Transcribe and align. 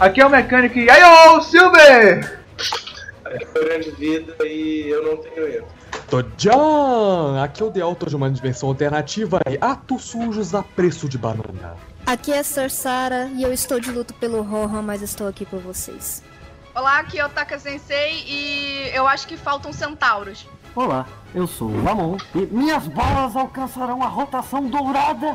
Aqui 0.00 0.20
é 0.20 0.26
o 0.26 0.30
mecânico 0.30 0.78
e 0.78 0.88
aí, 0.88 1.02
ô 1.02 1.40
Silver! 1.40 2.40
É 3.24 3.78
de 3.78 3.90
vida 3.90 4.32
e 4.46 4.88
eu 4.88 5.04
não 5.04 5.16
tenho 5.16 5.48
erro. 5.48 5.66
Tojan! 6.08 7.42
Aqui 7.42 7.62
é 7.62 7.66
o 7.66 7.70
The 7.70 7.80
Auto 7.80 8.06
de 8.06 8.14
uma 8.14 8.30
dimensão 8.30 8.68
alternativa 8.68 9.40
e 9.50 9.58
atos 9.60 10.04
sujos 10.04 10.54
a 10.54 10.62
preço 10.62 11.08
de 11.08 11.18
banana. 11.18 11.76
Aqui 12.06 12.32
é 12.32 12.44
Sarsara 12.44 13.28
e 13.34 13.42
eu 13.42 13.52
estou 13.52 13.80
de 13.80 13.90
luto 13.90 14.14
pelo 14.14 14.40
Rohan, 14.40 14.82
mas 14.82 15.02
estou 15.02 15.26
aqui 15.26 15.44
por 15.44 15.58
vocês. 15.58 16.22
Olá, 16.76 17.00
aqui 17.00 17.18
é 17.18 17.26
o 17.26 17.28
Taka 17.28 17.58
Sensei 17.58 18.22
e 18.24 18.90
eu 18.94 19.08
acho 19.08 19.26
que 19.26 19.36
faltam 19.36 19.72
centauros. 19.72 20.46
Olá, 20.76 21.06
eu 21.34 21.48
sou 21.48 21.68
o 21.68 21.82
Lamon 21.82 22.16
e 22.36 22.46
minhas 22.46 22.86
bolas 22.86 23.34
alcançarão 23.34 24.00
a 24.00 24.06
rotação 24.06 24.64
dourada. 24.68 25.32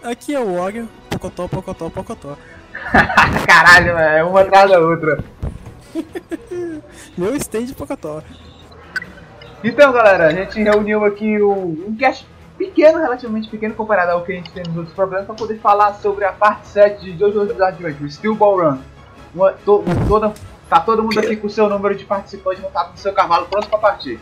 Aqui 0.04 0.34
é 0.34 0.38
o 0.38 0.60
Oreo, 0.60 0.88
Pocotó, 1.20 1.46
Pocotó, 1.46 1.90
Pocotó. 1.90 2.36
Caralho, 3.46 3.98
é 3.98 4.24
uma 4.24 4.40
atrás 4.40 4.70
da 4.70 4.78
outra. 4.78 5.22
Meu 7.16 7.36
stand 7.36 7.74
Pocotó. 7.76 8.22
Então, 9.62 9.92
galera, 9.92 10.28
a 10.28 10.32
gente 10.32 10.62
reuniu 10.62 11.04
aqui 11.04 11.42
um, 11.42 11.88
um 11.88 11.96
cast 11.96 12.26
pequeno, 12.56 12.98
relativamente 12.98 13.50
pequeno 13.50 13.74
comparado 13.74 14.12
ao 14.12 14.22
que 14.22 14.32
a 14.32 14.34
gente 14.36 14.50
tem 14.50 14.62
nos 14.62 14.76
outros 14.76 14.94
problemas, 14.94 15.26
para 15.26 15.34
poder 15.34 15.58
falar 15.58 15.92
sobre 15.94 16.24
a 16.24 16.32
parte 16.32 16.68
7 16.68 17.04
de 17.04 17.18
JoJo's 17.18 17.52
Bizarre 17.52 17.74
Adventure, 17.74 18.10
Steel 18.10 18.34
Ball 18.34 18.56
Run. 18.56 18.78
Uma, 19.34 19.52
to, 19.52 19.84
toda, 20.08 20.32
tá 20.70 20.80
todo 20.80 21.02
mundo 21.02 21.18
aqui 21.18 21.36
com 21.36 21.48
o 21.48 21.50
seu 21.50 21.68
número 21.68 21.94
de 21.94 22.04
participantes 22.04 22.62
montado 22.62 22.92
no 22.92 22.96
seu 22.96 23.12
cavalo, 23.12 23.46
pronto 23.46 23.68
para 23.68 23.78
partir. 23.78 24.18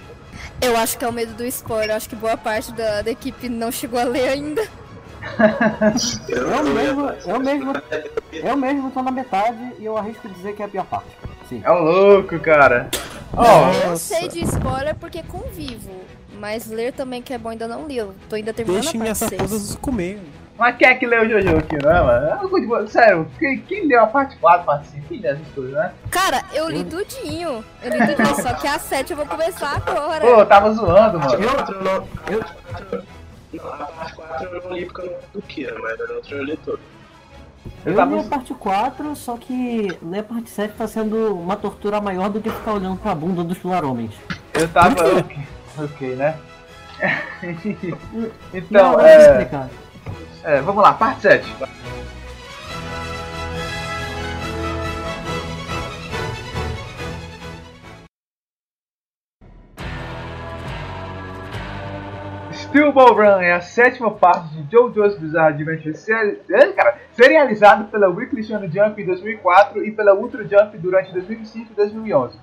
Eu 0.61 0.77
acho 0.77 0.99
que 0.99 1.05
é 1.05 1.09
o 1.09 1.13
medo 1.13 1.33
do 1.35 1.45
spoiler, 1.45 1.95
acho 1.95 2.09
que 2.09 2.17
boa 2.17 2.37
parte 2.37 2.73
da, 2.73 3.03
da 3.03 3.11
equipe 3.11 3.49
não 3.49 3.71
chegou 3.71 4.01
a 4.01 4.05
ler 4.05 4.29
ainda. 4.31 4.67
eu 6.29 6.65
mesmo, 6.65 7.11
eu 7.27 7.41
mesmo, 7.41 7.73
eu 8.33 8.57
mesmo 8.57 8.91
tô 8.91 9.03
na 9.03 9.11
metade 9.11 9.75
e 9.79 9.85
eu 9.85 9.97
arrisco 9.97 10.29
dizer 10.29 10.55
que 10.55 10.63
é 10.63 10.67
a 10.67 10.69
pior 10.69 10.85
parte. 10.87 11.09
Sim. 11.49 11.63
É 11.65 11.71
um 11.73 11.83
louco, 11.83 12.39
cara. 12.41 12.89
Oh. 13.37 13.89
Eu 13.91 13.97
sei 13.97 14.29
de 14.29 14.41
spoiler 14.45 14.95
porque 14.95 15.23
convivo, 15.23 15.91
mas 16.39 16.67
ler 16.67 16.93
também 16.93 17.23
que 17.23 17.33
é 17.33 17.39
bom 17.39 17.51
ainda 17.51 17.67
não 17.67 17.87
li. 17.87 17.97
Eu 17.97 18.15
tô 18.29 18.37
ainda 18.37 18.53
terminando 18.53 18.83
Deixem 18.83 19.01
a 19.01 19.05
parte 19.07 19.29
6. 19.29 19.39
coisas 19.39 19.77
comer. 19.77 20.21
Mas 20.59 20.77
quem 20.77 20.89
é 20.89 20.95
que 20.97 21.07
leu 21.07 21.23
o 21.23 21.29
Jojo 21.29 21.57
aqui, 21.57 21.79
não 21.81 21.91
é, 21.91 22.03
mano? 22.03 22.89
Sério, 22.89 23.31
quem, 23.39 23.61
quem 23.61 23.87
leu 23.87 24.03
a 24.03 24.09
parte 24.09 24.37
4, 24.39 24.67
parte 24.67 24.89
5? 24.89 25.07
Quem 25.07 25.21
leu 25.21 25.33
essas 25.33 25.47
coisas, 25.55 25.73
né? 25.73 25.93
Cara, 26.11 26.43
eu 26.53 26.69
li 26.69 26.83
tudinho. 26.83 27.65
Eu 27.81 27.91
li 27.93 27.99
tudinho, 27.99 28.35
só 28.43 28.53
que 28.55 28.67
a 28.67 28.77
7 28.77 29.13
eu 29.13 29.17
vou 29.17 29.27
começar 29.27 29.77
agora. 29.77 30.21
Pô, 30.21 30.41
eu 30.41 30.47
tava 30.47 30.73
zoando, 30.73 31.21
mano. 31.21 31.35
Eu, 31.35 31.81
não, 31.81 32.09
eu, 32.29 33.05
não, 33.57 33.73
a 33.73 33.87
parte 33.87 34.15
4 34.15 34.47
eu 34.47 34.63
não 34.63 34.73
li 34.73 34.85
porque 34.85 35.01
eu 35.03 35.11
não 35.11 35.19
do 35.33 35.43
que, 35.43 35.73
mas 35.73 36.01
a 36.01 36.13
outra 36.13 36.37
eu 36.37 36.45
li 36.45 36.57
todo. 36.59 36.81
Eu, 37.85 37.93
eu 37.93 38.05
li 38.05 38.19
a 38.19 38.23
parte 38.25 38.55
4, 38.55 39.17
só 39.17 39.37
que 39.37 39.99
ler 40.03 40.21
a 40.21 40.23
parte 40.23 40.51
7 40.51 40.75
tá 40.75 40.87
sendo 40.87 41.35
uma 41.35 41.57
tortura 41.57 42.01
maior 42.01 42.29
do 42.29 42.41
que 42.41 42.51
ficar 42.51 42.75
olhando 42.75 42.97
pra 42.99 43.15
bunda 43.15 43.43
dos 43.43 43.59
homens. 43.65 44.15
Eu 44.55 44.69
tava. 44.69 45.19
ok, 45.19 45.39
ok, 45.79 46.17
né? 46.17 46.39
então, 48.53 48.93
não, 48.93 49.01
é... 49.01 49.49
é. 50.43 50.61
Vamos 50.61 50.83
lá, 50.83 50.93
parte 50.93 51.23
7. 51.23 51.55
Steel 62.69 62.93
Ball 62.93 63.15
Run 63.15 63.41
é 63.41 63.53
a 63.55 63.63
sétima 63.63 64.11
parte 64.11 64.55
de 64.55 64.63
JoJo's 64.71 65.19
Bizarre 65.19 65.55
Adventure 65.55 65.95
seri 65.97 66.37
cara, 66.77 66.99
serializado 67.13 67.85
pela 67.85 68.11
Weekly 68.11 68.45
Shonen 68.45 68.71
Jump 68.71 69.01
em 69.01 69.07
2004 69.07 69.87
e 69.87 69.91
pela 69.91 70.15
Ultra 70.15 70.47
Jump 70.47 70.77
durante 70.77 71.11
2005 71.13 71.73
e 71.73 71.75
2011. 71.75 72.39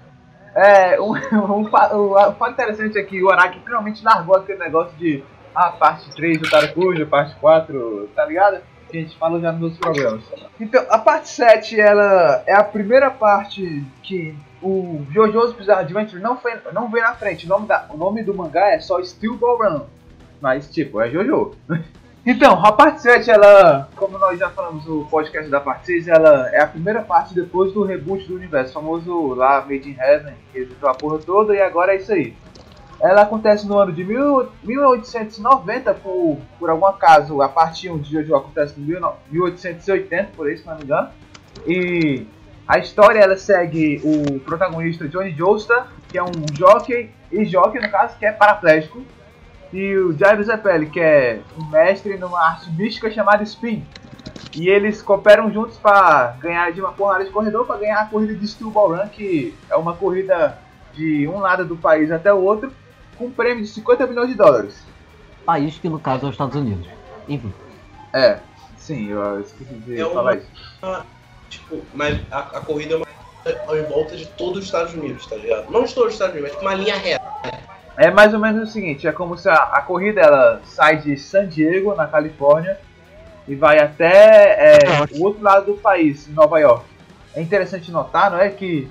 É, 0.56 1.00
um, 1.00 1.12
um, 1.32 1.62
um, 1.62 1.70
fato 1.70 2.50
interessante 2.50 2.98
é 2.98 3.04
que 3.04 3.24
o 3.24 3.30
Araki 3.30 3.60
finalmente 3.60 4.04
largou 4.04 4.36
aquele 4.36 4.58
negócio 4.58 4.98
de 4.98 5.24
a 5.54 5.68
ah, 5.68 5.72
parte 5.74 6.10
3 6.16 6.40
do 6.40 6.50
Tarakuja, 6.50 7.06
parte 7.06 7.36
4, 7.36 8.10
tá 8.16 8.26
ligado? 8.26 8.62
Que 8.90 8.98
a 8.98 9.02
gente 9.02 9.16
fala 9.18 9.40
já 9.40 9.52
nos 9.52 9.62
outros 9.62 9.80
programas. 9.80 10.24
Então, 10.60 10.84
a 10.90 10.98
parte 10.98 11.30
7 11.30 11.80
ela 11.80 12.44
é 12.48 12.54
a 12.56 12.64
primeira 12.64 13.12
parte 13.12 13.86
que 14.02 14.36
o 14.60 15.06
JoJo's 15.12 15.54
Bizarre 15.54 15.82
Adventure 15.82 16.20
não, 16.20 16.36
foi, 16.36 16.54
não 16.74 16.90
vem 16.90 17.04
na 17.04 17.14
frente. 17.14 17.46
O 17.46 17.50
nome, 17.50 17.68
da, 17.68 17.86
o 17.92 17.96
nome 17.96 18.24
do 18.24 18.34
mangá 18.34 18.72
é 18.72 18.80
só 18.80 19.02
Steel 19.04 19.36
Ball 19.36 19.58
Run. 19.60 19.82
Mas, 20.46 20.70
tipo, 20.70 21.02
é 21.02 21.10
JoJo. 21.10 21.56
Então, 22.28 22.66
a 22.66 22.72
parte 22.72 23.04
7, 23.04 23.30
ela, 23.30 23.88
como 23.96 24.18
nós 24.18 24.40
já 24.40 24.50
falamos 24.50 24.84
no 24.88 25.06
podcast 25.06 25.48
da 25.48 25.60
parte 25.60 25.86
6, 25.86 26.08
ela 26.08 26.50
é 26.50 26.60
a 26.60 26.66
primeira 26.66 27.04
parte 27.04 27.36
depois 27.36 27.72
do 27.72 27.84
reboot 27.84 28.28
do 28.28 28.34
universo, 28.34 28.74
famoso 28.74 29.36
lá 29.36 29.62
Made 29.62 29.88
in 29.88 29.96
Heaven, 29.96 30.34
que 30.52 30.62
editou 30.62 30.90
a 30.90 30.96
porra 30.96 31.20
toda, 31.20 31.56
e 31.56 31.62
agora 31.62 31.94
é 31.94 31.98
isso 31.98 32.12
aí. 32.12 32.36
Ela 33.00 33.22
acontece 33.22 33.68
no 33.68 33.78
ano 33.78 33.94
de 33.94 34.04
mil, 34.04 34.50
1890, 34.64 35.94
por, 35.94 36.40
por 36.58 36.72
algum 36.72 36.88
acaso, 36.88 37.44
a 37.44 37.48
parte 37.48 37.88
1 37.88 38.00
de 38.00 38.14
JoJo 38.14 38.36
acontece 38.36 38.82
em 38.82 38.84
1880, 38.84 40.32
por 40.36 40.52
isso, 40.52 40.64
se 40.64 40.68
não 40.68 40.78
me 40.78 40.84
engano. 40.84 41.10
E 41.68 42.26
a 42.68 42.80
história, 42.80 43.20
ela 43.20 43.38
segue 43.38 44.02
o 44.04 44.40
protagonista 44.40 45.08
Johnny 45.08 45.30
Joestar, 45.30 45.92
que 46.10 46.18
é 46.18 46.24
um 46.24 46.32
jockey, 46.58 47.12
e 47.32 47.46
jockey 47.46 47.80
no 47.80 47.92
caso, 47.92 48.18
que 48.18 48.26
é 48.26 48.32
paraplégico, 48.32 49.06
e 49.74 49.96
o 49.98 50.18
Jairo 50.18 50.44
Zeppeli, 50.44 50.90
que 50.90 51.00
é 51.00 51.42
um 51.58 51.66
mestre 51.66 52.18
numa 52.18 52.42
arte 52.42 52.72
mística 52.72 53.12
chamada 53.12 53.44
Spin. 53.44 53.86
E 54.56 54.70
eles 54.70 55.02
cooperam 55.02 55.52
juntos 55.52 55.78
para 55.78 56.36
ganhar 56.40 56.72
de 56.72 56.80
uma 56.80 56.94
porrada 56.94 57.26
de 57.26 57.32
corredor 57.32 57.66
para 57.66 57.78
ganhar 57.78 58.02
a 58.02 58.06
corrida 58.06 58.34
de 58.34 58.48
Steel 58.48 58.72
Ball 58.72 58.96
Run, 58.96 59.08
que 59.10 59.54
é 59.70 59.76
uma 59.76 59.96
corrida 59.96 60.58
de 60.94 61.28
um 61.28 61.40
lado 61.40 61.66
do 61.66 61.76
país 61.76 62.12
até 62.12 62.34
o 62.34 62.42
outro, 62.42 62.72
com 63.18 63.26
um 63.26 63.32
prêmio 63.32 63.64
de 63.64 63.70
50 63.70 64.08
milhões 64.08 64.30
de 64.30 64.36
dólares. 64.36 64.82
País 65.46 65.78
que 65.78 65.90
no 65.90 66.00
caso 66.00 66.26
é 66.26 66.30
os 66.30 66.36
Estados 66.36 66.56
Unidos. 66.56 66.88
Enfim. 67.28 67.54
É, 68.14 68.40
sim, 68.78 69.10
eu 69.10 69.42
esqueci 69.42 69.74
de 69.74 70.00
é 70.00 70.10
falar 70.10 70.38
isso. 70.38 70.48
Tipo, 71.50 71.82
mas 71.94 72.20
a, 72.32 72.40
a 72.40 72.62
corrida 72.62 72.96
é 72.96 72.98
uma 72.98 73.06
em 73.78 73.84
volta 73.84 74.16
de 74.16 74.26
todos 74.26 74.60
os 74.60 74.66
Estados 74.66 74.94
Unidos, 74.94 75.26
tá 75.28 75.36
ligado? 75.36 75.70
Não 75.70 75.84
de 75.84 75.94
todos 75.94 76.10
os 76.10 76.14
Estados 76.14 76.36
Unidos, 76.36 76.52
mas 76.54 76.60
tipo 76.60 76.66
uma 76.66 76.76
linha 76.76 76.98
reta. 76.98 77.75
É 77.98 78.12
mais 78.12 78.34
ou 78.34 78.40
menos 78.40 78.70
o 78.70 78.72
seguinte, 78.72 79.08
é 79.08 79.12
como 79.12 79.38
se 79.38 79.48
a, 79.48 79.56
a 79.56 79.82
corrida 79.82 80.22
ela 80.22 80.62
sai 80.66 80.98
de 80.98 81.18
San 81.18 81.48
Diego, 81.48 81.96
na 81.96 82.08
Califórnia, 82.08 82.78
e 83.48 83.56
vai 83.56 83.80
até 83.80 84.76
é, 84.76 85.18
o 85.18 85.24
outro 85.24 85.44
lado 85.44 85.68
do 85.68 85.78
país, 85.78 86.28
em 86.28 86.34
Nova 86.34 86.60
York. 86.60 86.86
É 87.34 87.42
interessante 87.42 87.92
notar, 87.92 88.32
não 88.32 88.40
é, 88.40 88.50
que 88.50 88.90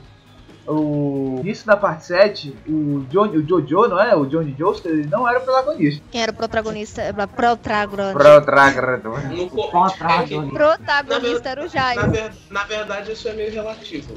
o 0.67 1.41
início 1.41 1.67
da 1.67 1.77
parte 1.77 2.07
7, 2.07 2.57
o, 2.67 3.05
Johnny, 3.11 3.37
o 3.37 3.47
Jojo, 3.47 3.89
não 3.89 4.01
é? 4.01 4.17
O 4.17 4.25
Johnny 4.25 4.55
Joestar, 4.59 4.93
ele 4.93 5.07
não 5.07 5.29
era 5.29 5.39
o 5.39 5.43
protagonista. 5.43 6.03
Quem 6.11 6.23
era 6.23 6.33
o 6.33 6.35
protagonista? 6.35 7.03
Protagonista. 7.35 8.15
Protagonista. 8.15 8.95
Protagonista 10.55 11.49
era 11.51 11.65
o 11.65 11.69
Jairo. 11.69 12.01
Na, 12.01 12.07
ver, 12.07 12.33
na, 12.51 12.65
verdade, 12.65 13.13
isso 13.13 13.29
é 13.29 13.35
meio 13.35 13.53
relativo. 13.53 14.15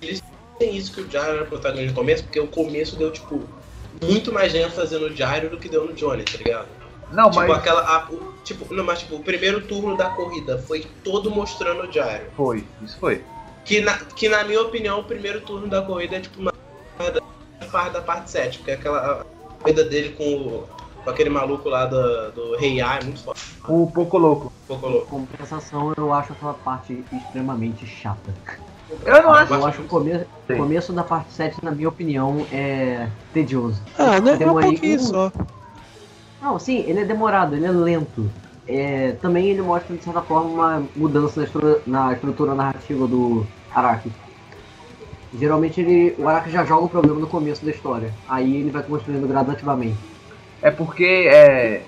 Eles 0.00 0.22
têm 0.58 0.76
isso 0.76 0.94
que 0.94 1.02
o 1.02 1.10
Jairo 1.10 1.34
era 1.34 1.44
o 1.44 1.46
protagonista 1.46 1.90
no 1.90 1.96
começo, 1.96 2.24
porque 2.24 2.40
o 2.40 2.46
começo 2.46 2.96
deu, 2.96 3.12
tipo, 3.12 3.42
muito 4.02 4.32
mais 4.32 4.54
ênfase 4.54 4.98
no 4.98 5.14
Jairo 5.14 5.50
do 5.50 5.58
que 5.58 5.68
deu 5.68 5.86
no 5.86 5.92
Johnny, 5.92 6.24
tá 6.24 6.38
ligado? 6.38 6.68
Não, 7.12 7.30
tipo, 7.30 7.46
mas. 7.46 7.58
Aquela, 7.58 7.80
a, 7.82 8.10
o, 8.10 8.34
tipo, 8.44 8.72
não, 8.72 8.84
mas 8.84 9.00
tipo, 9.00 9.16
o 9.16 9.22
primeiro 9.22 9.60
turno 9.66 9.96
da 9.96 10.10
corrida 10.10 10.58
foi 10.58 10.86
todo 11.04 11.30
mostrando 11.30 11.88
o 11.88 11.92
Jairo. 11.92 12.26
Foi, 12.36 12.64
isso 12.82 12.98
foi. 12.98 13.24
Que 13.64 13.80
na, 13.80 13.98
que 13.98 14.28
na 14.28 14.44
minha 14.44 14.60
opinião, 14.62 15.00
o 15.00 15.04
primeiro 15.04 15.40
turno 15.40 15.68
da 15.68 15.82
corrida 15.82 16.16
é 16.16 16.20
tipo 16.20 16.40
uma 16.40 16.52
parte 17.70 17.92
da 17.92 18.00
parte 18.00 18.30
7, 18.30 18.58
porque 18.58 18.72
aquela 18.72 19.22
a 19.22 19.24
corrida 19.62 19.84
dele 19.84 20.10
com, 20.10 20.24
o, 20.24 20.68
com 21.04 21.10
aquele 21.10 21.30
maluco 21.30 21.68
lá 21.68 21.86
do, 21.86 22.32
do 22.32 22.56
Rei 22.56 22.80
A 22.80 22.96
é 22.96 23.04
muito 23.04 23.22
forte. 23.22 23.40
O 23.68 23.90
Pouco 23.92 24.18
Louco. 24.18 24.52
Pouco 24.66 24.88
Louco. 24.88 25.06
Compensação, 25.06 25.92
eu 25.96 26.12
acho 26.12 26.32
aquela 26.32 26.54
parte 26.54 27.04
extremamente 27.12 27.86
chata. 27.86 28.34
Eu 29.04 29.22
não 29.22 29.32
acho. 29.32 29.54
Eu 29.54 29.66
acho 29.66 29.78
que 29.78 29.84
o 29.84 29.88
começo, 29.88 30.26
começo 30.46 30.92
da 30.92 31.04
parte 31.04 31.32
7, 31.32 31.64
na 31.64 31.70
minha 31.70 31.88
opinião, 31.88 32.46
é 32.52 33.08
tedioso. 33.32 33.80
Ah, 33.98 34.20
não 34.20 34.32
é 34.32 34.50
um 34.50 34.60
pouquinho 34.60 34.96
um... 34.96 35.02
só. 35.02 35.32
Não, 36.42 36.58
sim, 36.58 36.84
ele 36.86 37.00
é 37.00 37.04
demorado, 37.04 37.54
ele 37.54 37.66
é 37.66 37.70
lento. 37.70 38.30
É, 38.66 39.12
também 39.20 39.46
ele 39.46 39.62
mostra, 39.62 39.96
de 39.96 40.02
certa 40.02 40.22
forma, 40.22 40.48
uma 40.48 40.82
mudança 40.94 41.40
na 41.40 41.46
estrutura, 41.46 41.82
na 41.86 42.12
estrutura 42.12 42.54
narrativa 42.54 43.06
do 43.06 43.46
Araki. 43.74 44.10
Geralmente 45.38 45.80
ele, 45.80 46.14
o 46.18 46.28
Araki 46.28 46.50
já 46.50 46.64
joga 46.64 46.84
o 46.84 46.88
problema 46.88 47.20
no 47.20 47.26
começo 47.26 47.64
da 47.64 47.70
história. 47.70 48.12
Aí 48.28 48.56
ele 48.56 48.70
vai 48.70 48.82
construindo 48.82 49.28
gradativamente. 49.28 49.98
É 50.62 50.70
porque 50.70 51.28
é, 51.32 51.82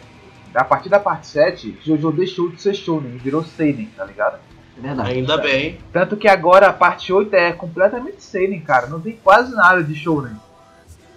a 0.55 0.65
partir 0.65 0.89
da 0.89 1.01
parte 1.01 1.27
7, 1.27 1.79
Jojo 1.85 2.13
deixou 2.13 2.49
de 2.51 2.61
ser 2.61 2.75
Shonen, 2.75 3.17
virou 3.17 3.43
Seinen, 3.45 3.89
tá 3.97 4.05
ligado? 4.05 4.39
Verdade. 4.83 5.11
Ainda 5.13 5.37
bem. 5.39 5.79
Tanto 5.93 6.17
que 6.17 6.27
agora 6.29 6.67
a 6.69 6.73
parte 6.73 7.13
8 7.13 7.33
é 7.35 7.53
completamente 7.53 8.23
seinen, 8.23 8.61
cara. 8.61 8.87
Não 8.89 9.01
tem 9.01 9.17
quase 9.23 9.55
nada 9.55 9.83
de 9.83 9.95
shounen. 9.95 10.37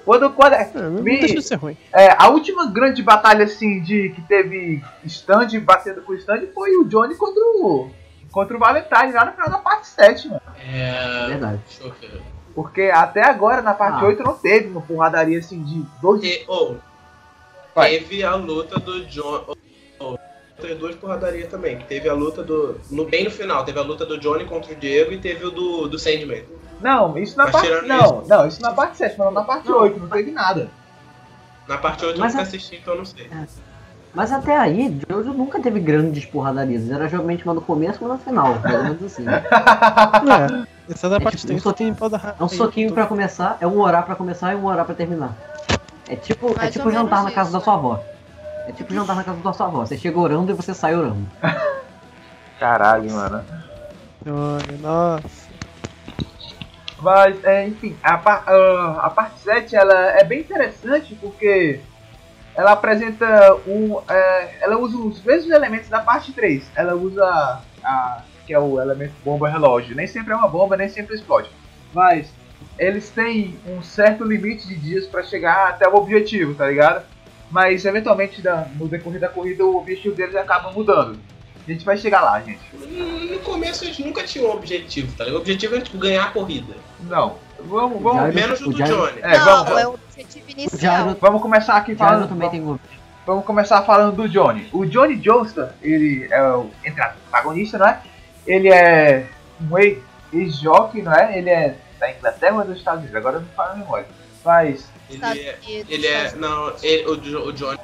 Quando, 0.06 0.30
quando, 0.30 0.54
É, 0.54 0.70
não 0.76 1.02
Me- 1.02 1.18
deixa 1.20 1.34
de 1.36 1.42
ser 1.42 1.56
ruim. 1.56 1.76
é, 1.92 2.16
a 2.18 2.28
última 2.30 2.68
grande 2.68 3.02
batalha 3.02 3.44
assim 3.46 3.82
de 3.82 4.10
que 4.10 4.22
teve 4.22 4.84
stand 5.04 5.48
batendo 5.62 6.02
com 6.04 6.14
stand 6.14 6.46
foi 6.54 6.78
o 6.78 6.86
Johnny 6.86 7.16
contra 7.16 7.42
o 7.42 7.90
contra 8.32 8.56
o 8.56 8.60
Valentine 8.60 9.14
lá 9.14 9.26
no 9.26 9.32
final 9.32 9.50
da 9.50 9.58
parte 9.60 9.88
7, 9.88 10.28
mano. 10.28 10.42
É. 10.60 11.28
Verdade. 11.28 11.60
Deixa 11.68 11.84
eu 11.86 11.92
ver. 11.94 12.22
Porque 12.54 12.84
até 12.94 13.26
agora 13.26 13.62
na 13.64 13.74
parte 13.74 14.04
Ah. 14.04 14.08
8 14.08 14.22
não 14.24 14.34
teve 14.38 14.68
uma 14.68 14.82
porradaria 14.82 15.40
assim 15.40 15.64
de 15.64 15.84
dois 16.02 16.22
E, 16.24 16.44
oh, 16.48 16.76
Vai. 17.74 17.92
teve 17.92 18.24
a 18.24 18.36
luta 18.36 18.80
do 18.80 19.06
John. 19.08 19.44
Oh, 19.48 19.56
oh, 20.00 20.18
teve 20.62 20.76
duas 20.76 20.96
porradarias 20.96 21.50
também. 21.50 21.78
Que 21.78 21.86
teve 21.86 22.10
a 22.10 22.14
luta 22.14 22.44
do. 22.44 22.80
No, 22.92 23.06
bem 23.06 23.24
no 23.24 23.32
final, 23.32 23.64
teve 23.66 23.80
a 23.80 23.84
luta 23.84 24.06
do 24.06 24.18
Johnny 24.20 24.46
contra 24.46 24.72
o 24.74 24.76
Diego 24.76 25.12
e 25.12 25.18
teve 25.20 25.46
o 25.46 25.52
do, 25.52 25.88
do 25.88 25.98
Sandman. 26.00 26.44
Não, 26.82 27.18
isso 27.18 27.38
na 27.38 27.44
Mas 27.46 27.52
parte 27.54 27.88
não, 27.88 28.22
não, 28.28 28.48
isso 28.48 28.62
na 28.62 28.72
parte 28.74 28.98
7, 28.98 29.16
mas 29.18 29.26
não 29.28 29.34
na 29.34 29.44
parte 29.44 29.72
8, 29.72 29.98
não 30.00 30.08
teve 30.10 30.32
nada. 30.32 30.70
Na 31.68 31.78
parte 31.78 32.06
8 32.06 32.16
eu 32.18 32.20
Mas 32.20 32.34
nunca 32.34 32.44
a- 32.44 32.48
assisti, 32.48 32.76
então 32.76 32.94
eu 32.94 32.98
não 33.00 33.06
sei. 33.06 33.30
Mas 34.14 34.32
até 34.32 34.56
aí, 34.58 34.98
Jojo 35.10 35.34
nunca 35.34 35.60
teve 35.60 35.80
grandes 35.80 36.26
porradarias. 36.26 36.90
Era 36.90 37.08
geralmente 37.10 37.44
uma 37.44 37.54
no 37.54 37.62
começo 37.62 38.00
e 38.02 38.06
uma 38.06 38.14
no 38.16 38.20
final. 38.20 38.48
Ou 38.64 38.84
menos 38.84 39.04
assim. 39.04 39.26
É, 39.28 40.66
essa 40.94 41.10
da 41.10 41.18
É 41.18 41.20
parte 41.20 41.38
tipo, 41.38 41.48
3 41.48 41.60
um 41.60 41.64
soquinho- 41.64 41.96
É 42.40 42.44
um 42.44 42.48
soquinho 42.50 42.94
pra 42.94 43.06
começar, 43.08 43.58
é 43.60 43.68
um 43.68 43.80
orar 43.80 44.06
pra 44.06 44.16
começar 44.16 44.54
e 44.54 44.56
um 44.56 44.66
orar 44.66 44.86
pra 44.86 44.96
terminar. 44.96 45.34
É 46.08 46.16
tipo, 46.16 46.54
é 46.62 46.70
tipo 46.70 46.86
ou 46.86 46.92
jantar 46.94 47.24
na 47.24 47.32
casa 47.32 47.50
isso. 47.50 47.58
da 47.58 47.64
sua 47.64 47.74
avó. 47.74 48.00
É 48.68 48.72
tipo 48.72 48.94
jantar 48.94 49.16
na 49.16 49.24
casa 49.24 49.42
da 49.42 49.54
sua 49.54 49.68
avó. 49.68 49.86
Você 49.86 49.98
chega 49.98 50.20
orando 50.20 50.52
e 50.52 50.56
você 50.56 50.74
sai 50.74 50.96
orando. 50.96 51.28
Caralho, 52.60 53.12
mano. 53.12 53.44
Olha, 54.28 54.78
nossa. 54.82 55.46
Mas, 57.00 57.44
é, 57.44 57.68
enfim, 57.68 57.96
a, 58.02 58.18
par- 58.18 58.44
ah, 58.48 59.02
a 59.04 59.10
parte 59.10 59.40
7 59.40 59.76
ela 59.76 59.94
é 60.18 60.24
bem 60.24 60.40
interessante 60.40 61.14
porque 61.16 61.80
ela 62.56 62.72
apresenta 62.72 63.54
um. 63.68 64.02
é, 64.10 64.58
ela 64.62 64.78
usa 64.78 64.98
os 64.98 65.22
mesmos 65.22 65.52
elementos 65.52 65.90
da 65.90 66.00
parte 66.00 66.32
3. 66.32 66.66
Ela 66.76 66.96
usa 66.96 67.62
a, 67.84 68.22
que 68.48 68.54
é 68.54 68.60
o 68.60 68.80
elemento 68.82 69.14
bomba 69.24 69.48
relógio. 69.50 69.96
Nem 69.96 70.08
sempre 70.08 70.34
é 70.34 70.36
uma 70.36 70.48
bomba, 70.48 70.78
nem 70.78 70.88
sempre 70.90 71.16
explode. 71.16 71.50
Mas 71.94 72.32
eles 72.80 73.10
têm 73.10 73.60
um 73.68 73.84
certo 73.84 74.24
limite 74.24 74.68
de 74.68 74.76
dias 74.76 75.06
para 75.06 75.22
chegar 75.22 75.70
até 75.70 75.88
o 75.88 75.96
objetivo, 75.96 76.56
tá 76.56 76.68
ligado? 76.68 77.04
Mas 77.56 77.86
eventualmente 77.86 78.42
da- 78.42 78.68
no 78.76 78.86
decorrer 78.86 79.18
da 79.22 79.30
corrida 79.30 79.64
o 79.64 79.78
objetivo 79.78 80.14
deles 80.14 80.36
acaba 80.36 80.74
mudando. 80.74 81.18
A 81.66 81.72
gente 81.72 81.86
vai 81.86 81.96
chegar 81.96 82.20
lá, 82.20 82.42
gente. 82.42 82.60
No 83.32 83.40
começo 83.40 83.86
eles 83.86 83.98
nunca 84.00 84.24
tinham 84.24 84.50
um 84.50 84.54
objetivo, 84.54 85.16
tá 85.16 85.24
ligado? 85.24 85.38
O 85.38 85.42
objetivo 85.42 85.76
é 85.78 85.80
tipo, 85.80 85.98
ganhar 85.98 86.26
a 86.26 86.32
corrida. 86.32 86.74
Não. 87.00 87.38
Vamos, 87.62 88.02
vamos, 88.04 88.18
Jairo- 88.20 88.36
Menos 88.36 88.60
o 88.62 88.72
do 88.72 88.78
Jairo- 88.78 88.94
Johnny. 89.08 89.20
é, 89.22 89.38
não, 89.40 89.64
vamos, 89.64 89.82
é 89.82 89.88
o 89.88 89.94
objetivo 89.94 90.46
inicial. 90.52 90.80
Jairo, 90.82 91.18
vamos 91.22 91.42
começar 91.42 91.78
aqui 91.78 91.96
falando. 91.96 92.28
também 92.28 92.50
tem 92.50 92.62
um. 92.62 92.78
Vamos 93.26 93.46
começar 93.46 93.82
falando 93.84 94.14
do 94.18 94.28
Johnny. 94.28 94.68
O 94.74 94.86
Johnny 94.86 95.16
Johnston, 95.16 95.70
ele 95.82 96.28
é 96.30 96.44
o 96.44 96.70
entre 96.84 97.02
protagonista, 97.04 97.78
não 97.78 97.88
é? 97.88 98.02
Ele 98.46 98.68
é 98.68 99.28
um 99.72 99.78
ex- 99.80 100.00
ex-jockey, 100.34 101.02
não 101.02 101.14
é? 101.14 101.38
Ele 101.38 101.50
é 101.50 101.76
da 102.02 102.12
Inglaterra 102.12 102.56
ou 102.56 102.62
é 102.62 102.66
dos 102.66 102.78
Estados 102.78 103.00
Unidos? 103.00 103.16
Agora 103.16 103.38
eu 103.38 103.42
não 103.44 103.48
falo 103.56 103.72
a 103.72 103.76
memória. 103.78 104.06
Mas, 104.44 104.86
Ele 105.10 105.24
é. 105.26 105.60
Ele 105.68 106.08
é. 106.08 106.32
Não, 106.36 106.74
ele- 106.82 107.06
o, 107.06 107.48
o 107.48 107.54
Johnny. 107.54 107.80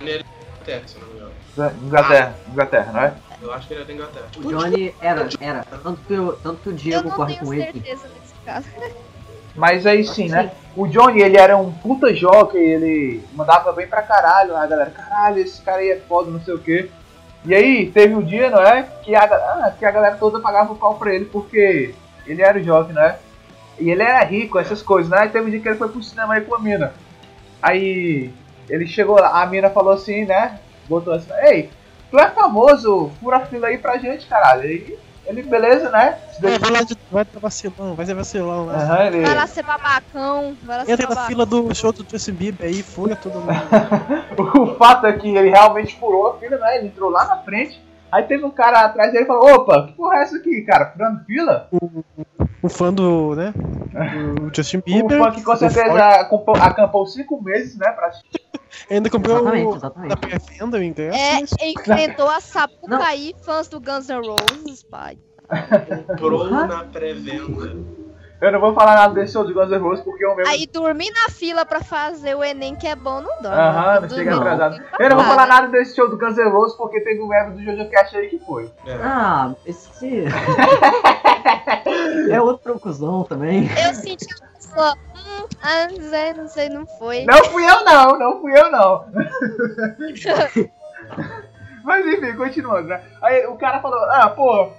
Ele 0.00 0.10
é 0.12 0.18
da 0.18 0.24
Inglaterra, 0.24 0.82
se 0.86 0.96
eu 0.96 1.00
não 1.02 1.08
me 1.08 1.14
engano. 1.16 1.86
Inglaterra, 1.86 2.34
Inglaterra, 2.50 2.92
não 2.92 3.00
é? 3.00 3.14
Eu 3.40 3.52
acho 3.52 3.66
que 3.68 3.74
ele 3.74 3.82
é 3.82 3.84
da 3.84 3.92
Inglaterra. 3.92 4.26
O 4.36 4.42
Johnny 4.48 4.94
era, 5.00 5.28
era. 5.40 5.64
Tanto 5.64 6.00
que, 6.06 6.14
o- 6.14 6.32
tanto 6.34 6.60
que 6.62 6.68
o 6.68 6.72
Eu 6.72 6.76
Diego 6.76 7.10
corre 7.10 7.36
com 7.36 7.52
ele. 7.54 7.62
certeza 7.72 8.08
nesse 8.08 8.34
caso. 8.44 8.66
Mas 9.54 9.86
aí 9.86 10.04
sim, 10.04 10.28
né? 10.28 10.52
O 10.76 10.86
Johnny, 10.86 11.22
ele 11.22 11.38
era 11.38 11.56
um 11.56 11.72
puta 11.72 12.12
jockey, 12.14 12.58
ele 12.58 13.24
mandava 13.32 13.72
bem 13.72 13.86
pra 13.86 14.02
caralho, 14.02 14.54
a 14.54 14.66
galera, 14.66 14.90
caralho, 14.90 15.38
esse 15.38 15.62
cara 15.62 15.78
aí 15.78 15.90
é 15.92 15.96
foda, 16.00 16.30
não 16.30 16.40
sei 16.42 16.52
o 16.52 16.58
quê. 16.58 16.90
E 17.42 17.54
aí, 17.54 17.90
teve 17.90 18.14
um 18.14 18.20
dia, 18.20 18.50
não 18.50 18.60
é? 18.60 18.82
Que 19.02 19.14
a, 19.14 19.22
ah, 19.24 19.72
que 19.78 19.84
a 19.86 19.90
galera 19.90 20.16
toda 20.16 20.40
pagava 20.40 20.72
o 20.74 20.76
pau 20.76 20.96
pra 20.96 21.14
ele, 21.14 21.24
porque 21.24 21.94
ele 22.26 22.42
era 22.42 22.58
o 22.58 22.62
jockey, 22.62 22.92
não 22.92 23.00
é? 23.02 23.18
E 23.78 23.90
ele 23.90 24.02
era 24.02 24.24
rico, 24.24 24.58
essas 24.58 24.82
coisas, 24.82 25.10
né? 25.10 25.26
E 25.26 25.28
teve 25.28 25.46
um 25.46 25.50
dia 25.50 25.60
que 25.60 25.68
ele 25.68 25.78
foi 25.78 25.88
pro 25.88 26.02
cinema 26.02 26.34
aí 26.34 26.40
com 26.40 26.54
a 26.54 26.58
mina. 26.58 26.92
Aí, 27.60 28.32
ele 28.68 28.86
chegou 28.86 29.20
lá, 29.20 29.42
a 29.42 29.46
mina 29.46 29.70
falou 29.70 29.92
assim, 29.92 30.24
né? 30.24 30.58
Botou 30.88 31.12
assim, 31.12 31.30
ei, 31.42 31.70
tu 32.10 32.18
é 32.18 32.30
famoso, 32.30 33.10
fura 33.20 33.38
a 33.38 33.46
fila 33.46 33.68
aí 33.68 33.78
pra 33.78 33.98
gente, 33.98 34.26
caralho. 34.26 34.62
Aí, 34.62 34.98
ele, 35.26 35.42
beleza, 35.42 35.90
né? 35.90 36.18
Se 36.32 36.46
É, 36.46 36.58
vai 36.58 36.70
lá 36.70 36.82
de, 36.82 36.96
vai 37.10 37.24
dar 37.24 37.40
vacilão, 37.40 37.94
vai 37.94 38.06
ser 38.06 38.14
vacilão 38.14 38.66
lá. 38.66 38.74
Aham, 38.74 39.06
ele... 39.06 39.22
Vai 39.22 39.34
lá 39.34 39.46
ser 39.46 39.64
babacão, 39.64 40.56
vai 40.62 40.78
lá 40.78 40.84
ser 40.84 40.92
Entra 40.92 41.14
na 41.14 41.26
fila 41.26 41.44
do 41.44 41.74
show 41.74 41.92
do 41.92 42.06
Justin 42.08 42.32
Bieber 42.32 42.68
aí, 42.68 42.82
fura 42.82 43.16
todo 43.16 43.40
mundo. 43.40 43.52
O 44.56 44.74
fato 44.76 45.06
é 45.06 45.12
que 45.14 45.28
ele 45.28 45.50
realmente 45.50 45.98
furou 45.98 46.28
a 46.28 46.38
fila, 46.38 46.58
né? 46.58 46.78
Ele 46.78 46.86
entrou 46.86 47.10
lá 47.10 47.24
na 47.24 47.38
frente. 47.38 47.82
Aí 48.12 48.22
teve 48.24 48.44
um 48.44 48.50
cara 48.50 48.80
atrás 48.86 49.12
dele 49.12 49.24
e 49.24 49.26
falou: 49.26 49.54
opa, 49.54 49.86
que 49.88 49.92
porra 49.94 50.16
é 50.18 50.22
essa 50.22 50.36
aqui, 50.36 50.62
cara? 50.62 50.86
Furando 50.92 51.24
fila? 51.24 51.68
Um 52.62 52.68
fã 52.68 52.92
do, 52.92 53.34
né, 53.34 53.52
do 54.40 54.54
Justin 54.54 54.78
Um 54.78 54.80
Bieber. 54.82 55.18
fã 55.18 55.30
que 55.32 55.42
com 55.42 55.52
o 55.52 55.56
certeza 55.56 55.92
acampou, 56.20 56.56
acampou 56.56 57.06
cinco 57.06 57.42
meses, 57.42 57.76
né? 57.76 57.90
Pra... 57.92 58.10
Ainda 58.90 59.08
comprou 59.08 59.38
Exatamente, 59.38 59.66
o- 59.66 59.76
exatamente. 59.76 60.10
na 60.10 60.16
pré-venda 60.16 60.78
o 60.78 60.82
ingresso. 60.82 61.18
É, 61.18 61.40
enfrentou 61.70 62.28
a 62.28 62.40
Sapucaí, 62.40 63.34
fãs 63.42 63.68
do 63.68 63.80
Guns 63.80 64.08
N' 64.08 64.20
Roses, 64.20 64.82
pai. 64.82 65.18
Comprou 66.08 66.50
na 66.50 66.84
pré-venda. 66.84 67.76
Eu 68.40 68.52
não 68.52 68.60
vou 68.60 68.74
falar 68.74 68.94
nada 68.94 69.14
desse 69.14 69.32
show 69.32 69.46
de 69.46 69.54
Guns 69.54 69.70
N' 69.70 69.78
Roses 69.78 70.04
porque 70.04 70.22
eu 70.24 70.36
mesmo. 70.36 70.52
Aí 70.52 70.66
dormir 70.66 71.10
na 71.10 71.30
fila 71.30 71.64
pra 71.64 71.80
fazer 71.80 72.34
o 72.34 72.44
Enem 72.44 72.76
que 72.76 72.86
é 72.86 72.94
bom 72.94 73.22
não 73.22 73.40
dá. 73.40 73.70
Aham, 73.70 74.00
não 74.02 74.10
chega 74.10 74.36
atrasado. 74.36 74.78
Eu 74.98 75.08
não 75.08 75.16
vou 75.16 75.24
falar 75.24 75.46
nada 75.46 75.68
desse 75.68 75.96
show 75.96 76.06
do 76.08 76.18
Guns 76.18 76.36
N' 76.36 76.50
Roses 76.50 76.76
porque 76.76 77.00
teve 77.00 77.22
um 77.22 77.28
membro 77.28 77.54
do 77.54 77.64
Jojo 77.64 77.88
Cash 77.90 78.14
aí 78.14 78.28
que 78.28 78.38
foi. 78.40 78.70
É. 78.86 78.94
Ah, 79.02 79.54
esse. 79.64 80.24
é 82.30 82.40
outro 82.40 82.78
cuzão 82.78 83.24
também. 83.24 83.68
Eu 83.86 83.94
senti 83.94 84.24
a 84.24 84.46
pessoa, 84.54 84.94
hum, 85.14 85.46
ah, 85.62 85.88
não 85.90 86.10
sei, 86.10 86.32
não 86.34 86.48
sei, 86.48 86.68
não 86.68 86.86
foi. 86.86 87.24
Não 87.24 87.44
fui 87.46 87.64
eu 87.64 87.84
não, 87.84 88.18
não 88.18 88.40
fui 88.40 88.58
eu 88.58 88.70
não. 88.70 89.06
Mas 91.82 92.04
enfim, 92.04 92.36
continuando, 92.36 92.88
né? 92.88 93.00
Aí 93.22 93.46
o 93.46 93.56
cara 93.56 93.80
falou, 93.80 93.98
ah, 94.10 94.28
pô, 94.28 94.72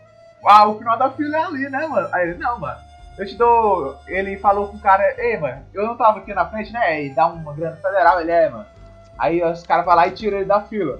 ah, 0.45 0.67
o 0.67 0.77
final 0.77 0.95
da 0.97 1.09
fila 1.11 1.37
é 1.37 1.43
ali, 1.43 1.69
né, 1.69 1.87
mano? 1.87 2.09
Aí 2.11 2.29
ele, 2.29 2.37
não, 2.37 2.59
mano, 2.59 2.77
eu 3.17 3.25
te 3.25 3.35
dou. 3.35 3.97
Ele 4.07 4.37
falou 4.37 4.67
com 4.67 4.77
o 4.77 4.79
cara, 4.79 5.03
ei, 5.17 5.37
mano, 5.37 5.65
eu 5.73 5.85
não 5.85 5.97
tava 5.97 6.19
aqui 6.19 6.33
na 6.33 6.45
frente, 6.49 6.71
né? 6.71 7.05
E 7.05 7.09
dá 7.09 7.27
uma 7.27 7.53
grana 7.53 7.75
federal, 7.77 8.21
ele 8.21 8.31
é, 8.31 8.49
mano. 8.49 8.65
Aí 9.17 9.43
os 9.43 9.63
caras 9.63 9.85
vão 9.85 9.95
lá 9.95 10.07
e 10.07 10.11
tiram 10.11 10.37
ele 10.37 10.45
da 10.45 10.61
fila. 10.61 10.99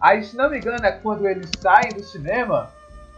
Aí, 0.00 0.24
se 0.24 0.36
não 0.36 0.50
me 0.50 0.58
engano, 0.58 0.84
é 0.84 0.90
quando 0.90 1.28
eles 1.28 1.48
saem 1.60 1.90
do 1.94 2.02
cinema, 2.02 2.70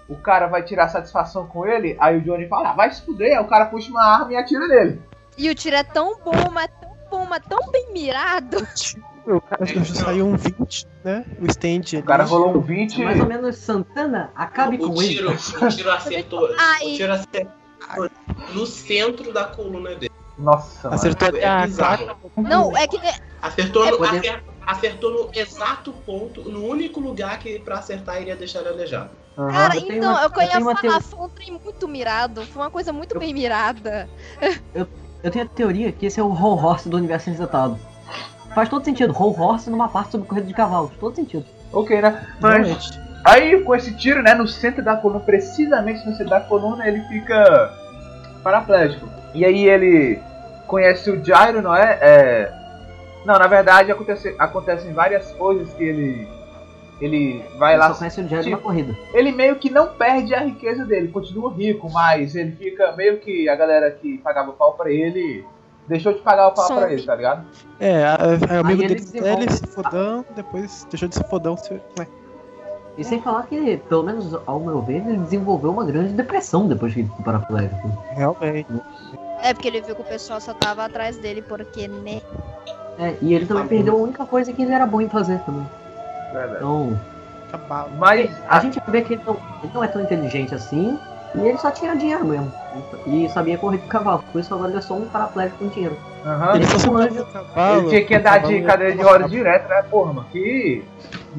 o 0.07 0.17
cara 0.17 0.47
vai 0.47 0.63
tirar 0.63 0.89
satisfação 0.89 1.47
com 1.47 1.67
ele, 1.67 1.97
aí 1.99 2.19
o 2.19 2.21
Johnny 2.21 2.47
fala, 2.47 2.71
ah, 2.71 2.73
vai 2.75 2.91
se 2.91 3.01
fuder, 3.01 3.39
aí 3.39 3.43
o 3.43 3.49
cara 3.49 3.67
puxa 3.67 3.89
uma 3.91 4.05
arma 4.05 4.33
e 4.33 4.37
atira 4.37 4.69
nele. 4.69 5.01
E 5.39 5.49
o 5.49 5.55
tiro 5.55 5.77
é 5.77 5.83
tão 5.83 6.19
bom, 6.23 6.51
mas 6.53 6.69
tão 6.81 6.95
bom, 7.11 7.25
mas 7.25 7.43
tão 7.49 7.71
bem 7.71 7.93
mirado. 7.93 8.59
O 9.27 9.41
cara 9.41 9.65
já 9.65 9.83
saiu 9.87 10.27
um 10.27 10.37
20, 10.37 10.87
né? 11.03 11.25
O 11.41 11.47
stand 11.47 11.99
O 11.99 12.03
cara 12.03 12.25
rolou 12.25 12.59
um 12.59 12.61
20 12.61 13.01
É 13.01 13.05
mais 13.07 13.21
ou 13.21 13.27
menos 13.27 13.57
Santana, 13.57 14.31
acabe 14.37 14.77
O 14.77 14.89
com 14.89 14.95
tiro, 14.97 15.31
ele. 15.31 15.65
o 15.65 15.69
tiro 15.71 15.91
acertou. 15.91 16.51
Ai. 16.61 16.93
O 16.93 16.95
tiro 16.95 17.11
acertou 17.15 17.64
no 18.53 18.67
centro 18.67 19.33
da 19.33 19.45
coluna 19.45 19.95
dele. 19.95 20.13
Nossa, 20.39 20.89
mano. 20.89 20.95
Acertou 20.97 21.29
até 21.29 21.43
É 21.45 21.67
bizarro. 21.67 22.17
Não, 22.37 22.77
é 22.77 22.87
que 22.87 22.99
Acertou, 23.41 23.87
É 23.87 23.91
no, 23.91 23.99
poder- 23.99 24.19
acer- 24.19 24.45
acertou 24.67 25.11
no 25.13 25.31
exato 25.39 25.93
ponto, 25.93 26.43
no 26.51 26.65
único 26.67 26.99
lugar 26.99 27.39
que 27.39 27.59
pra 27.59 27.79
acertar 27.79 28.21
iria 28.21 28.35
deixar 28.35 28.61
ele 28.61 28.71
aleijado. 28.71 29.11
Aham. 29.37 29.51
Cara, 29.53 29.77
eu 29.77 29.81
então, 29.83 30.11
uma- 30.11 30.19
eu 30.23 30.25
eu 30.25 30.31
tenho 30.31 30.61
uma 30.61 30.77
falar, 30.77 31.01
foi 31.03 31.21
um 31.21 31.29
trem 31.29 31.61
muito 31.63 31.87
mirado, 31.87 32.43
foi 32.47 32.63
uma 32.63 32.71
coisa 32.71 32.93
muito 32.93 33.15
Eu- 33.15 33.21
bem 33.21 33.35
mirada. 33.35 34.09
Eu 35.23 35.31
tenho 35.31 35.45
a 35.45 35.49
teoria 35.49 35.93
que 35.93 36.07
esse 36.07 36.19
é 36.19 36.23
o 36.23 36.29
Whole 36.29 36.61
Horse 36.65 36.89
do 36.89 36.97
universo 36.97 37.31
injetado. 37.31 37.79
Faz 38.55 38.69
todo 38.69 38.85
sentido, 38.85 39.13
Whole 39.13 39.39
Horse 39.39 39.69
numa 39.71 39.89
parte 39.89 40.13
sobre 40.13 40.27
corrida 40.29 40.47
de 40.47 40.55
cavalos. 40.55 40.93
Todo 40.99 41.15
sentido. 41.17 41.45
Ok, 41.73 42.01
né? 42.01 42.27
Mas 42.41 42.67
Realmente. 42.67 43.04
Aí 43.25 43.61
com 43.63 43.75
esse 43.75 43.95
tiro, 43.97 44.23
né, 44.23 44.35
no 44.35 44.47
centro 44.47 44.83
da 44.85 44.97
coluna, 44.97 45.21
precisamente 45.21 46.05
no 46.07 46.13
centro 46.13 46.31
da 46.31 46.41
coluna, 46.41 46.87
ele 46.87 47.01
fica 47.09 47.73
paraplégico. 48.43 49.09
E 49.35 49.45
aí 49.45 49.67
ele 49.69 50.21
conhece 50.67 51.11
o 51.11 51.25
Jairo, 51.25 51.61
não 51.63 51.75
é? 51.75 51.99
É, 52.01 52.53
Não, 53.25 53.39
na 53.39 53.47
verdade 53.47 53.91
acontece, 53.91 54.35
acontecem 54.39 54.93
várias 54.93 55.31
coisas 55.33 55.73
que 55.75 55.83
ele 55.83 56.29
ele 57.01 57.45
vai 57.59 57.73
Ele 57.73 57.81
lá. 57.81 57.89
só 57.89 57.95
conhece 57.99 58.21
o 58.21 58.29
Jerry 58.29 58.45
tipo, 58.45 58.57
na 58.57 58.63
corrida. 58.63 58.95
Ele 59.13 59.33
meio 59.33 59.57
que 59.57 59.69
não 59.69 59.89
perde 59.89 60.33
a 60.33 60.41
riqueza 60.41 60.85
dele, 60.85 61.09
continua 61.09 61.53
rico, 61.53 61.91
mas 61.91 62.37
ele 62.37 62.53
fica 62.53 62.93
meio 62.93 63.19
que 63.19 63.49
a 63.49 63.57
galera 63.57 63.91
que 63.91 64.19
pagava 64.19 64.53
pau 64.53 64.75
pra 64.75 64.91
ele 64.91 65.45
deixou 65.89 66.13
de 66.13 66.21
pagar 66.21 66.49
o 66.49 66.53
pau 66.53 66.67
Some. 66.69 66.81
pra 66.81 66.93
ele, 66.93 67.03
tá 67.03 67.15
ligado? 67.17 67.45
É, 67.81 68.05
a- 68.05 68.15
a- 68.15 68.61
amigo 68.61 68.69
Aí 68.69 68.73
ele 68.73 68.77
dele, 68.89 68.95
desenvolve. 68.95 69.43
ele 69.43 69.53
se 69.53 69.67
fodão, 69.67 70.25
depois 70.37 70.87
deixou 70.89 71.09
de 71.09 71.15
se 71.17 71.25
fodão. 71.25 71.57
Se... 71.57 71.73
Ué, 71.99 72.07
E 72.97 73.03
sem 73.03 73.21
falar 73.21 73.45
que, 73.45 73.77
pelo 73.89 74.05
menos 74.05 74.35
ao 74.47 74.61
meu 74.61 74.81
ver, 74.81 75.07
ele 75.07 75.19
desenvolveu 75.19 75.71
uma 75.71 75.85
grande 75.85 76.13
depressão 76.13 76.69
depois 76.69 76.95
que 76.95 77.01
ele 77.01 77.09
ficou 77.09 77.25
paraplégico. 77.25 77.89
realmente. 78.11 78.67
É, 79.43 79.53
porque 79.53 79.69
ele 79.69 79.81
viu 79.81 79.97
que 79.97 80.03
o 80.03 80.05
pessoal 80.05 80.41
só 80.41 80.55
tava 80.55 80.85
atrás 80.85 81.19
dele, 81.19 81.43
porque, 81.43 81.89
né? 81.89 82.21
É, 82.99 83.17
e 83.21 83.35
ele 83.35 83.47
também 83.47 83.67
perdeu 83.67 83.95
a 83.95 83.99
única 83.99 84.25
coisa 84.25 84.53
que 84.53 84.63
ele 84.63 84.73
era 84.73 84.87
bom 84.87 85.01
em 85.01 85.09
fazer 85.09 85.41
também. 85.41 85.67
Verdade. 86.33 86.57
Então, 86.57 86.99
Cavalo. 87.51 87.91
Mas 87.99 88.31
a 88.49 88.61
gente 88.61 88.81
vê 88.89 89.03
que 89.03 89.15
ele 89.15 89.23
não, 89.25 89.37
ele 89.63 89.73
não 89.73 89.85
é 89.85 89.89
tão 89.89 90.03
inteligente 90.03 90.55
assim, 90.55 90.99
e 91.35 91.41
ele 91.49 91.59
só 91.59 91.71
tinha 91.71 91.95
dinheiro 91.97 92.25
mesmo. 92.25 92.53
E 93.07 93.29
sabia 93.29 93.59
correr 93.59 93.79
de 93.79 93.87
cavalo. 93.89 94.25
Por 94.33 94.41
isso 94.41 94.53
agora 94.55 94.71
ele 94.71 94.79
é 94.79 94.83
só 94.83 94.95
um 94.95 95.07
paraplégico 95.07 95.59
com 95.59 95.69
dinheiro. 95.69 95.97
aham, 96.25 96.55
Ele 96.57 96.65
um 96.91 96.97
anjo. 96.97 97.27
cavalo. 97.27 97.81
ele 97.81 97.89
tinha 97.89 98.05
que 98.05 98.15
andar 98.15 98.39
de 98.39 98.63
cadeira 98.63 98.95
de 98.97 99.03
rodas 99.03 99.31
direto, 99.31 99.69
né? 99.69 99.83
Porra, 99.91 100.13
mano, 100.13 100.29
que. 100.31 100.83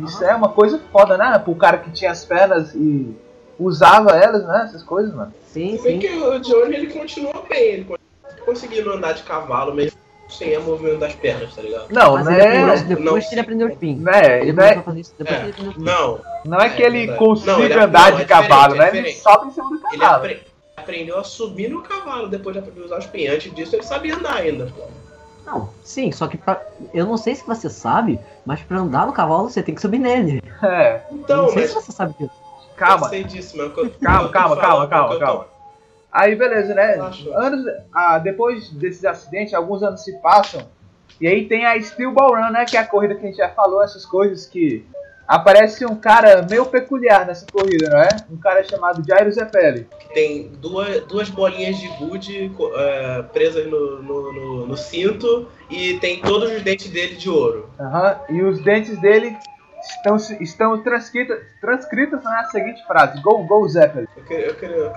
Isso 0.05 0.23
é 0.23 0.35
uma 0.35 0.49
coisa 0.49 0.79
foda, 0.91 1.17
né? 1.17 1.37
Pro 1.39 1.55
cara 1.55 1.77
que 1.77 1.89
tinha 1.91 2.11
as 2.11 2.25
pernas 2.25 2.73
e 2.75 3.15
usava 3.57 4.11
elas, 4.11 4.45
né? 4.45 4.63
Essas 4.65 4.83
coisas, 4.83 5.13
mano. 5.13 5.31
Sim, 5.47 5.77
Se 5.77 5.83
bem 5.83 6.01
sim. 6.01 6.07
que 6.07 6.13
o 6.13 6.39
Johnny 6.39 6.75
ele 6.75 6.87
continuou 6.93 7.45
bem, 7.49 7.63
ele 7.63 7.83
continua 7.85 8.45
conseguindo 8.45 8.91
andar 8.91 9.13
de 9.13 9.23
cavalo 9.23 9.73
mesmo 9.73 9.97
sem 10.37 10.55
a 10.55 10.59
movimento 10.59 10.99
das 10.99 11.13
pernas, 11.15 11.53
tá 11.55 11.61
ligado? 11.61 11.85
Não, 11.89 12.13
Mas 12.13 12.25
não 12.25 12.31
ele 12.33 12.41
aprendeu 12.41 12.73
é. 12.73 12.77
depois 12.83 13.23
não. 13.23 13.29
que 13.29 13.33
ele 13.35 13.41
aprendeu 13.41 13.67
o 13.67 13.71
spin. 13.71 13.95
Não 13.95 14.11
é, 14.13 14.41
Ele 14.41 14.53
não 14.53 14.63
é, 14.63 14.67
começou 14.73 14.79
a 14.81 14.83
fazer 14.83 14.99
isso 14.99 15.13
depois 15.17 15.37
É. 15.37 15.39
que 15.39 15.45
ele 15.45 15.51
aprendeu 15.51 15.69
o 15.69 15.71
spin. 15.73 15.83
Não, 15.85 16.21
não 16.45 16.59
é 16.59 16.69
que 16.69 16.83
É, 16.83 16.85
ele 16.85 16.97
verdade. 16.99 17.19
consiga 17.19 17.51
Não, 17.53 17.63
ele 17.63 17.73
é- 17.73 17.79
andar 17.83 18.09
não, 18.11 18.17
de 18.17 18.21
é 18.23 18.25
cavalo, 18.25 18.75
né? 18.75 18.89
é 18.89 18.97
Ele 18.97 19.11
sobe 19.13 19.47
em 19.47 19.51
cima 19.51 19.69
do 19.69 19.75
ele 19.75 19.97
cavalo. 19.97 20.15
apre- 20.17 20.43
aprendeu 20.77 21.17
a 21.19 21.23
subir 21.23 21.69
no 21.69 21.81
cavalo 21.81 22.27
depois 22.27 22.53
de 22.53 22.59
aprender 22.59 22.81
a 22.81 22.85
usar 22.85 22.97
os 22.99 23.05
pin. 23.07 23.27
Antes 23.27 23.53
disso 23.53 23.75
ele 23.75 23.83
sabia 23.83 24.15
andar 24.15 24.35
ainda. 24.35 24.65
pô. 24.75 24.83
Não, 25.45 25.69
sim, 25.83 26.11
só 26.11 26.27
que 26.27 26.37
pra... 26.37 26.59
eu 26.93 27.05
não 27.05 27.17
sei 27.17 27.35
se 27.35 27.45
você 27.45 27.69
sabe, 27.69 28.19
mas 28.45 28.61
pra 28.61 28.79
andar 28.79 29.05
no 29.05 29.13
cavalo 29.13 29.47
você 29.49 29.61
tem 29.61 29.75
que 29.75 29.81
subir 29.81 29.99
nele. 29.99 30.41
É, 30.63 31.01
Eu 31.11 31.17
Então, 31.17 31.43
não 31.43 31.49
sei 31.49 31.61
mas 31.61 31.69
se 31.69 31.75
você 31.75 31.91
sabe 31.91 32.15
disso. 32.19 32.31
calma. 32.75 33.05
eu 33.05 33.09
sei 33.09 33.23
disso, 33.23 33.55
mas 33.55 33.67
eu- 33.77 33.91
Calma, 34.01 34.23
eu 34.23 34.29
calma, 34.31 34.57
calma, 34.57 34.87
calma, 34.87 35.13
eu 35.13 35.19
tô- 35.19 35.25
calma. 35.25 35.45
Aí 36.15 36.35
beleza, 36.35 36.73
né? 36.73 36.97
Anos, 37.35 37.65
ah, 37.93 38.17
depois 38.19 38.69
desses 38.69 39.03
acidentes, 39.03 39.53
alguns 39.53 39.83
anos 39.83 40.01
se 40.03 40.13
passam. 40.21 40.61
E 41.19 41.27
aí 41.27 41.45
tem 41.47 41.65
a 41.65 41.81
Steel 41.81 42.11
Ball 42.11 42.35
Run, 42.35 42.51
né? 42.51 42.63
Que 42.65 42.77
é 42.77 42.79
a 42.79 42.87
corrida 42.87 43.15
que 43.15 43.21
a 43.21 43.25
gente 43.27 43.37
já 43.37 43.49
falou, 43.49 43.83
essas 43.83 44.05
coisas 44.05 44.45
que. 44.45 44.85
Aparece 45.27 45.83
um 45.87 45.95
cara 45.95 46.45
meio 46.47 46.67
peculiar 46.67 47.25
nessa 47.25 47.47
corrida, 47.51 47.89
não 47.89 47.97
é? 47.97 48.09
Um 48.29 48.37
cara 48.37 48.63
chamado 48.63 49.03
Jairo 49.03 49.31
Zeppeli. 49.31 49.87
Tem 50.13 50.49
duas, 50.61 51.01
duas 51.05 51.29
bolinhas 51.31 51.75
de 51.79 51.87
gude 51.97 52.51
é, 52.75 53.23
presas 53.33 53.65
no, 53.65 54.03
no, 54.03 54.31
no- 54.31 54.67
no 54.67 54.77
cinto 54.77 55.47
e 55.67 55.95
tem 55.99 56.21
todos 56.21 56.51
os 56.51 56.61
dentes 56.61 56.91
dele 56.91 57.15
de 57.15 57.27
ouro. 57.27 57.67
Aham, 57.79 58.19
E 58.29 58.43
os 58.43 58.61
dentes 58.61 58.99
dele 59.01 59.35
estão, 59.81 60.15
estão 60.39 60.83
transcritos, 60.83 61.35
transcritos 61.59 62.23
na 62.23 62.43
seguinte 62.45 62.85
frase: 62.85 63.19
Go, 63.23 63.43
go, 63.47 63.67
Zeppeli. 63.67 64.07
Eu 64.15 64.23
queria. 64.25 64.45
Eu 64.45 64.55
queria 64.55 64.75
eu 64.75 64.93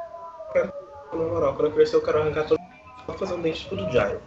quero- 0.53 0.88
na 1.13 1.25
moral, 1.25 1.55
quando 1.55 1.67
eu 1.69 1.73
crescer 1.73 1.97
eu 1.97 2.03
quero 2.03 2.19
arrancar 2.21 2.45
todo. 2.47 2.59
Só 3.07 3.13
fazer 3.15 3.35
um 3.35 3.41
dente 3.41 3.69
tudo 3.69 3.91
Gyro. 3.91 4.21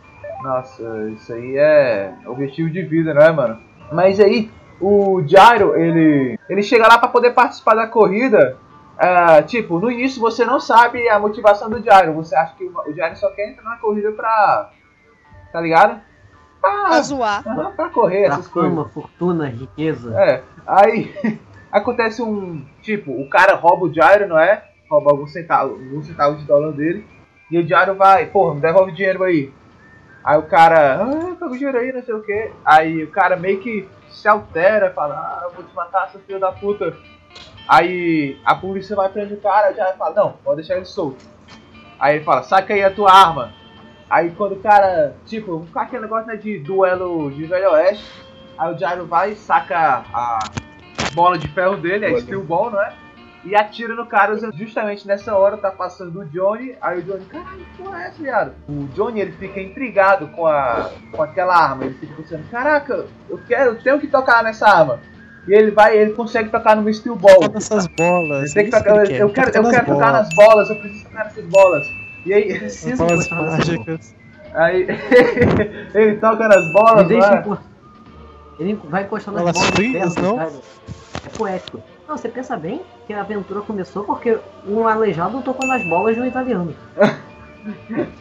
Nossa, 0.44 1.10
isso 1.10 1.32
aí 1.34 1.56
é 1.58 2.14
objetivo 2.26 2.70
de 2.70 2.82
vida, 2.84 3.14
não 3.14 3.22
é, 3.22 3.32
mano? 3.32 3.62
Mas 3.92 4.20
aí, 4.20 4.50
o 4.80 5.22
Jairo, 5.26 5.76
ele, 5.78 6.40
ele 6.50 6.64
chega 6.64 6.88
lá 6.88 6.98
pra 6.98 7.08
poder 7.10 7.32
participar 7.34 7.76
da 7.76 7.86
corrida. 7.88 8.58
ah, 8.98 9.42
tipo, 9.44 9.80
no 9.80 9.92
início 9.92 10.20
você 10.20 10.44
não 10.44 10.60
sabe 10.60 11.08
a 11.10 11.20
motivação 11.20 11.70
do 11.70 11.82
Jairo. 11.84 12.14
Você 12.14 12.36
acha 12.36 12.56
que 12.56 12.64
o 12.66 12.94
Jairo 12.96 13.16
só 13.18 13.30
quer 13.32 13.50
entrar 13.52 13.64
na 13.70 13.78
corrida 13.78 14.12
pra. 14.14 14.72
Tá 15.52 15.62
ligado? 15.62 16.02
Pra 16.60 16.72
Pra, 16.88 17.02
zoar. 17.02 17.44
aham, 17.48 17.72
pra 17.76 17.90
correr, 17.90 18.26
Pra 18.26 18.34
essas 18.36 18.48
coisas. 18.48 18.72
fama, 18.72 18.90
fortuna, 18.90 19.48
riqueza. 19.48 20.16
É, 20.20 20.42
aí 20.66 21.14
acontece 21.72 22.22
um. 22.24 22.66
Tipo, 22.82 23.12
o 23.12 23.30
cara 23.30 23.56
rouba 23.56 23.86
o 23.86 23.94
Jairo, 23.94 24.28
não 24.28 24.40
é? 24.40 24.64
Rouba 24.92 25.12
alguns 25.12 25.32
centavos, 25.32 25.80
alguns 25.80 26.06
centavos 26.06 26.40
de 26.40 26.46
dólar 26.46 26.74
dele. 26.74 27.08
E 27.50 27.58
o 27.58 27.66
Jairo 27.66 27.96
vai, 27.96 28.26
porra, 28.26 28.56
me 28.56 28.60
devolve 28.60 28.92
o 28.92 28.94
dinheiro 28.94 29.24
aí. 29.24 29.50
Aí 30.22 30.38
o 30.38 30.44
cara, 30.44 31.02
ah, 31.02 31.36
pega 31.40 31.46
o 31.46 31.58
dinheiro 31.58 31.78
aí, 31.78 31.94
não 31.94 32.04
sei 32.04 32.14
o 32.14 32.22
que. 32.22 32.52
Aí 32.66 33.02
o 33.02 33.10
cara 33.10 33.38
meio 33.38 33.62
que 33.62 33.88
se 34.10 34.28
altera, 34.28 34.92
fala, 34.92 35.16
ah, 35.16 35.46
eu 35.46 35.52
vou 35.52 35.64
te 35.64 35.74
matar, 35.74 36.10
seu 36.10 36.20
filho 36.20 36.42
da 36.42 36.52
puta. 36.52 36.94
Aí 37.70 38.38
a 38.44 38.54
polícia 38.54 38.94
vai 38.94 39.08
prender 39.08 39.38
o 39.38 39.42
cara, 39.42 39.72
o 39.72 39.76
Jairo 39.76 39.98
fala, 39.98 40.16
não, 40.16 40.34
pode 40.44 40.58
deixar 40.58 40.76
ele 40.76 40.86
solto. 40.86 41.26
Aí 41.98 42.18
ele 42.18 42.26
fala, 42.26 42.44
saca 42.44 42.74
aí 42.74 42.84
a 42.84 42.92
tua 42.92 43.14
arma. 43.14 43.54
Aí 44.10 44.32
quando 44.32 44.56
o 44.56 44.60
cara, 44.60 45.16
tipo, 45.26 45.64
ficar 45.68 45.84
aquele 45.84 46.02
negócio 46.02 46.28
né, 46.28 46.36
de 46.36 46.60
duelo 46.60 47.32
de 47.32 47.46
Velho 47.46 47.72
Oeste, 47.72 48.12
aí 48.58 48.74
o 48.74 48.78
Jairo 48.78 49.06
vai 49.06 49.32
e 49.32 49.36
saca 49.36 50.04
a 50.14 50.40
bola 51.14 51.38
de 51.38 51.48
ferro 51.48 51.78
dele, 51.78 52.06
a. 52.06 52.20
Steel 52.20 52.44
Ball, 52.44 52.72
não 52.72 52.82
é? 52.82 52.94
E 53.44 53.56
atira 53.56 53.96
no 53.96 54.06
cara, 54.06 54.34
usando- 54.36 54.56
justamente 54.56 55.08
nessa 55.08 55.36
hora 55.36 55.58
tá 55.58 55.72
passando 55.72 56.20
o 56.20 56.26
Johnny, 56.26 56.76
aí 56.80 57.00
o 57.00 57.02
Johnny, 57.02 57.26
caralho, 57.26 57.58
que 57.76 57.82
porra 57.84 58.04
é 58.04 58.08
essa, 58.08 58.22
viado? 58.22 58.52
O 58.70 58.84
Johnny 58.94 59.20
ele 59.22 59.32
fica 59.32 59.60
intrigado 59.60 60.28
com, 60.28 60.46
a, 60.46 60.92
com 61.12 61.24
aquela 61.24 61.56
arma, 61.56 61.86
ele 61.86 61.96
fica 61.96 62.14
pensando, 62.22 62.48
caraca, 62.52 63.06
eu 63.30 63.40
quero, 63.48 63.72
eu 63.72 63.82
tenho 63.82 64.00
que 64.00 64.08
tocar 64.08 64.44
nessa 64.44 64.68
arma. 64.68 65.00
E 65.48 65.54
ele 65.56 65.72
vai, 65.72 65.98
ele 65.98 66.12
consegue 66.14 66.50
tocar 66.50 66.76
no 66.76 66.94
Steel 66.94 67.16
Ball. 67.16 67.40
Todas 67.40 67.64
essas 67.66 67.88
bolas. 67.88 68.44
Ele 68.44 68.54
tem 68.54 68.66
que 68.66 68.72
tocar, 68.78 68.92
ele 68.92 69.02
eu, 69.02 69.08
quer, 69.08 69.22
eu 69.22 69.30
quero, 69.32 69.52
quer 69.52 69.58
eu 69.58 69.64
quero 69.64 69.78
as 69.82 69.88
tocar 69.88 70.12
bolas. 70.12 70.14
nas 70.14 70.36
bolas, 70.36 70.70
eu 70.70 70.76
preciso 70.76 71.04
tocar 71.06 71.24
nessas 71.24 71.46
bolas. 71.46 71.88
E 72.28 72.34
aí, 72.36 72.60
Preciso 72.60 72.98
Bolas 73.08 73.30
mágicas. 73.30 74.16
aí 74.54 74.86
ele 75.96 76.16
toca 76.18 76.48
nas 76.48 76.72
bolas, 76.72 77.10
encostar. 77.10 77.64
Ele 78.60 78.80
vai 78.84 79.04
encostar 79.04 79.34
nas 79.34 79.42
Bolas 79.44 79.58
bolas 79.58 79.70
frias, 79.76 80.16
não? 80.18 80.38
cara. 80.38 80.52
É 81.26 81.30
poético. 81.38 81.82
Não, 82.12 82.18
você 82.18 82.28
pensa 82.28 82.58
bem 82.58 82.82
que 83.08 83.14
a 83.14 83.22
aventura 83.22 83.62
começou 83.62 84.04
porque 84.04 84.38
um 84.68 84.86
aleijado 84.86 85.42
tocou 85.42 85.66
nas 85.66 85.82
bolas 85.82 86.14
de 86.14 86.20
um 86.22 86.26
italiano. 86.26 86.76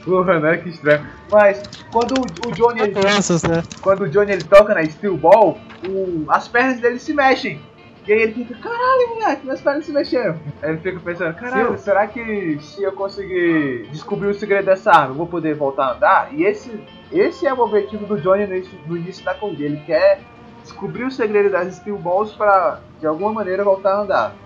Porra, 0.04 0.38
né? 0.38 0.59
Que 0.59 0.68
estranho. 0.68 1.04
Mas 1.28 1.61
quando 1.90 2.14
o, 2.47 2.52
Johnny 2.52 2.82
ele, 2.82 2.92
Crianças, 2.92 3.42
né? 3.42 3.64
quando 3.82 4.02
o 4.02 4.09
Johnny 4.09 4.30
ele 4.30 4.44
toca 4.44 4.73
na 4.75 4.85
Steel 4.85 5.16
Ball, 5.16 5.59
o- 5.88 6.25
as 6.28 6.47
pernas 6.47 6.78
dele 6.78 7.00
se 7.00 7.12
mexem. 7.12 7.61
E 8.06 8.12
aí 8.12 8.23
ele 8.23 8.32
fica, 8.32 8.54
caralho, 8.61 9.09
moleque, 9.20 9.42
minhas 9.42 9.61
pernas 9.61 9.85
se 9.87 9.90
mexeram. 9.92 10.38
Aí 10.62 10.70
ele 10.70 10.78
fica 10.78 11.00
pensando, 11.00 11.35
caralho, 11.35 11.76
Sim. 11.76 11.82
será 11.82 12.06
que 12.06 12.59
se 12.62 12.85
eu 12.85 12.92
conseguir 12.92 13.88
descobrir 13.90 14.28
o 14.28 14.35
segredo 14.35 14.66
dessa 14.66 14.92
arma, 14.92 15.09
eu 15.11 15.14
vou 15.16 15.26
poder 15.26 15.56
voltar 15.56 15.87
a 15.87 15.92
andar? 15.94 16.28
E 16.32 16.44
esse, 16.44 16.80
esse 17.11 17.44
é 17.44 17.52
o 17.52 17.59
objetivo 17.59 18.06
do 18.06 18.20
Johnny 18.20 18.47
no 18.47 18.54
início, 18.54 18.78
no 18.87 18.97
início 18.97 19.25
da 19.25 19.35
corrida. 19.35 19.64
Ele 19.64 19.82
quer 19.85 20.20
descobrir 20.62 21.02
o 21.02 21.11
segredo 21.11 21.50
das 21.50 21.75
Steel 21.75 21.99
Balls 21.99 22.32
pra, 22.35 22.78
de 23.00 23.07
alguma 23.07 23.33
maneira, 23.33 23.64
voltar 23.64 23.95
a 23.95 24.00
andar. 24.02 24.37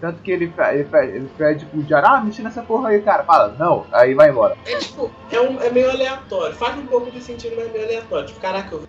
Tanto 0.00 0.22
que 0.22 0.30
ele, 0.30 0.52
ele, 0.72 0.84
pede, 0.84 1.12
ele 1.12 1.30
pede 1.36 1.66
pro 1.66 1.82
Jara, 1.82 2.08
ah, 2.08 2.20
me 2.20 2.28
ensina 2.28 2.48
essa 2.48 2.62
porra 2.62 2.90
aí, 2.90 3.02
cara. 3.02 3.24
Fala, 3.24 3.54
não, 3.58 3.84
aí 3.92 4.14
vai 4.14 4.30
embora. 4.30 4.56
É 4.64 4.76
tipo, 4.76 5.10
é, 5.30 5.40
um, 5.40 5.60
é 5.60 5.70
meio 5.70 5.90
aleatório. 5.90 6.54
Faz 6.54 6.78
um 6.78 6.86
pouco 6.86 7.10
de 7.10 7.20
sentido, 7.20 7.54
mas 7.56 7.66
é 7.66 7.70
meio 7.70 7.84
aleatório. 7.84 8.26
Tipo, 8.26 8.40
caraca, 8.40 8.76
eu 8.76 8.82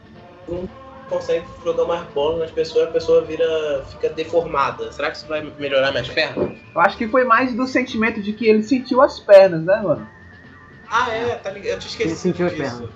não 0.47 0.69
consegue 1.09 1.45
jogar 1.65 1.85
mais 1.85 2.03
bola 2.09 2.39
nas 2.39 2.51
pessoas, 2.51 2.89
a 2.89 2.91
pessoa 2.91 3.21
vira. 3.23 3.83
fica 3.89 4.09
deformada. 4.09 4.91
Será 4.91 5.09
que 5.09 5.17
isso 5.17 5.27
vai 5.27 5.41
melhorar 5.57 5.91
minhas 5.91 6.09
pernas? 6.09 6.51
Eu 6.75 6.81
acho 6.81 6.95
que 6.95 7.07
foi 7.07 7.23
mais 7.23 7.55
do 7.55 7.65
sentimento 7.65 8.21
de 8.21 8.31
que 8.31 8.47
ele 8.47 8.61
sentiu 8.61 9.01
as 9.01 9.19
pernas, 9.19 9.63
né, 9.63 9.81
mano? 9.81 10.07
Ah, 10.87 11.09
é, 11.11 11.35
tá 11.35 11.49
ligado. 11.49 11.73
Eu 11.73 11.79
tinha 11.79 11.89
esquecido 11.89 12.09
Ele 12.11 12.15
sentiu 12.15 12.45
as 12.45 12.51
disso. 12.53 12.63
pernas. 12.63 12.89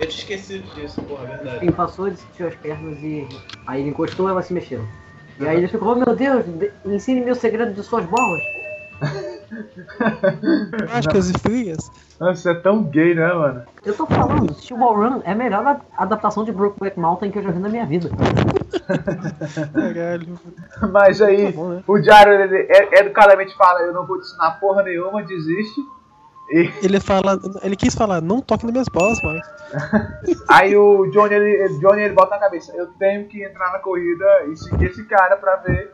Eu 0.00 0.06
tinha 0.08 0.20
esquecido 0.20 0.74
disso, 0.74 1.00
porra, 1.02 1.24
é 1.24 1.36
verdade. 1.36 1.64
Ele 1.64 1.72
passou, 1.72 2.06
ele 2.08 2.16
sentiu 2.16 2.48
as 2.48 2.54
pernas 2.56 2.98
e 3.02 3.28
aí 3.66 3.80
ele 3.80 3.90
encostou 3.90 4.28
elas 4.28 4.46
se 4.46 4.52
mexeram. 4.54 4.88
E 5.40 5.48
aí 5.48 5.56
ele 5.56 5.68
ficou, 5.68 5.92
oh 5.92 5.94
meu 5.96 6.14
Deus, 6.14 6.44
de- 6.44 6.70
ensine-me 6.84 7.30
o 7.30 7.34
segredo 7.34 7.72
de 7.72 7.82
suas 7.82 8.04
bolas. 8.06 8.42
Mágicas 10.92 11.30
e 11.30 11.38
frias. 11.38 11.90
Nossa, 12.20 12.50
é 12.50 12.54
tão 12.54 12.82
gay, 12.84 13.14
né, 13.14 13.32
mano? 13.32 13.62
Eu 13.84 13.96
tô 13.96 14.06
falando, 14.06 14.52
Steel 14.54 14.78
Ball 14.78 14.94
Run 14.94 15.20
é 15.24 15.32
a 15.32 15.34
melhor 15.34 15.80
adaptação 15.96 16.44
de 16.44 16.52
Brokeback 16.52 16.98
Mountain 17.00 17.30
que 17.30 17.38
eu 17.38 17.42
já 17.42 17.50
vi 17.50 17.58
na 17.58 17.68
minha 17.70 17.86
vida. 17.86 18.10
Caralho. 19.72 20.38
Mas 20.92 21.20
aí, 21.22 21.50
Tá 21.52 21.56
bom, 21.58 21.68
né? 21.70 21.82
o 21.86 21.98
Jaro, 22.02 22.30
ele 22.32 22.56
é- 22.70 23.00
educadamente 23.00 23.56
fala, 23.56 23.80
eu 23.80 23.94
não 23.94 24.06
vou 24.06 24.18
te 24.20 24.26
ensinar 24.26 24.60
porra 24.60 24.82
nenhuma, 24.82 25.22
desiste. 25.22 25.80
Ele 26.82 27.00
fala. 27.00 27.38
Ele 27.62 27.76
quis 27.76 27.94
falar, 27.94 28.20
não 28.20 28.40
toque 28.40 28.64
nas 28.64 28.72
minhas 28.72 28.88
bolas 28.88 29.20
mais. 29.22 29.40
aí 30.50 30.76
o 30.76 31.06
Johnny, 31.10 31.34
ele, 31.34 31.78
Johnny, 31.78 32.02
ele 32.02 32.14
bota 32.14 32.34
na 32.34 32.40
cabeça, 32.40 32.72
eu 32.74 32.88
tenho 32.98 33.28
que 33.28 33.42
entrar 33.42 33.72
na 33.72 33.78
corrida 33.78 34.24
e 34.50 34.56
seguir 34.56 34.86
esse 34.86 35.04
cara 35.04 35.36
pra 35.36 35.56
ver 35.56 35.92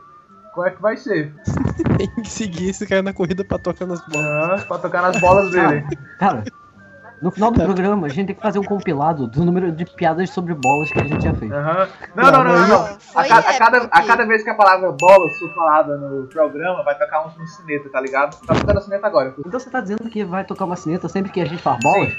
como 0.55 0.67
é 0.67 0.71
que 0.71 0.81
vai 0.81 0.97
ser. 0.97 1.35
Tem 1.99 2.09
que 2.23 2.29
seguir 2.29 2.71
esse 2.71 2.87
cara 2.87 3.03
na 3.03 3.13
corrida 3.13 3.45
pra 3.45 3.59
tocar 3.59 3.87
nas 3.87 4.01
bolas. 4.09 4.65
Pra 4.65 4.79
tocar 4.79 5.03
nas 5.03 5.21
bolas 5.21 5.51
dele. 5.51 5.85
Cara, 6.19 6.43
no 7.23 7.31
final 7.31 7.51
do 7.51 7.63
programa 7.63 8.07
a 8.07 8.11
gente 8.11 8.27
tem 8.29 8.37
que 8.37 8.43
fazer 8.43 8.59
um 8.59 8.65
compilado 8.65 9.27
do 9.27 9.45
número 9.45 9.73
de 9.73 9.85
piadas 9.85 10.31
sobre 10.31 10.55
bolas 10.55 10.91
que 10.91 11.01
a 11.01 11.05
gente 11.05 11.23
já 11.25 11.33
fez. 11.35 11.51
Aham. 11.51 11.89
Não, 12.15 12.25
não, 12.31 12.45
não, 12.45 12.53
não, 12.53 12.69
não. 12.69 12.99
A, 13.15 13.25
ca- 13.25 13.39
a 13.39 13.59
cada, 13.59 13.79
a 13.91 14.03
cada 14.03 14.27
vez 14.27 14.43
que 14.43 14.51
a 14.51 14.55
palavra 14.55 14.93
bola 14.93 15.29
for 15.39 15.55
falada 15.55 15.97
no 15.97 16.27
programa, 16.29 16.83
vai 16.85 16.97
tocar 16.99 17.27
um, 17.27 17.43
um 17.43 17.47
sineta, 17.47 17.89
tá 17.91 18.01
ligado? 18.01 18.37
Tá 18.47 18.55
tocando 18.55 18.81
sineta 18.83 19.07
agora. 19.07 19.35
Então 19.39 19.59
você 19.61 19.71
tá 19.71 19.81
dizendo 19.81 20.09
que 20.11 20.25
vai 20.25 20.45
tocar 20.45 20.65
uma 20.67 20.77
sineta 20.77 21.09
sempre 21.09 21.31
que 21.33 21.41
a 21.41 21.45
gente 21.47 21.63
faz 21.63 21.79
bolas? 21.83 22.13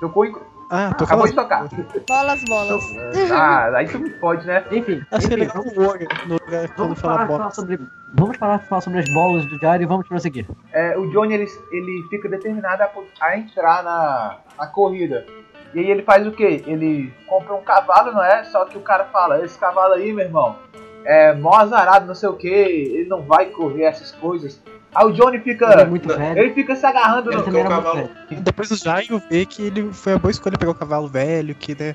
Tocou 0.00 0.24
em- 0.24 0.34
Ah, 0.70 0.92
tô 0.94 1.04
Acabou 1.04 1.26
falando. 1.28 1.28
de 1.28 1.34
tocar. 1.34 1.68
Bolas, 2.06 2.44
bolas. 2.44 2.84
Ah, 3.32 3.70
aí 3.76 3.86
tu 3.88 3.98
me 3.98 4.10
pode, 4.10 4.46
né? 4.46 4.64
Enfim, 4.70 5.02
Achei 5.10 5.28
enfim, 5.28 5.36
legal 5.36 5.62
o 5.62 5.86
Warrior 5.86 6.08
no 6.26 6.34
lugar 6.34 6.68
quando 6.74 6.96
fala 6.96 7.24
bola. 7.24 7.50
sobre, 7.50 7.78
vamos 8.14 8.36
parar 8.36 8.58
de 8.58 8.66
falar 8.68 8.80
sobre 8.80 8.98
as 9.00 9.08
bolas 9.12 9.44
do 9.46 9.58
Jairo 9.58 9.82
e 9.82 9.86
vamos 9.86 10.06
prosseguir. 10.08 10.46
É, 10.72 10.96
o 10.96 11.08
Johnny 11.10 11.34
ele, 11.34 11.46
ele 11.70 12.06
fica 12.10 12.28
determinado 12.28 12.82
a, 12.82 12.90
a 13.20 13.36
entrar 13.38 13.82
na, 13.82 14.38
na 14.58 14.66
corrida. 14.66 15.26
E 15.74 15.80
aí 15.80 15.90
ele 15.90 16.02
faz 16.02 16.26
o 16.26 16.32
quê? 16.32 16.62
Ele 16.66 17.12
compra 17.26 17.54
um 17.54 17.62
cavalo, 17.62 18.12
não 18.12 18.22
é? 18.24 18.44
Só 18.44 18.64
que 18.64 18.78
o 18.78 18.80
cara 18.80 19.04
fala, 19.06 19.44
esse 19.44 19.58
cavalo 19.58 19.94
aí, 19.94 20.12
meu 20.12 20.24
irmão, 20.24 20.56
é 21.04 21.34
mó 21.34 21.54
azarado, 21.56 22.06
não 22.06 22.14
sei 22.14 22.28
o 22.28 22.36
que, 22.36 22.46
ele 22.48 23.08
não 23.08 23.22
vai 23.22 23.46
correr 23.46 23.82
essas 23.84 24.12
coisas. 24.12 24.62
Aí 24.94 25.06
o 25.06 25.12
Johnny 25.12 25.38
fica. 25.40 25.72
Ele 25.72 25.82
é 25.82 25.86
muito 25.86 26.08
velho. 26.08 26.38
Ele 26.38 26.54
fica 26.54 26.76
se 26.76 26.86
agarrando 26.86 27.30
Ele 27.30 27.38
no. 27.38 27.42
também 27.44 27.64
cavalo- 27.64 27.94
velho. 27.96 28.40
Depois 28.42 28.70
o 28.70 28.76
Jairo 28.76 29.20
vê 29.30 29.44
que 29.44 29.62
ele 29.62 29.92
foi 29.92 30.12
a 30.14 30.18
boa 30.18 30.30
escolha 30.30 30.56
pegar 30.58 30.70
o 30.72 30.74
cavalo 30.74 31.08
velho, 31.08 31.54
que 31.54 31.74
né. 31.74 31.94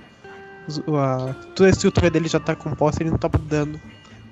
a, 0.98 1.34
toda 1.56 1.68
a 1.68 1.72
estrutura 1.72 2.10
dele 2.10 2.27
já 2.27 2.39
tá 2.39 2.56
composta, 2.56 3.01
ele 3.01 3.10
não 3.12 3.18
tá 3.18 3.29
dando. 3.44 3.79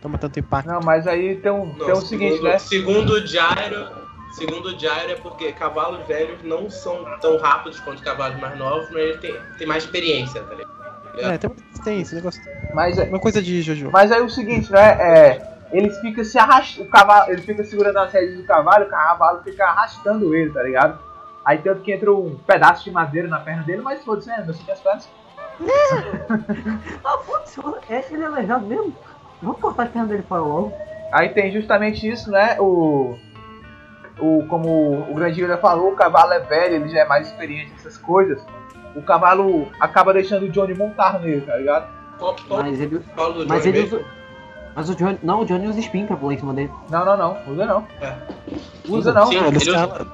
Toma 0.02 0.18
tanto 0.18 0.40
impacto. 0.40 0.68
Não, 0.68 0.80
mas 0.82 1.08
aí 1.08 1.38
tem 1.38 1.52
um, 1.52 1.66
Não, 1.66 1.86
tem 1.86 1.92
o 1.94 1.96
seguinte, 2.02 2.34
segundo, 2.36 2.44
né? 2.50 2.60
Segundo 2.60 3.10
o 3.14 3.26
Jairo, 3.26 3.88
segundo 4.34 4.66
o 4.68 4.80
Jairo 4.80 5.12
é 5.12 5.16
porque 5.16 5.52
cavalos 5.54 6.06
velhos 6.08 6.38
não 6.44 6.70
são 6.70 7.04
tão 7.20 7.38
rápidos 7.40 7.80
quanto 7.80 8.04
cavalos 8.04 8.40
mais 8.40 8.58
novos, 8.60 8.88
mas 8.92 9.02
ele 9.02 9.18
tem, 9.18 9.36
tem 9.58 9.66
mais 9.68 9.84
experiência, 9.86 10.44
tá 10.44 10.54
ligado? 10.54 10.78
É, 11.20 11.38
tem, 11.40 11.50
tem 11.84 12.02
esse 12.02 12.14
negócio. 12.14 12.40
Mas, 12.76 13.00
é- 13.00 13.06
Uma 13.06 13.20
coisa 13.20 13.42
de 13.42 13.60
Jojo. 13.64 13.90
mas 13.92 14.12
aí 14.12 14.22
o 14.22 14.30
seguinte, 14.30 14.72
né? 14.72 14.90
É, 15.02 15.57
eles 15.72 15.98
ficam 16.00 16.24
se 16.24 16.38
arrastando. 16.38 16.88
O 16.88 16.92
cavalo, 16.92 17.32
ele 17.32 17.42
fica 17.42 17.64
segurando 17.64 17.98
as 17.98 18.12
rédeas 18.12 18.38
do 18.38 18.44
cavalo, 18.44 18.86
o 18.86 18.90
cavalo 18.90 19.44
fica 19.44 19.66
arrastando 19.66 20.34
ele, 20.36 20.52
tá 20.52 20.64
ligado? 20.64 21.00
Aí 21.44 21.60
tanto 21.60 21.82
que 21.82 21.92
entra 21.92 22.14
um 22.14 22.36
pedaço 22.36 22.84
de 22.84 22.92
madeira 22.92 23.28
na 23.28 23.40
perna 23.40 23.64
dele, 23.64 23.82
mas 23.82 24.04
foda-se, 24.04 24.28
né? 24.28 24.44
Não 24.46 24.54
sei 24.54 24.74
as 24.74 24.80
pernas. 24.80 25.10
Ah, 27.04 27.18
foda-se, 27.20 27.60
é, 27.94 28.06
ele 28.12 28.24
é 28.24 28.26
aleijado 28.26 28.66
mesmo. 28.66 28.94
Vamos 29.42 29.60
cortar 29.60 29.84
as 29.84 29.90
pernas 29.90 30.10
dele 30.10 30.24
fora 30.28 30.42
logo. 30.42 30.74
Aí 31.12 31.30
tem 31.30 31.52
justamente 31.52 32.08
isso, 32.08 32.30
né? 32.32 32.60
O. 32.60 33.18
O, 34.20 34.44
como 34.48 35.12
o 35.12 35.14
grande 35.14 35.40
já 35.40 35.58
falou, 35.60 35.92
o 35.92 35.96
cavalo 35.96 36.34
é 36.34 36.40
velho, 36.40 36.76
ele 36.76 36.90
já 36.90 37.02
é 37.02 37.06
mais 37.06 37.28
experiente 37.28 37.72
nessas 37.72 37.98
coisas. 37.98 38.44
O 38.96 39.02
cavalo 39.04 39.72
acaba 39.80 40.12
deixando 40.12 40.48
o 40.48 40.50
Johnny 40.50 40.74
montar 40.74 41.20
nele, 41.20 41.42
tá 41.42 41.56
ligado? 41.56 41.88
Qual, 42.18 42.36
qual 42.48 42.64
Mas 42.64 42.82
ele, 42.82 43.00
mas 43.48 43.66
ele 43.68 43.84
usa. 43.84 44.04
Mas 44.78 44.90
o 44.92 44.96
Johnny. 44.96 45.18
Não, 45.24 45.42
o 45.42 45.46
Johnny 45.46 45.68
usa 45.68 45.80
spin 45.80 46.06
pra 46.06 46.16
pular 46.16 46.36
em 46.36 46.38
cima 46.38 46.54
dele. 46.54 46.70
Não, 46.88 47.04
não, 47.04 47.18
não. 47.18 47.38
Usa 47.52 47.66
não. 47.66 47.88
É. 48.00 48.16
Usa 48.88 49.12
não. 49.12 49.26
Sim, 49.26 49.38
ele 49.38 49.48
ele 49.48 49.72
usa- 49.72 50.06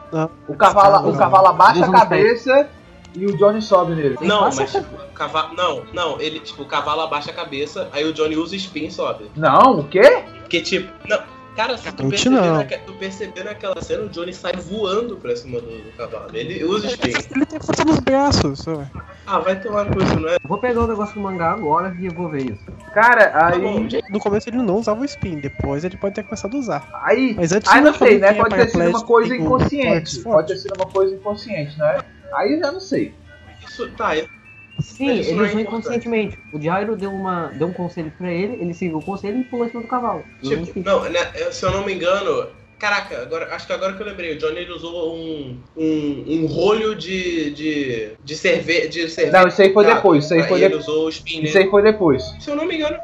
O 0.48 0.55
cavalo, 0.55 1.10
o 1.10 1.17
cavalo 1.17 1.48
abaixa 1.48 1.86
a 1.86 1.91
cabeça 1.91 2.70
e 3.13 3.25
o 3.25 3.36
Johnny 3.38 3.62
sobe 3.62 3.93
nele. 3.93 4.15
Tem 4.15 4.25
Não, 4.25 4.43
mas 4.43 4.72
tipo, 4.72 4.96
o 4.96 5.13
cavalo. 5.13 5.53
Não, 5.53 5.84
não, 5.93 6.22
ele, 6.22 6.39
tipo, 6.39 6.62
o 6.63 6.65
cavalo 6.65 7.01
abaixa 7.01 7.29
a 7.32 7.34
cabeça, 7.34 7.89
aí 7.91 8.05
o 8.05 8.13
Johnny 8.13 8.38
usa 8.38 8.55
spin 8.55 8.86
e 8.86 8.91
sobe. 8.91 9.29
Não, 9.36 9.79
o 9.79 9.84
quê? 9.84 10.24
Porque, 10.39 10.62
tipo, 10.62 10.89
não. 11.10 11.20
Cara, 11.55 11.77
se 11.77 11.91
tu 11.91 12.10
perceber, 12.10 12.36
não. 12.36 12.57
naque- 12.57 12.79
tu 12.79 12.93
perceber 12.93 13.43
naquela 13.43 13.79
cena, 13.81 14.03
o 14.05 14.10
Johnny 14.10 14.33
sai 14.33 14.53
voando 14.53 15.17
pra 15.17 15.36
cima 15.36 15.62
do, 15.62 15.67
do 15.83 15.91
cavalo. 15.95 16.27
Ele 16.33 16.63
usa 16.63 16.88
spin. 16.88 17.12
Ele 17.36 17.45
tem 17.45 17.60
força 17.60 17.86
nos 17.86 18.00
braços. 18.00 18.60
só. 18.60 18.83
Ah, 19.27 19.38
vai 19.39 19.60
tomar 19.62 19.86
coisa, 19.93 20.15
não 20.15 20.29
é? 20.29 20.33
Eu 20.36 20.39
Vou 20.50 20.57
pegar 20.57 20.81
o 20.81 20.88
negócio 20.88 21.13
do 21.13 21.22
mangá 21.22 21.51
agora 21.51 21.95
e 22.00 22.07
eu 22.07 22.12
vou 22.13 22.27
ver 22.29 22.51
isso. 22.51 22.63
Cara, 22.93 23.27
Tá 23.29 23.48
aí. 23.53 23.60
bom, 23.60 23.88
No 24.10 24.19
começo 24.19 24.50
ele 24.50 24.57
não 24.57 24.77
usava 24.77 25.00
o 25.01 25.05
spin, 25.05 25.36
depois 25.39 25.83
ele 25.83 25.95
pode 25.98 26.15
ter 26.15 26.24
começado 26.24 26.55
a 26.57 26.60
usar. 26.60 26.89
Aí. 27.03 27.36
Mas 27.38 27.51
antes 27.51 27.72
Aí 27.72 27.81
não 27.81 27.93
quando 27.93 28.07
sei, 28.10 28.17
né? 28.19 28.33
Pode 28.33 28.55
ter 28.55 28.69
sido 28.69 28.89
uma 28.89 29.03
coisa 29.05 29.33
um 29.33 29.38
inconsciente. 29.38 30.19
Pode 30.22 30.48
ter 30.48 30.57
sido 30.57 30.74
uma 30.75 30.86
coisa 30.88 31.15
inconsciente, 31.15 31.77
né? 31.77 32.00
Aí 32.36 32.53
eu 32.53 32.60
já 32.60 32.72
não 32.72 32.79
sei. 32.79 33.13
Isso, 33.67 33.89
tá, 33.91 34.17
é- 34.17 34.25
Sim, 34.80 35.10
ele 35.10 35.20
é 35.20 35.22
usou 35.22 35.34
importante. 35.46 35.62
inconscientemente. 35.62 36.39
O 36.51 36.60
Jairo 36.60 36.96
deu, 36.96 37.12
uma, 37.12 37.48
deu 37.50 37.68
um 37.68 37.74
conselho 37.74 38.12
pra 38.18 38.32
ele, 38.32 38.58
ele 38.62 38.74
seguiu 38.74 38.98
o 38.98 39.03
conselho 39.03 39.39
e 39.39 39.44
pulou 39.44 39.65
em 39.65 39.70
cima 39.70 39.82
do 39.82 39.88
cavalo. 39.88 40.24
Tipo, 40.42 40.80
não, 40.80 41.03
né, 41.10 41.20
se 41.51 41.65
eu 41.65 41.72
não 41.72 41.86
me 41.86 41.94
engano. 41.94 42.48
Caraca, 42.80 43.22
agora, 43.22 43.56
acho 43.56 43.65
que 43.65 43.72
agora 43.72 43.94
que 43.94 44.01
eu 44.01 44.05
lembrei, 44.05 44.33
o 44.36 44.38
Johnny 44.38 44.57
ele 44.57 44.74
usou 44.74 45.16
um, 45.16 45.57
um, 45.77 46.25
um 46.27 46.46
rolho 46.48 46.96
de, 46.96 47.51
de, 47.51 48.12
de, 48.22 48.36
cerve 48.36 48.90
de 48.90 49.07
cerveja. 49.09 49.40
Não, 49.40 49.48
isso 49.48 49.62
aí 49.62 49.72
foi 49.74 49.86
depois, 49.86 50.25
isso 50.25 50.33
aí 50.33 50.44
foi 50.44 50.59
ele 50.59 50.70
depois. 50.70 50.88
usou 50.88 51.05
o 51.05 51.09
spin 51.09 51.44
Isso 51.44 51.57
aí 51.57 51.70
foi 51.70 51.81
depois. 51.81 52.22
Se 52.42 52.50
eu 52.50 52.57
não 52.57 52.66
me 52.66 52.75
engano, 52.75 52.98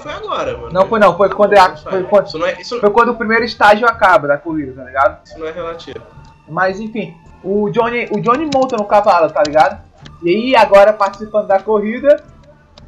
foi 0.00 0.12
agora, 0.12 0.56
mano. 0.56 0.72
Não 0.72 0.88
foi 0.88 0.98
não, 0.98 1.14
foi 1.18 1.28
quando, 1.28 1.52
a, 1.52 1.76
foi, 1.76 2.02
quando- 2.04 2.26
Isso 2.28 2.38
não 2.38 2.46
é, 2.46 2.58
isso, 2.58 2.80
foi 2.80 2.90
quando 2.90 3.10
o 3.10 3.16
primeiro 3.16 3.44
estágio 3.44 3.86
acaba 3.86 4.26
da 4.28 4.38
corrida, 4.38 4.72
tá 4.72 4.84
ligado? 4.84 5.20
isso 5.26 5.38
não 5.38 5.46
é 5.46 5.50
relativo. 5.52 6.00
Mas 6.48 6.80
enfim, 6.80 7.14
o 7.44 7.68
Johnny, 7.68 8.08
o 8.10 8.20
Johnny 8.20 8.48
monta 8.54 8.74
no 8.76 8.86
cavalo, 8.86 9.30
tá 9.30 9.42
ligado? 9.46 9.82
E 10.22 10.30
aí 10.30 10.56
agora 10.56 10.92
participando 10.92 11.46
da 11.46 11.60
corrida. 11.60 12.22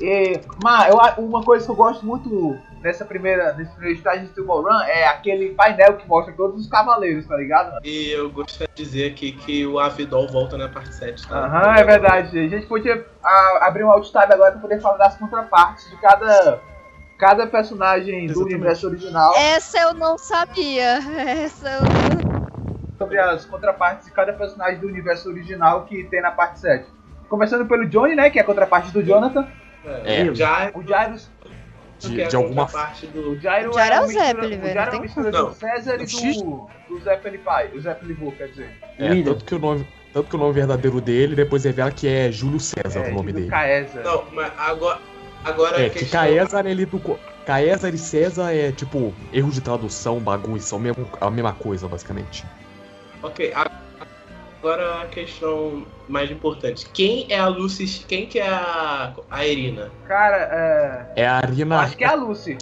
E, 0.00 0.40
mas 0.62 0.88
eu, 0.92 1.24
uma 1.24 1.42
coisa 1.42 1.64
que 1.64 1.70
eu 1.70 1.76
gosto 1.76 2.04
muito 2.04 2.58
nessa 2.82 3.04
primeira, 3.04 3.52
nesse 3.52 3.70
primeiro 3.72 3.96
estágio 3.96 4.26
de 4.26 4.42
Ball 4.42 4.62
Run 4.62 4.80
é 4.82 5.06
aquele 5.06 5.50
painel 5.54 5.96
que 5.96 6.08
mostra 6.08 6.34
todos 6.34 6.60
os 6.60 6.68
cavaleiros, 6.68 7.26
tá 7.26 7.36
ligado? 7.36 7.78
E 7.84 8.10
eu 8.10 8.28
gostaria 8.30 8.68
de 8.74 8.82
dizer 8.82 9.12
aqui 9.12 9.32
que 9.32 9.64
o 9.64 9.78
Avidol 9.78 10.26
volta 10.28 10.58
na 10.58 10.68
parte 10.68 10.92
7, 10.94 11.28
tá? 11.28 11.46
Aham, 11.46 11.76
é 11.76 11.84
verdade. 11.84 12.38
A 12.38 12.48
gente 12.48 12.66
podia 12.66 13.06
a- 13.22 13.66
abrir 13.66 13.84
um 13.84 13.90
alt 13.90 14.10
tab 14.10 14.30
agora 14.32 14.52
pra 14.52 14.60
poder 14.60 14.80
falar 14.80 14.96
das 14.96 15.16
contrapartes 15.16 15.88
de 15.88 15.96
cada, 16.00 16.60
cada 17.18 17.46
personagem 17.46 18.26
do 18.26 18.32
Exatamente. 18.32 18.54
universo 18.54 18.86
original. 18.88 19.32
Essa 19.36 19.78
eu 19.78 19.94
não 19.94 20.18
sabia. 20.18 20.98
Essa 21.44 21.68
eu 21.68 21.82
não... 21.82 22.42
sobre 22.98 23.18
as 23.20 23.44
contrapartes 23.44 24.06
de 24.06 24.12
cada 24.12 24.32
personagem 24.32 24.80
do 24.80 24.88
universo 24.88 25.28
original 25.28 25.84
que 25.84 26.02
tem 26.04 26.20
na 26.20 26.32
parte 26.32 26.58
7. 26.58 26.84
Começando 27.32 27.66
pelo 27.66 27.88
Johnny, 27.88 28.14
né, 28.14 28.28
que 28.28 28.38
é 28.38 28.42
a 28.42 28.44
contraparte 28.44 28.90
do 28.92 29.02
Jonathan. 29.02 29.48
É. 30.04 30.20
É. 30.28 30.34
Já 30.34 30.70
O 30.74 30.82
Jairus, 30.86 31.30
De, 31.98 32.20
é 32.20 32.26
de 32.28 32.36
alguma 32.36 32.66
parte 32.66 33.06
o 33.06 33.08
do. 33.08 33.40
Jairo 33.40 33.70
O 33.70 33.72
Jairo 33.72 33.94
é 33.94 33.96
é 33.96 34.00
uma 34.00 34.06
o 34.06 34.10
Zeppelin, 34.10 34.56
o 34.58 34.60
velho, 34.60 34.74
Jairo 34.74 34.78
é 34.78 34.84
não 34.84 34.84
uma 34.84 34.90
tem 34.90 35.00
mistura 35.00 35.30
do 35.30 35.54
César 35.54 35.94
e 35.94 36.04
do, 36.42 36.68
do 36.90 37.00
Zé 37.02 37.16
Felipe, 37.16 37.48
o 37.74 37.80
Zé 37.80 37.94
Felipe, 37.94 38.30
quer 38.36 38.48
dizer. 38.48 38.70
É, 38.98 39.08
William. 39.08 39.24
tanto 39.32 39.44
que 39.46 39.54
o 39.54 39.58
nome. 39.58 39.88
Tanto 40.12 40.28
que 40.28 40.36
o 40.36 40.38
nome 40.38 40.52
verdadeiro 40.52 41.00
dele 41.00 41.34
depois 41.34 41.64
revela 41.64 41.90
que 41.90 42.06
é 42.06 42.30
Júlio 42.30 42.60
César 42.60 43.00
É, 43.00 43.10
o 43.10 43.14
nome 43.14 43.32
do 43.32 43.38
dele. 43.38 43.48
Caesa. 43.50 44.02
Não, 44.02 44.24
mas 44.30 44.52
agora. 44.58 44.98
Agora 45.42 45.80
É, 45.82 45.86
a 45.86 45.90
que. 45.90 46.04
Caesar 46.04 46.66
ele 46.66 46.84
do. 46.84 47.00
Caesar 47.46 47.94
e 47.94 47.98
César 47.98 48.52
é 48.54 48.70
tipo 48.72 49.14
erro 49.32 49.50
de 49.50 49.62
tradução, 49.62 50.20
bagunça, 50.20 50.66
são 50.66 50.78
mesmo, 50.78 51.08
a 51.18 51.30
mesma 51.30 51.54
coisa, 51.54 51.88
basicamente. 51.88 52.44
Ok, 53.22 53.52
a- 53.54 53.70
agora 54.62 55.02
a 55.02 55.06
questão 55.06 55.84
mais 56.08 56.30
importante. 56.30 56.86
Quem 56.94 57.26
é 57.28 57.38
a 57.38 57.48
Lucy. 57.48 58.04
Quem 58.06 58.26
que 58.26 58.38
é 58.38 58.48
a, 58.48 59.12
a 59.28 59.44
Irina? 59.44 59.90
Cara, 60.06 60.36
é... 61.16 61.22
É 61.22 61.26
a 61.28 61.40
eu 61.40 61.48
Arina. 61.48 61.80
acho 61.80 61.96
que 61.96 62.04
é 62.04 62.08
a 62.08 62.14
Lucy. 62.14 62.56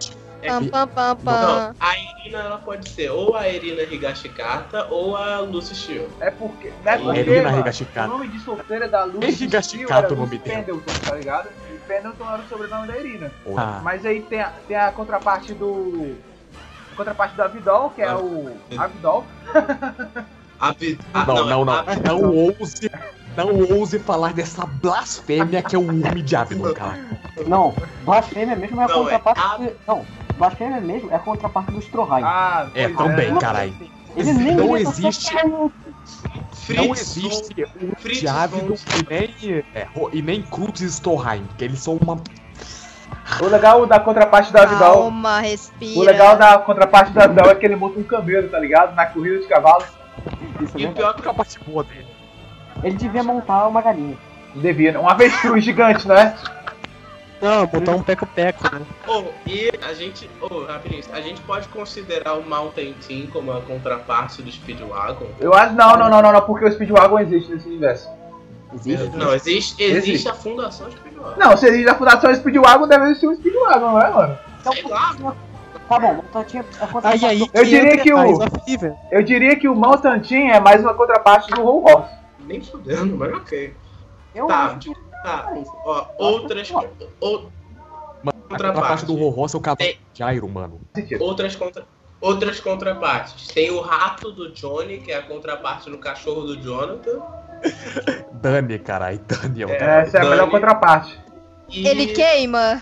Pam, 0.46 0.68
pam, 0.68 0.88
pam, 0.88 1.16
pam. 1.16 1.32
Não, 1.32 1.74
a 1.78 1.98
Irina 1.98 2.38
ela 2.38 2.56
pode 2.58 2.88
ser 2.88 3.10
ou 3.10 3.36
a 3.36 3.46
Irina 3.46 3.82
Higashikata 3.82 4.86
ou 4.90 5.14
a 5.14 5.40
Lucy 5.40 5.74
Shio. 5.74 6.08
É 6.18 6.30
porque. 6.30 6.72
Não 6.82 6.92
é 6.92 6.96
porque, 6.98 7.20
Irina 7.20 7.58
Higashikata. 7.58 8.08
o 8.08 8.12
nome 8.12 8.28
de 8.28 8.38
solteira 8.40 8.88
da 8.88 9.04
Lucy. 9.04 9.26
É 9.26 9.30
Higashikata 9.44 10.06
era 10.06 10.14
o 10.14 10.16
nome. 10.16 10.38
Pendleton, 10.38 10.92
tá 11.06 11.14
ligado? 11.14 11.50
E 11.70 11.78
Pendleton 11.86 12.24
era 12.32 12.40
o 12.40 12.48
sobrenome 12.48 12.86
da 12.88 12.96
Irina. 12.98 13.30
Ah, 13.54 13.80
Mas 13.84 14.06
aí 14.06 14.22
tem 14.22 14.40
a, 14.40 14.50
tem 14.66 14.76
a 14.78 14.90
contraparte 14.92 15.52
do. 15.52 16.16
A 16.92 16.96
contraparte 16.96 17.36
do 17.36 17.42
Avidol, 17.42 17.90
que 17.90 18.00
é 18.00 18.08
Ah. 18.08 18.16
o. 18.16 18.56
Avidol. 18.78 19.26
A 19.54 20.24
Não, 21.26 21.46
não, 21.46 21.64
não. 21.64 21.72
a- 21.72 21.84
Não 22.06 22.34
ouse. 22.34 22.90
Não 23.36 23.78
ouse 23.78 23.98
falar 24.00 24.32
dessa 24.32 24.66
blasfêmia 24.66 25.62
que 25.62 25.74
é 25.74 25.78
o 25.78 25.90
nome 25.92 26.22
de 26.22 26.36
Avidon, 26.36 26.72
cara. 26.74 26.98
Não, 27.46 27.74
blasfêmia 28.04 28.56
mesmo 28.56 28.80
é 28.80 28.84
a 28.84 28.88
Não, 28.88 29.08
é 29.08 29.18
contraparte. 29.18 29.40
a- 29.40 29.56
de- 29.58 29.72
Não, 29.86 30.04
blasfêmia 30.36 30.80
mesmo 30.80 31.10
é 31.10 31.14
a 31.14 31.18
contraparte 31.18 31.72
do 31.72 31.78
Stroheim. 31.80 32.22
Ah, 32.24 32.68
É, 32.74 32.88
também, 32.88 33.30
é. 33.34 33.38
caralho. 33.38 33.74
Ele 34.16 34.32
nem 34.32 34.54
não 34.56 34.76
existe-. 34.76 35.32
Fritz 36.52 36.76
Não 36.86 36.92
existe 36.94 37.62
o 37.62 37.96
Fritz 37.96 38.20
de 38.20 38.26
von- 38.26 38.74
e 38.98 39.06
nem, 39.08 39.64
é, 39.74 39.86
e 40.12 40.22
nem 40.22 40.42
Krutz 40.42 40.80
e 40.80 40.86
Storheim, 40.86 41.44
que 41.56 41.64
eles 41.64 41.78
são 41.80 41.94
uma. 42.02 42.20
O 43.40 43.46
legal 43.46 43.86
da 43.86 43.98
contraparte 44.00 44.52
do 44.52 44.58
Avidol. 44.58 44.94
Calma, 45.02 45.40
respira. 45.40 46.00
O 46.00 46.02
legal 46.02 46.36
da 46.36 46.58
contraparte 46.58 47.12
do 47.12 47.20
Avidol 47.20 47.50
é 47.50 47.54
que 47.54 47.64
ele 47.64 47.76
monta 47.76 47.98
um 47.98 48.02
camelo, 48.02 48.48
tá 48.48 48.58
ligado? 48.58 48.94
Na 48.94 49.06
corrida 49.06 49.38
de 49.38 49.46
cavalo. 49.46 49.84
Isso 50.60 50.72
E 50.78 50.84
o 50.84 50.88
mesmo. 50.88 50.94
pior 50.94 51.14
A 51.26 51.34
parte 51.34 51.58
boa 51.66 51.84
dele. 51.84 52.06
Ele 52.82 52.96
devia 52.96 53.22
montar 53.22 53.66
uma 53.68 53.82
galinha. 53.82 54.16
Devia, 54.54 54.92
né? 54.92 54.98
Um 54.98 55.08
avestruz 55.08 55.64
gigante, 55.64 56.06
né? 56.08 56.36
Não, 57.40 57.66
botar 57.66 57.92
um 57.92 58.02
peco-peco, 58.02 58.62
né? 58.74 58.82
Oh, 59.08 59.24
e 59.46 59.70
a 59.82 59.94
gente. 59.94 60.28
Oh, 60.42 60.64
rapidinho, 60.64 61.02
a 61.12 61.20
gente 61.22 61.40
pode 61.42 61.68
considerar 61.68 62.34
o 62.34 62.42
Mountain 62.46 62.94
Team 63.06 63.28
como 63.28 63.50
a 63.52 63.62
contraparte 63.62 64.42
do 64.42 64.52
Speedwagon? 64.52 65.26
Eu 65.40 65.54
acho. 65.54 65.74
Não, 65.74 65.96
não, 65.96 66.10
não, 66.10 66.20
não, 66.20 66.32
não, 66.32 66.42
porque 66.42 66.66
o 66.66 66.72
Speedwagon 66.72 67.18
existe 67.20 67.50
nesse 67.50 67.66
universo. 67.66 68.08
Existe? 68.74 69.16
Não, 69.16 69.34
existe, 69.34 69.82
existe, 69.82 70.10
Existe. 70.10 70.28
a 70.28 70.34
fundação 70.34 70.90
Speedwagon. 70.90 71.34
Não, 71.38 71.56
se 71.56 71.66
existe 71.66 71.88
a 71.88 71.94
fundação 71.94 72.34
Speedwagon, 72.34 72.86
deve 72.86 73.04
existir 73.06 73.26
um 73.26 73.34
Speedwagon, 73.34 73.80
não 73.92 74.00
é, 74.02 74.10
mano? 74.10 74.38
Sei 74.62 74.82
lá, 74.82 75.16
Tá 75.90 75.98
bom, 75.98 76.22
a 76.32 76.86
contraparte. 76.86 77.26
Aí, 77.26 77.42
aí 77.42 77.50
Eu 77.52 77.64
diria 77.64 77.98
que 77.98 78.14
o-. 78.14 78.38
Eu 79.10 79.22
diria 79.24 79.56
que 79.56 79.68
o 79.68 79.74
Mountain 79.74 80.20
Team 80.20 80.48
é 80.48 80.60
mais 80.60 80.80
uma 80.82 80.94
contraparte 80.94 81.50
do 81.50 81.66
Horse. 81.66 82.14
nem 82.46 82.60
fudendo, 82.62 83.16
mas 83.16 83.34
ok. 83.34 83.74
Eu 84.32 84.46
Tá, 84.46 84.76
que 84.80 84.94
Tá, 85.24 85.38
parece. 85.48 85.70
ó, 85.84 86.06
outras. 86.16 86.72
Ou, 87.20 87.50
Mano, 88.22 88.38
a 88.38 88.50
Contraparte. 88.50 89.04
do 89.04 89.28
Ross 89.30 89.52
é 89.52 89.56
o 89.56 89.60
cavalo 89.60 89.78
Tem- 89.78 89.98
de 90.14 90.22
Iron, 90.36 90.46
mano. 90.48 90.80
Outras, 91.18 91.56
contra, 91.56 91.84
outras 92.20 92.60
contrapartes. 92.60 93.48
Tem 93.48 93.72
o 93.72 93.80
rato 93.80 94.30
do 94.30 94.52
Johnny, 94.52 94.98
que 94.98 95.10
é 95.10 95.16
a 95.16 95.22
contraparte 95.22 95.90
do 95.90 95.98
cachorro 95.98 96.42
do 96.42 96.56
Jonathan. 96.62 97.18
Dani, 98.40 98.78
caralho, 98.78 99.18
Dani 99.26 99.62
é 99.62 99.66
o 99.66 99.70
É. 99.70 99.74
Essa 100.02 100.18
é 100.18 100.20
a 100.20 100.22
Dani. 100.22 100.30
melhor 100.30 100.50
contraparte. 100.50 101.18
E... 101.68 101.86
Ele 101.86 102.06
queima? 102.08 102.80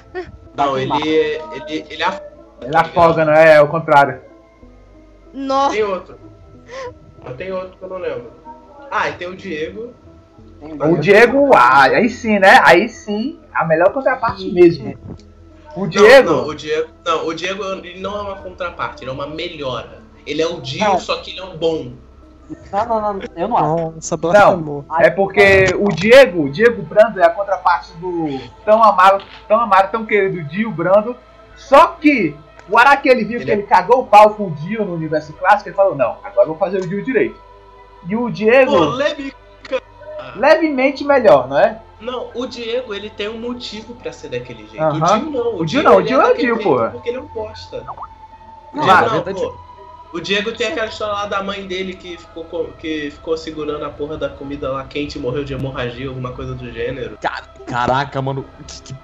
Não, 0.54 0.76
ele, 0.78 0.92
ele, 1.02 1.86
ele 1.88 2.02
af- 2.02 2.22
Ele 2.62 2.76
afoga, 2.76 3.24
não 3.24 3.32
é? 3.32 3.56
É 3.56 3.60
o 3.60 3.68
contrário. 3.68 4.20
Nossa. 5.32 5.74
Tem 5.74 5.82
outro. 5.84 6.18
Tem 7.36 7.52
outro 7.52 7.76
que 7.76 7.82
eu 7.84 7.88
não 7.88 7.98
lembro. 7.98 8.32
Ah, 8.90 9.08
e 9.08 9.12
tem 9.14 9.28
o 9.28 9.36
Diego. 9.36 9.92
Tem 10.60 10.72
O 10.74 10.96
Diego, 10.98 11.50
ah, 11.54 11.82
aí 11.84 12.08
sim, 12.08 12.38
né? 12.38 12.60
Aí 12.64 12.88
sim, 12.88 13.38
a 13.52 13.64
melhor 13.64 13.92
contraparte 13.92 14.50
mesmo. 14.50 14.98
O 15.76 15.86
Diego, 15.86 16.30
Não, 16.30 16.36
não, 16.38 16.48
o 16.48 16.54
Diego. 16.54 16.88
Não, 17.04 17.26
o 17.26 17.34
Diego 17.34 17.64
ele 17.64 18.00
não 18.00 18.16
é 18.16 18.22
uma 18.22 18.36
contraparte, 18.36 19.04
ele 19.04 19.10
é 19.10 19.14
uma 19.14 19.26
melhora. 19.26 19.98
Ele 20.26 20.42
é 20.42 20.46
o 20.46 20.60
Dio, 20.60 20.84
Não. 20.84 20.98
só 20.98 21.18
que 21.18 21.30
ele 21.30 21.40
é 21.40 21.44
um 21.44 21.56
bom. 21.56 21.92
Não, 22.72 22.86
não, 22.86 23.00
não, 23.14 23.20
eu 23.36 23.48
não 23.48 23.56
acho. 23.56 23.66
Nossa, 23.94 24.16
blasfemou. 24.16 24.84
é 24.98 25.10
porque 25.10 25.66
o 25.78 25.88
Diego, 25.88 26.44
o 26.44 26.50
Diego 26.50 26.82
Brando 26.82 27.20
é 27.20 27.24
a 27.24 27.30
contraparte 27.30 27.92
do 27.98 28.40
tão 28.64 28.82
amado, 28.82 29.22
tão 29.46 29.60
amado, 29.60 29.90
tão 29.90 30.06
querido 30.06 30.42
Dio 30.48 30.70
Brando. 30.70 31.14
Só 31.54 31.88
que 31.88 32.34
o 32.68 32.78
Araki 32.78 33.08
ele 33.08 33.24
viu 33.24 33.36
Ele 33.36 33.44
que 33.44 33.50
é- 33.50 33.54
ele 33.54 33.62
cagou 33.64 34.00
o 34.02 34.06
pau 34.06 34.34
com 34.34 34.46
o 34.48 34.50
Dio 34.50 34.84
no 34.84 34.94
universo 34.94 35.32
clássico 35.34 35.68
e 35.70 35.72
falou: 35.72 35.94
Não, 35.94 36.16
agora 36.22 36.42
eu 36.42 36.46
vou 36.48 36.56
fazer 36.58 36.78
o 36.78 36.86
Dio 36.88 37.02
direito. 37.04 37.40
E 38.08 38.14
o 38.16 38.30
Diego, 38.30 38.72
Polêmica! 38.72 39.36
levemente 40.36 41.04
melhor, 41.04 41.48
não 41.48 41.58
é? 41.58 41.80
Não, 42.00 42.28
o 42.34 42.46
Diego 42.46 42.94
ele 42.94 43.10
tem 43.10 43.28
um 43.28 43.38
motivo 43.38 43.94
pra 43.94 44.12
ser 44.12 44.28
daquele 44.28 44.66
jeito. 44.68 44.80
Aham. 44.82 44.94
O 44.94 45.20
Dio 45.20 45.30
não. 45.30 45.56
O 45.58 45.64
Dio 45.66 45.82
não, 45.82 45.96
o 45.96 46.00
ele 46.00 46.08
Dio 46.08 46.20
é 46.20 46.24
o 46.24 46.28
daquele 46.28 46.54
Dio, 46.54 46.62
porra. 46.62 46.90
Porque 46.90 47.08
ele 47.08 47.18
é 47.18 47.20
um 47.20 47.26
bosta. 47.26 47.82
Não, 47.84 47.94
O 47.94 48.84
Diego 48.84 48.86
na 48.86 49.02
não, 49.02 49.10
verdade- 49.10 49.40
pô. 49.40 49.54
O 50.10 50.20
Diego 50.20 50.52
tem 50.52 50.68
aquela 50.68 50.86
história 50.86 51.12
lá 51.12 51.26
da 51.26 51.42
mãe 51.42 51.66
dele 51.66 51.92
que 51.92 52.16
ficou, 52.16 52.44
co- 52.44 52.68
que 52.78 53.10
ficou 53.10 53.36
segurando 53.36 53.84
a 53.84 53.90
porra 53.90 54.16
da 54.16 54.28
comida 54.30 54.70
lá 54.72 54.82
quente 54.84 55.18
e 55.18 55.20
morreu 55.20 55.44
de 55.44 55.52
hemorragia, 55.52 56.08
alguma 56.08 56.32
coisa 56.32 56.54
do 56.54 56.72
gênero. 56.72 57.18
Caraca, 57.66 58.22
mano, 58.22 58.42
que, 58.66 58.82
que 58.82 58.94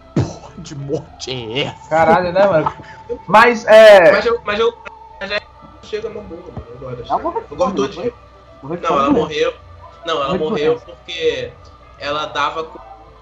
de 0.65 0.75
morte 0.75 1.31
é 1.31 1.63
essa? 1.65 1.89
Caralho, 1.89 2.33
né, 2.33 2.47
mano? 2.47 2.73
Mas 3.27 3.65
é. 3.67 4.11
Mas 4.13 4.27
eu. 4.27 4.41
Mas 4.45 4.59
eu. 4.59 4.75
Mas 5.21 5.31
é, 5.31 5.41
chega 5.83 6.09
no 6.09 6.23
mundo, 6.23 6.53
mano. 6.53 6.67
Eu 6.71 6.79
gosto 6.79 7.03
da 7.09 7.15
Eu 7.51 7.57
gosto 7.57 7.89
de 7.89 8.13
Não, 8.83 8.99
ela 8.99 9.11
né? 9.11 9.19
morreu. 9.19 9.55
Não, 10.05 10.23
ela 10.23 10.37
Morreu 10.37 10.79
porque 10.85 11.51
ela 11.99 12.27
dava 12.27 12.65
com 12.65 12.79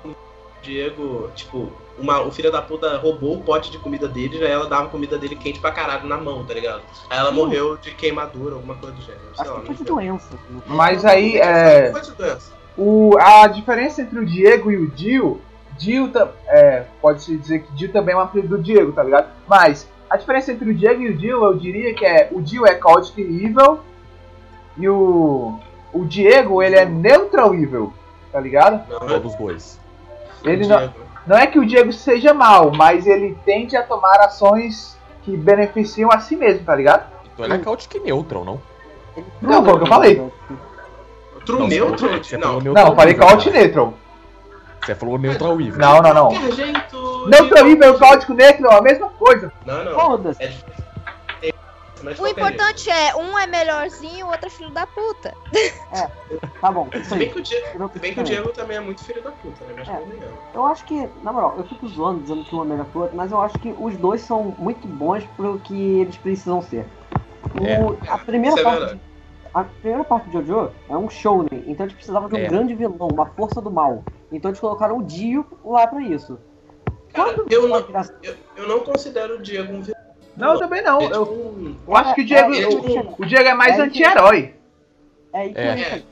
o 0.08 0.16
Diego, 0.62 1.30
tipo, 1.34 1.72
uma, 1.98 2.20
o 2.22 2.30
filho 2.30 2.50
da 2.50 2.60
puta 2.60 2.96
roubou 2.98 3.36
o 3.36 3.42
pote 3.42 3.70
de 3.70 3.78
comida 3.78 4.08
dele, 4.08 4.38
já 4.38 4.48
ela 4.48 4.66
dava 4.66 4.88
comida 4.88 5.16
dele 5.16 5.36
quente 5.36 5.60
pra 5.60 5.70
caralho 5.70 6.06
na 6.08 6.16
mão, 6.16 6.44
tá 6.44 6.54
ligado? 6.54 6.82
Aí 7.08 7.18
ela 7.18 7.30
Sim. 7.30 7.36
morreu 7.36 7.76
de 7.76 7.92
queimadura, 7.92 8.56
alguma 8.56 8.74
coisa 8.74 8.96
do 8.96 9.02
gênero. 9.02 9.22
Sei 9.34 9.44
Acho 9.44 9.54
lá, 9.54 9.60
que 9.60 9.68
não 9.68 9.74
foi 9.74 9.74
de 9.74 9.78
sei. 9.84 9.86
doença. 9.86 10.28
Mas 10.66 11.04
aí 11.04 11.38
é. 11.38 11.92
Foi 11.92 12.00
de 12.00 12.12
doença. 12.12 12.52
O, 12.76 13.16
a 13.20 13.46
diferença 13.46 14.02
entre 14.02 14.18
o 14.18 14.26
Diego 14.26 14.70
e 14.70 14.76
o 14.76 14.90
Dio, 14.90 15.40
Dio 15.78 16.10
é, 16.46 16.84
pode-se 17.00 17.36
dizer 17.36 17.60
que 17.60 17.72
Dio 17.72 17.92
também 17.92 18.14
é 18.14 18.18
uma 18.18 18.28
filha 18.28 18.46
do 18.46 18.58
Diego, 18.58 18.92
tá 18.92 19.02
ligado? 19.02 19.28
Mas 19.48 19.88
a 20.08 20.16
diferença 20.16 20.52
entre 20.52 20.70
o 20.70 20.74
Diego 20.74 21.02
e 21.02 21.10
o 21.10 21.16
Dio, 21.16 21.44
eu 21.44 21.56
diria 21.56 21.94
que 21.94 22.04
é 22.04 22.28
o 22.30 22.40
Dio 22.40 22.66
é 22.66 22.78
Chaotic 22.78 23.18
Evil 23.18 23.80
e 24.76 24.88
o, 24.88 25.58
o 25.92 26.04
Diego, 26.04 26.62
ele 26.62 26.76
é 26.76 26.84
Neutral 26.84 27.54
Evil, 27.54 27.92
tá 28.30 28.40
ligado? 28.40 28.88
Não, 28.88 28.98
Qual 28.98 29.20
dos 29.20 29.34
dois? 29.34 29.80
Ele 30.44 30.66
não, 30.66 30.92
não 31.26 31.36
é 31.36 31.46
que 31.46 31.58
o 31.58 31.66
Diego 31.66 31.92
seja 31.92 32.34
mal, 32.34 32.72
mas 32.72 33.06
ele 33.06 33.36
tende 33.44 33.76
a 33.76 33.82
tomar 33.82 34.20
ações 34.20 34.98
que 35.22 35.36
beneficiam 35.36 36.10
a 36.12 36.20
si 36.20 36.36
mesmo, 36.36 36.64
tá 36.64 36.74
ligado? 36.74 37.10
Então 37.32 37.44
ele 37.44 37.54
é 37.54 37.62
Chaotic 37.62 38.02
Neutral, 38.02 38.44
não? 38.44 38.60
Não, 39.40 39.64
foi 39.64 39.74
o 39.74 39.76
que 39.76 39.82
eu 39.82 39.86
falei. 39.86 40.32
True 41.44 41.58
Não, 41.60 41.68
neutral? 41.68 42.10
Não. 42.10 42.60
falou 42.60 42.74
Não, 42.74 42.86
eu 42.88 42.96
falei 42.96 43.16
Chaotic. 43.16 43.52
Neutral. 43.52 43.94
Você 44.84 44.94
falou 44.94 45.18
Neutral 45.18 45.60
Evil. 45.60 45.76
Não, 45.78 46.02
não, 46.02 46.12
não. 46.14 46.30
Neutral 47.28 47.68
Evil 47.68 47.94
e 47.94 47.98
Chaotic 47.98 48.28
Neutral 48.30 48.72
é 48.72 48.78
a 48.78 48.82
mesma 48.82 49.08
coisa. 49.10 49.52
Não, 49.64 49.84
não. 49.84 49.94
Foda-se. 49.94 50.42
É 50.42 50.52
O 52.18 52.26
importante 52.26 52.90
é, 52.90 53.14
um 53.14 53.38
é 53.38 53.46
melhorzinho, 53.46 54.26
o 54.26 54.30
outro 54.30 54.46
é 54.46 54.50
filho 54.50 54.70
da 54.70 54.84
puta. 54.88 55.32
Tá 56.60 56.72
bom, 56.72 56.88
Se 57.04 57.14
bem 57.14 57.30
que 57.30 57.38
o 57.38 57.42
Diego, 57.42 57.90
bem 58.00 58.12
que 58.14 58.20
o 58.20 58.24
Diego 58.24 58.48
também 58.50 58.76
é 58.76 58.80
muito 58.80 59.04
filho 59.04 59.22
da 59.22 59.30
puta, 59.30 59.64
né? 59.66 59.74
Mas 59.78 59.88
É. 59.88 59.92
também 59.92 60.18
não. 60.18 60.28
eu 60.52 60.66
acho 60.66 60.84
que, 60.84 61.08
na 61.22 61.32
moral, 61.32 61.54
eu 61.58 61.64
fico 61.64 61.86
zoando, 61.86 62.20
dizendo 62.22 62.42
que 62.44 62.56
um 62.56 62.62
é 62.62 62.66
melhor 62.66 62.86
que 62.86 62.98
o 62.98 63.02
outro, 63.02 63.16
mas 63.16 63.30
eu 63.30 63.40
acho 63.40 63.56
que 63.60 63.72
os 63.78 63.96
dois 63.96 64.20
são 64.20 64.52
muito 64.58 64.84
bons 64.88 65.22
pro 65.36 65.60
que 65.60 66.00
eles 66.00 66.16
precisam 66.16 66.60
ser. 66.60 66.84
O- 67.54 67.96
a 68.10 68.18
primeira 68.18 68.60
é 68.60 68.64
parte. 68.64 69.00
A 69.54 69.64
primeira 69.64 70.02
parte 70.04 70.26
de 70.30 70.32
Jojo 70.32 70.70
é 70.88 70.96
um 70.96 71.10
shounen, 71.10 71.62
então 71.66 71.84
eles 71.84 71.94
precisavam 71.94 72.28
de 72.28 72.34
um 72.34 72.38
É. 72.38 72.46
grande 72.48 72.74
vilão, 72.74 73.08
uma 73.12 73.26
força 73.26 73.60
do 73.60 73.70
mal. 73.70 74.02
Então 74.30 74.50
eles 74.50 74.58
colocaram 74.60 74.96
o 74.98 75.02
Dio 75.02 75.44
lá 75.64 75.86
pra 75.86 76.00
isso. 76.00 76.38
Cara, 77.12 77.34
Quando 77.34 77.52
eu 77.52 77.68
não- 77.68 77.82
virar- 77.82 78.08
Eu, 78.22 78.34
eu 78.56 78.66
não 78.68 78.80
considero 78.80 79.36
o 79.36 79.42
Diego 79.42 79.74
um 79.74 79.82
vilão. 79.82 80.00
Não, 80.34 80.54
eu 80.54 80.58
também 80.58 80.82
não. 80.82 80.98
É 80.98 81.02
tipo 81.04 81.14
Eu, 81.14 81.22
um- 81.24 81.76
eu 81.86 81.96
acho 81.96 82.14
que 82.14 82.22
o 82.22 82.24
Diego, 82.24 82.54
É, 82.54 82.62
é, 82.62 82.66
o- 82.66 82.70
é, 82.70 83.14
o 83.18 83.26
Diego 83.26 83.48
é 83.48 83.54
mais 83.54 83.78
é, 83.78 83.82
anti-herói. 83.82 84.54
É 85.34 85.48
que 85.50 85.58
É. 85.58 86.02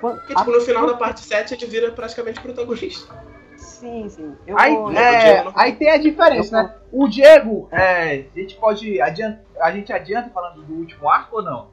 Quando- 0.00 0.16
Porque, 0.18 0.34
tipo, 0.34 0.50
no 0.50 0.60
final 0.60 0.84
a- 0.84 0.86
da 0.88 0.94
parte 0.96 1.20
7 1.20 1.54
ele 1.54 1.66
vira 1.66 1.90
praticamente 1.92 2.40
protagonista. 2.40 3.14
Sim, 3.56 4.08
sim. 4.08 4.34
Eu 4.46 4.58
Aí, 4.58 4.74
vou- 4.74 4.90
é, 4.92 5.44
não- 5.44 5.52
aí 5.54 5.72
tem 5.76 5.90
a 5.90 5.96
diferença, 5.96 6.62
né? 6.62 6.74
O 6.92 7.08
Diego, 7.08 7.68
é, 7.72 8.24
a 8.34 8.38
gente 8.40 8.56
pode 8.56 9.00
adiantar, 9.00 9.40
a 9.60 9.70
gente 9.70 9.92
adianta 9.92 10.28
falando 10.30 10.62
do 10.62 10.74
último 10.74 11.08
arco 11.08 11.36
ou 11.36 11.42
não? 11.42 11.68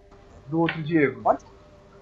Do 0.47 0.61
outro 0.61 0.81
Diego. 0.83 1.21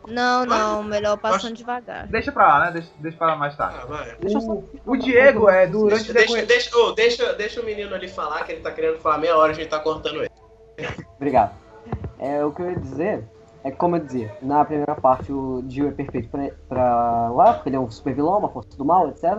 Não, 0.08 0.46
não, 0.46 0.82
melhor 0.84 1.16
passando 1.18 1.56
devagar. 1.56 2.08
Deixa 2.08 2.32
pra 2.32 2.48
lá, 2.48 2.66
né? 2.66 2.72
Deixa, 2.72 2.90
deixa 2.98 3.18
pra 3.18 3.28
lá 3.28 3.36
mais 3.36 3.56
tarde. 3.56 3.78
Ah, 3.82 3.86
vai. 3.86 4.16
Deixa 4.20 4.38
eu 4.38 4.42
só- 4.42 4.52
O, 4.54 4.70
o 4.86 4.98
Diego 4.98 5.48
é 5.48 5.68
durante 5.68 6.12
Deixa, 6.12 6.32
o 6.32 6.36
deixa, 6.36 6.46
deixa, 6.48 6.78
ô, 6.78 6.92
deixa, 6.92 7.34
deixa 7.34 7.62
o 7.62 7.66
menino 7.66 7.94
ali 7.94 8.08
falar, 8.08 8.44
que 8.44 8.52
ele 8.54 8.62
tá 8.62 8.72
querendo 8.72 8.98
falar 9.00 9.20
meia 9.20 9.38
hora, 9.38 9.52
a 9.52 9.56
gente 9.56 9.70
tá 9.70 9.80
cortando 9.80 10.22
ele. 10.24 10.32
Obrigado. 11.18 11.54
É, 12.18 12.44
o 12.44 12.52
que 12.52 12.62
eu 12.64 12.72
ia 12.72 12.80
dizer 12.80 13.24
é 13.64 13.70
que, 13.70 13.78
como 13.78 13.96
eu 13.96 14.00
dizia, 14.00 14.36
na 14.42 14.66
primeira 14.66 14.96
parte 14.96 15.32
o 15.32 15.62
Dio 15.64 15.88
é 15.88 15.92
perfeito 15.92 16.30
pra, 16.30 16.50
pra 16.68 17.30
lá, 17.30 17.54
porque 17.54 17.70
ele 17.70 17.76
é 17.76 17.80
um 17.80 17.90
super 17.92 18.14
vilão, 18.16 18.40
uma 18.40 18.50
força 18.50 18.76
do 18.76 18.84
mal, 18.84 19.08
etc. 19.10 19.38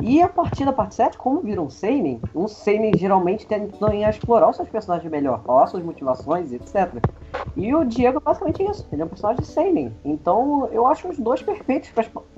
E 0.00 0.22
a 0.22 0.28
partir 0.28 0.64
da 0.64 0.72
parte 0.72 0.94
7, 0.94 1.18
como 1.18 1.40
vira 1.40 1.60
um 1.60 1.68
Seinen, 1.68 2.20
um 2.34 2.46
Seinen 2.46 2.92
geralmente 2.96 3.46
tenta 3.46 3.90
a 3.90 4.10
explorar 4.10 4.48
os 4.48 4.56
seus 4.56 4.68
personagens 4.68 5.10
melhor, 5.10 5.42
falar 5.42 5.66
suas 5.66 5.82
motivações, 5.82 6.52
etc. 6.52 7.02
E 7.56 7.74
o 7.74 7.84
Diego 7.84 8.18
é 8.18 8.20
basicamente 8.20 8.62
isso, 8.62 8.86
ele 8.92 9.02
é 9.02 9.04
um 9.04 9.08
personagem 9.08 9.44
Seinen. 9.44 9.92
Então 10.04 10.68
eu 10.72 10.86
acho 10.86 11.08
os 11.08 11.18
dois 11.18 11.42
perfeitos 11.42 11.90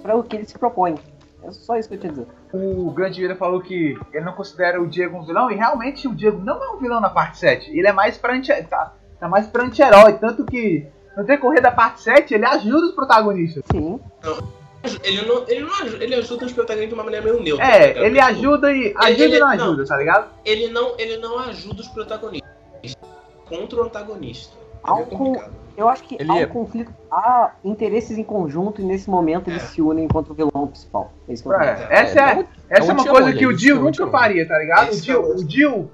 para 0.03 0.17
o 0.17 0.23
que 0.23 0.37
ele 0.37 0.47
se 0.47 0.59
propõe. 0.59 0.95
É 1.43 1.51
só 1.53 1.77
isso 1.77 1.89
que 1.89 1.95
eu 1.95 2.01
tinha 2.01 2.13
a 2.13 2.15
dizer. 2.15 2.27
O 2.53 2.91
Grande 2.91 3.21
Vida 3.21 3.37
falou 3.37 3.61
que 3.61 3.99
ele 4.13 4.25
não 4.25 4.33
considera 4.33 4.81
o 4.81 4.87
Diego 4.87 5.19
um 5.19 5.25
vilão, 5.25 5.51
e 5.51 5.55
realmente 5.55 6.09
o 6.09 6.15
Diego 6.15 6.39
não 6.39 6.63
é 6.63 6.71
um 6.71 6.79
vilão 6.79 7.01
na 7.01 7.11
parte 7.11 7.39
7. 7.39 7.71
Ele 7.71 7.87
é 7.87 7.93
mais 7.93 8.19
pra 8.19 8.35
anti, 8.35 8.53
tá, 8.65 8.95
tá 9.19 9.29
mais 9.29 9.47
pra 9.47 9.65
anti-herói, 9.65 10.15
tanto 10.15 10.45
que 10.45 10.87
no 11.17 11.25
decorrer 11.25 11.63
da 11.63 11.71
parte 11.71 12.03
7 12.03 12.35
ele 12.35 12.45
ajuda 12.45 12.87
os 12.87 12.95
protagonistas. 12.95 13.63
Sim, 13.71 14.01
Ele 15.03 15.23
não, 15.27 15.45
ele 15.47 15.61
não 15.61 15.75
ajuda, 15.83 16.05
ele 16.05 16.15
ajuda 16.15 16.47
os 16.47 16.53
protagonistas 16.53 16.89
de 16.89 16.95
uma 16.95 17.05
maneira 17.05 17.25
meio 17.25 17.43
neutra. 17.43 17.67
tá 17.67 17.73
É, 17.77 17.87
ligado? 17.89 18.05
ele 18.07 18.21
ajuda 18.21 18.73
e 18.73 18.95
ajuda 18.97 19.25
ele- 19.25 19.37
e 19.37 19.39
não 19.41 19.47
não. 19.47 19.53
ajuda, 19.55 19.85
tá 19.85 19.97
ligado? 19.97 20.29
Ele 20.45 20.69
não, 20.69 20.95
ele 20.99 21.17
não 21.19 21.39
ajuda 21.39 21.81
os 21.83 21.89
protagonistas. 21.89 22.51
Contra 23.47 23.81
o 23.81 23.83
antagonista. 23.85 24.57
É. 24.87 25.51
Eu 25.77 25.89
acho 25.89 26.03
que 26.05 26.15
Ele 26.19 26.31
há 26.31 26.35
um 26.35 26.39
é- 26.39 26.47
conflito, 26.47 26.93
há 27.11 27.53
interesses 27.65 28.17
em 28.19 28.25
conjunto 28.25 28.81
e 28.81 28.85
nesse 28.85 29.09
momento 29.09 29.49
eles 29.49 29.63
É. 29.63 29.67
se 29.67 29.81
unem 29.83 30.07
contra 30.09 30.33
o 30.33 30.37
vilão 30.37 30.67
principal. 30.67 31.13
É 31.29 31.33
isso 31.33 31.43
que 31.43 31.49
eu 31.49 31.61
É, 31.61 31.87
essa 31.91 32.21
é, 32.21 32.35
não- 32.35 32.47
essa 32.69 32.85
é 32.85 32.89
é 32.89 32.93
um 32.93 32.95
uma 32.95 33.07
coisa 33.07 33.33
que 33.33 33.47
o 33.47 33.57
Dio 33.57 33.77
é 33.77 33.79
um 33.79 33.83
nunca 33.85 34.07
faria, 34.09 34.47
tá 34.47 34.59
ligado? 34.59 34.89
É 34.91 35.17
um- 35.19 35.21
o 35.37 35.45
Dio, 35.45 35.91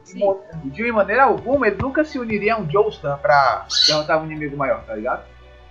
o 0.65 0.71
Dio, 0.71 0.87
em 0.87 0.93
maneira 0.93 1.25
alguma, 1.25 1.67
ele 1.69 1.77
nunca 1.81 2.05
se 2.05 2.19
uniria 2.19 2.55
a 2.55 2.59
um 2.59 2.69
Joestar 2.71 3.19
pra 3.19 3.67
derrotar 3.87 4.21
um 4.23 4.27
inimigo 4.27 4.57
maior, 4.57 4.83
tá 4.85 4.95
ligado? 4.95 5.23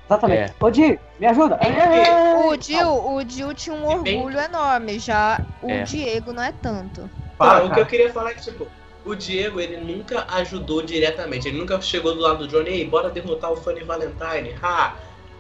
Exatamente. 0.08 0.52
É. 0.52 0.54
Ô 0.64 0.70
Di, 0.70 1.00
me 1.20 1.26
ajuda! 1.28 1.56
É. 1.56 2.36
O 2.48 2.62
Jill, 2.62 2.90
o 2.90 3.22
Jill 3.28 3.54
tinha 3.54 3.76
um 3.76 3.90
Se 3.98 4.04
bem- 4.04 4.18
orgulho 4.18 4.40
enorme, 4.40 5.00
já 5.00 5.42
o 5.62 5.70
É. 5.70 5.84
Diego 5.84 6.32
não 6.32 6.44
é 6.44 6.52
tanto. 6.52 7.10
Não, 7.40 7.66
o 7.68 7.72
que 7.74 7.80
eu 7.80 7.86
queria 7.86 8.12
falar 8.14 8.32
é 8.32 8.34
que, 8.36 8.42
tipo, 8.44 8.68
o 9.04 9.16
Diego, 9.16 9.60
ele 9.60 9.78
nunca 9.78 10.26
ajudou 10.36 10.82
diretamente. 10.84 11.48
Ele 11.48 11.58
nunca 11.58 11.80
chegou 11.82 12.14
do 12.14 12.22
lado 12.22 12.40
do 12.40 12.48
Johnny, 12.48 12.70
ei, 12.70 12.88
bora 12.88 13.10
derrotar 13.10 13.52
o 13.52 13.56
Funny 13.56 13.84
Valentine. 13.84 14.56
Ha! 14.62 14.94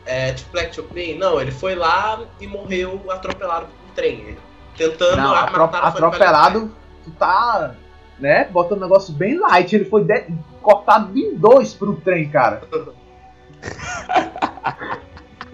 É, 0.06 0.34
to 0.34 0.44
Black 0.52 0.72
to 0.76 0.84
Play. 0.84 1.18
Não, 1.18 1.40
ele 1.42 1.52
foi 1.52 1.74
lá 1.76 2.20
e 2.40 2.46
morreu 2.48 3.02
atropelado 3.10 3.66
por 3.68 3.92
um 3.92 3.94
trem. 3.96 4.38
Tentando 4.78 5.16
Não, 5.18 5.30
matar 5.32 5.64
o 5.64 5.68
Funny 5.70 5.84
atropelado, 6.06 6.72
tu 7.04 7.12
tá, 7.12 7.76
né, 8.20 8.46
botando 8.52 8.80
um 8.80 8.82
negócio 8.82 9.14
bem 9.14 9.38
light. 9.40 9.74
Ele 9.76 9.86
foi 9.86 10.04
de- 10.04 10.26
cortado 10.62 11.18
em 11.18 11.36
dois 11.36 11.74
pro 11.74 11.96
trem, 12.02 12.30
cara. 12.30 12.62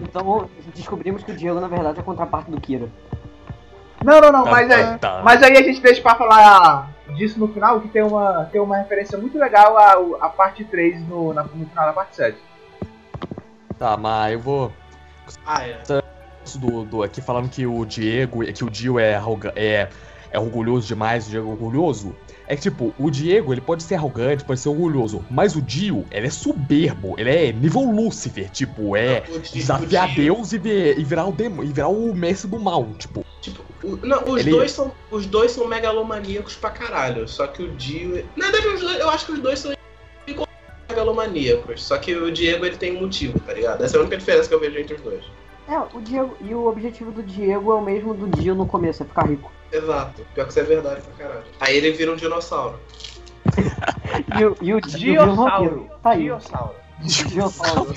Então 0.00 0.48
descobrimos 0.74 1.22
que 1.22 1.32
o 1.32 1.36
Diego 1.36 1.60
na 1.60 1.68
verdade 1.68 1.98
é 1.98 2.00
a 2.00 2.04
contraparte 2.04 2.50
do 2.50 2.60
Kira. 2.60 2.88
Não, 4.02 4.20
não, 4.20 4.32
não, 4.32 4.44
mas 4.46 4.68
aí, 4.70 4.82
Tá, 4.98 4.98
tá. 4.98 5.22
mas 5.22 5.42
aí 5.42 5.52
a 5.56 5.62
gente 5.62 5.80
deixa 5.80 6.02
pra 6.02 6.16
falar 6.16 6.90
disso 7.14 7.38
no 7.38 7.46
final, 7.46 7.80
que 7.80 7.88
tem 7.88 8.02
uma, 8.02 8.44
tem 8.46 8.60
uma 8.60 8.76
referência 8.78 9.16
muito 9.16 9.38
legal 9.38 9.76
à, 9.78 9.92
à 10.26 10.28
parte 10.28 10.64
3 10.64 11.06
no, 11.06 11.32
na- 11.32 11.44
no 11.44 11.66
final 11.66 11.86
da 11.86 11.92
parte 11.92 12.16
7. 12.16 12.36
Tá, 13.78 13.96
mas 13.96 14.32
eu 14.32 14.40
vou. 14.40 14.72
Ah, 15.46 15.64
é. 15.66 15.80
Do, 16.58 16.84
do 16.84 17.02
aqui 17.04 17.20
falando 17.22 17.48
que 17.48 17.64
o 17.64 17.84
Diego, 17.84 18.44
que 18.52 18.64
o 18.64 18.70
Dio 18.70 18.98
é, 18.98 19.20
é, 19.54 19.88
é 20.32 20.38
orgulhoso 20.40 20.88
demais, 20.88 21.26
o 21.28 21.30
Diego 21.30 21.48
é 21.48 21.52
orgulhoso. 21.52 22.16
É 22.52 22.54
que, 22.54 22.60
tipo, 22.60 22.92
o 22.98 23.10
Diego, 23.10 23.50
ele 23.54 23.62
pode 23.62 23.82
ser 23.82 23.94
arrogante, 23.94 24.44
pode 24.44 24.60
ser 24.60 24.68
orgulhoso, 24.68 25.24
mas 25.30 25.56
o 25.56 25.62
Dio, 25.62 26.04
ele 26.10 26.26
é 26.26 26.30
soberbo, 26.30 27.14
ele 27.16 27.30
é 27.30 27.50
nível 27.50 27.80
Lúcifer, 27.80 28.50
tipo, 28.50 28.94
é 28.94 29.22
O 29.26 29.38
Di- 29.38 29.52
desafiar 29.54 30.08
Dio- 30.08 30.24
Deus 30.24 30.52
e, 30.52 30.58
ver, 30.58 30.98
e 30.98 31.02
virar 31.02 31.24
o 31.24 31.32
demo, 31.32 31.64
e 31.64 31.68
virar 31.68 31.88
o 31.88 32.14
mestre 32.14 32.50
do 32.50 32.60
mal, 32.60 32.86
tipo. 32.98 33.24
Tipo, 33.40 33.64
o- 33.82 33.96
não, 34.06 34.22
os, 34.24 34.40
Ele- 34.42 34.50
dois 34.50 34.70
são, 34.70 34.92
os 35.10 35.24
dois 35.24 35.50
são 35.52 35.66
megalomaníacos 35.66 36.54
pra 36.54 36.68
caralho. 36.68 37.26
Só 37.26 37.46
que 37.46 37.62
o 37.62 37.70
Dio. 37.70 38.22
Na 38.36 38.50
verdade, 38.50 38.68
os 38.74 38.80
dois- 38.82 38.98
eu 39.00 39.08
acho 39.08 39.24
que 39.24 39.32
os 39.32 39.38
dois 39.40 39.58
são 39.58 39.72
megalomaníacos. 40.90 41.82
Só 41.82 41.96
que 41.96 42.14
o 42.14 42.30
Diego 42.30 42.66
ele 42.66 42.76
tem 42.76 42.94
um 42.94 43.00
motivo, 43.00 43.40
tá 43.40 43.54
ligado? 43.54 43.82
Essa 43.82 43.96
é 43.96 43.98
a 43.98 44.02
única 44.02 44.18
diferença 44.18 44.46
que 44.46 44.54
eu 44.54 44.60
vejo 44.60 44.78
entre 44.78 44.94
os 44.96 45.00
dois. 45.00 45.24
É, 45.66 45.78
o 45.78 46.00
Diego. 46.02 46.36
E 46.42 46.54
o 46.54 46.66
objetivo 46.66 47.10
do 47.12 47.22
Diego 47.22 47.72
é 47.72 47.76
o 47.76 47.82
mesmo 47.82 48.12
do 48.12 48.28
Dio 48.28 48.54
no 48.54 48.66
começo, 48.66 49.02
é 49.02 49.06
ficar 49.06 49.26
rico. 49.26 49.50
Exato. 49.72 50.26
Pior 50.34 50.44
que 50.44 50.50
isso 50.50 50.60
é 50.60 50.64
verdade 50.64 51.00
pra 51.02 51.26
caralho. 51.26 51.46
Aí 51.60 51.76
ele 51.76 51.92
vira 51.92 52.12
um 52.12 52.16
dinossauro. 52.16 52.78
E 54.38 54.44
o, 54.44 54.56
e 54.62 55.18
o 55.18 55.34
vampiro. 55.36 55.90
Tá 56.02 56.10
aí. 56.10 56.24
Diossauro. 56.24 56.74
Diossauro. 57.00 57.94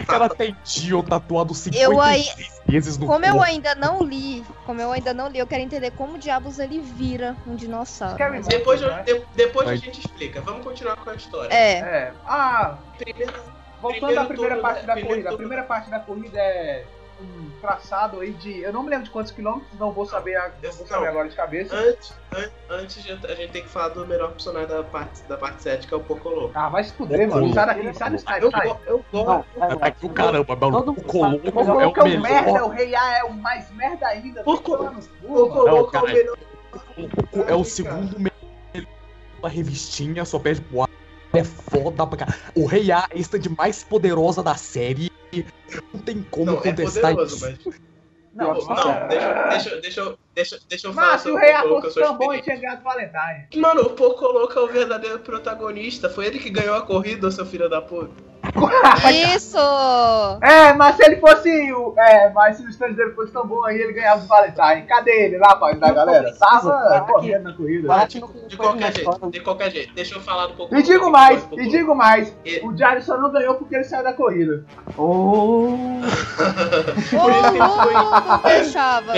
O 0.00 0.06
cara 0.06 0.28
tem 0.28 0.56
Dio 0.64 1.02
tatuado 1.02 1.54
56 1.54 1.82
Eu 1.90 2.00
aí- 2.00 2.24
vezes 2.66 2.98
no 2.98 3.06
Como 3.06 3.24
eu 3.24 3.32
corpo. 3.34 3.46
ainda 3.46 3.74
não 3.74 4.02
li, 4.02 4.44
como 4.66 4.80
eu 4.80 4.90
ainda 4.92 5.14
não 5.14 5.28
li, 5.28 5.38
eu 5.38 5.46
quero 5.46 5.62
entender 5.62 5.90
como 5.92 6.18
diabos 6.18 6.58
ele 6.58 6.80
vira 6.80 7.36
um 7.46 7.54
dinossauro. 7.54 8.16
Mas- 8.18 8.46
Depois, 8.46 8.82
eu- 8.82 8.88
né? 8.90 9.02
de- 9.04 9.22
depois 9.34 9.68
a 9.68 9.76
gente 9.76 10.00
explica. 10.00 10.40
Vamos 10.40 10.64
continuar 10.64 10.96
com 10.96 11.10
a 11.10 11.14
história. 11.14 11.52
É, 11.54 11.72
É. 11.78 12.12
Ah, 12.26 12.76
Primeiro, 12.98 13.32
voltando 13.80 14.00
Primeiro 14.00 14.20
à 14.20 14.24
primeira 14.26 14.54
turno, 14.56 14.62
parte 14.62 14.80
né? 14.80 14.86
da 14.86 14.92
Primeiro 14.92 15.08
corrida. 15.08 15.28
A 15.28 15.32
turno. 15.32 15.38
primeira 15.48 15.62
parte 15.64 15.90
da 15.90 16.00
corrida 16.00 16.38
é 16.38 16.84
um 17.22 17.50
traçado 17.60 18.20
aí 18.20 18.32
de. 18.32 18.60
Eu 18.60 18.72
não 18.72 18.82
me 18.82 18.90
lembro 18.90 19.04
de 19.04 19.10
quantos 19.10 19.30
quilômetros, 19.32 19.78
não 19.78 19.92
vou 19.92 20.04
saber, 20.04 20.36
a- 20.36 20.50
não 20.62 20.72
vou 20.72 20.86
saber 20.86 21.06
agora 21.08 21.28
de 21.28 21.36
cabeça. 21.36 21.74
antes, 21.74 22.12
an- 22.36 22.50
antes 22.70 23.02
de, 23.02 23.12
a 23.12 23.34
gente 23.34 23.52
tem 23.52 23.62
que 23.62 23.68
falar 23.68 23.88
do 23.90 24.06
melhor 24.06 24.32
personagem 24.32 24.68
da 24.68 24.82
parte, 24.82 25.22
da 25.24 25.36
parte 25.36 25.62
7, 25.62 25.86
que 25.86 25.94
é 25.94 25.96
o 25.96 26.00
Pocolô. 26.00 26.50
Ah, 26.54 26.68
vai 26.68 26.84
se 26.84 26.92
fuder, 26.92 27.28
mano. 27.28 27.52
Sai 27.54 27.66
daqui, 27.66 27.94
sai 27.94 28.10
do 28.10 28.16
Skype, 28.16 28.44
Eu, 28.86 29.04
gosto. 29.12 29.46
é, 29.60 29.76
Tá 29.76 29.86
aqui 29.86 30.06
o 30.06 30.10
caramba, 30.10 30.56
mano. 30.56 30.72
Todo 30.82 30.90
O. 30.92 31.20
O 31.22 31.24
é 31.24 31.74
o 31.76 31.80
é 31.80 31.86
um 31.86 32.20
merda, 32.20 32.52
melhor. 32.52 32.62
o 32.64 32.68
Rei 32.68 32.94
A 32.94 33.18
é 33.18 33.24
o 33.24 33.32
mais 33.32 33.70
merda 33.72 34.06
ainda. 34.08 34.42
Mano. 34.44 34.60
Coloco 34.60 35.96
é 35.96 36.00
o 36.00 36.04
melhor. 36.06 36.36
É 37.46 37.54
o 37.54 37.64
segundo 37.64 38.18
melhor 38.18 38.32
da 39.42 39.48
revistinha, 39.48 40.24
só 40.24 40.38
perde 40.38 40.60
pro 40.62 40.82
A. 40.82 40.88
É 41.34 41.42
foda 41.44 42.06
pra 42.06 42.18
caralho. 42.18 42.38
O 42.54 42.66
Rei 42.66 42.90
A 42.92 43.06
é 43.10 43.16
a 43.16 43.18
stand 43.20 43.48
mais 43.56 43.82
poderosa 43.82 44.42
da 44.42 44.54
série. 44.54 45.10
Não 45.92 46.00
tem 46.00 46.22
como 46.30 46.46
Não, 46.46 46.58
é 46.58 46.62
contestar 46.62 47.12
poderoso, 47.14 47.36
isso. 47.36 47.44
mas. 47.66 47.74
Não, 48.34 48.54
Não, 48.54 48.64
não. 48.66 49.08
deixa, 49.08 49.34
deixa, 49.50 49.80
deixa, 49.82 50.00
eu- 50.00 50.18
deixa, 50.34 50.58
deixa 50.66 50.86
eu 50.88 50.94
falar 50.94 51.08
Mas 51.08 51.20
se 51.20 51.28
o 51.28 51.32
sobre 51.32 51.44
Rei 51.46 51.54
A 51.54 51.58
Pocolô, 51.60 51.80
que 51.82 51.86
eu 51.86 51.90
fosse 51.90 52.06
sou 52.06 52.16
tão 52.18 52.26
bom, 52.26 52.40
tinha 52.40 52.56
ganhado 52.56 52.82
Valentine. 52.82 53.46
Mano, 53.56 53.82
o 53.82 53.90
Pocolô 53.90 54.50
é 54.50 54.58
o 54.58 54.66
verdadeiro 54.68 55.18
protagonista. 55.18 56.08
Foi 56.08 56.24
ele 56.28 56.38
que 56.38 56.48
ganhou 56.48 56.74
a 56.74 56.80
corrida, 56.80 57.30
seu 57.30 57.44
filho 57.44 57.68
da 57.68 57.82
puta. 57.82 58.10
Isso! 59.34 59.56
É, 60.42 60.72
mas 60.74 60.96
se 60.96 61.04
ele 61.04 61.16
fosse. 61.16 61.72
o- 61.72 61.94
É, 61.98 62.30
mas 62.30 62.56
se 62.56 62.64
o 62.64 62.68
stand 62.68 62.92
dele 62.92 63.12
fosse 63.12 63.32
tão 63.32 63.46
bom 63.46 63.64
aí, 63.64 63.76
ele 63.80 63.92
ganhava 63.92 64.22
o 64.22 64.26
Valentine. 64.26 64.82
Cadê 64.86 65.10
ele 65.26 65.38
lá, 65.38 65.56
pai, 65.56 65.74
da 65.76 65.92
galera? 65.92 66.32
Tava 66.38 66.70
cara, 66.70 67.00
correndo 67.02 67.42
na 67.44 67.52
corrida. 67.54 67.98
De, 68.06 68.06
que 68.08 68.20
não- 68.20 68.48
de 68.48 68.56
qualquer 68.56 68.92
foi 68.92 69.02
jeito, 69.04 69.30
de 69.30 69.40
qualquer 69.40 69.70
jeito. 69.70 69.94
Deixa 69.94 70.14
eu 70.16 70.20
falar 70.20 70.46
do 70.48 70.54
Pocolô. 70.54 70.78
E 70.80 70.82
digo 70.82 71.04
que 71.06 71.10
mais, 71.10 71.44
foi 71.44 71.62
e 71.64 71.68
digo 71.68 71.94
mais. 71.94 72.36
E- 72.44 72.60
O 72.64 72.72
Diário 72.72 73.02
só 73.02 73.16
não 73.16 73.30
ganhou 73.32 73.54
porque 73.54 73.74
ele 73.74 73.84
saiu 73.84 74.04
da 74.04 74.12
corrida. 74.12 74.64
Oh, 74.96 75.02
Ô, 75.02 76.00
louco, 77.58 78.48
deixava. 78.48 79.12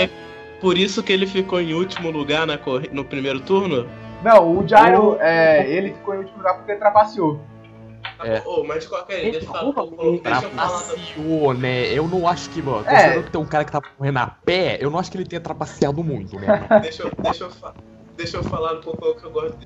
Por 0.61 0.77
isso 0.77 1.03
que 1.03 1.11
ele 1.13 1.27
ficou 1.27 1.59
em 1.59 1.73
último 1.73 2.09
lugar 2.09 2.47
na 2.47 2.57
corri- 2.57 2.89
no 2.91 3.03
primeiro 3.03 3.39
turno? 3.39 3.87
Não, 4.23 4.57
o 4.57 4.67
Jairo, 4.67 5.17
Oh. 5.19 5.21
é, 5.21 5.69
ele 5.69 5.89
ficou 5.93 6.15
em 6.15 6.19
último 6.19 6.37
lugar 6.37 6.55
porque 6.55 6.71
ele 6.71 6.79
trapaceou. 6.79 7.39
É. 8.23 8.41
Oh, 8.45 8.63
mas 8.63 8.83
de 8.83 8.89
qualquer 8.89 9.19
jeito, 9.21 9.31
deixa 9.33 9.47
eu 9.47 9.53
falar 9.53 9.83
Ele. 9.83 10.19
Deixa 10.21 10.45
eu 10.45 10.51
falar 10.51 10.81
né? 11.53 11.85
Eu 11.93 12.07
não 12.07 12.27
acho 12.27 12.49
que, 12.49 12.61
mano, 12.61 12.79
É. 12.87 12.89
considerando 12.89 13.23
que 13.25 13.31
tem 13.31 13.41
um 13.41 13.45
cara 13.45 13.65
que 13.65 13.71
tá 13.71 13.81
correndo 13.81 14.17
a 14.17 14.27
pé, 14.27 14.77
eu 14.79 14.89
não 14.89 14.99
acho 14.99 15.11
que 15.11 15.17
ele 15.17 15.25
tenha 15.25 15.41
trapaceado 15.41 16.03
muito, 16.03 16.39
né? 16.39 16.47
deixa 16.81 17.03
eu, 17.03 17.11
deixa 17.19 17.43
eu, 17.43 17.51
deixa 18.15 18.37
eu 18.37 18.43
falar 18.43 18.73
um 18.73 18.81
pouco 18.81 19.05
o 19.09 19.15
que 19.15 19.23
eu 19.25 19.31
gosto 19.31 19.57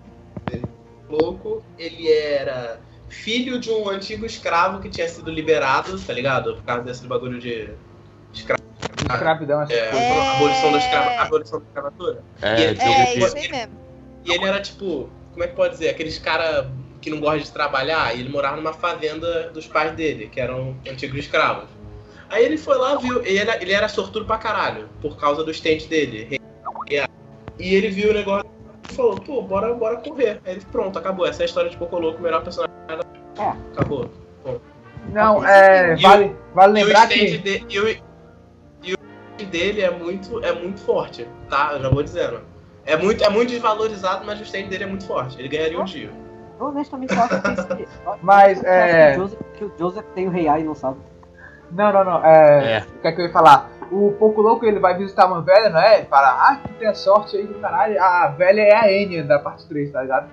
dele. 0.48 0.68
Louco, 1.10 1.64
ele 1.78 2.12
era 2.12 2.80
filho 3.08 3.60
de 3.60 3.72
um 3.72 3.90
antigo 3.90 4.26
escravo 4.26 4.80
que 4.80 4.90
tinha 4.90 5.08
sido 5.10 5.32
liberado, 5.32 6.00
tá 6.00 6.14
ligado? 6.14 6.56
Por 6.56 6.64
causa 6.64 6.84
desse 6.84 7.08
bagulho 7.08 7.40
de 7.40 7.70
Escravidão, 9.12 9.62
assim. 9.62 9.74
é, 9.74 9.78
É. 9.78 10.36
abolição, 10.36 10.72
da 10.72 10.78
escrava, 10.78 11.22
abolição 11.22 11.60
da 11.60 11.66
escravatura. 11.66 12.24
É, 12.42 12.48
É, 12.50 12.74
deu 12.74 12.92
É, 12.92 13.06
que- 13.06 13.20
isso 13.20 13.38
aí 13.38 13.50
mesmo. 13.52 13.80
E 14.26 14.32
ele 14.34 14.46
era 14.46 14.62
tipo, 14.62 15.10
como 15.32 15.44
é 15.44 15.48
que 15.48 15.56
pode 15.56 15.74
dizer? 15.74 15.90
Aqueles 15.90 16.20
cara 16.20 16.70
que 17.02 17.10
não 17.10 17.20
gostam 17.20 17.40
de 17.44 17.52
trabalhar, 17.52 18.16
e 18.16 18.20
ele 18.22 18.30
morava 18.30 18.58
numa 18.58 18.74
fazenda 18.74 19.50
dos 19.52 19.66
pais 19.68 19.92
dele, 19.94 20.28
que 20.32 20.40
eram 20.40 20.76
antigos 20.90 21.18
escravos. 21.20 21.70
Aí 22.30 22.44
ele 22.46 22.58
foi 22.58 22.78
lá, 22.78 22.96
viu, 22.96 23.22
ele 23.26 23.38
era, 23.40 23.62
ele 23.62 23.72
era 23.72 23.88
sortudo 23.88 24.26
pra 24.26 24.38
caralho, 24.38 24.90
por 25.02 25.18
causa 25.18 25.44
do 25.44 25.50
stand 25.52 25.88
dele. 25.90 26.40
E 27.60 27.74
ele 27.76 27.90
viu 27.90 28.12
o 28.12 28.14
negócio 28.14 28.50
e 28.90 28.94
falou, 28.94 29.16
pô, 29.20 29.42
bora, 29.42 29.74
bora 29.74 29.98
correr. 29.98 30.40
Aí 30.46 30.54
ele, 30.54 30.62
pronto, 30.72 30.98
acabou. 30.98 31.26
Essa 31.26 31.42
é 31.42 31.44
a 31.44 31.46
história 31.46 31.70
de 31.70 31.78
Pocoloco, 31.78 32.20
o 32.20 32.22
melhor 32.22 32.42
personagem. 32.44 32.74
É. 33.38 33.54
Acabou. 33.74 34.10
Não, 35.12 35.46
é. 35.46 35.94
E 35.98 36.02
Vale, 36.02 36.36
vale 36.54 36.74
lembrar 36.74 37.08
que. 37.08 37.38
de- 37.38 37.66
e 37.70 37.80
o- 37.80 37.90
e 38.84 38.94
o 38.94 39.46
dele 39.46 39.82
é 39.82 39.90
muito, 39.90 40.44
é 40.44 40.52
muito 40.54 40.80
forte, 40.82 41.28
tá? 41.50 41.72
Eu 41.74 41.82
já 41.82 41.90
vou 41.90 42.04
dizendo. 42.04 42.42
É 42.86 42.96
muito, 42.96 43.24
é 43.24 43.30
muito 43.30 43.50
desvalorizado, 43.50 44.26
mas 44.26 44.40
o 44.40 44.44
stand 44.44 44.64
dele 44.68 44.84
é 44.84 44.88
muito 44.88 45.06
forte. 45.06 45.38
Ele 45.40 45.48
ganharia 45.48 45.80
um 45.80 45.86
dia. 45.86 46.12
Eu 46.60 46.66
honestamente 46.68 47.14
acho 47.14 47.42
que 47.42 47.52
esse- 47.84 47.88
Mas, 48.22 48.64
é- 48.64 49.14
que 49.14 49.20
o 49.20 49.22
Joseph, 49.24 49.40
que 49.54 49.64
o 49.66 49.72
Joseph 49.78 50.06
tem 50.14 50.28
o 50.28 50.32
Rei 50.32 50.48
A 50.48 50.60
e 50.60 50.64
não 50.64 50.76
sabe. 50.76 50.98
Não, 51.72 51.92
não, 51.94 52.04
não. 52.04 52.26
É. 52.26 52.78
É. 52.78 52.80
O 52.82 53.02
que 53.02 53.08
é 53.08 53.12
que 53.12 53.22
eu 53.22 53.26
ia 53.28 53.32
falar? 53.32 53.70
O 53.92 54.12
Pouco 54.20 54.42
Louco 54.42 54.66
ele 54.66 54.80
vai 54.80 54.96
visitar 54.98 55.26
uma 55.26 55.42
velha, 55.42 55.70
não 55.70 55.80
é? 55.82 55.98
Ele 56.00 56.06
fala, 56.08 56.28
ah, 56.52 56.56
que 56.58 56.74
tem 56.76 56.88
a 56.88 56.94
sorte 56.94 57.38
aí 57.38 57.48
do 57.48 57.56
caralho. 57.56 58.02
A 58.02 58.28
velha 58.28 58.62
é 58.62 58.76
a 58.76 58.92
Enya 58.92 59.24
da 59.24 59.40
parte 59.40 59.68
3, 59.68 59.92
tá 59.92 60.02
ligado? 60.04 60.30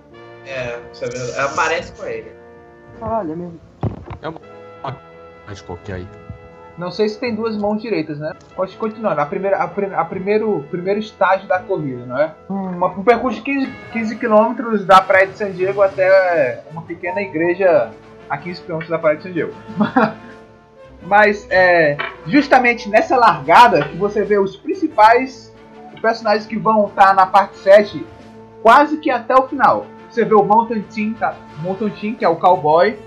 É, 0.47 0.79
isso 0.93 1.05
é 1.05 1.09
verdade. 1.09 1.39
Ela 1.39 1.49
parece 1.57 1.93
com 1.93 2.05
ele. 2.07 2.33
Caralho, 3.01 3.33
é 3.33 3.37
mesmo. 3.37 3.61
Mas 5.47 5.61
qualquer 5.61 5.95
aí. 5.95 6.09
Não 6.79 6.91
sei 6.91 7.09
se 7.09 7.19
tem 7.19 7.35
duas 7.35 7.57
mãos 7.57 7.81
direitas, 7.81 8.19
né? 8.19 8.33
Pode 8.55 8.77
continuando. 8.77 9.21
A 9.21 9.27
primeira, 9.27 9.57
a, 9.59 9.67
prim- 9.67 9.95
a 9.95 10.05
primeiro, 10.05 10.65
primeiro 10.71 11.01
estágio 11.01 11.49
da 11.49 11.59
corrida, 11.59 12.05
não 12.05 12.19
é? 12.19 12.35
Uma- 12.51 12.89
um 12.89 13.03
percurso 13.03 13.39
de 13.39 13.45
15, 13.45 13.73
15 13.93 14.17
quilômetros 14.17 14.85
da 14.85 15.01
praia 15.01 15.27
de 15.27 15.37
San 15.39 15.51
Diego 15.53 15.81
até 15.81 16.63
uma 16.71 16.83
pequena 16.83 17.21
igreja 17.23 17.91
a 18.29 18.37
15 18.37 18.61
quilômetros 18.63 18.91
da 18.91 18.99
praia 18.99 19.17
de 19.17 19.23
San 19.23 19.33
Diego. 19.33 19.53
Mas 21.03 21.47
é 21.51 21.97
justamente 22.27 22.89
nessa 22.89 23.17
largada 23.17 23.85
que 23.89 23.97
você 23.97 24.23
vê 24.25 24.39
os 24.39 24.57
principais 24.57 25.55
personagens 26.03 26.47
que 26.47 26.59
vão 26.59 26.87
estar 26.89 27.15
na 27.15 27.27
parte 27.27 27.57
7 27.59 28.05
quase 28.63 28.99
que 28.99 29.11
até 29.11 29.35
o 29.35 29.47
final. 29.49 29.87
Você 30.11 30.25
vê 30.25 30.35
o 30.35 30.43
Mountain 30.43 30.83
Team, 30.83 31.15
tá? 31.15 31.35
Mountain 31.63 31.91
Team, 31.91 32.15
que 32.15 32.25
é 32.25 32.29
o 32.29 32.37
cowboy. 32.37 32.99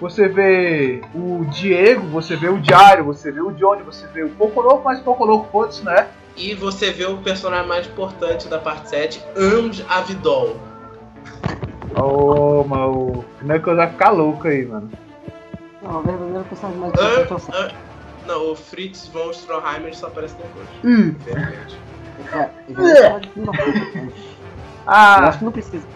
Você 0.00 0.28
vê 0.28 1.02
o 1.14 1.44
Diego, 1.46 2.06
você 2.08 2.34
vê 2.36 2.48
o 2.48 2.58
Diário, 2.58 3.04
você 3.04 3.30
vê 3.30 3.40
o 3.40 3.52
Johnny, 3.52 3.82
você 3.82 4.06
vê 4.08 4.24
o 4.24 4.30
Pouco 4.30 4.60
Louco, 4.60 4.84
mas 4.84 5.00
Pouco 5.00 5.24
Louco 5.24 5.48
foda-se, 5.50 5.84
né? 5.84 6.08
E 6.36 6.52
você 6.54 6.90
vê 6.90 7.06
o 7.06 7.18
personagem 7.18 7.68
mais 7.68 7.86
importante 7.86 8.48
da 8.48 8.58
parte 8.58 8.88
7, 8.88 9.24
Ams 9.36 9.84
Avidol. 9.88 10.56
Ô, 11.96 12.64
mano, 12.64 12.90
o 12.90 13.24
Knuckles 13.40 13.76
vai 13.76 13.88
ficar 13.88 14.10
louco 14.10 14.48
aí, 14.48 14.66
mano. 14.66 14.90
Não, 15.80 16.00
o 16.00 16.02
verdadeiro 16.02 16.44
personagem 16.44 16.80
mais 16.80 16.92
importante 16.92 17.32
é 17.52 17.64
o 17.64 18.26
Não, 18.26 18.52
o 18.52 18.56
Fritz 18.56 19.06
von 19.08 19.30
Stroheim 19.30 19.92
só 19.92 20.08
aparece 20.08 20.34
depois. 20.34 20.66
Hum. 20.82 21.14
Infelizmente. 21.20 21.78
É, 22.32 22.50
da 22.72 23.20
puta, 23.20 23.52
mas 23.52 23.94
Eu 23.96 24.12
Ah, 24.86 25.28
acho 25.28 25.38
que 25.38 25.44
não 25.44 25.52
precisa. 25.52 25.86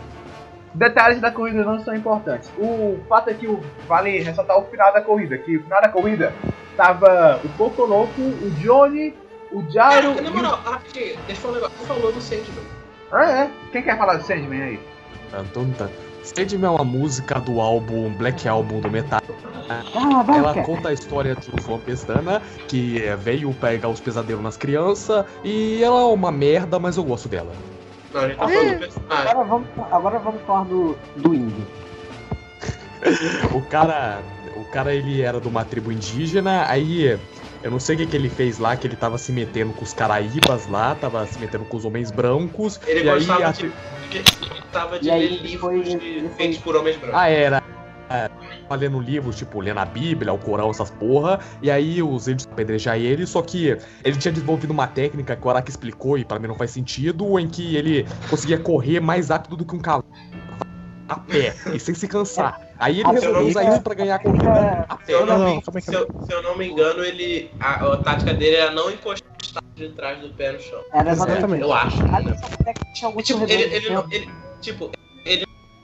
Detalhes 0.78 1.20
da 1.20 1.30
corrida 1.30 1.64
não 1.64 1.80
são 1.80 1.94
importantes. 1.94 2.50
O 2.58 2.98
fato 3.08 3.28
é 3.30 3.34
que 3.34 3.46
o- 3.46 3.60
vale 3.86 4.18
ressaltar 4.20 4.56
o 4.58 4.64
final 4.64 4.92
da 4.92 5.00
corrida, 5.02 5.36
que 5.38 5.56
o 5.56 5.62
final 5.62 5.80
da 5.82 5.88
corrida 5.88 6.32
tava 6.76 7.40
o 7.44 7.48
Pouco 7.50 7.84
Louco, 7.84 8.20
o 8.20 8.50
Johnny, 8.60 9.14
o 9.52 9.62
Jairo 9.70 10.12
Ah, 10.18 10.22
na 10.22 10.28
e 10.28 10.32
o... 10.32 10.36
moral, 10.36 10.60
rapidinho, 10.64 11.16
deixa 11.26 11.32
eu 11.32 11.36
falar 11.36 11.52
um 11.52 11.54
negócio. 11.56 11.86
Falou 11.86 12.12
do 12.12 12.20
Sandman. 12.20 12.64
Ah, 13.10 13.30
é? 13.42 13.50
Quem 13.72 13.82
quer 13.82 13.98
falar 13.98 14.16
do 14.16 14.22
Sandman 14.24 14.62
aí? 14.62 14.80
Tantum, 15.30 15.70
tan. 15.72 15.88
Sandman 16.22 16.66
é 16.66 16.70
uma 16.70 16.84
música 16.84 17.40
do 17.40 17.60
álbum 17.60 18.10
Black 18.14 18.46
Album 18.46 18.80
do 18.80 18.90
Metallica. 18.90 19.34
Ah, 19.70 20.22
vai, 20.22 20.38
Ela 20.38 20.62
conta 20.62 20.88
a 20.90 20.92
história 20.92 21.34
de 21.34 21.50
João 21.62 21.78
Pestana, 21.78 22.40
que 22.66 23.02
é, 23.02 23.16
veio 23.16 23.52
pegar 23.54 23.88
os 23.88 24.00
pesadelos 24.00 24.42
nas 24.42 24.56
crianças, 24.56 25.24
e 25.44 25.82
ela 25.82 26.00
é 26.00 26.04
uma 26.04 26.30
merda, 26.30 26.78
mas 26.78 26.96
eu 26.96 27.04
gosto 27.04 27.28
dela. 27.28 27.52
Não, 28.18 28.24
a 28.24 28.28
gente 28.28 28.38
tá 28.38 28.48
falando 28.48 28.72
do 28.72 28.78
personagem. 28.78 29.28
Agora 29.31 29.44
vamos, 29.48 29.68
agora 29.92 30.18
vamos 30.18 30.42
falar 30.42 30.64
do, 30.64 30.98
do 31.16 31.35
índio. 31.35 31.66
O 33.54 33.61
cara, 33.62 34.20
o 34.57 34.64
cara 34.64 34.94
ele 34.94 35.20
era 35.22 35.40
de 35.40 35.46
uma 35.48 35.64
tribo 35.64 35.92
indígena, 35.92 36.64
aí 36.68 37.18
eu 37.62 37.70
não 37.70 37.78
sei 37.81 37.94
o 37.94 37.98
que, 37.98 38.07
que 38.07 38.16
ele 38.16 38.28
fez 38.28 38.59
lá, 38.59 38.76
que 38.76 38.87
ele 38.87 38.96
tava 38.96 39.16
se 39.18 39.31
metendo 39.33 39.72
com 39.72 39.85
os 39.85 39.92
caraíbas 39.92 40.66
lá, 40.68 40.94
tava 40.94 41.24
se 41.26 41.38
metendo 41.38 41.64
com 41.64 41.76
os 41.76 41.85
homens 41.85 42.11
brancos, 42.11 42.81
Ele 42.87 43.04
e 43.04 43.09
aí 43.11 43.18
gostava 43.18 43.46
a 43.48 43.52
de, 43.52 43.59
tri- 43.59 43.72
de, 44.11 44.48
gostava 44.48 44.98
de 44.98 45.07
E 45.07 45.11
aí 45.11 45.20
ler 45.20 45.26
ele 45.26 45.37
livros 45.48 45.61
foi- 45.61 45.83
de, 45.83 45.90
ele 46.07 46.20
foi- 46.28 46.37
feitos 46.37 46.59
por 46.59 46.76
homens 46.76 46.96
brancos. 46.96 47.18
Ah, 47.18 47.28
era. 47.28 47.62
É, 48.11 48.29
lendo 48.75 48.99
livros, 49.01 49.37
tipo, 49.37 49.61
lendo 49.61 49.79
a 49.79 49.85
Bíblia, 49.85 50.33
o 50.33 50.38
Corão, 50.38 50.71
essas 50.71 50.90
porra, 50.90 51.38
e 51.62 51.71
aí 51.71 52.03
os 52.03 52.27
índios 52.27 52.47
apedrejar 52.51 52.99
ele, 52.99 53.27
só 53.27 53.42
que 53.42 53.77
ele 54.05 54.16
tinha 54.18 54.33
desenvolvido 54.33 54.71
uma 54.71 54.87
técnica 54.87 55.37
que 55.37 55.47
o 55.47 55.51
Araki 55.51 55.71
explicou, 55.71 56.16
e 56.16 56.25
pra 56.25 56.38
mim 56.38 56.49
não 56.49 56.55
faz 56.55 56.71
sentido, 56.71 57.38
em 57.38 57.47
que 57.49 57.77
ele 57.77 58.07
conseguia 58.31 58.59
correr 58.59 59.01
mais 59.01 59.29
rápido 59.29 59.57
do 59.57 59.64
que 59.66 59.75
um 59.77 59.81
cavalo. 59.81 60.05
A 61.09 61.18
pé, 61.21 61.55
e 61.75 61.81
sem 61.81 61.94
se 61.94 62.07
cansar. 62.07 62.61
Aí 62.79 63.01
ele 63.01 63.11
resolveu 63.11 63.40
eu 63.42 63.49
usar 63.49 63.64
não- 63.64 63.73
isso 63.73 63.83
pra 63.83 63.94
ganhar 63.94 64.14
a 64.16 64.18
corrida 64.18 64.87
a 64.88 64.97
Se 64.99 65.05
pé. 65.07 65.14
eu 65.14 65.27
não, 65.27 65.38
me, 65.57 65.62
se, 65.81 65.94
eu, 65.94 66.12
se 66.21 66.33
eu 66.33 66.42
não 66.42 66.57
me 66.57 66.68
engano, 66.68 67.03
ele. 67.03 67.51
A, 67.59 67.77
a 67.94 67.97
tática 67.99 68.35
dele 68.35 68.57
era 68.57 68.71
não 68.71 68.90
encostar 68.90 69.27
de 69.75 69.88
trás 69.90 70.21
do 70.21 70.29
pé 70.31 70.53
no 70.53 70.61
chão. 70.61 70.81
Era 70.92 71.12
exatamente. 71.12 71.62
Eu 71.62 71.73
acho. 71.73 72.05
Né? 72.05 72.75
alguns 73.03 73.25
Tipo, 73.25 73.44
ele, 73.44 73.62
ele, 73.62 73.88
tempo. 73.88 74.07
ele, 74.11 74.31
tipo, 74.61 74.85
ele 74.85 74.92
não 75.01 75.08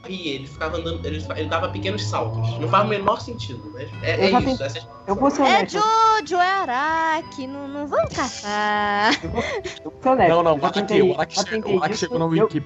corria, 0.04 0.34
ele 0.34 0.46
ficava 0.46 0.76
andando. 0.76 1.04
Ele, 1.04 1.24
ele 1.36 1.48
dava 1.48 1.68
pequenos 1.68 2.04
saltos. 2.04 2.58
Não 2.58 2.68
faz 2.68 2.84
o 2.84 2.88
menor 2.88 3.20
sentido, 3.20 3.70
mas 3.72 3.88
é, 4.02 4.16
Eu 4.16 4.20
é 4.22 4.30
isso. 4.30 4.40
tenho- 4.40 4.62
essa- 4.62 4.88
Eu 5.06 5.14
vou 5.14 5.30
ser 5.30 5.42
É 5.42 5.44
honesto. 5.44 5.72
Jojo, 5.78 6.36
é 6.36 6.50
Araki, 6.50 7.46
não, 7.46 7.68
não 7.68 7.86
vamos 7.86 8.14
caçar. 8.14 9.12
Eu 9.24 9.30
vou 9.30 9.42
ser 9.42 10.08
honesto. 10.08 10.30
Não, 10.30 10.42
não, 10.42 10.52
o 10.54 10.58
eu 10.58 10.64
Araki, 10.64 10.80
tentei- 10.80 11.02
o 11.02 11.14
Araki 11.14 11.36
eu 11.38 11.44
chegou, 11.44 11.60
tentei 11.62 11.74
o 11.74 11.78
Araki 11.78 11.90
disso, 11.92 12.00
chegou 12.00 12.18
na 12.18 12.24
eu- 12.36 12.44
Wiki. 12.44 12.62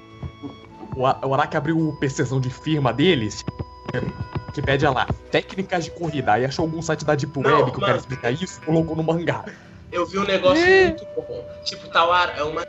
O 0.97 1.35
Araki 1.35 1.57
abriu 1.57 1.79
o 1.79 1.97
PCzão 1.99 2.41
de 2.41 2.51
firma 2.51 2.93
deles, 2.93 3.45
que 4.53 4.61
pede 4.61 4.85
lá, 4.87 5.07
técnicas 5.31 5.85
de 5.85 5.91
corrida. 5.93 6.33
Aí 6.33 6.45
achou 6.45 6.65
algum 6.65 6.83
site 6.83 7.05
da 7.05 7.15
Deep 7.15 7.39
Não, 7.41 7.59
Web 7.59 7.71
que 7.71 7.77
o 7.77 7.81
cara 7.81 7.93
mano. 7.93 8.01
explica 8.01 8.31
isso, 8.33 8.61
colocou 8.63 8.97
no 8.97 9.03
mangá. 9.05 9.45
Eu 9.93 10.05
vi 10.07 10.19
um 10.19 10.25
negócio 10.25 10.65
muito 10.67 11.07
bom. 11.17 11.45
Tipo, 11.65 11.89
Tawara 11.89 12.33
é 12.33 12.43
uma. 12.43 12.65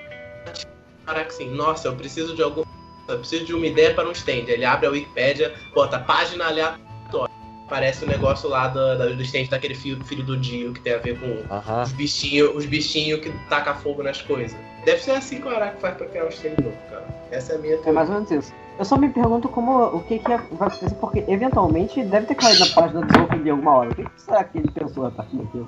Cara, 1.05 1.23
assim, 1.23 1.49
nossa, 1.49 1.88
eu 1.88 1.95
preciso 1.95 2.36
de 2.36 2.41
algum. 2.43 2.63
Eu 3.09 3.19
preciso 3.19 3.45
de 3.45 3.53
uma 3.53 3.65
ideia 3.65 3.93
para 3.93 4.07
um 4.07 4.11
stand. 4.11 4.45
Ele 4.47 4.63
abre 4.65 4.85
a 4.87 4.89
Wikipédia, 4.91 5.53
bota 5.73 5.99
página 5.99 6.45
aleatória. 6.47 7.29
Parece 7.67 8.03
o 8.03 8.07
negócio 8.07 8.49
lá 8.49 8.67
do, 8.67 8.97
da- 8.97 9.05
do 9.07 9.21
stand 9.21 9.45
daquele 9.49 9.75
filho, 9.75 10.03
filho 10.05 10.23
do 10.23 10.35
Dio 10.37 10.73
que 10.73 10.79
tem 10.81 10.93
a 10.93 10.97
ver 10.97 11.19
com 11.19 11.81
os 11.83 11.91
bichinhos 11.91 12.55
os 12.55 12.65
bichinho 12.65 13.19
que 13.21 13.31
taca 13.47 13.73
fogo 13.75 14.01
nas 14.03 14.21
coisas. 14.21 14.57
Deve 14.85 15.01
ser 15.03 15.11
assim 15.11 15.39
que 15.39 15.47
o 15.47 15.49
Araki 15.49 15.79
faz 15.81 15.95
pra 15.95 16.07
criar 16.07 16.25
um 16.25 16.29
stand 16.29 16.55
novo, 16.63 16.75
cara. 16.89 17.05
Essa 17.31 17.53
é 17.53 17.55
a 17.55 17.59
minha 17.59 17.73
É 17.73 17.77
teoria. 17.77 17.93
mais 17.93 18.09
ou 18.09 18.15
menos 18.15 18.31
isso. 18.31 18.53
Eu 18.79 18.85
só 18.85 18.97
me 18.97 19.09
pergunto 19.09 19.49
como 19.49 19.83
o 19.87 19.99
que, 20.03 20.17
que 20.19 20.31
é- 20.31 20.37
vai 20.51 20.67
acontecer, 20.69 20.95
porque 20.95 21.23
eventualmente 21.27 22.01
deve 22.03 22.25
ter 22.27 22.35
caído 22.35 22.59
na 22.61 22.73
página 22.73 23.01
do 23.05 23.13
Zoken 23.19 23.43
de 23.43 23.49
alguma 23.49 23.75
hora. 23.75 23.89
O 23.91 23.95
que, 23.95 24.03
que 24.05 24.21
será 24.21 24.43
que 24.43 24.57
ele 24.57 24.71
pensou 24.71 25.05
a 25.05 25.11
partir 25.11 25.35
daquilo? 25.35 25.67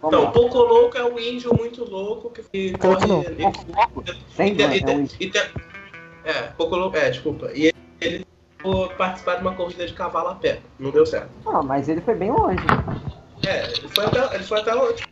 Vamos 0.00 0.16
Então, 0.16 0.22
lá. 0.22 0.28
o 0.30 0.32
Poco 0.32 0.58
Louco 0.58 0.96
é 0.96 1.04
um 1.04 1.18
índio 1.18 1.52
muito 1.54 1.84
louco 1.84 2.30
que, 2.30 2.70
Pouco 2.78 3.06
corre. 3.08 3.34
Pouco 3.34 3.66
louco? 3.74 4.04
e 4.06 4.36
tem- 4.36 4.54
e 4.56 4.62
é 4.62 4.66
um 4.96 5.04
e 5.20 5.30
tem- 5.30 5.42
É, 6.26 6.42
Poco 6.58 6.76
Louco. 6.76 6.96
É, 6.96 7.08
desculpa. 7.10 7.50
E 7.54 7.66
ele, 7.66 7.74
ele 8.00 8.26
foi 8.60 8.88
participar 8.90 9.36
de 9.36 9.42
uma 9.42 9.54
corrida 9.54 9.86
de 9.86 9.92
cavalo 9.94 10.28
a 10.30 10.34
pé. 10.34 10.58
Não 10.78 10.90
deu 10.90 11.06
certo. 11.06 11.30
Ah, 11.46 11.62
mas 11.62 11.88
ele 11.88 12.00
foi 12.00 12.14
bem 12.14 12.30
longe. 12.32 12.58
É, 13.46 13.64
ele 13.78 13.88
foi 13.88 14.04
até, 14.04 14.34
ele 14.34 14.44
foi 14.44 14.60
até 14.60 14.74
o- 14.74 14.92
tipo, 14.92 15.08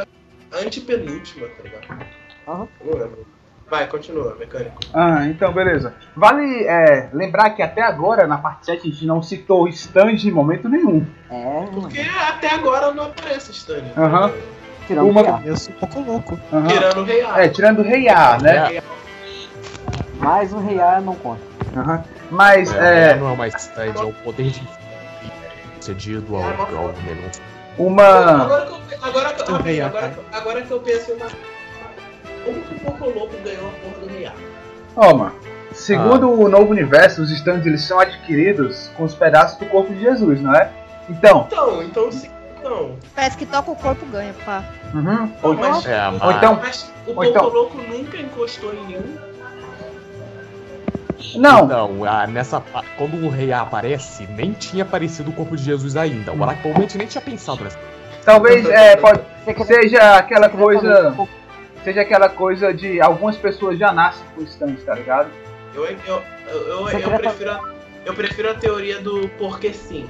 a 0.00 0.56
antepenúltima, 0.58 1.48
tá 1.48 1.62
ligado? 1.62 2.06
Aham. 2.46 2.68
Eu 2.84 2.86
Não 2.92 2.98
lembro. 3.02 3.26
Vai, 3.70 3.86
continua, 3.86 4.36
mecânico. 4.38 4.76
Ah, 4.92 5.26
então 5.26 5.50
beleza. 5.50 5.94
Vale 6.14 6.64
é, 6.66 7.08
lembrar 7.14 7.48
que 7.50 7.62
até 7.62 7.80
agora, 7.80 8.26
na 8.26 8.36
parte 8.36 8.66
7, 8.66 8.80
a 8.86 8.90
gente 8.90 9.06
não 9.06 9.22
citou 9.22 9.66
stand 9.68 10.10
em 10.26 10.30
momento 10.30 10.68
nenhum. 10.68 11.06
É, 11.30 11.64
Porque 11.72 12.00
até 12.00 12.50
agora 12.54 12.92
não 12.92 13.04
aparece 13.04 13.50
stand. 13.52 13.84
Aham. 13.96 14.30
tirando 14.86 15.08
uma- 15.08 15.20
o 15.22 15.24
PA. 15.24 15.40
Eu 15.46 15.56
sou 15.56 15.72
um 15.72 15.78
pouco 15.78 16.00
louco. 16.00 16.38
Aham. 16.52 16.66
Tirando 16.68 16.98
o 16.98 17.04
Rei 17.04 17.20
É, 17.22 17.48
tirando 17.48 17.78
o 17.78 17.82
Rei 17.82 18.08
A, 18.10 18.36
né? 18.38 18.56
É, 18.76 18.82
Mas 18.82 18.82
o 20.52 20.58
Rei 20.60 20.80
A 20.80 21.00
não 21.00 21.14
conta. 21.16 21.40
Aham. 21.76 22.04
Mas, 22.30 22.72
é, 22.74 23.10
é, 23.10 23.16
não 23.16 23.32
é 23.32 23.36
mais 23.36 23.54
stand, 23.54 23.94
é 23.98 24.04
o 24.04 24.12
poder 24.12 24.50
de 24.50 24.62
cedido 25.80 26.36
ao, 26.36 26.42
ao 26.42 26.92
menor. 27.02 27.30
uma. 27.78 28.04
Agora 28.04 28.66
que 28.66 28.72
eu, 28.72 28.98
agora, 29.02 29.32
que- 29.34 29.80
agora, 29.80 30.12
agora 30.32 30.66
eu 30.68 30.80
penso 30.80 31.10
em 31.10 31.14
uma. 31.14 31.26
Como 32.44 32.60
que 32.62 32.74
o 32.74 32.80
Poco 32.80 33.04
Louco 33.10 33.34
ganhou 33.44 33.68
a 33.68 33.72
porra 33.72 34.06
do 34.06 34.12
Rei 34.14 34.26
A? 34.26 34.32
Ó, 34.96 35.14
mano. 35.14 35.34
Segundo 35.72 36.30
o 36.30 36.48
novo 36.48 36.70
universo, 36.70 37.22
os 37.22 37.30
stands 37.30 37.64
eles 37.66 37.82
são 37.82 37.98
adquiridos 37.98 38.90
com 38.96 39.04
os 39.04 39.14
pedaços 39.14 39.58
do 39.58 39.64
corpo 39.66 39.92
de 39.92 40.00
Jesus, 40.00 40.40
não 40.40 40.54
é? 40.54 40.70
Então, 41.08 41.46
Então, 41.50 41.82
então 41.82 42.12
sim. 42.12 42.30
Não. 42.62 42.96
Parece 43.14 43.36
que 43.38 43.46
toca 43.46 43.70
o 43.70 43.76
corpo 43.76 44.04
ganha, 44.06 44.34
pá. 44.44 44.62
uhum, 44.94 45.32
ou, 45.42 45.54
Mas- 45.54 45.86
É, 45.86 46.06
ou 46.08 46.12
mas- 46.18 46.36
então, 46.36 46.60
Mas 46.62 46.82
o 47.06 47.08
Ou 47.10 47.14
Poco 47.14 47.24
então- 47.26 47.48
Louco 47.48 47.78
nunca 47.78 48.16
encostou 48.18 48.72
em 48.74 48.84
nenhum. 48.86 49.31
Não, 51.36 51.66
Não, 51.66 52.04
ah, 52.04 52.26
nessa 52.26 52.62
quando 52.96 53.24
o 53.24 53.28
rei 53.28 53.52
A 53.52 53.62
aparece, 53.62 54.26
nem 54.26 54.52
tinha 54.52 54.82
aparecido 54.82 55.30
o 55.30 55.32
corpo 55.32 55.56
de 55.56 55.62
Jesus 55.62 55.96
ainda. 55.96 56.32
O 56.32 56.42
Araki 56.42 56.62
provavelmente 56.62 56.98
nem 56.98 57.06
tinha 57.06 57.22
pensado 57.22 57.64
nessa. 57.64 57.78
talvez 58.24 58.68
é, 58.68 58.96
pode, 58.96 59.20
seja 59.66 60.16
aquela 60.16 60.48
coisa, 60.48 61.14
seja 61.84 62.00
aquela 62.02 62.28
coisa 62.28 62.72
de 62.72 63.00
algumas 63.00 63.36
pessoas 63.36 63.78
já 63.78 63.92
nascem 63.92 64.24
com 64.34 64.42
stands, 64.42 64.82
tá 64.84 64.94
ligado? 64.94 65.28
Eu, 65.74 65.86
eu, 65.86 65.96
eu, 66.46 66.88
eu, 66.88 66.98
eu, 66.98 67.18
prefiro 67.18 67.50
a, 67.50 67.72
eu 68.04 68.14
prefiro 68.14 68.50
a 68.50 68.54
teoria 68.54 69.00
do 69.00 69.28
porque 69.38 69.72
sim. 69.72 70.08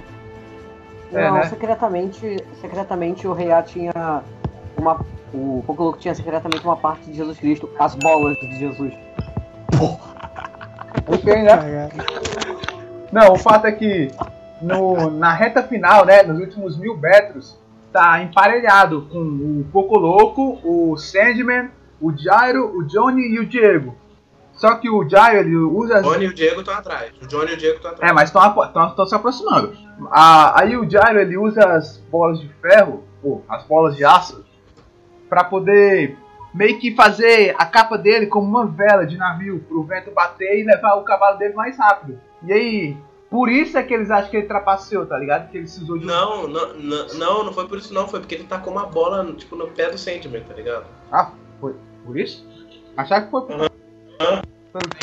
É, 1.12 1.28
Não, 1.28 1.34
né? 1.34 1.44
secretamente, 1.44 2.36
secretamente 2.60 3.26
o 3.26 3.32
Rei 3.32 3.52
A 3.52 3.62
tinha 3.62 4.22
uma. 4.76 5.04
O 5.32 5.62
Poco 5.66 5.82
Louco 5.84 5.98
tinha 5.98 6.14
secretamente 6.14 6.64
uma 6.64 6.76
parte 6.76 7.10
de 7.10 7.16
Jesus 7.16 7.38
Cristo, 7.38 7.70
as 7.78 7.94
bolas 7.94 8.36
de 8.38 8.58
Jesus. 8.58 8.92
Ok, 11.06 11.42
né? 11.42 11.56
Caralho. 11.56 11.92
Não, 13.12 13.32
o 13.32 13.36
fato 13.36 13.66
é 13.66 13.72
que 13.72 14.10
no, 14.62 15.10
na 15.10 15.34
reta 15.34 15.62
final, 15.62 16.06
né, 16.06 16.22
nos 16.22 16.40
últimos 16.40 16.78
mil 16.78 16.96
metros, 16.96 17.58
tá 17.92 18.22
emparelhado 18.22 19.08
com 19.10 19.18
o 19.18 19.66
Poco 19.70 19.98
Louco, 19.98 20.58
o 20.64 20.96
Sandman, 20.96 21.70
o 22.00 22.16
Jairo, 22.16 22.76
o 22.76 22.84
Johnny 22.84 23.34
e 23.34 23.38
o 23.38 23.46
Diego. 23.46 23.94
Só 24.54 24.76
que 24.76 24.88
o 24.88 25.08
Jairo 25.08 25.38
ele 25.38 25.56
usa 25.56 26.00
O 26.00 26.02
Johnny 26.02 26.26
e 26.26 26.28
o 26.28 26.34
Diego 26.34 26.60
estão 26.60 26.74
atrás. 26.74 27.12
O 27.22 27.26
Johnny 27.26 27.50
e 27.50 27.54
o 27.54 27.56
Diego 27.56 27.76
estão 27.76 27.90
atrás. 27.90 28.10
É, 28.10 28.14
mas 28.14 28.28
estão 28.28 29.06
se 29.06 29.14
aproximando. 29.14 29.76
Ah, 30.10 30.60
aí 30.60 30.76
o 30.76 30.88
Jairo 30.88 31.20
ele 31.20 31.36
usa 31.36 31.64
as 31.64 31.98
bolas 32.10 32.40
de 32.40 32.48
ferro, 32.60 33.04
ou 33.22 33.44
as 33.48 33.64
bolas 33.64 33.96
de 33.96 34.04
aço, 34.04 34.44
pra 35.28 35.44
poder 35.44 36.16
meio 36.52 36.78
que 36.78 36.94
fazer 36.94 37.54
a 37.58 37.64
capa 37.64 37.96
dele 37.96 38.26
como 38.26 38.46
uma 38.46 38.66
vela 38.66 39.06
de 39.06 39.16
navio 39.16 39.60
pro 39.60 39.82
vento 39.82 40.10
bater 40.10 40.60
e 40.60 40.64
levar 40.64 40.94
o 40.94 41.04
cavalo 41.04 41.38
dele 41.38 41.54
mais 41.54 41.78
rápido. 41.78 42.20
E 42.42 42.52
aí, 42.52 42.96
por 43.30 43.48
isso 43.48 43.78
é 43.78 43.82
que 43.82 43.94
eles 43.94 44.10
acham 44.10 44.30
que 44.30 44.36
ele 44.36 44.46
trapaceou, 44.46 45.06
tá 45.06 45.16
ligado? 45.16 45.50
Que 45.50 45.58
ele 45.58 45.66
se 45.66 45.82
usou 45.82 45.98
de 45.98 46.04
Não, 46.04 46.46
não, 46.46 46.74
não, 46.74 47.08
não, 47.14 47.44
não 47.44 47.52
foi 47.52 47.66
por 47.66 47.78
isso 47.78 47.94
não. 47.94 48.06
Foi 48.06 48.20
porque 48.20 48.34
ele 48.34 48.44
tacou 48.44 48.72
uma 48.72 48.86
bola 48.86 49.32
tipo, 49.32 49.56
no 49.56 49.68
pé 49.68 49.90
do 49.90 49.96
Sandman, 49.96 50.42
tá 50.42 50.54
ligado? 50.54 50.84
Ah, 51.10 51.32
foi 51.60 51.74
por 52.04 52.18
isso? 52.18 52.46
Achar 52.96 53.22
que 53.22 53.30
foi 53.30 53.46
por... 53.46 53.72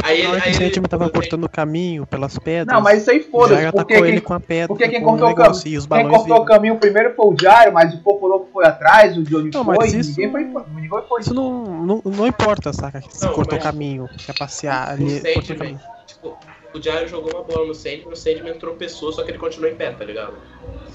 Aí 0.03 0.19
ele. 0.21 0.27
Aí 0.27 0.39
o 0.39 0.43
ele 0.45 0.53
Sandman 0.73 0.89
tava 0.89 1.09
cortando 1.09 1.43
o 1.43 1.49
caminho 1.49 2.05
pelas 2.07 2.37
pedras. 2.39 2.73
Não, 2.75 2.81
mas 2.81 3.01
isso 3.01 3.11
aí 3.11 3.21
já 3.21 3.29
foda-se, 3.29 3.53
atacou 3.65 3.79
porque 3.85 3.93
ele 3.93 4.11
quem, 4.13 4.19
com 4.21 4.33
a 4.33 4.39
pedra. 4.39 4.67
porque 4.67 4.87
quem 4.89 5.01
o 5.01 5.03
cortou 5.03 5.25
o 5.25 5.29
negócio, 5.29 5.63
cam- 5.63 5.69
e 5.71 5.77
os 5.77 5.85
quem 5.85 6.09
cortou 6.09 6.37
o 6.37 6.45
caminho 6.45 6.75
primeiro 6.77 7.13
foi 7.15 7.25
o 7.27 7.35
Jairo, 7.39 7.73
mas 7.73 7.93
o 7.93 7.97
Poco 7.99 8.27
Louco 8.27 8.49
foi 8.51 8.65
atrás, 8.65 9.15
o 9.17 9.23
Johnny 9.23 9.51
Não, 9.53 9.63
foi, 9.63 9.77
mas 9.77 9.93
isso- 9.93 10.09
ninguém 10.19 10.31
foi, 10.31 10.63
ninguém 10.73 10.89
foi. 11.07 11.21
Isso 11.21 11.33
não, 11.33 11.85
não, 11.85 12.01
não 12.03 12.27
importa, 12.27 12.73
saca? 12.73 13.01
Se 13.09 13.25
Não, 13.25 13.33
cortou 13.33 13.57
o 13.59 13.61
caminho, 13.61 14.09
quer 14.25 14.37
passear 14.37 14.87
o 14.89 14.91
ali. 14.93 15.03
cortou 15.21 15.29
o 15.29 15.45
Sandman, 15.45 15.57
caminho. 15.57 15.79
tipo, 16.07 16.37
o 16.73 16.81
Jairo 16.81 17.07
jogou 17.07 17.31
uma 17.33 17.43
bola 17.43 17.67
no 17.67 17.75
Sandman, 17.75 18.07
o 18.11 18.15
Sandman 18.15 18.53
tropeçou, 18.55 19.11
só 19.11 19.23
que 19.23 19.31
ele 19.31 19.37
continuou 19.37 19.71
em 19.71 19.75
pé, 19.75 19.91
tá 19.91 20.03
ligado? 20.03 20.33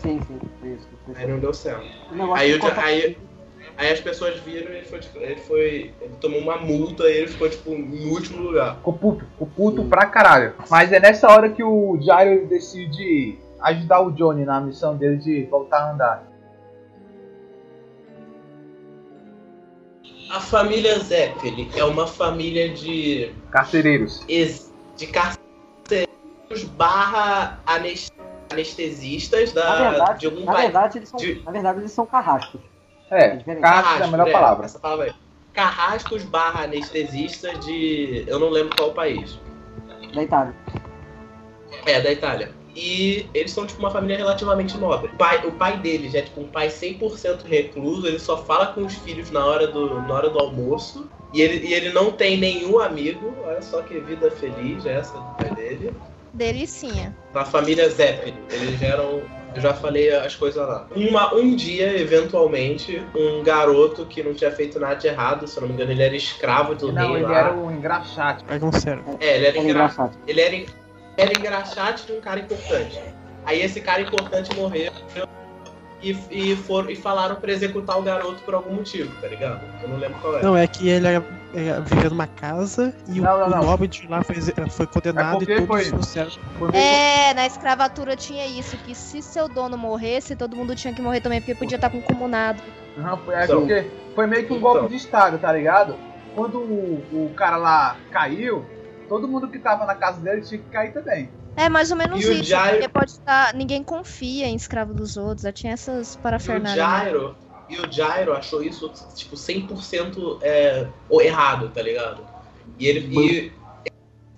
Sim, 0.03 0.20
sim, 0.27 0.39
isso. 0.75 0.89
foi 1.07 1.14
Aí 1.14 1.22
isso. 1.22 1.31
não 1.31 1.39
deu 1.39 1.55
certo. 1.55 1.85
O 2.12 2.35
Aí 2.35 2.53
já- 2.55 2.59
conta- 2.59 2.81
aí- 2.83 3.16
Aí 3.77 3.91
as 3.93 4.01
pessoas 4.01 4.39
viram 4.41 4.72
e 4.72 4.77
ele 4.77 4.87
foi, 4.87 5.01
tipo, 5.01 5.18
ele 5.18 5.41
foi. 5.41 5.93
Ele 6.01 6.14
tomou 6.20 6.39
uma 6.41 6.57
multa 6.59 7.05
e 7.11 7.16
ele 7.18 7.27
ficou, 7.29 7.49
tipo, 7.51 7.70
no 7.77 8.12
último 8.12 8.43
lugar. 8.43 8.77
Ficou 8.77 8.93
puto, 8.93 9.25
ficou 9.27 9.47
puto 9.49 9.85
pra 9.85 10.07
caralho. 10.07 10.55
Mas 10.70 10.93
é 10.93 11.01
nessa 11.01 11.29
hora 11.29 11.49
que 11.49 11.62
o 11.64 11.99
Jairo 12.01 12.47
decide 12.47 13.37
ajudar 13.61 14.01
o 14.03 14.12
Johnny 14.12 14.45
na 14.45 14.61
missão 14.61 14.97
dele 14.97 15.16
de 15.16 15.43
voltar 15.47 15.79
a 15.79 15.93
andar. 15.93 16.35
A 20.31 20.41
família 20.41 20.99
Zeppeli 21.01 21.68
é 21.77 21.85
uma 21.85 22.07
família 22.07 22.72
de. 22.72 23.33
Carcereiros. 23.51 24.25
ex- 24.29 24.72
de 24.97 25.07
carcereiros 25.09 26.64
barra 26.77 27.59
anestesistas 28.51 29.53
Na 29.53 29.62
da, 29.62 29.91
verdade, 29.91 30.20
de 30.20 30.27
algum 30.27 30.45
na 30.45 30.53
país. 30.53 30.64
verdade, 30.64 30.99
eles 30.99 31.09
são, 31.09 31.18
de- 31.18 31.43
na 31.45 31.51
verdade, 31.51 31.79
eles 31.81 31.93
são 31.93 32.07
carrascos. 32.07 32.61
É, 33.15 33.37
diferente. 33.37 33.62
carrasco 33.62 34.03
é 34.03 34.05
a 34.05 34.09
melhor 34.09 34.29
é, 34.29 34.33
palavra. 34.33 34.67
Essa 34.67 34.79
palavra 34.79 35.05
aí. 35.07 35.12
Carrascos 35.53 36.25
barra 36.25 36.65
anestesistas 36.65 37.65
de. 37.65 38.25
Eu 38.27 38.39
não 38.39 38.51
lembro 38.51 38.77
qual 38.77 38.93
país. 38.93 39.39
Da 40.12 40.23
Itália. 40.23 40.55
É, 41.87 42.01
da 42.01 42.12
Itália. 42.12 42.51
E 42.75 43.29
eles 43.33 43.53
são, 43.53 43.67
tipo, 43.67 43.79
uma 43.79 43.91
família 43.91 44.17
relativamente 44.17 44.77
nobre. 44.77 45.09
O 45.12 45.17
pai, 45.17 45.47
o 45.47 45.53
pai 45.53 45.79
deles 45.79 46.12
é, 46.15 46.23
tipo, 46.23 46.41
um 46.41 46.49
pai 46.49 46.69
100% 46.69 47.45
recluso, 47.47 48.07
ele 48.07 48.19
só 48.19 48.39
fala 48.39 48.67
com 48.69 48.85
os 48.85 48.95
filhos 48.97 49.31
na 49.31 49.45
hora 49.45 49.69
do, 49.69 50.01
na 50.03 50.15
hora 50.15 50.29
do 50.29 50.39
almoço. 50.41 51.09
E 51.33 51.41
ele, 51.41 51.65
e 51.67 51.73
ele 51.73 51.91
não 51.91 52.11
tem 52.11 52.37
nenhum 52.37 52.81
amigo. 52.81 53.33
Olha 53.45 53.62
só 53.62 53.81
que 53.83 53.99
vida 54.01 54.31
feliz 54.31 54.85
essa 54.87 55.12
do 55.17 55.35
pai 55.37 55.55
dele. 55.55 55.95
Delicinha. 56.33 57.17
Na 57.33 57.45
família 57.45 57.89
Zeppelin. 57.89 58.37
Eles 58.51 58.83
eram. 58.83 59.23
Eu 59.55 59.61
já 59.61 59.72
falei 59.74 60.12
as 60.12 60.34
coisas 60.34 60.66
lá. 60.66 60.86
Uma, 60.96 61.32
um 61.34 61.55
dia, 61.55 61.98
eventualmente, 62.00 63.00
um 63.14 63.42
garoto 63.42 64.05
que 64.07 64.22
não 64.22 64.34
tinha 64.34 64.50
feito 64.50 64.80
nada 64.80 64.96
de 64.96 65.07
errado, 65.07 65.46
se 65.46 65.57
eu 65.57 65.61
não 65.62 65.68
me 65.68 65.74
engano, 65.74 65.92
ele 65.92 66.02
era 66.02 66.16
escravo 66.16 66.74
do 66.74 66.90
Não, 66.92 67.07
rei 67.12 67.22
ele 67.22 67.24
lá. 67.32 67.38
era 67.38 67.52
um 67.55 67.70
engraxate. 67.70 68.44
Pega 68.44 68.66
um 68.66 68.72
sério. 68.72 69.05
É, 69.20 69.36
ele 69.36 69.46
era 69.46 69.57
É 69.57 69.61
engra... 69.61 69.70
engraçado. 69.70 70.18
ele 70.26 70.40
era, 70.40 70.64
era 71.16 71.30
engraxate 71.38 72.07
de 72.07 72.12
um 72.12 72.20
cara 72.20 72.40
importante. 72.40 73.00
Aí 73.46 73.62
esse 73.62 73.80
cara 73.80 74.00
importante 74.00 74.55
morreu 74.57 74.90
e, 76.11 76.52
e, 76.52 76.57
foram, 76.57 76.90
e 76.90 76.96
falaram 76.96 77.36
pra 77.36 77.50
executar 77.52 77.98
o 77.98 78.02
garoto 78.02 78.42
por 78.42 78.55
algum 78.55 78.74
motivo, 78.74 79.11
tá 79.20 79.28
ligado? 79.28 79.61
Eu 79.82 79.88
não 79.88 79.96
lembro 79.96 80.18
qual 80.20 80.36
é. 80.38 80.42
Não, 80.42 80.57
é 80.57 80.66
que 80.66 80.88
ele 80.88 81.07
era, 81.07 81.24
era, 81.55 81.80
vivia 81.80 82.11
numa 82.11 82.26
casa 82.26 82.94
e 83.09 83.20
Não, 83.20 83.46
o, 83.46 83.50
não, 83.50 83.61
o 83.61 83.64
nobre 83.64 83.88
de 83.88 84.07
lá 84.07 84.22
foi, 84.22 84.36
foi 84.70 84.86
condenado 84.86 85.38
porque 85.38 85.52
e 85.52 85.66
todos 85.66 85.88
foi- 85.88 85.96
no 85.96 86.02
céu. 86.02 86.26
Foi 86.59 86.68
É, 86.74 87.32
na 87.34 87.46
escravatura 87.46 88.16
tinha 88.16 88.46
isso, 88.46 88.76
que 88.78 88.94
se 88.94 89.22
seu 89.22 89.48
dono 89.48 89.78
morresse, 89.78 90.36
todo 90.36 90.57
mundo 90.57 90.74
tinha 90.74 90.92
que 90.92 91.00
morrer 91.00 91.20
também, 91.20 91.40
porque 91.40 91.55
podia 91.55 91.76
estar 91.76 91.90
concomunado. 91.90 92.62
Aham, 92.98 93.16
foi- 93.24 93.34
é 93.34 93.44
Então. 93.44 93.61
porque 93.61 93.90
foi 94.14 94.26
meio 94.26 94.46
que 94.46 94.52
um 94.52 94.57
Então. 94.59 94.72
golpe 94.72 94.88
de 94.88 94.96
estado, 94.96 95.38
tá 95.38 95.52
ligado? 95.52 95.96
Quando 96.34 96.59
o, 96.59 97.02
o 97.12 97.32
cara 97.36 97.57
lá 97.57 97.96
caiu, 98.11 98.64
todo 99.09 99.26
mundo 99.28 99.48
que 99.48 99.59
tava 99.59 99.84
na 99.86 99.94
casa 99.94 100.20
dele 100.20 100.42
tinha 100.42 100.59
que 100.61 100.68
cair 100.68 100.92
também. 100.92 101.30
É 101.57 101.68
mais 101.68 101.90
ou 101.90 101.96
menos 101.96 102.24
E 102.24 102.32
isso, 102.32 102.44
Jairo- 102.44 102.78
porque 102.78 102.88
pode 102.88 103.11
estar. 103.12 103.55
Ninguém 103.55 103.82
confia 103.82 104.46
em 104.46 104.55
escravo 104.57 104.92
dos 104.92 105.16
outros, 105.16 105.42
já 105.42 105.52
tinha 105.52 105.72
essas 105.72 106.14
E 106.14 106.18
o 106.18 106.20
parafernálias. 106.20 106.74
Jairo, 106.74 107.36
e 107.68 107.78
o 107.78 107.90
Jairo 107.92 108.32
achou 108.32 108.62
isso, 108.62 108.92
tipo, 109.14 109.36
100% 109.36 110.38
é, 110.42 110.86
o 111.09 111.20
errado, 111.20 111.70
tá 111.70 111.80
ligado? 111.80 112.22
E 112.78 112.86
ele, 112.88 113.07
e 113.16 113.52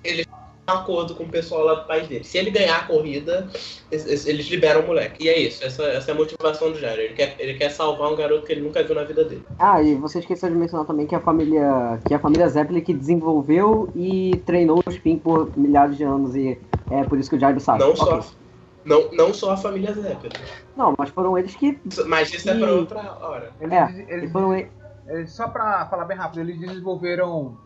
ele 0.04 0.24
fez 0.24 0.26
um 0.68 0.72
acordo 0.72 1.14
com 1.14 1.24
o 1.24 1.28
pessoal 1.28 1.64
lá 1.64 1.74
do 1.74 1.86
país 1.86 2.06
dele. 2.06 2.24
Se 2.24 2.36
ele 2.38 2.50
ganhar 2.50 2.76
a 2.76 2.84
corrida, 2.86 3.48
eles, 3.90 4.26
eles 4.26 4.46
liberam 4.48 4.82
o 4.82 4.86
moleque. 4.86 5.24
E 5.24 5.28
é 5.28 5.38
isso, 5.38 5.64
essa, 5.64 5.84
essa 5.84 6.10
é 6.10 6.14
a 6.14 6.16
motivação 6.16 6.70
do 6.72 6.78
Jairo. 6.78 7.00
Ele 7.00 7.14
quer, 7.14 7.34
ele 7.38 7.54
quer 7.54 7.70
salvar 7.70 8.12
um 8.12 8.16
garoto 8.16 8.44
que 8.44 8.52
ele 8.52 8.60
nunca 8.60 8.82
viu 8.82 8.94
na 8.94 9.04
vida 9.04 9.24
dele. 9.24 9.44
Ah, 9.58 9.82
e 9.82 9.94
você 9.94 10.18
esqueceu 10.18 10.50
de 10.50 10.54
mencionar 10.56 10.86
também 10.86 11.06
que 11.06 11.14
a 11.14 11.20
família, 11.20 11.98
que 12.06 12.12
a 12.12 12.18
família 12.18 12.48
Zeppelin 12.48 12.80
que 12.82 12.92
desenvolveu 12.92 13.88
e 13.96 14.36
treinou 14.44 14.82
o 14.86 14.90
Spin 14.90 15.18
por 15.18 15.56
milhares 15.56 15.96
de 15.96 16.04
anos 16.04 16.34
e 16.36 16.58
é 16.91 17.05
por 17.05 17.18
isso 17.18 17.30
que 17.30 17.37
o 17.37 17.41
Jairo 17.41 17.61
sabe. 17.61 17.80
Não 17.80 17.91
Ok. 17.91 18.05
só, 18.05 18.24
não, 18.84 19.11
não 19.12 19.34
só 19.34 19.53
a 19.53 19.57
família 19.57 19.93
Zeppelin. 19.93 20.32
Não, 20.76 20.95
mas 20.99 21.11
foram 21.11 21.37
eles 21.39 21.55
que, 21.57 21.78
Mas 22.07 22.32
isso 22.32 22.49
é 22.51 22.55
pra 22.59 22.68
E- 22.68 22.70
outra 22.70 23.01
hora. 23.20 23.53
Eles, 23.61 23.72
é, 23.72 24.07
eles- 24.09 24.32
foram 24.32 24.55
eles- 24.55 25.30
só 25.32 25.49
pra 25.49 25.87
falar 25.87 26.05
bem 26.05 26.16
rápido, 26.16 26.41
eles 26.41 26.59
desenvolveram 26.61 27.57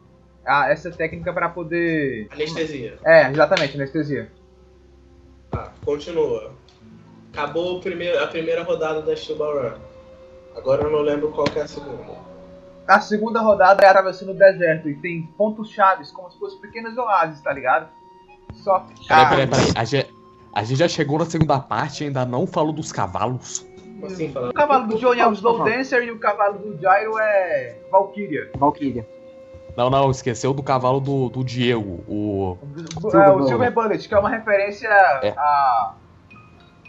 a- 0.47 0.71
essa 0.71 0.91
técnica 0.91 1.33
pra 1.33 1.49
poder. 1.49 2.29
Anestesia. 2.33 2.99
É, 3.05 3.31
exatamente, 3.31 3.77
anestesia. 3.77 4.31
Tá, 5.51 5.73
continua. 5.85 6.53
Acabou 7.33 7.77
o 7.79 7.81
primeiro, 7.81 8.23
a 8.23 8.27
primeira 8.27 8.63
rodada 8.63 9.03
da 9.03 9.15
Steel 9.17 9.39
Run. 9.39 9.73
Agora 10.57 10.83
eu 10.83 10.91
não 10.91 11.01
lembro 11.01 11.31
qual 11.31 11.45
que 11.47 11.59
é 11.59 11.63
a 11.63 11.69
segunda. 11.69 12.19
A 12.89 13.01
segunda 13.01 13.41
rodada 13.41 13.85
é 13.85 13.89
atravessando 13.89 14.31
o 14.33 14.35
deserto 14.35 14.89
e 14.89 14.97
tem 14.97 15.23
pontos 15.39 15.71
chaves, 15.71 16.11
como 16.11 16.29
se 16.31 16.39
fossem 16.41 16.61
pequenos 16.61 16.97
oásis, 16.99 17.41
tá 17.41 17.53
ligado? 17.53 17.89
Só 18.55 18.81
que. 18.81 19.09
Peraí, 19.09 19.29
peraí, 19.29 19.47
peraí. 19.47 19.73
A 19.75 19.85
gente, 19.85 20.15
a 20.55 20.65
gente 20.65 20.79
já 20.79 20.89
chegou 20.89 21.19
na 21.19 21.27
segunda 21.27 21.59
parte 21.59 22.05
e 22.05 22.07
ainda 22.07 22.25
não 22.25 22.47
falou 22.47 22.73
dos 22.73 22.93
cavalos. 22.93 23.67
Assim? 24.05 24.33
O 24.37 24.53
cavalo 24.53 24.87
do 24.89 24.99
Johnny 24.99 25.21
é 25.21 25.27
o 25.27 25.33
Slow. 25.33 25.65
Dancer 25.65 26.03
e 26.05 26.11
o 26.11 26.19
cavalo 26.19 26.59
do 26.59 26.79
Gyro 26.79 27.19
é 27.19 27.77
Valkyria. 27.91 28.51
Valkyria. 28.57 29.07
Não, 29.77 29.89
não, 29.89 30.11
esqueceu 30.11 30.53
do 30.53 30.63
cavalo 30.63 31.01
do, 31.01 31.29
do 31.29 31.45
Diego. 31.45 32.05
O. 32.09 32.59
É, 33.15 33.31
o 33.31 33.47
Silver 33.47 33.73
Bullet, 33.73 34.09
que 34.09 34.15
é 34.15 34.19
uma 34.19 34.31
referência 34.31 34.91
a. 34.91 35.95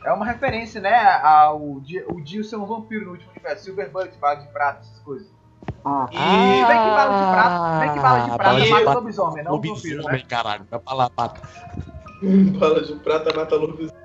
É 0.03 0.11
uma 0.11 0.25
referência, 0.25 0.81
né? 0.81 0.95
Ao 1.21 1.61
o 1.61 2.21
Dio 2.23 2.43
ser 2.43 2.55
um 2.55 2.65
vampiro 2.65 3.05
no 3.05 3.11
último 3.11 3.31
universo. 3.31 3.65
Silver 3.65 3.91
Bullet, 3.91 4.17
bala 4.17 4.35
de 4.35 4.47
prata, 4.47 4.79
essas 4.79 4.99
coisas. 4.99 5.31
Ah, 5.83 6.07
E 6.11 6.15
Se 6.15 6.21
bem 6.21 6.77
que 6.77 6.89
bala 6.89 7.17
de 7.17 7.31
prata, 7.31 7.73
se 7.73 7.79
bem 7.79 7.93
que 7.93 7.99
bala 7.99 8.19
de 8.19 8.27
prata 8.27 8.43
bala 8.43 8.61
de 8.61 8.69
mata 8.69 8.83
prata- 8.83 8.99
lobisomem, 8.99 9.43
não 9.43 9.51
vampiro, 9.53 9.75
né? 9.75 9.93
Lobisomem, 9.95 10.25
caralho. 10.27 10.65
Vai 10.69 10.79
pra 10.79 10.93
lá, 10.93 11.09
pata. 11.09 11.41
Bala 12.21 12.81
de 12.83 12.93
prata 12.97 13.35
mata 13.35 13.55
lobisomem. 13.55 13.95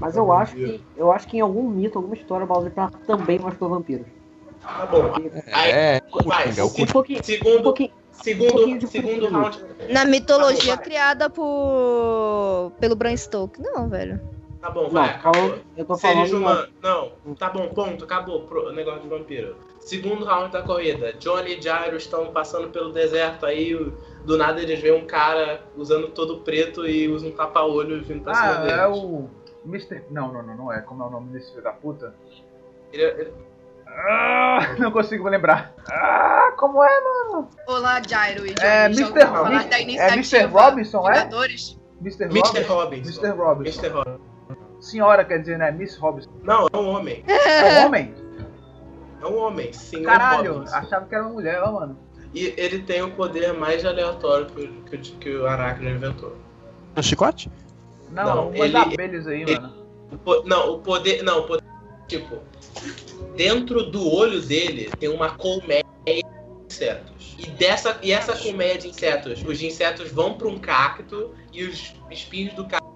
mas 0.00 0.16
eu 0.16 0.32
acho 0.32 0.54
que 0.56 0.84
eu 0.96 1.12
acho 1.12 1.28
que 1.28 1.36
em 1.36 1.40
algum 1.40 1.68
mito, 1.68 1.98
alguma 1.98 2.16
história, 2.16 2.44
o 2.44 2.48
Bala 2.48 2.64
de 2.64 2.70
Prata 2.70 2.98
também 3.06 3.38
mostrou 3.38 3.70
vampiros. 3.70 4.06
Tá 4.60 4.86
bom. 4.86 5.12
Aí, 5.52 5.70
É, 5.70 6.00
vai. 6.24 6.44
Coringa, 6.52 6.60
é 6.60 6.64
Um 6.64 6.66
um 6.66 7.22
Segundo, 7.22 7.58
um 7.58 7.62
pouquinho 7.62 7.90
segundo, 8.12 8.86
segundo 8.88 9.28
round. 9.28 9.64
Na 9.90 10.04
mitologia 10.04 10.72
Tá 10.72 10.76
bom, 10.78 10.82
criada 10.82 11.30
por. 11.30 12.72
pelo 12.80 12.96
Bram 12.96 13.16
Stoker. 13.16 13.62
Não, 13.64 13.88
velho. 13.88 14.20
Tá 14.60 14.70
bom, 14.70 14.84
Não, 14.84 14.90
vai, 14.90 15.10
acabou. 15.10 15.42
falando- 15.42 15.62
eu 15.76 15.84
tô 15.84 15.94
Seres 15.96 16.30
falando 16.30 16.42
humanos. 16.42 16.68
Não, 16.82 17.34
tá 17.36 17.50
bom, 17.50 17.68
ponto, 17.68 18.04
acabou 18.04 18.40
pro- 18.46 18.70
o 18.70 18.72
negócio 18.72 19.02
de 19.02 19.08
vampiro. 19.08 19.56
Segundo 19.84 20.24
round 20.24 20.50
da 20.50 20.62
corrida. 20.62 21.12
Johnny 21.14 21.58
e 21.58 21.62
Jairo 21.62 21.96
estão 21.96 22.32
passando 22.32 22.68
pelo 22.70 22.90
deserto 22.92 23.44
aí. 23.46 23.74
Do 24.24 24.38
nada 24.38 24.60
eles 24.62 24.80
veem 24.80 24.94
um 25.02 25.06
cara 25.06 25.60
usando 25.76 26.08
todo 26.08 26.40
preto 26.40 26.86
e 26.86 27.06
usa 27.08 27.26
um 27.26 27.30
tapa-olho 27.32 28.02
vindo 28.02 28.22
pra 28.24 28.34
cima 28.34 28.48
Ah, 28.48 28.54
deles. 28.62 28.78
é 28.78 28.86
o. 28.88 29.28
Mr. 29.66 30.02
Não, 30.10 30.32
não, 30.32 30.42
não, 30.42 30.56
não 30.56 30.72
é. 30.72 30.80
Como 30.80 31.02
é 31.02 31.06
o 31.06 31.10
nome 31.10 31.30
desse 31.32 31.50
filho 31.50 31.62
da 31.62 31.72
puta? 31.72 32.14
Ele- 32.92 33.02
ele- 33.02 33.32
Ah, 33.86 34.74
não 34.80 34.90
consigo 34.90 35.22
me 35.24 35.30
lembrar. 35.30 35.74
Ah, 35.90 36.52
como 36.56 36.82
é? 36.82 37.00
Olá, 37.68 38.00
Jairo 38.06 38.46
e 38.46 38.54
Johnny. 38.54 38.66
É 38.66 38.84
Mr. 38.86 39.20
falar 39.20 39.38
Robinson. 39.50 39.68
É 40.00 40.12
Mr. 40.14 40.44
Robinson, 40.46 41.10
é? 41.10 41.28
Mr. 42.00 42.24
Mr. 42.24 42.24
Robinson? 42.24 42.74
Robinson. 42.74 43.10
Mr. 43.20 43.28
Robinson. 43.36 43.80
Mr. 43.80 43.88
Robinson. 43.88 44.20
Senhora, 44.80 45.24
quer 45.24 45.38
dizer, 45.38 45.58
né? 45.58 45.70
Miss 45.70 45.96
Robinson. 45.96 46.30
Não, 46.42 46.66
é 46.72 46.76
um 46.76 46.88
homem. 46.88 47.24
É 47.26 47.80
um 47.82 47.86
homem? 47.86 48.14
É 49.24 49.26
um 49.28 49.38
homem, 49.38 49.72
sim. 49.72 50.02
Caralho, 50.02 50.54
Robinson. 50.54 50.74
achava 50.76 51.06
que 51.06 51.14
era 51.14 51.24
uma 51.24 51.32
mulher, 51.32 51.62
ó, 51.62 51.72
mano. 51.72 51.98
E 52.34 52.52
ele 52.56 52.80
tem 52.80 53.00
o 53.02 53.10
poder 53.12 53.52
mais 53.54 53.84
aleatório 53.84 54.46
que, 54.46 54.60
o- 54.64 54.82
que, 54.82 54.96
o- 54.96 55.16
que 55.18 55.36
o 55.36 55.46
Aracne 55.46 55.90
inventou. 55.90 56.36
No 56.94 57.02
chicote? 57.02 57.50
Não, 58.10 58.24
Não, 58.24 58.48
umas 58.50 58.60
ele- 58.60 58.76
abelhas 58.76 59.26
aí, 59.26 59.42
ele- 59.42 59.58
mano. 59.58 59.74
O 60.24 60.42
não, 60.46 60.74
o 60.74 60.78
poder. 60.78 61.22
Não, 61.22 61.40
o 61.40 61.42
poder. 61.46 61.64
Tipo, 62.06 62.38
dentro 63.36 63.82
do 63.90 64.06
olho 64.12 64.40
dele 64.42 64.90
tem 64.98 65.08
uma 65.08 65.30
colmeia 65.30 65.82
de 66.06 66.22
insetos. 66.68 67.34
E, 67.38 67.46
dessa, 67.50 67.98
e 68.02 68.12
essa 68.12 68.36
colmeia 68.36 68.76
de 68.78 68.88
insetos, 68.88 69.42
os 69.46 69.62
insetos 69.62 70.10
vão 70.12 70.34
para 70.34 70.48
um 70.48 70.58
cacto 70.58 71.30
e 71.52 71.64
os 71.64 71.94
espinhos 72.10 72.52
do 72.54 72.66
cacto 72.66 72.86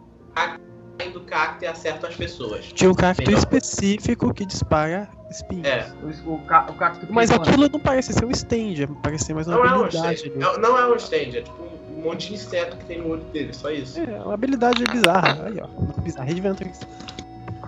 do 1.06 1.20
cacto 1.20 1.64
e 1.64 1.66
acertam 1.68 2.08
as 2.10 2.16
pessoas. 2.16 2.66
Tinha 2.72 2.90
um 2.90 2.94
cacto 2.94 3.22
Melhor. 3.22 3.38
específico 3.38 4.34
que 4.34 4.44
dispara 4.44 5.08
espinhos. 5.30 5.66
É. 5.66 5.86
O, 6.26 6.34
o, 6.34 6.38
ca- 6.44 6.66
o 6.68 6.74
cacto 6.74 7.06
Mas 7.08 7.30
aquilo 7.30 7.68
não 7.68 7.78
parece 7.78 8.12
ser 8.12 8.24
um 8.24 8.30
stand, 8.32 8.88
parece 9.02 9.26
ser 9.26 9.34
mais 9.34 9.46
uma 9.46 9.56
Não 9.56 9.64
é 9.64 9.68
um 9.78 9.84
habilidade. 9.84 10.14
stand. 10.16 10.30
É- 10.54 10.58
Não 10.58 10.76
é 10.76 10.86
um 10.92 10.96
stand, 10.96 11.16
é 11.38 11.42
tipo 11.42 11.62
um 11.96 12.02
monte 12.02 12.28
de 12.28 12.34
inseto 12.34 12.76
que 12.76 12.84
tem 12.86 12.98
no 12.98 13.10
olho 13.10 13.22
dele, 13.24 13.52
só 13.52 13.70
isso. 13.70 13.98
É, 14.00 14.04
uma 14.20 14.34
habilidade 14.34 14.84
bizarra. 14.84 15.46
Aí, 15.46 15.58
ó. 15.60 15.66
Bizarra 16.02 16.30
Adventure. 16.30 16.70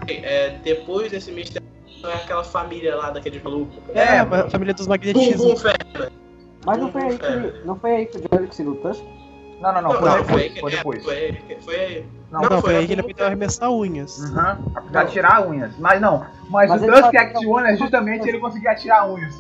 É, 0.09 0.59
depois 0.65 1.11
desse 1.11 1.31
mistério, 1.31 1.67
é 2.05 2.13
aquela 2.15 2.43
família 2.45 2.97
lá 2.97 3.11
daqueles 3.11 3.43
malucos. 3.43 3.77
É, 3.95 4.01
É, 4.01 4.19
a 4.21 4.51
família 4.51 4.75
dos 4.75 4.87
Bum 4.87 4.91
magnetismos. 4.91 5.37
Bum 5.47 5.57
Fé. 5.57 5.75
Mas 6.67 6.79
não 6.79 6.91
foi 6.93 7.03
aí 7.03 7.15
É. 7.15 7.19
que, 7.19 7.67
não 7.67 7.77
foi 7.79 7.91
aí 7.93 8.07
que 8.07 8.17
o 8.19 8.21
Johnny 8.29 8.47
conseguiu 8.49 8.73
o 8.73 8.77
Tusk? 8.77 9.03
Não, 9.61 9.73
não, 9.75 9.83
não, 9.83 9.91
foi 9.93 10.09
não, 10.09 10.17
depois. 10.17 10.27
foi 10.31 10.43
aí 10.43 10.51
que- 10.51 10.61
Foi 10.61 10.73
é, 10.73 10.77
depois. 10.77 11.05
Foi 11.05 11.15
aí. 11.17 11.59
Foi 11.63 11.75
aí. 11.77 12.05
Não, 12.31 12.43
Não, 12.43 12.49
Não, 12.51 12.61
foi 12.61 12.71
foi 12.71 12.77
aí 12.77 12.85
a 12.85 12.87
que 12.87 12.93
ele 12.93 13.01
aprendeu 13.01 13.25
a 13.25 13.29
arremessar 13.29 13.71
unhas. 13.73 14.19
Uhum. 14.21 14.71
Pra 14.93 15.05
tirar 15.07 15.47
unhas. 15.49 15.73
Mas 15.79 16.01
não. 16.01 16.25
Mas, 16.49 16.71
Mas 16.71 16.83
o 16.83 16.87
sabe- 16.87 17.19
Act 17.19 17.47
One 17.47 17.69
é 17.73 17.77
justamente 17.77 18.29
ele 18.29 18.39
conseguir 18.39 18.69
atirar 18.69 19.11
unhas. 19.11 19.35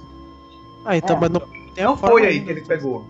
Ah, 0.85 0.97
então, 0.97 1.17
É. 1.17 1.21
mas 1.21 1.31
não 1.31 1.41
tem 1.75 1.85
Não 1.85 1.93
a 1.95 1.97
foi 1.97 2.23
aí 2.27 2.33
ainda. 2.35 2.45
que 2.47 2.51
ele 2.51 2.61
pegou. 2.67 3.05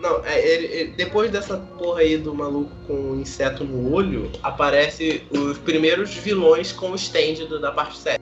Não, 0.00 0.24
é, 0.24 0.38
ele- 0.46 0.66
ele- 0.66 0.90
depois 0.92 1.30
dessa 1.30 1.56
porra 1.56 2.00
aí 2.00 2.16
do 2.16 2.34
maluco 2.34 2.70
com 2.88 2.92
um 2.92 3.20
inseto 3.20 3.62
no 3.64 3.92
olho, 3.92 4.30
aparece 4.42 5.22
os 5.30 5.58
primeiros 5.58 6.12
vilões 6.14 6.72
com 6.72 6.90
o 6.90 6.94
stand 6.96 7.46
do- 7.48 7.60
da 7.60 7.70
parte 7.70 7.96
7. 7.98 8.20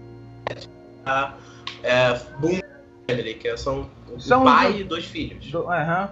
A 1.07 1.35
é, 1.83 2.13
Boom 2.39 2.61
Family, 3.09 3.35
que 3.35 3.57
são 3.57 3.89
o 4.15 4.21
São 4.21 4.45
pai 4.45 4.73
os- 4.73 4.81
e 4.81 4.85
dois 4.85 5.05
filhos. 5.07 5.51
Do- 5.51 5.71
Aham. 5.71 6.11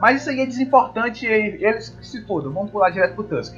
Mas 0.00 0.20
isso 0.20 0.30
aí 0.30 0.40
é 0.40 0.46
desimportante 0.46 1.26
e 1.26 1.64
eles 1.64 1.88
que 1.90 2.06
se 2.06 2.22
fodam. 2.26 2.52
Vamos 2.52 2.70
pular 2.70 2.90
direto 2.90 3.14
pro 3.14 3.24
Tusk. 3.24 3.54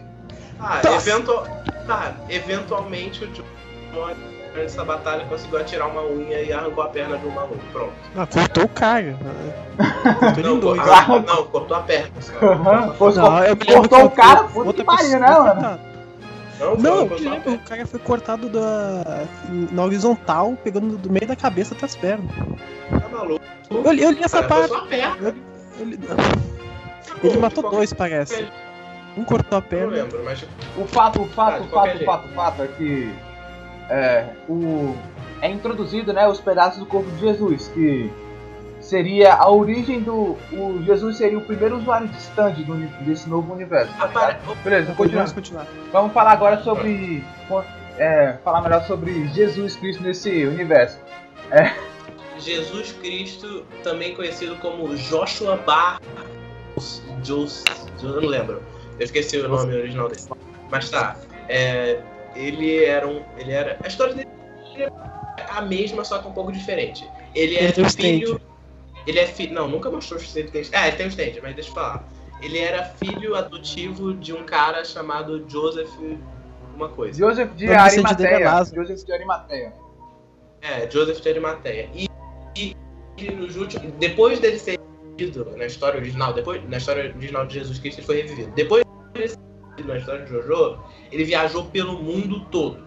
Eventual... 0.97 1.47
tá, 1.87 2.15
eventualmente 2.29 3.25
o 3.25 3.29
John 3.29 3.45
nessa 4.55 4.83
batalha 4.85 5.27
conseguiu 5.27 5.59
atirar 5.59 5.87
uma 5.89 6.03
unha 6.03 6.41
e 6.41 6.51
arrancou 6.53 6.83
a 6.83 6.89
perna 6.89 7.19
de 7.19 7.27
um 7.27 7.31
maluco. 7.31 7.59
Pronto. 7.73 7.93
Ah, 8.17 8.27
cortou 8.27 8.65
o 8.65 8.69
cara. 8.69 9.17
Cortou 10.19 10.41
em 10.41 10.43
Não, 10.43 10.59
dois. 10.59 10.81
cor- 10.81 11.23
não, 11.27 11.45
cortou 11.47 11.77
a 11.77 11.81
perna. 11.81 12.09
Não, 12.41 12.57
me 13.27 13.43
lembro 13.43 13.67
cortou 13.75 14.05
o 14.07 14.11
cara, 14.11 14.41
outra 14.43 14.53
puta 14.55 14.73
que 14.73 14.85
pariu, 14.85 15.21
né, 15.21 15.27
mano? 15.31 15.81
Não, 16.59 16.77
Não, 16.79 16.97
eu 17.01 17.09
cortou 17.09 17.31
lembro, 17.31 17.53
o 17.53 17.59
cara 17.59 17.87
foi 17.87 18.01
cortado 18.01 18.49
da, 18.49 19.25
na 19.73 19.83
horizontal, 19.85 20.57
pegando 20.65 20.97
do 20.97 21.11
meio 21.11 21.27
da 21.27 21.37
cabeça 21.37 21.75
até 21.75 21.85
as 21.85 21.95
pernas. 21.95 22.31
Tá 22.91 23.09
maluco. 23.11 23.45
Eu, 23.71 23.93
li- 23.93 24.03
eu 24.03 24.11
li 24.11 24.23
essa 24.25 24.43
Cara, 24.43 24.49
parte. 24.49 24.69
só 24.69 24.79
a 24.79 24.87
perna. 24.87 25.17
Eu 25.21 25.31
li- 25.33 25.43
Pô, 25.77 27.27
Ele 27.29 27.31
de 27.33 27.39
matou 27.39 27.63
qualquer- 27.63 27.77
dois, 27.79 27.93
parece. 27.93 28.47
Um 29.17 29.25
cortou 29.25 29.59
a 29.59 29.61
Não 29.61 29.69
perna. 29.69 29.93
lembro, 29.93 30.23
mas 30.25 30.41
tipo, 30.41 30.53
O 30.81 30.87
fato, 30.87 31.21
o 31.21 31.25
Ah, 31.25 31.29
fato, 31.29 31.63
o 31.65 31.69
fato, 31.69 31.97
o 31.97 32.05
fato, 32.05 32.27
o 32.29 32.35
fato 32.35 32.63
é 32.63 32.67
que 32.67 33.15
é, 33.89 34.27
o, 34.49 34.95
é 35.41 35.49
introduzido, 35.51 36.13
né, 36.13 36.27
os 36.29 36.41
pedaços 36.41 36.79
do 36.81 36.87
corpo 36.87 37.09
de 37.13 37.21
Jesus, 37.21 37.69
que 37.69 38.11
seria 38.81 39.35
a 39.35 39.49
origem 39.51 40.01
do. 40.01 40.37
O 40.53 40.83
Jesus 40.85 41.17
seria 41.17 41.39
o 41.39 41.41
primeiro 41.41 41.79
usuário 41.79 42.09
de 42.09 42.19
stand 42.19 42.53
do 42.65 42.75
desse 43.05 43.29
novo 43.29 43.53
universo. 43.55 43.93
tá 43.97 44.05
apare... 44.05 44.37
Beleza, 44.63 44.93
Vamos 44.93 45.33
continuar. 45.33 45.67
Vamos 45.93 46.13
falar 46.13 46.33
agora 46.33 46.63
sobre. 46.63 47.25
é, 47.99 48.35
falar 48.45 48.61
melhor 48.61 48.83
sobre 48.85 49.27
Jesus 49.29 49.77
Cristo 49.77 50.03
nesse 50.03 50.45
universo. 50.45 50.99
Jesus 52.39 52.93
Cristo, 52.93 53.65
também 53.83 54.15
conhecido 54.15 54.57
como 54.57 54.95
Joshua 54.97 55.57
Bar. 55.57 56.01
Jos... 57.23 57.65
Eu 58.03 58.21
não 58.21 58.29
lembro. 58.29 58.63
Eu 58.99 59.05
esqueci 59.05 59.39
o 59.39 59.49
nome 59.49 59.75
original 59.75 60.09
dele. 60.09 60.23
Mas 60.71 60.91
tá. 60.91 61.17
é, 61.49 62.01
ele 62.35 62.85
era 62.85 63.07
um. 63.07 63.23
Ele 63.39 63.53
era. 63.53 63.79
A 63.83 63.87
história 63.87 64.15
dele 64.15 64.29
é 64.77 64.91
a 65.49 65.63
mesma, 65.63 66.05
só 66.05 66.19
que 66.19 66.29
um 66.29 66.33
pouco 66.33 66.53
diferente. 66.53 67.09
Ele 67.35 67.57
é 67.57 67.73
filho. 67.73 68.41
Ele 69.07 69.19
é 69.19 69.27
filho. 69.27 69.55
Não, 69.55 69.69
nunca 69.69 69.91
mostrou 69.91 70.19
se 70.21 70.39
ele 70.39 70.51
tem. 70.51 70.63
Ah, 70.73 70.89
ele 70.89 70.97
tem 70.97 71.07
um 71.07 71.09
stand, 71.09 71.41
mas 71.43 71.55
deixa 71.55 71.71
eu 71.71 71.75
falar. 71.75 72.09
Ele 72.43 72.59
era 72.59 72.85
filho 72.85 73.35
adotivo 73.35 74.13
de 74.15 74.33
um 74.33 74.45
cara 74.45 74.85
chamado 74.85 75.45
Joseph. 75.49 75.91
Uma 76.75 76.91
coisa. 76.91 77.19
Joseph 77.19 77.55
de 77.55 77.67
O 77.67 77.73
é 77.73 77.77
Arimateia. 77.77 78.65
Joseph 78.65 79.05
de 79.05 79.13
Arimateia. 79.13 79.73
É, 80.61 80.91
Joseph 80.91 81.21
de 81.21 81.29
Arimateia. 81.29 81.89
E, 81.95 82.06
e 82.57 82.75
nos 83.31 83.57
últimos, 83.57 83.93
depois 83.99 84.41
dele 84.41 84.59
ser 84.59 84.79
revivido 85.17 85.57
na 85.57 85.67
história 85.67 85.99
original, 85.99 86.33
depois 86.33 86.63
na 86.69 86.77
história 86.77 87.15
original 87.15 87.47
de 87.47 87.55
Jesus 87.55 87.79
Cristo 87.79 87.99
ele 88.01 88.07
foi 88.07 88.17
revivido. 88.17 88.53
Depois 88.55 88.85
dele 89.13 89.29
ser 89.29 89.39
revivido 89.63 89.89
na 89.89 89.99
história 89.99 90.25
de 90.25 90.31
Jojo, 90.31 90.79
ele 91.11 91.25
viajou 91.25 91.65
pelo 91.67 91.99
mundo 92.03 92.41
todo. 92.51 92.85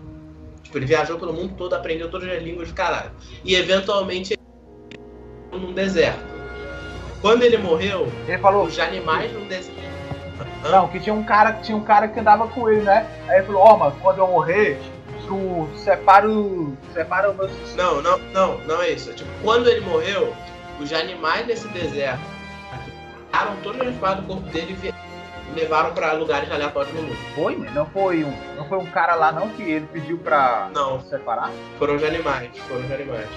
Tipo, 0.63 0.77
ele 0.77 0.85
viajou 0.85 1.17
pelo 1.17 1.33
mundo 1.33 1.55
todo, 1.55 1.73
aprendeu 1.73 2.09
todas 2.11 2.29
as 2.29 2.43
línguas 2.43 2.67
do 2.67 2.75
caralho. 2.75 3.11
E 3.43 3.55
eventualmente 3.55 4.33
ele 4.33 4.41
morreu 5.51 5.67
num 5.67 5.73
deserto. 5.73 6.19
Quando 7.21 7.43
ele 7.43 7.57
morreu, 7.57 8.07
Ele 8.27 8.37
falou. 8.37 8.65
os 8.65 8.79
animais 8.79 9.31
num 9.33 9.47
deserto. 9.47 9.79
Não, 10.63 10.87
que 10.87 10.99
tinha 10.99 11.13
um 11.13 11.23
cara, 11.23 11.53
tinha 11.53 11.77
um 11.77 11.83
cara 11.83 12.07
que 12.07 12.19
andava 12.19 12.47
com 12.47 12.69
ele, 12.69 12.81
né? 12.81 13.07
Aí 13.27 13.37
ele 13.37 13.45
falou, 13.45 13.61
ó, 13.61 13.77
mano, 13.77 13.95
quando 14.01 14.19
eu 14.19 14.27
morrer, 14.27 14.79
separa 15.75 16.29
o. 16.29 16.75
Separa 16.93 17.31
o 17.31 17.33
meu. 17.33 17.49
Não, 17.75 18.01
não, 18.01 18.19
não, 18.33 18.57
não 18.59 18.81
é 18.81 18.91
isso. 18.91 19.13
Tipo, 19.13 19.29
quando 19.43 19.69
ele 19.69 19.81
morreu, 19.81 20.33
os 20.79 20.91
animais 20.93 21.45
desse 21.47 21.67
deserto 21.69 22.21
pegaram 23.31 23.55
todas 23.61 23.87
as 23.87 23.95
partes 23.95 24.25
do 24.25 24.27
corpo 24.27 24.49
dele 24.49 24.77
e 24.83 25.59
levaram 25.59 25.93
pra 25.93 26.13
lugares 26.13 26.51
aleatórios 26.51 26.93
no 26.93 27.03
mundo. 27.03 27.17
Foi, 27.35 27.55
né? 27.55 27.71
Não 27.73 27.85
foi 27.87 28.23
um. 28.23 28.33
Não 28.55 28.65
foi 28.65 28.77
um 28.77 28.85
cara 28.87 29.15
lá 29.15 29.31
não 29.31 29.49
que 29.49 29.63
ele 29.63 29.87
pediu 29.91 30.17
pra 30.17 30.69
Não, 30.73 31.01
separar? 31.01 31.51
foram 31.77 31.95
os 31.95 32.03
animais, 32.03 32.49
foram 32.67 32.85
os 32.85 32.91
animais. 32.91 33.27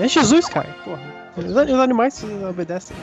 É 0.00 0.08
Jesus, 0.08 0.46
cara. 0.48 0.68
Porra. 0.84 1.02
Os, 1.36 1.56
animais 1.56 2.14
se 2.14 2.26
obedecem. 2.26 2.96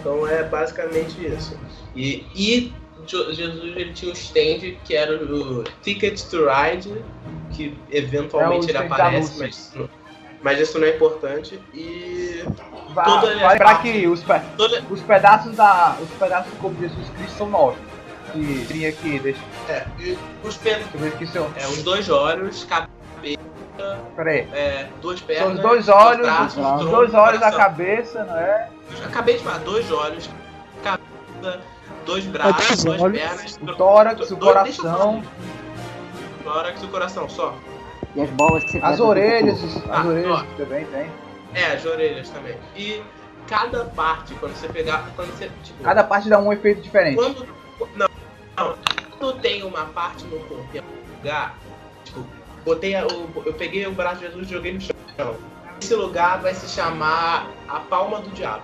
Então 0.00 0.26
é 0.26 0.42
basicamente 0.42 1.24
isso. 1.26 1.58
E, 1.94 2.26
e 2.34 2.72
Jesus 3.06 3.76
ele 3.76 3.92
tinha 3.92 4.10
um 4.10 4.14
stand 4.14 4.76
que 4.84 4.94
era 4.96 5.14
o 5.22 5.64
Ticket 5.82 6.20
to 6.24 6.46
Ride, 6.48 7.04
que 7.52 7.76
eventualmente 7.90 8.66
É 8.66 8.70
ele 8.70 8.88
da 8.88 8.94
aparece, 8.94 9.38
mas, 9.38 9.56
isso 9.56 9.78
não- 9.78 9.88
mas 10.42 10.60
isso 10.60 10.78
não 10.78 10.86
é 10.86 10.90
importante. 10.96 11.60
E 11.74 12.44
Vai, 12.94 13.04
Toda 13.04 13.34
vai 13.36 13.44
a 13.44 13.52
lembrar 13.52 13.82
que 13.82 14.08
os, 14.08 14.20
pe- 14.22 14.40
toda, 14.56 14.82
os 14.90 15.00
pedaços 15.02 15.54
da. 15.54 15.96
Os 16.02 16.08
pedaços 16.18 16.50
do 16.52 16.58
corpo 16.58 16.74
de 16.76 16.88
Jesus 16.88 17.08
Cristo 17.10 17.36
são 17.38 17.48
nove. 17.48 17.76
Que 18.32 18.64
teria 18.66 18.88
aqui, 18.88 19.18
deixa, 19.20 19.40
é, 19.68 19.86
e 19.98 20.18
os, 20.44 20.56
pe- 20.56 20.74
deixa 20.74 20.90
eu 20.94 21.00
ver 21.00 21.08
aqui 21.08 21.26
se 21.26 21.36
eu. 21.36 21.50
é, 21.56 21.66
os 21.66 21.82
dois 21.84 22.08
olhos, 22.10 22.64
cabeça, 22.64 23.38
Pera 24.16 24.30
aí. 24.30 24.38
é, 24.52 24.86
duas 25.00 25.20
pernas, 25.20 25.44
São 25.46 25.54
os 25.54 25.60
dois 25.60 25.88
olhos, 25.88 26.26
braços, 26.26 26.56
os 26.58 26.62
tronco, 26.80 26.84
dois 26.96 27.14
olhos, 27.14 27.42
a 27.42 27.50
coração. 27.50 27.58
cabeça, 27.58 28.24
não 28.24 28.36
é? 28.36 28.68
Eu 29.00 29.06
Acabei 29.06 29.36
de 29.36 29.42
falar, 29.44 29.58
dois 29.58 29.90
olhos, 29.92 30.30
cabeça, 30.82 31.60
dois 32.06 32.24
braços, 32.26 32.66
dois 32.66 32.84
duas 32.84 33.00
olhos, 33.02 33.20
pernas, 33.20 33.58
O 33.62 33.74
tórax, 33.76 34.14
o 34.14 34.16
dois- 34.18 34.30
eu 34.30 34.36
coração, 34.38 35.18
isso. 35.20 35.30
Tórax 36.44 36.82
e 36.82 36.84
o 36.84 36.88
coração, 36.88 37.28
só. 37.28 37.54
E 38.16 38.20
as 38.22 38.30
bolas 38.30 38.62
secretas 38.64 38.90
as 38.90 38.96
do 38.98 39.06
orelhas, 39.06 39.62
as 39.64 39.90
Ah, 39.90 40.04
orelhas 40.06 40.30
ó. 40.40 40.44
também 40.56 40.84
tem. 40.86 41.10
É, 41.54 41.66
as 41.74 41.84
orelhas 41.84 42.28
também. 42.30 42.56
E 42.76 43.02
cada 43.46 43.84
parte, 43.84 44.34
quando 44.34 44.54
você 44.54 44.68
pegar. 44.68 45.08
Quando 45.14 45.30
você. 45.36 45.50
Tipo, 45.62 45.82
Cada 45.84 46.02
parte 46.02 46.28
dá 46.28 46.38
um 46.38 46.52
efeito 46.52 46.80
diferente. 46.80 47.16
Quando. 47.16 47.46
Não, 47.96 48.08
não. 48.56 48.74
Quando 49.18 49.38
tem 49.40 49.62
uma 49.62 49.84
parte 49.86 50.24
no 50.24 50.38
corpo 50.40 50.66
em 50.74 50.78
algum 50.78 51.16
lugar, 51.18 51.54
tipo, 52.04 52.24
botei 52.64 52.94
a- 52.96 53.06
o, 53.06 53.30
eu 53.46 53.52
peguei 53.52 53.86
o 53.86 53.92
braço 53.92 54.16
de 54.20 54.26
Jesus 54.26 54.48
e 54.48 54.52
joguei 54.52 54.72
no 54.74 54.80
chão. 54.80 55.36
Esse 55.80 55.94
lugar 55.94 56.40
vai 56.40 56.54
se 56.54 56.68
chamar 56.68 57.46
a 57.68 57.80
palma 57.80 58.20
do 58.20 58.30
diabo. 58.30 58.62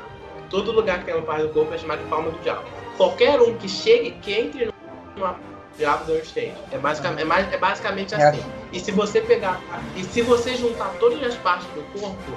Todo 0.50 0.72
lugar 0.72 0.98
que 1.00 1.04
tem 1.06 1.14
uma 1.14 1.24
parte 1.24 1.42
do 1.42 1.48
corpo 1.50 1.72
é 1.74 1.78
chamado 1.78 2.00
de 2.02 2.08
palma 2.08 2.30
do 2.30 2.38
diabo. 2.40 2.62
Qualquer 2.96 3.40
um 3.40 3.54
que 3.56 3.68
chegue, 3.68 4.12
que 4.22 4.32
entre 4.32 4.70
numa 5.16 5.36
do 5.78 6.04
deu 6.06 6.16
um 6.16 6.18
stage. 6.20 6.54
É, 6.72 6.78
basicamente, 6.78 7.20
é, 7.22 7.24
mais- 7.24 7.52
é 7.52 7.58
basicamente 7.58 8.14
É 8.14 8.28
assim. 8.28 8.42
E 8.72 8.80
se 8.80 8.90
você 8.92 9.20
pegar. 9.20 9.60
E 9.94 10.02
se 10.04 10.22
você 10.22 10.54
juntar 10.56 10.90
todas 10.98 11.22
as 11.22 11.34
partes 11.36 11.66
do 11.68 11.82
corpo, 12.00 12.32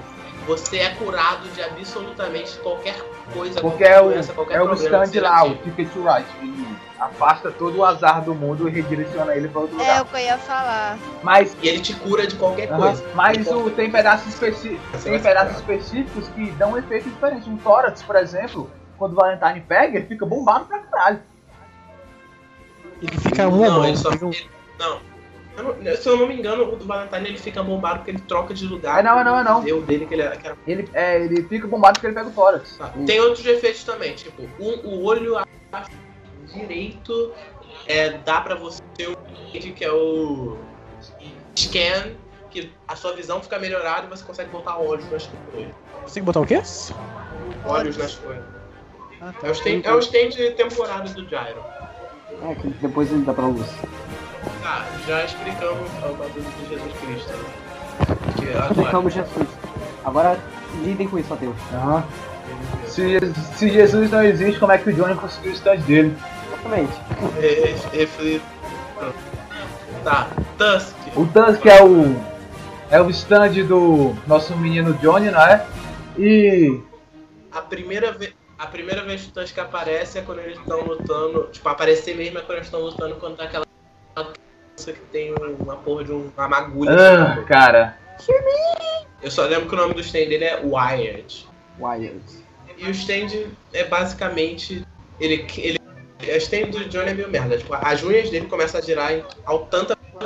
você 0.45 0.79
é 0.79 0.89
curado 0.95 1.47
de 1.49 1.61
absolutamente 1.61 2.57
qualquer 2.59 2.95
coisa, 3.33 3.61
Porque 3.61 3.77
qualquer 3.85 3.91
é 3.97 4.01
o, 4.01 4.09
doença, 4.09 4.33
qualquer 4.33 4.55
é 4.57 4.61
o 4.61 4.73
stand 4.73 5.21
lá, 5.21 5.43
o. 5.45 5.55
Ticket 5.55 5.89
to 5.93 6.03
Ride. 6.03 6.69
Afasta 6.99 7.49
todo 7.49 7.77
o 7.77 7.85
azar 7.85 8.21
do 8.25 8.35
mundo 8.35 8.67
e 8.67 8.71
redireciona 8.71 9.33
ele 9.33 9.47
para 9.47 9.61
outro 9.61 9.77
É 9.77 9.79
lugar. 9.83 10.01
o 10.01 10.05
que 10.05 10.15
eu 10.15 10.19
ia 10.19 10.37
falar. 10.37 10.97
Mas, 11.23 11.55
E 11.61 11.69
ele 11.69 11.79
te 11.79 11.93
cura 11.93 12.27
de 12.27 12.35
qualquer 12.35 12.69
aham, 12.69 12.77
coisa. 12.81 13.05
mas 13.15 13.37
De 13.37 13.43
o, 13.49 13.53
qualquer 13.53 13.75
tem 13.75 13.89
pedaços 13.91 14.27
específicos. 14.33 14.81
Você 14.91 15.09
Tem 15.11 15.19
pedaços 15.21 15.55
específicos 15.55 16.27
que 16.29 16.51
dão 16.51 16.71
um 16.71 16.77
efeito 16.77 17.09
diferente. 17.09 17.49
Um 17.49 17.55
tórax, 17.55 18.01
por 18.01 18.17
exemplo, 18.17 18.69
quando 18.99 19.13
o 19.13 19.15
Valentine 19.15 19.61
pega, 19.61 19.97
ele 19.97 20.07
fica 20.07 20.25
bombado 20.25 20.65
pra 20.65 20.79
caralho. 20.79 21.21
Ele 23.01 23.17
fica 23.17 23.47
um 23.47 23.57
não, 23.61 23.85
ele 23.85 23.97
só. 23.97 24.11
ele- 24.11 24.49
não. 24.77 24.99
Eu 25.83 25.97
Se 25.97 26.07
eu 26.07 26.15
não 26.15 26.25
me 26.27 26.35
engano, 26.37 26.71
o 26.71 26.75
do 26.77 26.85
Valentine 26.85 27.27
ele 27.27 27.37
fica 27.37 27.61
bombado 27.61 27.97
porque 27.99 28.11
ele 28.11 28.19
troca 28.19 28.53
de 28.53 28.65
lugar. 28.65 28.99
É, 28.99 29.03
não, 29.03 29.19
é 29.19 29.23
não, 29.23 29.39
é 29.39 29.43
não. 29.43 29.61
Deu 29.61 29.81
dele 29.81 30.05
que 30.05 30.13
ele 30.13 30.21
era. 30.21 30.37
que 30.37 30.47
era- 30.47 30.57
Ele, 30.65 30.89
é, 30.93 31.21
ele 31.21 31.43
fica 31.43 31.67
bombado 31.67 31.93
porque 31.95 32.07
ele 32.07 32.13
pega 32.15 32.29
o 32.29 32.31
tórax. 32.31 32.77
Tá. 32.77 32.93
Tem 33.05 33.19
outros 33.19 33.45
efeitos 33.45 33.83
também, 33.83 34.13
tipo, 34.15 34.43
um- 34.59 34.79
o 34.87 35.03
olho 35.03 35.37
abaixo 35.37 35.89
direito 36.53 37.33
é, 37.87 38.11
dá 38.19 38.39
pra 38.41 38.55
você 38.55 38.81
ter 38.95 39.09
um 39.09 39.13
efeito 39.47 39.73
que 39.73 39.83
é 39.83 39.91
o 39.91 40.57
scan, 41.57 42.11
que 42.49 42.71
a 42.87 42.95
sua 42.95 43.13
visão 43.13 43.41
fica 43.41 43.59
melhorada 43.59 44.07
e 44.07 44.09
você 44.09 44.23
consegue 44.23 44.49
botar 44.49 44.77
olhos 44.77 45.09
nas 45.11 45.27
coisas. 45.27 45.73
Que 46.13 46.21
botar 46.21 46.39
o 46.39 46.45
quê? 46.45 46.61
Olhos 47.65 47.97
nas 47.97 48.15
coisas. 48.15 48.58
Ah, 49.21 49.31
É 49.43 49.49
o 49.49 49.51
stand, 49.51 49.81
é 49.83 49.93
o 49.93 49.99
stand 49.99 50.29
temporário 50.55 51.13
do 51.13 51.21
Gyro. 51.25 51.63
É, 52.43 52.55
que 52.55 52.67
depois 52.69 53.11
ele 53.11 53.23
dá 53.25 53.33
pra 53.33 53.45
luz. 53.45 53.67
Tá, 54.63 54.85
já 55.07 55.25
explicamos 55.25 55.89
o 56.03 56.13
bagulho 56.15 56.45
de 56.45 56.69
Jesus 56.69 56.93
Cristo. 57.01 57.33
Agora. 58.53 58.65
Explicamos 58.71 59.13
Jesus. 59.13 59.47
Agora 60.05 60.39
lidem 60.83 61.07
com 61.07 61.19
isso, 61.19 61.29
Matheus. 61.29 61.55
Aham. 61.73 62.03
Se, 62.87 63.19
se 63.57 63.69
Jesus 63.69 64.09
não 64.09 64.23
existe, 64.23 64.59
como 64.59 64.71
é 64.71 64.77
que 64.77 64.89
o 64.89 64.93
Johnny 64.93 65.15
conseguiu 65.15 65.51
o 65.51 65.55
stand 65.55 65.77
dele? 65.81 66.15
Exatamente. 66.47 66.93
Re- 67.39 67.75
reflito. 67.97 68.43
Tá, 70.03 70.27
Tusk. 70.57 70.95
O 71.15 71.25
Tusk 71.25 71.65
é 71.65 71.83
o. 71.83 72.15
É 72.89 73.01
o 73.01 73.09
stand 73.09 73.51
do 73.67 74.15
nosso 74.25 74.55
menino 74.57 74.93
Johnny, 74.95 75.29
não 75.29 75.41
é? 75.41 75.65
E. 76.17 76.79
A 77.51 77.61
primeira 77.61 78.11
vez. 78.13 78.33
A 78.59 78.67
primeira 78.67 79.03
vez 79.03 79.21
que 79.21 79.29
o 79.29 79.31
Tusk 79.31 79.57
aparece 79.57 80.19
é 80.19 80.21
quando 80.21 80.39
eles 80.39 80.59
estão 80.59 80.81
lutando. 80.81 81.47
Tipo, 81.51 81.69
aparecer 81.69 82.13
mesmo 82.15 82.39
é 82.39 82.41
quando 82.41 82.57
eles 82.57 82.67
estão 82.67 82.81
lutando 82.81 83.15
contra 83.15 83.45
aquela 83.45 83.65
criança 84.13 84.91
que 84.93 84.99
tem 85.11 85.33
uma 85.33 85.77
porra 85.77 86.03
de 86.03 86.11
um- 86.11 86.29
uma 86.37 86.57
agulha. 86.57 86.91
Ah, 86.91 87.43
cara. 87.45 87.97
Eu 89.23 89.31
só 89.31 89.43
lembro 89.45 89.69
que 89.69 89.73
o 89.75 89.77
nome 89.77 89.93
do 89.93 90.01
stand 90.01 90.25
dele 90.27 90.43
é 90.43 90.59
Wired. 90.61 91.47
Wired. 91.79 92.21
E 92.77 92.85
o 92.85 92.89
stand 92.91 93.47
é 93.73 93.85
basicamente. 93.85 94.85
Ele, 95.19 95.45
ele, 95.57 95.79
a 96.21 96.37
stain 96.37 96.69
do 96.69 96.83
Johnny 96.89 97.11
é 97.11 97.13
meio 97.13 97.29
merda. 97.29 97.57
Tipo, 97.57 97.73
as 97.75 98.03
unhas 98.03 98.29
dele 98.29 98.47
começam 98.47 98.79
a 98.79 98.83
girar 98.83 99.11
ao 99.45 99.65
tanta 99.67 99.95
que 99.95 100.25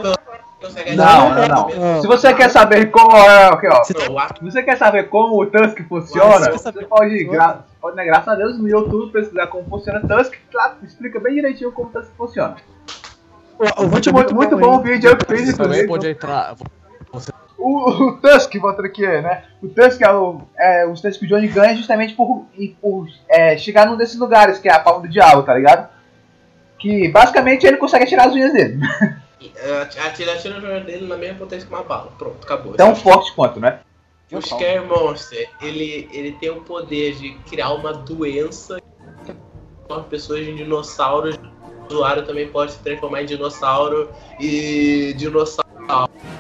consegue 0.64 0.96
Não, 0.96 1.36
não, 1.36 1.48
não. 1.48 2.02
Se 2.02 2.08
você 2.08 2.34
quer 2.34 2.50
saber 2.50 2.90
como. 2.90 3.16
é, 3.16 3.50
ok, 3.50 3.70
ó. 3.70 3.84
Você 3.84 4.10
o 4.10 4.18
ato 4.18 4.40
Se 4.40 4.52
você 4.52 4.64
quer 4.64 4.78
saber 4.78 5.10
como 5.10 5.42
o 5.42 5.46
Tusk 5.46 5.82
funciona, 5.88 6.52
você 6.52 6.72
você 6.72 6.86
pode, 6.86 7.24
gra 7.26 7.66
pode 7.82 7.98
né, 7.98 8.06
graças 8.06 8.28
a 8.30 8.36
Deus, 8.36 8.58
no 8.58 8.68
YouTube 8.68 9.12
pesquisar 9.12 9.48
como 9.48 9.70
funciona 9.70 10.00
Tusk, 10.02 10.34
que 10.34 10.56
lá 10.56 10.78
explica 10.84 11.20
bem 11.20 11.36
direitinho 11.36 11.72
como 11.72 11.90
Tusk 11.90 12.12
funciona. 12.18 12.56
O, 13.60 13.84
o 13.84 13.88
Muito, 13.88 13.96
vídeo 13.96 14.10
é 14.10 14.14
muito, 14.14 14.36
muito 14.36 14.58
bom 14.58 14.78
o 14.78 14.82
vídeo, 14.82 15.10
eu 15.10 15.18
fiz 15.18 15.46
Você 15.46 15.52
inclusive. 15.52 15.58
também 15.58 15.88
pode 15.88 16.08
entrar. 16.10 16.56
O, 17.58 17.90
o 17.90 18.12
Tusk, 18.18 18.56
voltando 18.58 18.86
aqui, 18.86 19.06
né? 19.06 19.44
O 19.62 19.68
Tusk 19.68 20.02
é 20.02 20.12
o, 20.12 20.42
é, 20.58 20.86
o 20.86 20.94
Tusk 20.94 21.20
que 21.20 21.26
o 21.26 21.28
Johnny 21.28 21.48
ganha 21.48 21.76
justamente 21.76 22.14
por, 22.14 22.46
por 22.82 23.08
é, 23.30 23.58
chegar 23.58 23.86
num 23.86 23.96
desses 23.96 24.18
lugares, 24.18 24.60
que 24.60 24.68
é 24.68 24.74
a 24.74 24.80
palma 24.80 25.02
do 25.02 25.08
diabo, 25.08 25.44
tá 25.44 25.54
ligado? 25.54 25.88
Que 26.80 27.10
basicamente 27.10 27.66
ele 27.66 27.78
consegue 27.78 28.06
tirar 28.06 28.28
as 28.28 28.34
unhas 28.34 28.52
dele. 28.52 28.80
Atira, 30.06 30.34
atira 30.34 30.56
no 30.56 30.62
joelho 30.62 30.86
dele 30.86 31.08
na 31.08 31.18
mesma 31.18 31.40
potência 31.40 31.68
que 31.68 31.74
uma 31.74 31.84
bala. 31.84 32.12
Pronto, 32.18 32.38
acabou. 32.44 32.74
Tão 32.74 32.96
forte 32.96 33.34
quanto, 33.34 33.60
né? 33.60 33.80
O 34.32 34.42
Scare 34.42 34.80
Monster, 34.88 35.48
ele, 35.62 36.10
ele 36.12 36.32
tem 36.34 36.50
o 36.50 36.62
poder 36.62 37.14
de 37.16 37.34
criar 37.50 37.72
uma 37.74 37.94
doença 37.94 38.80
que 39.26 39.34
transforma 39.86 40.04
pessoas 40.10 40.48
em 40.48 40.56
dinossauros. 40.56 41.36
O 41.36 41.94
usuário 41.94 42.26
também 42.26 42.48
pode 42.48 42.72
se 42.72 42.80
transformar 42.80 43.22
em 43.22 43.26
dinossauro 43.28 44.10
e 44.40 45.14
dinossauro. 45.18 45.64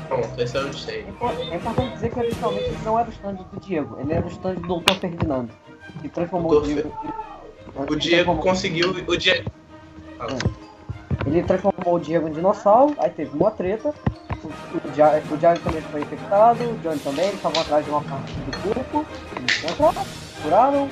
Pronto, 0.07 0.41
esse 0.41 0.57
é 0.57 0.61
o 0.61 0.69
stand. 0.69 0.93
É 0.93 1.51
é 1.51 1.55
importante 1.55 1.93
dizer 1.93 2.11
que 2.11 2.19
originalmente 2.19 2.65
ele 2.65 2.77
não 2.83 2.99
era 2.99 3.09
o 3.09 3.11
stand 3.11 3.33
do 3.33 3.59
Diego, 3.59 3.99
ele 3.99 4.13
era 4.13 4.25
o 4.25 4.29
stand 4.29 4.55
do 4.55 4.79
Dr. 4.79 4.93
Ferdinando. 4.99 5.51
Que 6.01 6.09
transformou 6.09 6.51
o. 6.53 6.61
Diego. 6.61 6.93
O 7.75 7.95
Diego 7.95 8.15
transformou- 8.15 8.43
conseguiu. 8.43 8.89
O 9.07 9.17
Diego. 9.17 9.51
Ele 11.25 11.43
transformou 11.43 11.95
o 11.95 11.99
Diego 11.99 12.27
em 12.27 12.31
dinossauro, 12.31 12.95
aí 12.97 13.09
teve 13.09 13.35
uma 13.35 13.51
treta. 13.51 13.93
O, 14.43 14.47
o, 14.47 15.33
o 15.33 15.37
Diego 15.37 15.59
também 15.63 15.81
foi 15.81 16.01
infectado, 16.01 16.63
o 16.63 16.77
Johnny 16.79 16.99
também, 16.99 17.25
eles 17.25 17.35
estavam 17.35 17.61
atrás 17.61 17.85
de 17.85 17.91
uma 17.91 18.01
parte 18.01 18.33
do 18.33 18.73
corpo. 18.73 19.05
Eles 19.37 19.63
encontraram, 19.63 20.07
curaram. 20.41 20.89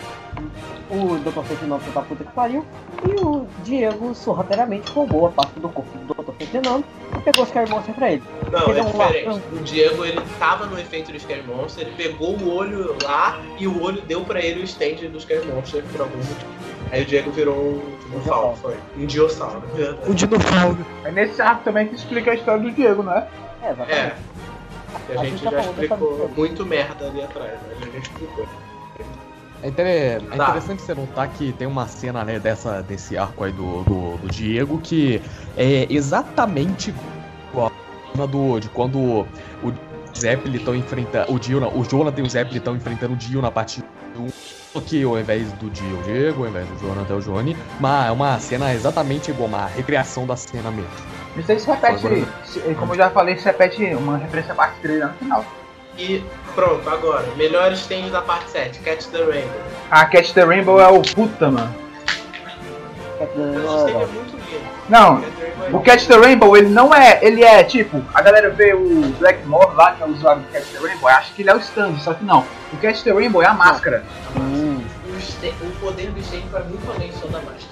O 0.89 1.17
Dr. 1.19 1.41
Ferdinando 1.43 1.81
foi 1.83 1.93
pra 1.93 2.01
puta 2.01 2.23
que 2.23 2.31
pariu. 2.31 2.65
E 3.07 3.25
o 3.25 3.47
Diego 3.63 4.13
sorrateiramente 4.13 4.91
roubou 4.91 5.27
a 5.27 5.31
parte 5.31 5.59
do 5.59 5.69
corpo 5.69 5.97
do 5.97 6.13
Dr. 6.13 6.31
Ferdinando 6.37 6.83
e 7.17 7.21
pegou 7.21 7.43
os 7.43 7.49
Scare 7.49 7.69
Monster 7.69 7.95
pra 7.95 8.11
ele. 8.11 8.23
Não, 8.51 8.69
Ele 8.69 8.79
é 8.79 8.83
um 8.83 8.91
diferente. 8.91 9.41
O 9.53 9.59
Diego, 9.63 10.05
ele 10.05 10.21
tava 10.37 10.65
no 10.65 10.77
efeito 10.79 11.11
do 11.11 11.19
Scare 11.19 11.43
Monster, 11.43 11.87
ele 11.87 11.95
pegou 11.95 12.35
o 12.35 12.53
olho 12.53 12.95
lá 13.03 13.39
e 13.57 13.67
o 13.67 13.81
olho 13.81 14.01
deu 14.01 14.21
pra 14.21 14.41
ele 14.41 14.61
o 14.61 14.63
stand 14.63 15.09
do 15.09 15.19
Scare 15.19 15.45
Monster 15.45 15.83
por 15.91 16.01
algum 16.01 16.17
motivo. 16.17 16.70
Aí 16.91 17.03
o 17.03 17.05
Diego 17.05 17.31
virou 17.31 17.55
um 17.57 18.09
dinossauro, 18.09 18.55
foi. 18.57 18.75
Um 18.97 19.05
dinossauro. 19.05 19.63
O 20.07 20.13
dinossauro. 20.13 20.77
É 21.05 21.11
nesse 21.11 21.41
arco 21.41 21.63
também 21.63 21.87
que 21.87 21.95
explica 21.95 22.31
a 22.31 22.35
história 22.35 22.61
do 22.61 22.71
Diego, 22.71 23.03
né? 23.03 23.27
É, 23.61 23.67
exatamente. 23.71 23.93
É. 23.93 24.15
Que 25.07 25.11
a 25.17 25.21
A 25.21 25.23
gente 25.23 25.37
gente 25.37 25.43
tá 25.43 25.61
já 25.61 25.69
explicou 25.71 26.31
muito 26.35 26.65
merda 26.65 27.07
ali 27.07 27.21
atrás, 27.21 27.51
né? 27.51 27.75
A 27.81 27.85
gente 27.85 28.03
explicou. 28.03 28.45
É, 29.63 29.67
inter- 29.67 29.85
é 29.85 30.19
Tá. 30.19 30.35
interessante 30.49 30.81
você 30.81 30.93
notar 30.95 31.29
que 31.29 31.53
tem 31.53 31.67
uma 31.67 31.87
cena 31.87 32.23
né, 32.25 32.39
dessa, 32.39 32.81
desse 32.81 33.17
arco 33.17 33.43
aí 33.43 33.51
do, 33.51 33.83
do, 33.83 34.17
do 34.17 34.27
Diego 34.29 34.79
que 34.79 35.21
é 35.55 35.85
exatamente 35.89 36.93
igual 37.51 37.67
a 37.67 38.11
cena 38.11 38.27
do, 38.27 38.59
de 38.59 38.67
quando 38.69 38.97
o 38.99 39.73
Zeppelin 40.17 40.57
estão 40.57 40.75
enfrentando. 40.75 41.31
O 41.33 41.39
Dio, 41.39 41.59
não, 41.61 41.69
o 41.77 41.83
Jonathan 41.85 42.21
e 42.21 42.23
o 42.23 42.29
Zeppelin 42.29 42.57
estão 42.57 42.75
enfrentando 42.75 43.13
o 43.13 43.15
Dio 43.15 43.41
na 43.41 43.51
parte 43.51 43.83
1. 44.21 44.29
Só 44.73 44.79
que 44.79 45.03
ao 45.03 45.19
invés 45.19 45.51
do 45.53 45.69
Dio, 45.69 45.99
o 45.99 46.03
Diego, 46.03 46.43
ao 46.43 46.49
invés 46.49 46.65
do 46.67 46.79
Jonathan, 46.79 47.15
o 47.15 47.21
Johnny. 47.21 47.57
Mas 47.79 48.07
é 48.07 48.11
uma 48.11 48.39
cena 48.39 48.73
exatamente 48.73 49.29
igual, 49.31 49.49
uma 49.49 49.65
recriação 49.67 50.25
da 50.25 50.35
cena 50.37 50.71
mesmo. 50.71 50.89
Isso 51.37 51.51
aí 51.51 51.59
se 51.59 51.67
repete, 51.67 52.05
Agora- 52.05 52.27
se- 52.45 52.59
como 52.75 52.93
eu 52.93 52.97
já 52.97 53.09
falei, 53.09 53.37
se 53.37 53.45
repete 53.45 53.83
uma 53.95 54.17
referência 54.17 54.53
parte 54.55 54.75
3 54.81 54.99
lá 55.01 55.07
no 55.07 55.13
final. 55.15 55.45
E 55.97 56.23
pronto, 56.55 56.89
agora. 56.89 57.25
Melhor 57.35 57.71
stand 57.73 58.09
da 58.11 58.21
parte 58.21 58.49
7, 58.51 58.79
Catch 58.79 59.07
the 59.07 59.23
Rainbow. 59.23 59.61
A 59.89 60.05
Catch 60.05 60.31
the 60.31 60.43
Rainbow 60.45 60.79
é 60.79 60.87
o 60.87 61.01
puta, 61.01 61.51
mano. 61.51 61.75
É. 63.19 63.27
Não, 63.35 63.85
Catch 63.85 63.85
the 63.85 63.91
Rainbow 63.93 64.23
é 64.97 65.75
o 65.75 65.79
Catch 65.79 66.05
the 66.07 66.17
Rainbow, 66.17 66.55
ele 66.57 66.69
não 66.69 66.93
é. 66.93 67.19
Ele 67.21 67.43
é 67.43 67.63
tipo, 67.63 68.01
a 68.13 68.21
galera 68.21 68.49
vê 68.49 68.73
o 68.73 69.01
Blackmore 69.19 69.73
lá, 69.75 69.93
que 69.93 70.03
é 70.03 70.05
o 70.05 70.09
usuário 70.09 70.41
do 70.41 70.47
Catch 70.51 70.65
the 70.73 70.79
Rainbow, 70.87 71.07
acha 71.07 71.33
que 71.33 71.41
ele 71.41 71.49
é 71.49 71.55
o 71.55 71.59
stand, 71.59 71.97
só 71.99 72.13
que 72.13 72.23
não. 72.25 72.43
O 72.73 72.77
Catch 72.77 73.01
the 73.03 73.11
Rainbow 73.11 73.41
é 73.41 73.45
a 73.47 73.53
máscara. 73.53 74.03
Hum, 74.35 74.81
O, 75.13 75.17
stand- 75.17 75.53
o 75.61 75.71
poder 75.79 76.09
do 76.11 76.19
stand 76.19 76.41
vai 76.51 76.63
muito 76.63 76.89
além 76.91 77.11
só 77.13 77.27
da 77.27 77.39
máscara. 77.39 77.71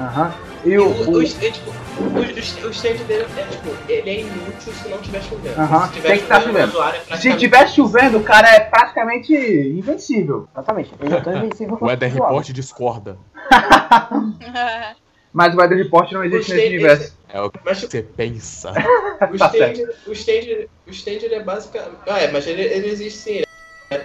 Aham. 0.00 0.32
E 0.64 0.70
E 0.70 0.78
o. 0.78 0.86
o, 0.86 1.10
o- 1.10 1.14
o, 1.18 1.22
stand, 1.22 1.50
tipo, 1.52 1.70
o, 1.70 2.66
o 2.66 2.70
stand 2.70 2.94
dele 3.06 3.26
é 3.36 3.42
tipo, 3.44 3.76
ele 3.88 4.10
é 4.10 4.20
inútil 4.20 4.72
se 4.72 4.88
não 4.88 4.98
tiver 4.98 5.22
chovendo. 5.22 5.60
Aham, 5.60 5.86
Se 5.86 5.92
tiver 5.94 6.08
tem 6.08 6.18
que 6.20 6.26
tá 6.26 6.38
o 6.38 6.42
chovendo. 6.42 6.68
usuário 6.68 6.96
é 6.96 7.00
se 7.00 7.06
praticamente- 7.08 7.40
tiver 7.40 7.68
chovendo, 7.68 8.18
o 8.18 8.22
cara 8.22 8.48
é 8.48 8.60
praticamente 8.60 9.32
invencível. 9.34 10.48
exatamente. 10.54 10.92
Ele 11.00 11.14
é 11.14 11.20
tão 11.20 11.36
invencível 11.36 11.78
O 11.80 11.90
Eder. 11.90 12.12
Report 12.12 12.48
discorda. 12.50 13.18
Mas 15.34 15.52
o 15.52 15.58
Weather 15.58 15.76
Report 15.76 16.12
não 16.12 16.24
existe 16.24 16.52
O 16.52 16.54
nesse 16.54 16.68
universo. 16.68 17.18
É 17.28 17.40
o 17.40 17.50
que 17.50 17.58
Mas 17.64 17.78
você 17.80 18.02
pensa. 18.02 18.70
o 19.32 19.36
Tá 19.36 19.46
stand, 19.52 19.84
o 20.06 20.12
stand, 20.12 20.66
o 20.86 20.90
stand 20.90 21.10
ele 21.24 21.34
é 21.34 21.42
basicamente. 21.42 21.96
Ah, 22.06 22.20
é, 22.20 22.30
mas 22.30 22.46
ele, 22.46 22.62
ele 22.62 22.86
existe 22.88 23.18
sim. 23.18 23.32
ele 23.32 23.46
É 23.90 24.04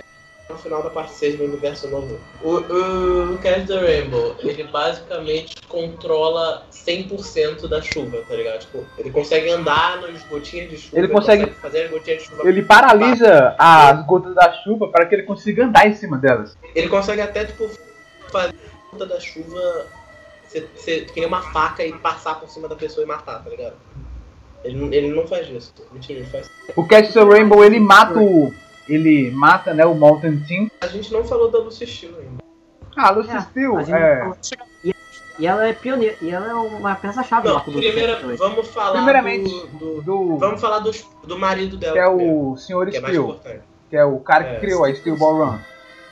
no 0.49 0.57
final 0.57 0.81
da 0.81 0.89
parte 0.89 1.11
6 1.13 1.37
do 1.37 1.43
universo 1.43 1.87
novo. 1.87 2.19
O, 2.41 2.55
o 3.33 3.37
Catch 3.37 3.67
the 3.67 3.79
Rainbow, 3.79 4.35
ele 4.39 4.63
basicamente 4.63 5.55
controla 5.67 6.65
100% 6.71 7.67
da 7.67 7.79
chuva, 7.79 8.23
tá 8.27 8.33
ligado? 8.35 8.61
Tipo, 8.61 8.83
ele 8.97 9.11
consegue 9.11 9.51
andar 9.51 10.01
nas 10.01 10.23
gotinhas 10.23 10.71
de 10.71 10.77
chuva. 10.79 10.97
Ele 10.97 11.07
consegue- 11.09 11.51
fazer 11.61 11.83
as 11.83 11.91
gotinhas 11.91 12.23
de 12.23 12.29
chuva. 12.29 12.49
Ele 12.49 12.63
paralisa 12.63 13.53
as 13.59 14.03
gotas 14.07 14.33
da 14.33 14.51
chuva 14.63 14.87
para 14.87 15.05
que 15.05 15.13
ele 15.13 15.23
consiga 15.23 15.65
andar 15.65 15.87
em 15.87 15.93
cima 15.93 16.17
delas. 16.17 16.57
Ele 16.73 16.89
consegue 16.89 17.21
até, 17.21 17.45
tipo, 17.45 17.69
fazer 18.31 18.55
a 18.55 18.91
gota 18.91 19.05
da 19.05 19.19
chuva 19.19 19.85
que 20.51 21.13
nem 21.19 21.25
uma 21.25 21.41
faca 21.41 21.83
e 21.85 21.93
passar 21.93 22.35
por 22.39 22.49
cima 22.49 22.67
da 22.67 22.75
pessoa 22.75 23.03
e 23.03 23.07
matar, 23.07 23.43
tá 23.43 23.49
ligado? 23.49 23.75
Ele, 24.63 24.75
não- 24.77 24.91
ele 24.93 25.07
não 25.09 25.25
faz 25.27 25.47
isso. 25.49 25.73
Mentira, 25.91 26.19
ele 26.19 26.27
faz. 26.29 26.49
O 26.75 26.85
Catch 26.85 27.13
the 27.13 27.23
Rainbow 27.23 27.63
ele 27.63 27.79
mata 27.79 28.19
o. 28.19 28.53
Ele 28.87 29.29
mata 29.31 29.73
né, 29.73 29.85
o 29.85 29.93
Mountain 29.93 30.39
Team. 30.47 30.71
A 30.81 30.87
gente 30.87 31.13
não 31.13 31.23
falou 31.23 31.49
da 31.51 31.59
Lucy 31.59 31.85
Steel 31.85 32.17
ainda. 32.17 32.43
Ah, 32.97 33.11
Lucy 33.11 33.29
É, 33.29 33.41
Steel 33.41 33.77
a 33.77 33.83
gente 33.83 33.95
é. 33.95 34.31
E, 34.83 34.95
e 35.37 35.47
ela 35.47 35.67
é 35.67 35.71
pioneira, 35.73 36.17
e 36.21 36.29
ela 36.31 36.49
é 36.49 36.53
uma 36.55 36.95
peça-chave 36.95 37.47
do 37.47 37.61
primeira, 37.61 38.19
vamos 38.35 38.67
falar 38.67 38.93
Primeiramente, 38.93 39.49
do, 39.49 39.67
do- 39.67 40.01
do. 40.01 40.37
Vamos 40.37 40.59
falar 40.59 40.79
dos- 40.79 41.07
do 41.23 41.37
marido 41.37 41.77
dela. 41.77 41.93
Que 41.93 41.99
é 41.99 42.07
o 42.09 42.57
Sr. 42.57 42.89
que 42.89 42.97
é 42.97 43.01
Steel. 43.01 43.39
Que 43.89 43.95
é 43.95 44.03
o 44.03 44.19
cara 44.19 44.43
que 44.43 44.55
É, 44.55 44.59
criou 44.59 44.83
a 44.83 44.93
Steel 44.93 45.15
Ball 45.15 45.37
Run. 45.45 45.59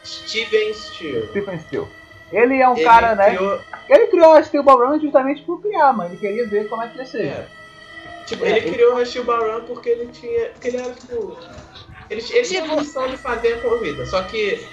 Steven 0.04 0.74
Steel. 0.74 1.28
Stephen 1.30 1.60
Steel. 1.60 1.88
Ele 2.32 2.62
é 2.62 2.68
um 2.68 2.76
Ele 2.76 2.84
cara, 2.84 3.16
né? 3.16 3.36
criou- 3.36 3.62
Ele 3.90 4.08
criou 4.08 4.34
a 4.34 4.44
Steel 4.44 4.64
Ball 4.64 4.86
Run 4.88 5.00
justamente 5.00 5.42
por 5.44 5.62
criar, 5.62 5.94
mano. 5.94 6.10
Ele 6.12 6.18
queria 6.18 6.46
ver 6.48 6.68
como 6.68 6.84
é 6.84 6.88
que 6.90 6.98
ia 6.98 7.06
ser. 7.06 7.26
é. 7.26 7.48
Tipo, 8.26 8.44
É, 8.46 8.50
ele, 8.50 8.60
ele- 8.60 8.72
criou 8.72 8.98
a 8.98 9.06
Steel 9.06 9.24
Run 9.26 9.62
porque 9.66 9.90
ele 9.90 10.08
tinha. 10.08 10.50
Porque 10.50 10.68
ele 10.68 10.78
era 10.78 10.94
tipo. 10.94 11.38
Ele, 12.10 12.22
ele 12.22 12.42
tinha 12.44 12.60
a 12.62 12.64
Tipo- 12.64 12.80
missão 12.80 13.08
de 13.08 13.18
fazer 13.18 13.54
a 13.54 13.62
corrida. 13.62 14.06
Só 14.06 14.22
que 14.24 14.66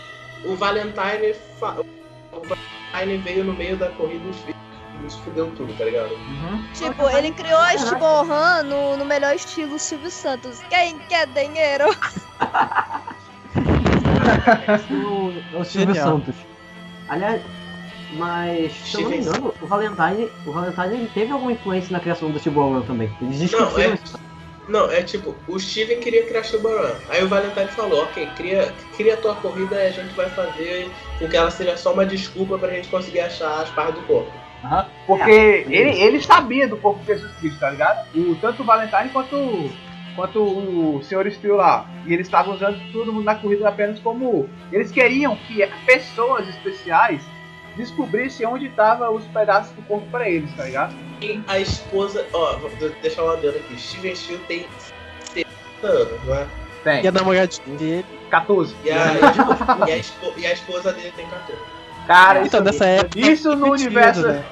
o 0.45 0.55
Valentine. 0.57 1.35
fa- 1.61 1.77
O 2.33 2.41
Valentine 2.41 3.19
veio 3.19 3.45
no 3.45 3.53
meio 3.53 3.77
da 3.77 3.89
corrida 3.91 4.25
e 4.49 5.03
nos 5.03 5.15
fudeu 5.17 5.51
tudo, 5.57 5.73
tá 5.79 5.85
ligado? 5.85 6.13
Uhum. 6.15 6.65
Tipo, 6.75 7.09
ele 7.11 7.31
criou 7.33 7.59
a 7.61 7.77
Stiborran 7.79 8.63
no, 8.65 8.97
no 8.97 9.05
melhor 9.05 9.35
estilo 9.37 9.79
Silvio 9.79 10.11
Santos. 10.11 10.61
Quem 10.69 10.99
quer 11.09 11.27
dinheiro? 11.29 11.87
o, 14.91 15.59
o 15.61 15.65
Silvio 15.65 15.95
Genial. 15.95 16.09
Santos. 16.19 16.35
Aliás, 17.09 17.43
mas 18.13 18.73
se 18.73 18.97
eu 18.97 19.03
não 19.03 19.11
me 19.11 19.19
engano, 19.19 19.55
o 19.61 19.67
Valentine, 19.67 20.31
o 20.47 20.53
Valentine 20.53 20.95
ele 20.95 21.11
teve 21.13 21.33
alguma 21.33 21.53
influência 21.53 21.93
na 21.93 22.01
criação 22.01 22.31
do 22.31 22.39
Run 22.39 22.83
também. 22.83 23.11
Eles 23.21 23.51
Não, 23.51 23.79
é-. 23.79 23.99
Não, 24.67 24.91
é 24.91 25.03
tipo, 25.03 25.35
o 25.47 25.59
Steven 25.59 26.01
queria 26.01 26.25
criar 26.27 26.43
Run. 26.43 26.95
Aí 27.11 27.23
o 27.23 27.29
Valentine 27.29 27.69
falou, 27.69 28.05
ok, 28.05 28.27
cria, 28.37 28.73
cria 28.97 29.15
a 29.15 29.17
tua 29.17 29.35
corrida 29.35 29.77
e 29.77 29.89
a 29.89 29.91
gente 29.91 30.15
vai 30.15 30.29
fazer 30.31 30.91
com 31.19 31.29
que 31.29 31.37
ela 31.37 31.51
seja 31.51 31.77
só 31.77 31.93
uma 31.93 32.07
desculpa 32.07 32.59
pra 32.59 32.71
gente 32.71 32.89
conseguir 32.89 33.21
achar 33.21 33.63
as 33.63 33.71
partes 33.71 33.97
do 33.97 34.03
corpo. 34.07 34.33
Aham. 34.65 34.87
Porque 35.07 35.31
ele, 35.69 36.01
ele 36.01 36.23
sabia 36.23 36.67
do 36.67 36.79
corpo 36.79 37.01
de 37.01 37.07
Jesus 37.09 37.31
Cristo, 37.39 37.61
tá 37.61 37.71
ligado? 37.71 38.07
O, 38.15 38.35
tanto 38.37 38.63
o 38.63 38.65
Valentine 38.65 39.11
quanto, 39.11 39.71
quanto 40.15 40.43
o 40.43 41.01
Sr. 41.03 41.31
Steel 41.33 41.57
lá. 41.57 41.87
E 42.07 42.13
eles 42.13 42.27
estavam 42.27 42.55
usando 42.55 42.79
todo 42.93 43.13
mundo 43.13 43.25
na 43.25 43.35
corrida 43.35 43.69
apenas 43.69 43.99
como. 44.01 44.49
Eles 44.73 44.91
queriam 44.91 45.37
que 45.37 45.67
pessoas 45.87 46.49
especiais 46.49 47.23
descobrissem 47.77 48.47
onde 48.47 48.67
estavam 48.67 49.15
os 49.15 49.25
pedaços 49.27 49.73
do 49.73 49.83
corpo 49.83 50.07
pra 50.11 50.29
eles, 50.29 50.53
tá 50.55 50.65
ligado? 50.65 50.95
E 51.21 51.41
a 51.49 51.59
esposa, 51.59 52.25
ó, 52.33 52.57
vou 52.59 52.71
de- 52.71 52.89
deixar 53.03 53.25
uma 53.25 53.33
adendo 53.35 53.57
aqui, 53.57 53.81
Steven 53.81 54.15
Steel 54.15 54.39
tem 54.47 54.67
70 55.35 55.49
anos, 55.83 56.25
não 56.25 56.35
é? 56.37 56.47
Tem. 56.85 57.03
E 57.05 57.09
a 57.09 57.13
namoradinha 57.13 57.77
dele. 57.79 58.05
14. 58.31 58.75
E 58.85 58.91
a, 58.91 58.95
e 58.95 58.99
a, 59.85 59.89
e 59.89 59.93
a 59.93 59.97
espo- 59.97 60.33
e 60.37 60.47
a 60.47 60.53
esposa 60.53 60.93
dele 60.93 61.13
tem 61.17 61.27
14. 61.27 61.61
Cara, 62.07 62.47
Então, 62.47 62.61
isso, 62.61 62.65
nessa 62.73 62.85
época. 62.87 63.19
isso 63.19 63.57
no 63.57 63.73
universo. 63.73 64.27
né? 64.29 64.45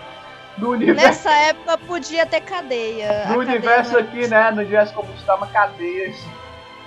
No 0.59 0.71
universo, 0.71 1.03
Nessa 1.07 1.31
época 1.33 1.79
podia 1.79 2.27
ter 2.27 2.41
cadeia. 2.43 3.07
no 3.09 3.13
A 3.13 3.23
cadeia 3.23 3.39
universo 3.39 3.99
aqui, 3.99 4.27
né? 4.29 4.51
No 4.51 4.59
universo 4.59 4.95
como 4.95 5.13
está 5.15 5.35
uma 5.35 5.47
cadeia. 5.49 6.09
isso. 6.09 6.29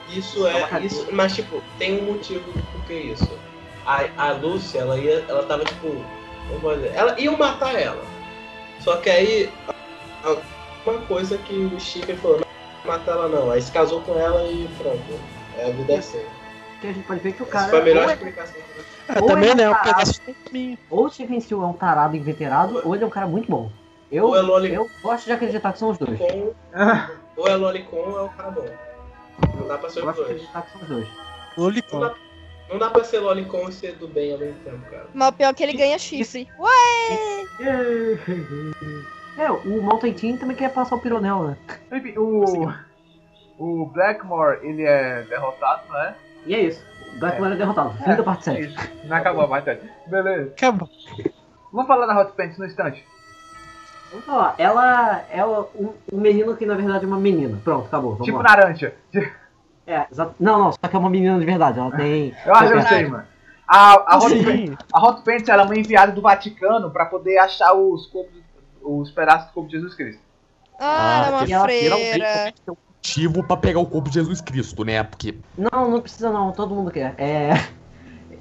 Isso 0.09 0.47
é. 0.47 0.79
Isso, 0.83 1.07
mas 1.11 1.33
tipo, 1.35 1.61
tem 1.79 1.99
um 1.99 2.03
motivo 2.13 2.51
do 2.51 2.61
porquê 2.71 2.93
isso. 2.93 3.39
A, 3.85 4.03
a 4.17 4.31
Lúcia, 4.33 4.79
ela 4.79 4.97
ia. 4.97 5.25
Ela 5.27 5.43
tava 5.43 5.63
tipo. 5.65 5.87
Ela 6.93 7.19
ia 7.19 7.31
matar 7.31 7.73
ela. 7.75 8.03
Só 8.79 8.97
que 8.97 9.09
aí. 9.09 9.51
a- 10.23 10.37
Uma 10.85 10.99
coisa 11.07 11.35
que 11.39 11.53
o 11.55 11.79
Chifre 11.79 12.15
falou, 12.17 12.41
não 12.85 12.91
matar 12.93 13.13
ela 13.13 13.27
não. 13.27 13.49
Aí 13.49 13.59
se 13.61 13.71
casou 13.71 14.01
com 14.01 14.15
ela 14.19 14.43
e 14.43 14.69
pronto. 14.77 15.19
É 15.57 15.65
a 15.65 15.69
vida 15.71 15.93
é 15.93 15.97
assim. 15.97 16.23
Que 16.79 16.87
a 16.87 16.93
gente 16.93 17.07
pode 17.07 17.19
ver 17.21 17.33
que 17.33 17.41
o 17.41 17.45
Essa 17.45 17.51
cara. 17.51 17.69
foi 17.69 17.79
a 17.79 17.83
melhor 17.83 18.09
é- 18.09 18.13
explicação. 18.13 18.61
Ah, 19.07 19.19
Ou 19.21 19.27
também 19.27 19.49
ele 19.51 19.55
né? 19.63 19.69
Um 19.69 19.75
pedaço 19.75 20.21
de 20.25 20.33
caminho. 20.33 20.77
ou 20.89 21.05
o 21.05 21.09
Steven 21.09 21.39
Seagal 21.39 21.65
é 21.67 21.69
um 21.69 21.73
tarado 21.73 22.15
inveterado, 22.15 22.81
ou 22.83 22.95
ele 22.95 23.03
é 23.03 23.07
um 23.07 23.11
cara 23.11 23.27
muito 23.27 23.49
bom. 23.49 23.69
Eu, 24.11 24.35
é 24.35 24.41
Lolicon, 24.41 24.75
eu 24.83 24.89
gosto 25.01 25.25
de 25.25 25.31
acreditar 25.31 25.73
que 25.73 25.79
são 25.79 25.89
os 25.89 25.97
dois. 25.97 26.19
ou 27.35 27.47
é 27.47 27.55
Lolicon 27.55 27.97
ou 27.97 28.19
é 28.19 28.21
o 28.23 28.29
cara 28.29 28.51
bom. 28.51 28.65
Não 29.59 29.67
dá 29.67 29.77
pra 29.77 29.89
ser 29.89 29.99
os 30.05 30.15
dois. 30.15 30.29
acreditar 30.29 30.61
que 30.61 30.71
são 30.71 30.81
os 30.81 30.87
dois. 30.87 31.07
Lolicon. 31.57 31.99
Não 31.99 32.07
dá, 32.07 32.15
não 32.69 32.77
dá 32.79 32.89
pra 32.89 33.03
ser 33.03 33.19
Lolicon 33.19 33.69
e 33.69 33.73
ser 33.73 33.95
do 33.95 34.07
bem 34.07 34.31
ao 34.33 34.39
mesmo 34.39 34.59
tempo, 34.63 34.79
cara. 34.89 35.07
Mas 35.13 35.29
o 35.29 35.33
pior 35.33 35.49
é 35.49 35.53
que 35.53 35.63
ele 35.63 35.73
ganha 35.73 35.97
chifre. 35.99 36.47
Ué! 36.59 37.45
É, 39.37 39.51
o 39.51 39.81
Mountain 39.81 40.13
Team 40.13 40.37
também 40.37 40.55
quer 40.55 40.71
passar 40.73 40.95
o 40.95 40.99
pironel, 41.01 41.43
né? 41.43 41.57
O. 42.17 42.71
O 43.57 43.85
Blackmore, 43.87 44.59
ele 44.65 44.83
é 44.83 45.23
derrotado, 45.23 45.91
né? 45.91 46.15
E 46.45 46.55
é 46.55 46.61
isso. 46.61 46.85
Blackmore 47.19 47.53
é 47.53 47.55
derrotado. 47.55 47.93
Fim 48.03 48.15
da 48.15 48.23
parte 48.23 48.45
7. 48.45 48.61
Isso. 48.61 48.77
Não 49.05 49.15
acabou 49.17 49.43
a 49.43 49.47
batalha. 49.47 49.81
Beleza. 50.07 50.51
Acabou. 50.57 50.89
Vamos 51.71 51.87
falar 51.87 52.05
da 52.05 52.19
Hot 52.19 52.33
Pants 52.33 52.57
no 52.57 52.65
instante. 52.65 53.05
Vamos 54.11 54.25
falar, 54.25 54.55
ela 54.57 55.23
é 55.29 55.45
um, 55.45 55.93
um 56.11 56.17
menino 56.17 56.55
que 56.55 56.65
na 56.65 56.75
verdade 56.75 57.03
é 57.03 57.07
uma 57.07 57.17
menina. 57.17 57.59
Pronto, 57.63 57.87
acabou. 57.87 58.11
Vamos 58.11 58.25
tipo 58.25 58.37
lá. 58.37 58.43
naranja. 58.43 58.93
É, 59.87 60.05
exato. 60.11 60.35
Não, 60.39 60.57
não, 60.57 60.71
só 60.71 60.87
que 60.87 60.95
é 60.95 60.99
uma 60.99 61.09
menina 61.09 61.37
de 61.39 61.45
verdade. 61.45 61.79
Ela 61.79 61.91
tem. 61.91 62.33
Eu 62.45 62.55
acho 62.55 62.71
que 62.71 62.77
eu 62.77 62.81
sei, 62.83 63.07
mano. 63.07 63.25
A, 63.67 64.13
a, 64.13 64.17
Hot 64.17 64.43
Pants, 64.43 64.69
Sim. 64.69 64.77
a 64.93 65.03
Hot 65.03 65.23
Pants 65.23 65.49
ela 65.49 65.63
é 65.63 65.65
uma 65.65 65.77
enviada 65.77 66.11
do 66.11 66.21
Vaticano 66.21 66.91
pra 66.91 67.05
poder 67.05 67.37
achar 67.39 67.73
os 67.73 68.05
corpos, 68.07 68.39
os 68.81 69.11
pedaços 69.11 69.47
do 69.47 69.53
corpo 69.53 69.69
de 69.69 69.77
Jesus 69.77 69.95
Cristo. 69.95 70.21
Ah, 70.79 71.37
porque 71.39 71.53
é 71.53 71.57
uma 71.57 71.67
Geralmente 71.69 72.09
freira. 72.09 72.53
tem 72.65 72.73
um 72.73 72.77
motivo 73.05 73.43
pra 73.43 73.55
pegar 73.55 73.79
o 73.79 73.85
corpo 73.85 74.09
de 74.09 74.15
Jesus 74.15 74.41
Cristo, 74.41 74.83
né? 74.83 75.03
Porque 75.03 75.35
Não, 75.57 75.89
não 75.89 76.01
precisa 76.01 76.31
não, 76.31 76.51
todo 76.51 76.73
mundo 76.73 76.89
quer. 76.89 77.13
É. 77.17 77.53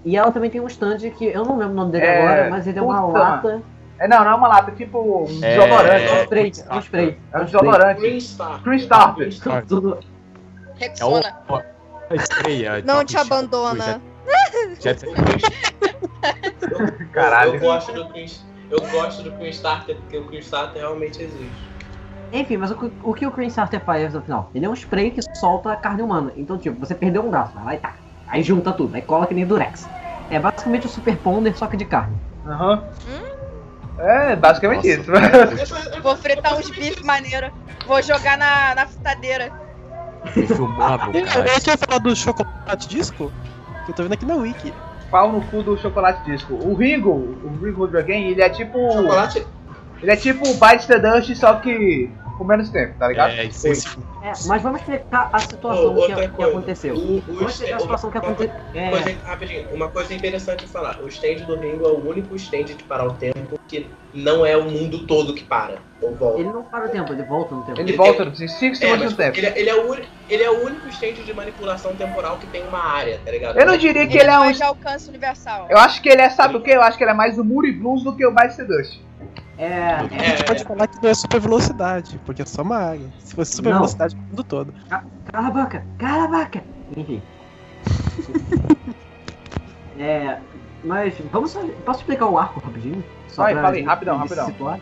E 0.05 0.17
ela 0.17 0.33
também 0.33 0.51
tem 0.51 0.61
um 0.61 0.67
stand 0.67 0.99
que 1.17 1.27
eu 1.27 1.45
não 1.45 1.59
lembro 1.59 1.73
o 1.73 1.77
nome 1.77 1.93
dele 1.93 2.05
É, 2.05 2.23
agora, 2.23 2.51
mas 2.51 2.67
ele 2.67 2.79
é 2.79 2.83
uma 2.83 3.07
puta, 3.07 3.19
lata. 3.19 3.63
É, 3.99 4.09
não, 4.09 4.25
não 4.25 4.31
é 4.31 4.35
uma 4.35 4.49
lata, 4.49 4.71
é 4.71 4.75
tipo 4.75 4.99
um 4.99 5.45
É, 5.45 5.57
desodorante. 5.57 6.07
É 6.07 6.13
um 6.13 6.17
é, 6.17 6.23
spray, 6.23 6.53
é 6.69 6.75
um 6.75 6.79
spray. 6.81 7.19
É 7.33 7.39
um 7.39 7.41
um 7.41 7.45
desodorante. 7.45 8.01
Green 8.01 8.21
Star. 8.21 8.63
Green 8.63 8.79
Star. 8.79 9.15
Green 9.15 9.31
Star. 9.31 9.67
Tudo. 9.67 9.99
é 10.81 11.05
o. 11.05 11.21
Rexona. 12.11 12.83
Não 12.85 13.05
te 13.05 13.17
abandona. 13.17 14.01
Caralho. 17.13 17.55
Eu 17.55 17.61
gosto 17.61 17.93
do 17.93 18.09
Green, 18.09 18.27
eu 18.71 18.81
gosto 18.91 19.23
do 19.23 19.31
Green 19.33 19.51
Starter 19.51 19.97
porque 19.97 20.19
o 20.19 20.25
Green 20.25 20.41
Starter 20.41 20.83
realmente 20.83 21.23
existe. 21.23 21.74
Enfim, 22.35 22.57
mas 22.57 22.71
o, 22.73 22.75
que- 22.77 22.93
o 23.03 23.15
que 23.15 23.27
o 23.27 23.31
Green 23.31 23.47
Starter 23.47 23.81
faz 23.81 24.13
no 24.13 24.21
final? 24.21 24.51
Ele 24.55 24.67
é 24.67 24.69
um 24.69 24.75
spray 24.75 25.11
que 25.13 25.21
solta 25.37 25.73
a 25.73 25.77
carne 25.77 26.03
humana. 26.03 26.33
Então, 26.37 26.59
tipo, 26.59 26.79
você 26.85 26.95
perdeu 26.95 27.25
um 27.25 27.31
braço, 27.31 27.55
vai 27.55 27.65
lá 27.65 27.75
e 27.75 27.79
tá. 27.79 27.95
Aí 28.27 28.43
junta 28.43 28.73
tudo, 28.73 28.95
aí 28.97 29.03
cola 29.03 29.27
que 29.27 29.35
nem 29.35 29.47
Durex. 29.47 29.89
É 30.29 30.41
basicamente 30.41 30.87
o 30.87 30.89
Super 30.91 31.17
Ponder, 31.19 31.57
só 31.57 31.67
que 31.69 31.77
de 31.77 31.85
carne. 31.85 32.17
Aham. 32.45 32.83
É, 33.99 34.35
basicamente 34.35 34.89
Nossa. 34.97 35.01
isso. 35.63 36.03
Vou 36.03 36.17
fritar 36.17 36.59
uns 36.59 36.69
bifes 36.71 37.03
maneiro. 37.03 37.53
Vou 37.87 38.03
jogar 38.03 38.37
na, 38.37 38.75
na 38.75 38.87
fritadeira. 38.87 39.53
filmado, 40.49 41.17
Eu 41.17 41.61
tinha 41.61 41.77
falado 41.77 42.03
do 42.03 42.17
chocolate 42.17 42.89
disco, 42.89 43.31
que 43.85 43.93
eu 43.93 43.95
tô 43.95 44.03
vendo 44.03 44.15
aqui 44.15 44.25
na 44.27 44.35
Wiki. 44.35 44.75
Pau 45.11 45.31
no 45.31 45.41
cu 45.43 45.63
do 45.63 45.77
chocolate 45.79 46.25
disco. 46.25 46.55
O 46.55 46.75
Ringo, 46.75 47.13
o 47.13 47.65
Ringo 47.65 47.87
Dragon, 47.87 48.13
ele 48.15 48.43
é 48.43 48.49
tipo. 48.49 48.77
Chocolate. 48.93 49.47
Ele 50.03 50.11
é 50.11 50.17
tipo 50.17 50.49
o 50.49 50.55
Bites 50.55 50.87
the 50.87 50.99
Dust, 50.99 51.35
só 51.37 51.55
que 51.55 52.11
com 52.37 52.45
menos 52.45 52.69
tempo, 52.71 52.95
tá 52.99 53.09
ligado? 53.09 53.31
É, 53.33 53.45
isso. 53.45 53.99
É, 54.23 54.33
mas 54.47 54.63
vamos 54.63 54.81
explicar 54.81 55.29
a 55.33 55.39
situação 55.39 55.87
Ô, 55.87 55.95
que, 55.95 56.01
outra 56.13 56.29
que 56.29 56.35
coisa. 56.35 56.51
aconteceu. 56.53 56.95
O, 56.95 57.17
o 57.19 57.21
Vamos 57.27 57.53
explicar 57.53 57.77
a 57.77 57.81
situação 57.81 58.11
que 58.11 58.19
uma- 58.19 58.27
aconteceu. 58.27 58.55
É, 58.75 58.91
Coisa, 58.91 59.75
uma 59.75 59.89
coisa 59.89 60.15
interessante 60.15 60.65
de 60.65 60.71
falar. 60.71 61.01
O 61.03 61.09
stand 61.09 61.45
do 61.47 61.57
Ringo 61.57 61.85
é 61.87 61.89
o 61.91 62.09
único 62.09 62.35
stand 62.37 62.65
de 62.65 62.83
parar 62.85 63.07
o 63.07 63.13
tempo 63.15 63.59
que 63.69 63.87
não 64.13 64.45
é 64.47 64.57
o 64.57 64.65
mundo 64.65 65.07
todo 65.07 65.35
que 65.35 65.43
para 65.45 65.79
ou 66.01 66.15
volta. 66.15 66.41
ele 66.41 66.51
não 66.51 66.63
para 66.63 66.87
o 66.87 66.89
tempo, 66.89 67.13
ele 67.13 67.23
volta 67.25 67.55
no 67.55 67.63
tempo. 67.63 67.81
Ele 67.81 67.91
Ele 67.91 67.97
volta 67.97 68.23
em 68.25 68.35
5 68.49 68.73
É, 68.73 68.75
segundos 68.75 69.01
mas 69.01 69.11
no 69.13 69.17
tempo. 69.17 69.39
ele, 69.39 69.47
ele 69.59 69.71
é 69.71 69.75
o, 69.75 69.95
ele 70.29 70.43
é 70.43 70.51
o 70.51 70.65
único 70.65 70.89
stand 70.89 71.13
de 71.25 71.35
manipulação 71.35 71.95
temporal 71.97 72.37
que 72.39 72.47
tem 72.49 72.67
uma 72.67 72.79
área, 72.79 73.19
tá 73.25 73.31
ligado? 73.31 73.59
Eu 73.59 73.67
não 73.67 73.77
diria 73.77 74.07
que 74.07 74.19
ele 74.19 74.31
é 74.31 74.37
um. 74.37 74.41
mais 74.41 74.57
de 74.57 74.63
alcance 74.63 75.09
universal. 75.09 75.67
Eu 75.71 75.79
acho 75.79 76.01
que 76.03 76.09
ele 76.09 76.23
é, 76.23 76.31
sabe 76.31 76.57
o 76.57 76.61
que? 76.61 76.71
Eu 76.71 76.83
acho 76.83 76.97
que 76.99 77.05
ele 77.05 77.11
é 77.11 77.15
mais 77.15 77.37
do 77.37 77.45
Moody 77.45 77.73
Blues 77.73 78.03
do 78.03 78.15
que 78.15 78.25
o 78.27 78.35
the 78.35 78.65
Dust. 78.65 79.01
É, 79.57 79.95
A 79.95 80.03
gente 80.03 80.43
É. 80.43 80.47
pode 80.47 80.65
falar 80.65 80.87
que 80.89 81.03
não 81.03 81.11
é 81.11 81.15
super 81.15 81.41
velocidade, 81.41 82.21
porque 82.25 82.43
é 82.43 82.47
só 82.47 82.63
uma 82.63 82.77
área. 82.77 83.09
Se 83.21 83.35
fosse 83.35 83.57
super 83.57 83.71
Não. 83.71 83.79
velocidade, 83.79 84.17
o 84.17 84.19
mundo 84.19 84.45
todo. 84.45 84.75
Cala 84.89 85.05
a 85.33 85.51
boca, 85.51 85.85
cala 85.99 86.25
a 86.25 86.29
boca. 86.45 86.63
Enfim. 86.97 87.23
é, 89.99 90.39
mas 90.83 91.15
vamos 91.33 91.51
só, 91.51 91.61
posso 91.85 92.01
explicar 92.01 92.27
o 92.27 92.39
arco 92.39 92.61
rapidinho? 92.61 93.03
Vai, 93.37 93.55
fala 93.55 93.69
aí, 93.71 93.75
gente 93.77 93.87
rapidão, 93.87 94.19
rapidão. 94.19 94.47
situar? 94.47 94.81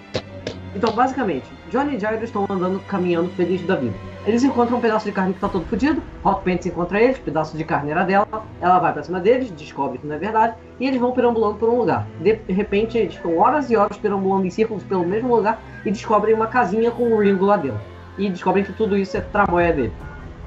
Então, 0.75 0.93
basicamente, 0.95 1.47
Johnny 1.71 1.97
e 1.97 2.01
Jairo 2.01 2.25
estão 2.25 2.47
andando, 2.49 2.81
caminhando 2.87 3.29
felizes 3.31 3.67
da 3.67 3.77
vida. 3.77 3.95
Eles 4.25 4.45
encontram 4.45 4.79
um 4.79 4.81
pedaço 4.81 5.05
de 5.05 5.11
carne 5.11 5.35
que 5.35 5.41
tá 5.41 5.49
todo 5.49 5.65
fodido, 5.65 6.01
Hot 6.23 6.43
Pants 6.45 6.65
encontra 6.65 7.03
eles, 7.03 7.19
pedaço 7.19 7.57
de 7.57 7.65
carne 7.65 7.91
era 7.91 8.05
dela, 8.05 8.27
ela 8.61 8.79
vai 8.79 8.93
pra 8.93 9.03
cima 9.03 9.19
deles, 9.19 9.51
descobre 9.51 9.99
que 9.99 10.07
não 10.07 10.15
é 10.15 10.19
verdade, 10.19 10.55
e 10.79 10.87
eles 10.87 11.01
vão 11.01 11.11
perambulando 11.11 11.57
por 11.57 11.69
um 11.69 11.79
lugar. 11.79 12.07
De 12.21 12.39
repente, 12.53 12.97
eles 12.97 13.17
ficam 13.17 13.37
horas 13.39 13.69
e 13.69 13.77
horas 13.77 13.97
perambulando 13.97 14.47
em 14.47 14.51
círculos 14.51 14.85
pelo 14.85 15.05
mesmo 15.05 15.35
lugar 15.35 15.61
e 15.85 15.91
descobrem 15.91 16.35
uma 16.35 16.47
casinha 16.47 16.93
com 16.93 17.03
um 17.03 17.19
Ringo 17.19 17.47
lá 17.47 17.57
dentro. 17.57 17.81
E 18.17 18.29
descobrem 18.29 18.65
que 18.65 18.73
tudo 18.73 18.97
isso 18.97 19.17
é 19.17 19.21
tramóia 19.21 19.73
dele. 19.73 19.93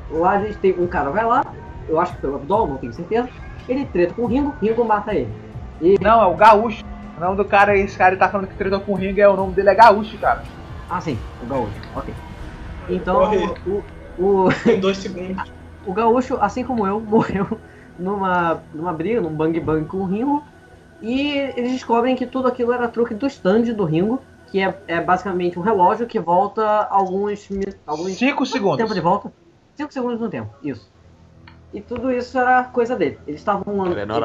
Lá 0.09 0.41
eles 0.41 0.55
têm 0.57 0.73
um 0.79 0.87
cara 0.87 1.09
vai 1.09 1.25
lá, 1.25 1.43
eu 1.89 1.99
acho 1.99 2.15
que 2.15 2.21
pelo 2.21 2.35
Abdol, 2.35 2.67
não 2.67 2.77
tenho 2.77 2.93
certeza. 2.93 3.27
Ele 3.67 3.85
treta 3.85 4.13
com 4.13 4.21
o 4.21 4.27
Ringo, 4.27 4.53
Ringo 4.61 4.85
mata 4.85 5.13
ele. 5.13 5.27
E, 5.81 5.97
Não, 5.99 6.21
é 6.21 6.25
o 6.25 6.35
Gaúcho. 6.35 6.81
O 7.17 7.19
nome 7.19 7.35
do 7.35 7.43
cara, 7.43 7.77
esse 7.77 7.97
cara 7.97 8.11
ele 8.11 8.19
tá 8.19 8.29
falando 8.29 8.47
que 8.47 8.55
tretou 8.55 8.79
com 8.79 8.93
o 8.93 8.95
Ringo, 8.95 9.19
é 9.19 9.27
o 9.27 9.35
nome 9.35 9.53
dele 9.53 9.69
é 9.69 9.75
Gaúcho, 9.75 10.17
cara. 10.17 10.43
ah, 10.89 11.01
sim, 11.01 11.17
o 11.43 11.45
Gaúcho, 11.45 11.73
ok. 11.93 12.13
Então, 12.89 13.15
Corre. 13.19 13.45
o, 13.67 13.83
o, 14.19 14.49
Em 14.69 14.79
dois 14.79 14.97
segundos. 14.97 15.51
o 15.85 15.93
Gaúcho, 15.93 16.37
assim 16.39 16.63
como 16.63 16.85
eu, 16.85 16.99
morreu 17.01 17.47
numa, 17.97 18.61
numa 18.73 18.93
briga, 18.93 19.21
num 19.21 19.33
bang 19.35 19.59
bang 19.59 19.85
com 19.87 19.97
o 19.97 20.05
Ringo. 20.05 20.43
E 21.01 21.31
eles 21.55 21.71
descobrem 21.73 22.15
que 22.15 22.25
tudo 22.25 22.47
aquilo 22.47 22.71
era 22.71 22.87
truque 22.87 23.13
do 23.13 23.27
stand 23.27 23.63
do 23.73 23.83
Ringo, 23.85 24.21
que 24.47 24.59
é, 24.61 24.77
é 24.87 25.01
basicamente 25.01 25.59
um 25.59 25.61
relógio 25.61 26.07
que 26.07 26.19
volta 26.19 26.63
alguns, 26.89 27.47
alguns 27.85 28.11
5 28.13 28.19
Tempo 28.19 28.45
segundos. 28.45 28.93
de 28.95 29.01
volta? 29.01 29.31
5 29.75 29.91
segundos 29.93 30.19
no 30.21 30.29
tempo, 30.29 30.49
isso. 30.63 30.89
E 31.73 31.81
tudo 31.81 32.09
isso 32.09 32.39
era 32.39 32.63
coisa 32.63 32.95
dele. 32.95 33.19
Eles 33.27 33.41
estavam 33.41 33.63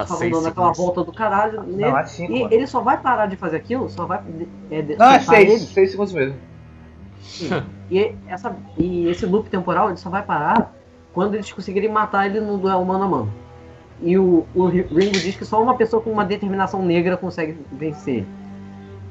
seis 0.06 0.30
dando 0.30 0.46
aquela 0.46 0.72
volta 0.72 1.02
do 1.02 1.12
caralho 1.12 1.62
nele. 1.64 1.90
Não, 1.90 1.98
é 1.98 2.04
5, 2.06 2.32
e 2.32 2.42
mano. 2.42 2.54
ele 2.54 2.66
só 2.68 2.80
vai 2.80 2.98
parar 2.98 3.26
de 3.26 3.34
fazer 3.36 3.56
aquilo, 3.56 3.90
só 3.90 4.06
vai 4.06 4.22
é, 4.70 4.82
de- 4.82 4.94
Não, 4.96 5.06
é 5.11 5.18
soltar 5.18 5.40
6. 5.42 5.48
ele. 5.50 5.58
6 5.58 5.90
segundos 5.90 6.12
mesmo. 6.12 6.36
E, 7.91 8.14
essa, 8.28 8.55
e 8.78 9.09
esse 9.09 9.26
loop 9.26 9.51
temporal 9.51 9.88
ele 9.88 9.97
só 9.97 10.09
vai 10.09 10.22
parar 10.22 10.72
quando 11.12 11.34
eles 11.34 11.53
conseguirem 11.53 11.91
matar 11.91 12.26
ele 12.26 12.41
no 12.41 12.57
duelo 12.57 12.84
mano 12.84 13.05
a 13.05 13.09
mano. 13.09 13.32
E 14.01 14.16
o, 14.16 14.47
o 14.55 14.66
Ringo 14.66 15.12
diz 15.12 15.36
que 15.36 15.45
só 15.45 15.62
uma 15.62 15.74
pessoa 15.76 16.01
com 16.01 16.11
uma 16.11 16.24
determinação 16.24 16.82
negra 16.84 17.16
consegue 17.16 17.59
vencer. 17.72 18.24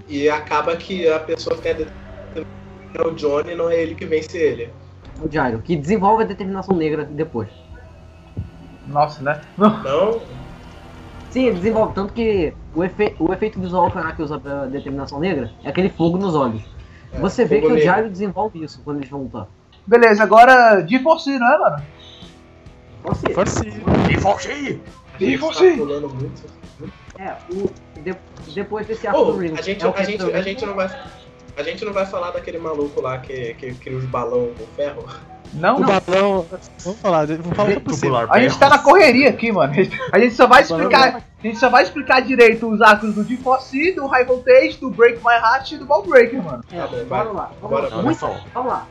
E 0.07 0.29
acaba 0.29 0.75
que 0.75 1.07
a 1.07 1.19
pessoa 1.19 1.55
que 1.57 1.67
é 1.67 1.73
de- 1.73 1.87
é 2.95 3.01
o 3.05 3.11
Johnny, 3.11 3.53
não 3.53 3.69
é 3.69 3.79
ele 3.81 3.93
que 3.93 4.05
vence 4.05 4.37
ele. 4.37 4.69
O 5.21 5.27
Gyro, 5.29 5.59
que 5.61 5.75
desenvolve 5.75 6.23
a 6.23 6.25
determinação 6.25 6.75
negra 6.75 7.03
depois. 7.03 7.49
Nossa, 8.87 9.21
né? 9.21 9.41
Não. 9.57 9.83
Não? 9.83 10.21
Sim, 11.29 11.45
ele 11.47 11.57
desenvolve, 11.57 11.93
tanto 11.93 12.11
que 12.13 12.51
o, 12.73 12.83
efe, 12.83 13.15
o 13.19 13.31
efeito 13.31 13.59
visual 13.59 13.91
que 13.91 13.97
o 13.97 13.99
Araki 13.99 14.23
usa 14.23 14.39
pra 14.39 14.65
determinação 14.65 15.19
negra 15.19 15.51
é 15.63 15.69
aquele 15.69 15.89
fogo 15.89 16.17
nos 16.17 16.33
olhos. 16.33 16.63
É, 17.13 17.19
Você 17.19 17.45
vê 17.45 17.59
que 17.61 17.67
o. 17.67 17.77
Gyro 17.77 18.09
desenvolve 18.09 18.63
isso 18.63 18.81
quando 18.83 18.97
eles 18.97 19.09
vão 19.09 19.23
lutar. 19.23 19.47
Beleza, 19.85 20.23
agora 20.23 20.81
de 20.81 20.97
você, 20.99 21.37
não 21.39 21.53
é, 21.53 21.57
mano? 21.57 21.83
Você, 23.03 23.33
Force. 23.33 23.61
E 24.11 24.17
Foxy! 24.19 24.81
A 25.15 25.17
gente 25.23 25.33
E 25.35 25.37
tá 25.39 25.45
você? 25.47 25.71
pulando 25.71 26.09
muito. 26.09 26.43
é, 27.17 27.33
o, 27.51 27.69
de- 28.01 28.15
depois 28.53 28.85
desse 28.87 29.07
arco 29.07 29.25
do 29.25 29.37
Ringo. 29.37 29.57
a 29.57 29.61
gente, 29.61 29.85
é 29.85 29.89
a, 29.89 30.03
gente, 30.03 30.23
a 30.31 30.41
gente 30.41 30.65
não 30.65 30.75
vai. 30.75 30.89
A 31.57 31.63
gente 31.63 31.83
não 31.83 31.91
vai 31.91 32.05
falar 32.05 32.31
daquele 32.31 32.57
maluco 32.57 33.01
lá 33.01 33.17
que, 33.17 33.53
que 33.55 33.73
cria 33.73 33.97
os 33.97 34.05
balão 34.05 34.49
com 34.57 34.65
ferro. 34.75 35.05
Não? 35.53 35.77
O 35.77 35.85
balão. 35.85 36.45
Vamos 36.83 36.99
falar, 37.01 37.25
vamos 37.25 37.55
falar 37.57 37.79
por 37.81 37.93
cima. 37.93 38.21
Tubular 38.21 38.27
A 38.29 38.39
gente 38.39 38.57
tá 38.57 38.69
na 38.69 38.77
correria 38.79 39.29
aqui, 39.29 39.51
mano. 39.51 39.73
A 40.11 40.19
gente 40.19 40.35
só 40.35 40.47
vai 40.47 40.61
explicar. 40.61 41.23
A 41.41 41.47
gente 41.47 41.57
só 41.57 41.69
vai 41.69 41.83
explicar 41.83 42.21
direito 42.21 42.67
os 42.69 42.81
arcos 42.81 43.15
do 43.15 43.23
D4C, 43.23 43.95
do 43.95 44.05
High 44.07 44.25
Voltage, 44.25 44.77
do 44.79 44.89
Break 44.89 45.19
My 45.19 45.33
Heart 45.35 45.71
e 45.71 45.77
do 45.77 45.85
Ball 45.85 46.03
Breaker, 46.05 46.43
mano. 46.43 46.63
É, 46.71 46.77
Tá 46.79 46.87
bom, 46.87 47.05
vai. 47.05 47.19
vamos 47.23 47.35
lá. 47.35 47.51
Vamos 47.61 47.79
Bora, 47.79 47.95
lá. 47.95 48.01
Muito-. 48.03 48.27
Vamos 48.53 48.71
lá. 48.71 48.87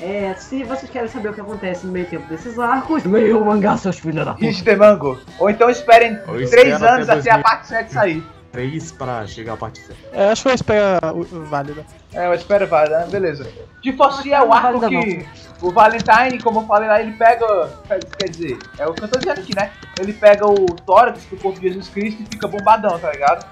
É, 0.00 0.34
se 0.34 0.64
vocês 0.64 0.90
querem 0.90 1.06
saber 1.08 1.28
o 1.28 1.32
que 1.34 1.40
acontece 1.40 1.86
no 1.86 1.92
meio 1.92 2.06
tempo 2.06 2.26
desses 2.28 2.58
arcos, 2.58 3.04
leia 3.04 3.36
o 3.36 3.44
mangá, 3.44 3.76
seus 3.76 3.98
filhos 3.98 4.24
da 4.24 4.32
puta. 4.32 4.46
Hit 4.46 4.64
the 4.64 4.74
Mango. 4.74 5.16
Ou 5.38 5.48
então 5.50 5.70
esperem 5.70 6.14
Eu 6.14 6.24
3 6.26 6.42
espero 6.50 6.74
até 6.76 6.88
anos 6.88 7.08
até 7.08 7.30
a 7.30 7.34
2000. 7.36 7.42
parte 7.42 7.66
7 7.68 7.92
sair. 7.92 8.22
3 8.52 8.92
pra 8.92 9.26
chegar 9.26 9.54
a 9.54 9.56
parte 9.56 9.80
7. 9.80 9.98
É, 10.12 10.30
acho 10.30 10.42
que 10.42 10.48
eu 10.50 10.54
espero 10.54 10.98
o- 11.14 11.20
o 11.20 11.44
válida. 11.46 11.84
É, 12.12 12.26
eu 12.26 12.34
espero 12.34 12.66
válida, 12.66 13.00
né? 13.00 13.06
beleza. 13.10 13.48
De 13.82 13.92
Fossi 13.96 14.32
é 14.32 14.40
o 14.42 14.46
Não, 14.46 14.52
arco 14.52 14.80
que 14.88 15.26
o 15.62 15.70
Valentine, 15.72 16.40
como 16.42 16.60
eu 16.60 16.66
falei 16.66 16.88
lá, 16.88 17.00
ele 17.00 17.12
pega. 17.12 17.70
Quer 18.18 18.28
dizer, 18.28 18.58
é 18.78 18.86
o 18.86 18.92
que 18.92 19.02
eu 19.02 19.08
tô 19.08 19.18
dizendo 19.18 19.40
aqui, 19.40 19.54
né? 19.56 19.72
Ele 19.98 20.12
pega 20.12 20.46
o 20.46 20.66
tórax 20.66 21.24
do 21.24 21.36
corpo 21.38 21.58
de 21.58 21.68
Jesus 21.68 21.88
Cristo 21.88 22.22
e 22.22 22.26
fica 22.26 22.46
bombadão, 22.46 22.98
tá 22.98 23.10
ligado? 23.10 23.46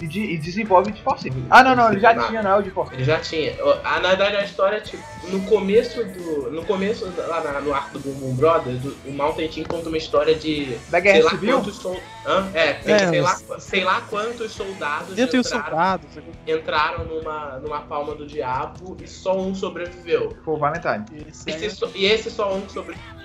E, 0.00 0.06
de- 0.06 0.20
e 0.32 0.38
desenvolve 0.38 0.92
de 0.92 1.02
Fossi. 1.02 1.30
Ah, 1.50 1.62
não, 1.62 1.76
não, 1.76 1.92
ele 1.92 2.00
já 2.00 2.14
Não. 2.14 2.26
tinha, 2.26 2.42
não 2.42 2.52
é 2.52 2.56
o 2.56 2.62
de 2.62 2.70
Fossi. 2.70 2.94
Ele 2.94 3.04
já 3.04 3.18
tinha. 3.20 3.52
Na 3.84 3.98
verdade, 4.08 4.36
a 4.36 4.44
história, 4.44 4.80
tipo, 4.80 5.02
no 5.28 5.40
começo 5.42 6.02
do. 6.02 6.50
No 6.50 6.64
começo, 6.64 7.12
lá 7.28 7.42
na- 7.42 7.60
no 7.60 7.74
arco 7.74 7.98
do 7.98 8.10
Boom 8.14 8.34
Brothers, 8.34 8.80
do- 8.80 8.96
o 9.06 9.12
Mountain 9.12 9.48
Team 9.48 9.66
conta 9.66 9.88
uma 9.88 9.98
história 9.98 10.34
de. 10.34 10.74
Da 10.88 11.00
sei 11.00 11.00
Guerra 11.02 11.24
lá 11.24 11.30
Civil? 11.30 11.56
quantos 11.58 11.76
sol... 11.76 12.00
Hã? 12.26 12.50
É, 12.54 12.72
tem, 12.74 12.94
É, 12.94 13.08
sei, 13.08 13.20
lá, 13.20 13.38
mas- 13.48 13.62
sei 13.62 13.84
lá 13.84 14.00
quantos 14.08 14.52
soldados 14.52 15.10
os 15.10 15.18
entraram, 15.18 15.42
soldados. 15.44 16.06
entraram 16.46 17.04
numa, 17.04 17.58
numa 17.58 17.80
palma 17.80 18.14
do 18.14 18.26
diabo 18.26 18.96
e 19.02 19.06
só 19.06 19.38
um 19.38 19.54
sobreviveu. 19.54 20.34
Foi 20.44 20.54
o 20.54 20.56
Valentine. 20.56 21.04
Esse 21.28 21.50
Esse 21.50 21.84
é- 21.84 21.88
e 21.94 22.04
esse 22.06 22.30
só 22.30 22.54
um 22.54 22.66
sobreviveu 22.68 23.19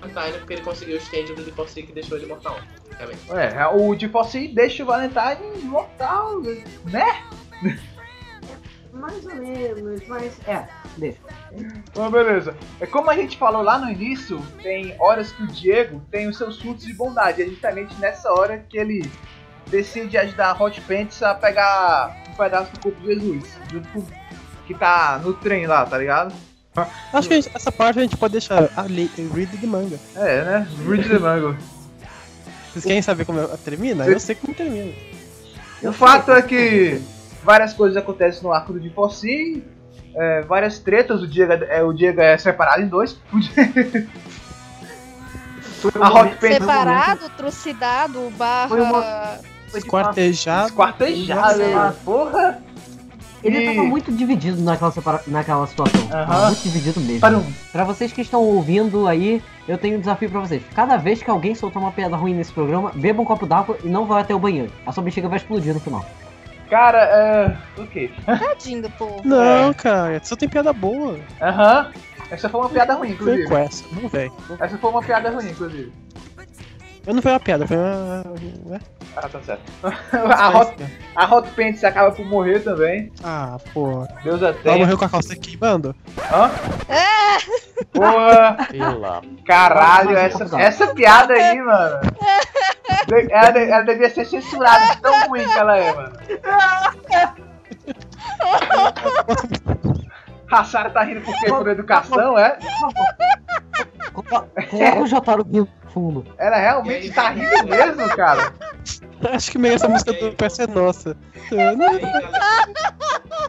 Valentine 0.00 0.38
porque 0.38 0.54
ele 0.54 0.62
conseguiu 0.62 0.96
o 0.96 0.98
stand 0.98 1.34
do 1.34 1.42
Deforce 1.42 1.82
que 1.82 1.92
deixou 1.92 2.16
ele 2.18 2.26
mortal. 2.26 2.58
basicamente. 3.06 3.32
É, 3.32 3.66
o 3.66 3.94
de 3.94 4.08
Fossi 4.08 4.48
deixa 4.48 4.82
o 4.82 4.86
Valentine 4.86 5.60
imortal, 5.62 6.40
né? 6.84 7.22
Mais 8.92 9.24
ou 9.24 9.34
menos, 9.36 10.06
mas. 10.08 10.38
É, 10.46 10.68
deixa. 10.96 11.18
Então, 11.52 12.10
beleza. 12.10 12.56
É 12.80 12.86
como 12.86 13.10
a 13.10 13.16
gente 13.16 13.38
falou 13.38 13.62
lá 13.62 13.78
no 13.78 13.90
início, 13.90 14.40
tem 14.62 14.94
horas 14.98 15.32
que 15.32 15.42
o 15.42 15.46
Diego 15.46 16.02
tem 16.10 16.28
os 16.28 16.36
seus 16.36 16.56
surtos 16.56 16.84
de 16.84 16.92
bondade. 16.92 17.42
É 17.42 17.46
justamente 17.46 17.94
nessa 18.00 18.30
hora 18.32 18.58
que 18.58 18.76
ele 18.76 19.10
decide 19.68 20.18
ajudar 20.18 20.50
a 20.50 20.62
Hot 20.62 20.80
Pants 20.82 21.22
a 21.22 21.34
pegar 21.34 22.16
um 22.28 22.34
pedaço 22.34 22.72
do 22.72 22.80
corpo 22.80 23.00
de 23.00 23.14
Jesus. 23.14 23.58
Junto 23.70 23.88
com 23.88 24.04
que 24.66 24.74
tá 24.74 25.20
no 25.22 25.34
trem 25.34 25.66
lá, 25.66 25.86
tá 25.86 25.96
ligado? 25.96 26.34
Acho 27.12 27.28
que 27.28 27.34
gente- 27.40 27.50
essa 27.54 27.70
parte 27.72 27.98
a 27.98 28.02
gente 28.02 28.16
pode 28.16 28.32
deixar 28.32 28.68
ali, 28.76 29.10
read 29.34 29.56
de 29.56 29.66
manga. 29.66 29.98
É, 30.16 30.44
né? 30.44 30.68
Read 30.88 31.08
the 31.08 31.18
Mango. 31.18 31.56
Vocês 32.72 32.84
querem 32.84 33.02
saber 33.02 33.24
como 33.24 33.46
termina? 33.58 34.06
Eu 34.06 34.20
sei 34.20 34.34
como 34.36 34.54
termina. 34.54 34.92
O 35.82 35.92
fato 35.92 36.30
é 36.32 36.42
que 36.42 37.00
várias 37.42 37.72
coisas 37.72 37.96
acontecem 37.96 38.42
no 38.42 38.52
arco 38.52 38.72
do 38.72 38.78
Divorce, 38.78 39.62
é, 40.14 40.42
várias 40.42 40.78
tretas, 40.78 41.22
o 41.22 41.26
Diego, 41.26 41.52
é, 41.52 41.82
o 41.82 41.92
Diego 41.92 42.20
é 42.20 42.36
separado 42.38 42.82
em 42.82 42.86
dois. 42.88 43.16
O 43.32 43.40
Diego- 43.40 44.08
Foi 45.80 45.92
um 45.96 46.04
A 46.04 46.08
Hot 46.08 46.14
momento- 46.18 46.38
Pants- 46.40 46.54
Separado, 46.58 47.28
trucidado, 47.38 48.30
barra. 48.36 48.68
Foi 48.68 48.80
uma- 48.82 49.38
foi 49.70 49.80
de 49.80 49.86
Esquartejado. 49.86 50.68
Esquartejado, 50.68 51.58
Nossa. 51.70 51.96
porra! 52.04 52.62
Ele 53.42 53.58
E- 53.58 53.74
tava 53.74 53.86
muito 53.88 54.12
dividido 54.12 54.60
naquela, 54.62 54.90
separa... 54.90 55.22
naquela 55.26 55.66
situação. 55.66 56.00
Aham. 56.12 56.26
Tava 56.26 56.46
muito 56.48 56.62
dividido 56.62 57.00
mesmo. 57.00 57.20
Para 57.20 57.38
um. 57.38 57.52
Pra 57.72 57.84
vocês 57.84 58.12
que 58.12 58.20
estão 58.20 58.42
ouvindo 58.42 59.06
aí, 59.08 59.42
eu 59.66 59.78
tenho 59.78 59.96
um 59.96 60.00
desafio 60.00 60.28
pra 60.30 60.40
vocês. 60.40 60.62
Cada 60.74 60.96
vez 60.96 61.22
que 61.22 61.30
alguém 61.30 61.54
soltar 61.54 61.82
uma 61.82 61.92
piada 61.92 62.16
ruim 62.16 62.34
nesse 62.34 62.52
programa, 62.52 62.92
beba 62.94 63.22
um 63.22 63.24
copo 63.24 63.46
d'água 63.46 63.78
e 63.82 63.88
não 63.88 64.04
vá 64.06 64.20
até 64.20 64.34
o 64.34 64.38
banheiro. 64.38 64.70
A 64.84 64.92
sua 64.92 65.02
bexiga 65.02 65.28
vai 65.28 65.38
explodir 65.38 65.72
no 65.72 65.80
final. 65.80 66.04
Cara, 66.68 66.98
é. 67.02 67.80
Ok. 67.80 68.12
Tadinho 68.26 68.82
do 68.82 68.90
povo. 68.90 69.20
Não, 69.26 69.74
cara, 69.74 70.20
só 70.22 70.36
tem 70.36 70.48
piada 70.48 70.72
boa. 70.72 71.18
Aham. 71.42 71.90
Essa 72.30 72.48
foi 72.48 72.60
uma 72.60 72.68
piada 72.68 72.94
ruim, 72.94 73.08
Foi 73.08 73.14
inclusive. 73.16 73.48
com 73.48 73.56
essa, 73.58 73.84
não 73.90 74.08
vem. 74.08 74.30
Essa 74.60 74.78
foi 74.78 74.90
uma 74.90 75.02
piada 75.02 75.30
ruim, 75.30 75.50
inclusive. 75.50 75.92
Eu 77.04 77.14
não 77.14 77.20
foi 77.20 77.32
uma 77.32 77.40
piada, 77.40 77.66
foi 77.66 77.76
uma. 77.76 78.80
Ah, 79.16 79.28
tá 79.28 79.40
certo. 79.42 79.62
a, 79.82 80.48
Hot, 80.58 80.76
a 81.16 81.34
Hot 81.34 81.50
Pants 81.50 81.82
acaba 81.84 82.12
por 82.12 82.24
morrer 82.24 82.60
também. 82.60 83.10
Ah, 83.24 83.56
pô. 83.74 84.06
Deus 84.22 84.40
a 84.42 84.54
Ela 84.64 84.78
morreu 84.78 84.96
com 84.98 85.04
a 85.04 85.08
calça 85.08 85.34
queimando? 85.36 85.94
Hã? 86.32 86.50
Porra, 87.92 88.56
Pela. 88.70 89.20
caralho, 89.44 90.16
essa, 90.16 90.60
essa 90.60 90.86
piada 90.94 91.34
aí, 91.34 91.60
mano. 91.60 92.00
De- 93.08 93.32
Ela, 93.32 93.58
ela 93.58 93.82
devia 93.82 94.10
ser 94.10 94.24
censurada, 94.26 94.94
tão 95.02 95.28
ruim 95.28 95.46
que 95.48 95.58
ela 95.58 95.76
é, 95.76 95.92
mano. 95.92 96.12
A 100.50 100.64
Sarah 100.64 100.90
tá 100.90 101.02
rindo 101.02 101.20
porque 101.20 101.46
por 101.46 101.68
educação, 101.68 102.36
é? 102.36 102.58
Coloca 104.12 105.00
o 105.00 105.06
Jotaro 105.06 105.46
no 105.48 105.68
fundo. 105.88 106.26
Ela 106.38 106.56
realmente 106.56 107.12
tá 107.12 107.30
rindo 107.30 107.66
mesmo, 107.66 108.08
cara. 108.16 108.52
Acho 109.32 109.50
que 109.50 109.58
meio 109.58 109.74
essa 109.74 109.88
música 109.88 110.12
do 110.12 110.32
PS 110.32 110.60
é 110.60 110.66
nossa. 110.66 111.16
E 111.52 111.60
aí, 111.60 111.76
galera? 111.76 112.30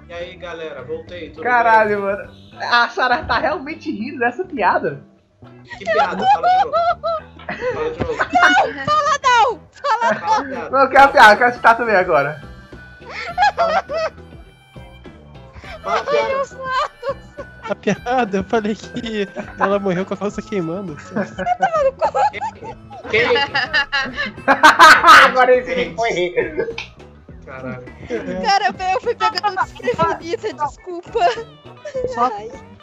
E 0.08 0.14
aí, 0.14 0.36
galera? 0.36 0.84
Voltei. 0.84 1.30
Tudo 1.30 1.43
Caralho, 1.43 2.02
mano. 2.02 2.32
A 2.60 2.89
Sarah 2.89 3.24
tá 3.24 3.39
realmente 3.39 3.89
rindo 3.91 4.20
dessa 4.20 4.43
piada. 4.43 5.02
bem? 5.41 5.64
Que 5.78 5.86
piada? 5.86 6.24
Fala 6.34 6.47
de 6.49 6.66
novo. 6.66 7.02
Fala 7.74 7.89
de 7.91 8.04
novo. 8.04 8.18
Fala 8.86 9.20
não! 9.24 9.60
Fala 9.72 10.43
piada. 10.43 10.70
Não, 10.70 10.80
eu 10.82 10.89
quero 10.89 11.04
a 11.04 11.08
piada, 11.08 11.34
eu 11.34 11.38
quero 11.38 11.54
citar 11.54 11.78
também 11.78 11.95
agora. 11.95 12.41
Fala 13.56 13.86
piada. 15.82 17.21
A 17.69 17.75
piada, 17.75 18.38
eu 18.38 18.43
falei 18.43 18.75
que 18.75 19.27
ela 19.59 19.79
morreu 19.79 20.05
com 20.05 20.13
a 20.13 20.17
calça 20.17 20.41
queimando. 20.41 20.97
Quem? 23.09 23.27
agora 24.47 25.55
ele 25.55 25.95
foi 25.95 26.09
rir. 26.11 26.75
Caralho. 27.45 27.86
Cara, 28.43 28.67
eu 28.67 29.01
fui 29.01 29.15
pegando 29.15 29.55
desprevenida, 29.55 30.53
desculpa. 30.53 31.19
Só, 32.13 32.29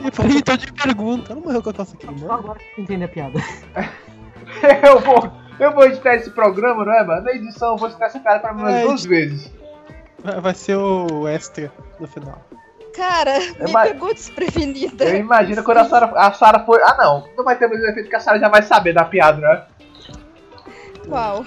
Eu 0.05 0.13
falei, 0.13 0.39
então 0.39 0.57
de 0.57 0.73
pergunta. 0.73 1.33
Ela 1.33 1.41
morreu 1.41 1.63
com 1.63 1.71
a 1.71 1.75
calça 1.75 1.93
só 1.93 1.99
queimando? 1.99 2.33
agora 2.33 2.59
que 2.59 2.81
eu 2.81 2.85
entendi 2.85 3.05
a 3.05 3.09
piada. 3.09 3.39
Eu 4.83 4.99
vou, 5.01 5.31
eu 5.61 5.73
vou 5.73 5.85
editar 5.85 6.15
esse 6.15 6.31
programa, 6.31 6.83
não 6.83 6.93
é, 6.93 7.05
mano? 7.05 7.23
Na 7.23 7.33
edição 7.33 7.73
eu 7.73 7.77
vou 7.77 7.91
citar 7.91 8.09
essa 8.09 8.19
piada 8.19 8.41
pra 8.41 8.55
mim 8.55 8.63
umas 8.63 8.75
Ai, 8.75 8.83
duas 8.83 9.05
vezes. 9.05 9.53
Vai 10.25 10.41
vai 10.41 10.55
ser 10.55 10.77
o 10.77 11.29
extra 11.29 11.71
no 12.01 12.07
final. 12.09 12.43
Cara, 12.99 13.39
me 13.61 13.73
mas- 13.73 13.89
pegou 13.93 14.13
desprevenida. 14.13 15.05
Eu 15.05 15.17
imagino 15.17 15.63
quando 15.63 15.79
a 15.79 15.85
Sarah, 15.89 16.13
a 16.17 16.33
Sarah 16.33 16.65
foi. 16.65 16.83
Ah, 16.83 16.97
não. 16.99 17.29
Não 17.37 17.45
vai 17.45 17.57
ter 17.57 17.69
mais 17.69 17.81
efeito 17.85 18.11
que 18.11 18.17
a 18.17 18.21
Sarah 18.21 18.39
já 18.39 18.49
vai 18.49 18.63
saber 18.63 18.93
da 18.93 19.05
piada, 19.05 19.41
né? 19.41 19.63
Qual? 21.09 21.47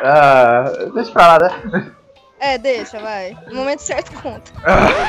Ah, 0.00 0.64
deixa 0.94 1.10
pra 1.12 1.26
lá, 1.26 1.38
né? 1.72 1.90
É, 2.40 2.58
deixa, 2.58 2.98
vai. 3.00 3.36
No 3.48 3.56
momento 3.56 3.80
certo 3.80 4.12
conta. 4.22 4.52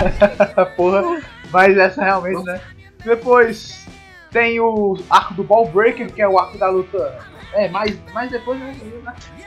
Porra. 0.76 1.22
Mas 1.52 1.78
essa 1.78 2.04
realmente, 2.04 2.44
né? 2.44 2.60
Depois 3.04 3.86
tem 4.32 4.60
o 4.60 4.98
arco 5.10 5.34
do 5.36 5.44
Ball 5.44 5.68
Breaker, 5.68 6.12
que 6.12 6.22
é 6.22 6.28
o 6.28 6.40
arco 6.40 6.58
da 6.58 6.70
luta. 6.70 7.20
É, 7.54 7.68
mas, 7.70 7.98
mas 8.14 8.32
depois. 8.32 8.60
né? 8.60 8.76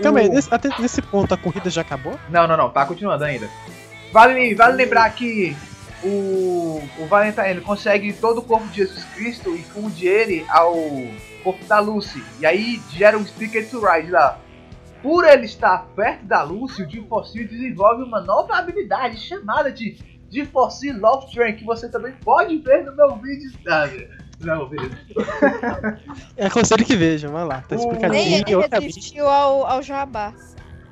Calma 0.03 0.21
aí, 0.21 0.29
O- 0.29 0.33
nesse- 0.33 0.53
até 0.55 0.69
nesse 0.79 1.01
ponto 1.03 1.33
a 1.35 1.37
corrida 1.37 1.71
já 1.71 1.81
acabou? 1.83 2.19
Não, 2.29 2.47
não, 2.47 2.57
não, 2.57 2.71
tá 2.71 2.85
continuando 2.85 3.25
ainda. 3.25 3.49
Vale, 4.13 4.55
vale 4.55 4.77
lembrar 4.77 5.09
que 5.11 5.57
o, 6.05 6.83
o 6.99 7.07
Valentine 7.07 7.49
ele 7.49 7.61
consegue 7.61 8.13
todo 8.13 8.39
o 8.39 8.43
corpo 8.43 8.67
de 8.69 8.77
Jesus 8.77 9.05
Cristo 9.15 9.55
e 9.55 9.63
funde 9.63 10.07
ele 10.07 10.45
ao 10.49 10.75
corpo 11.43 11.65
da 11.67 11.79
Lucy. 11.81 12.23
E 12.41 12.47
aí 12.47 12.81
gera 12.91 13.17
um 13.19 13.25
Sticker 13.27 13.69
to 13.69 13.81
Ride 13.85 14.11
lá. 14.11 14.39
Por 15.03 15.25
ele 15.25 15.47
estar 15.47 15.87
perto 15.97 16.25
da 16.25 16.43
Lucy, 16.43 16.83
o 16.83 16.89
Jim 16.91 17.05
Fossil 17.09 17.47
desenvolve 17.49 18.05
uma 18.05 18.21
nova 18.21 18.57
habilidade 18.57 19.19
chamada 19.19 19.71
de 19.73 19.97
Jim 20.31 20.45
Fossil 20.47 20.97
Love 20.99 21.33
Train, 21.33 21.55
que 21.57 21.65
você 21.65 21.89
também 21.89 22.13
pode 22.25 22.57
ver 22.59 22.85
no 22.85 22.95
meu 22.95 23.17
vídeo. 23.17 23.51
Ah, 23.69 23.89
não, 24.41 24.69
beleza. 24.69 24.97
É 26.37 26.47
aconselho 26.47 26.85
que 26.85 26.97
vejam, 26.97 27.33
vai 27.33 27.45
lá. 27.45 27.61
Tá 27.63 27.75
O- 27.77 27.79
explicadinho. 27.79 28.13
Nem 28.13 28.35
ele 28.35 28.45
eu 28.53 28.61
acabei. 28.61 28.87
resistiu 28.89 29.29
ao, 29.29 29.67
ao 29.67 29.83
jabá. 29.83 30.33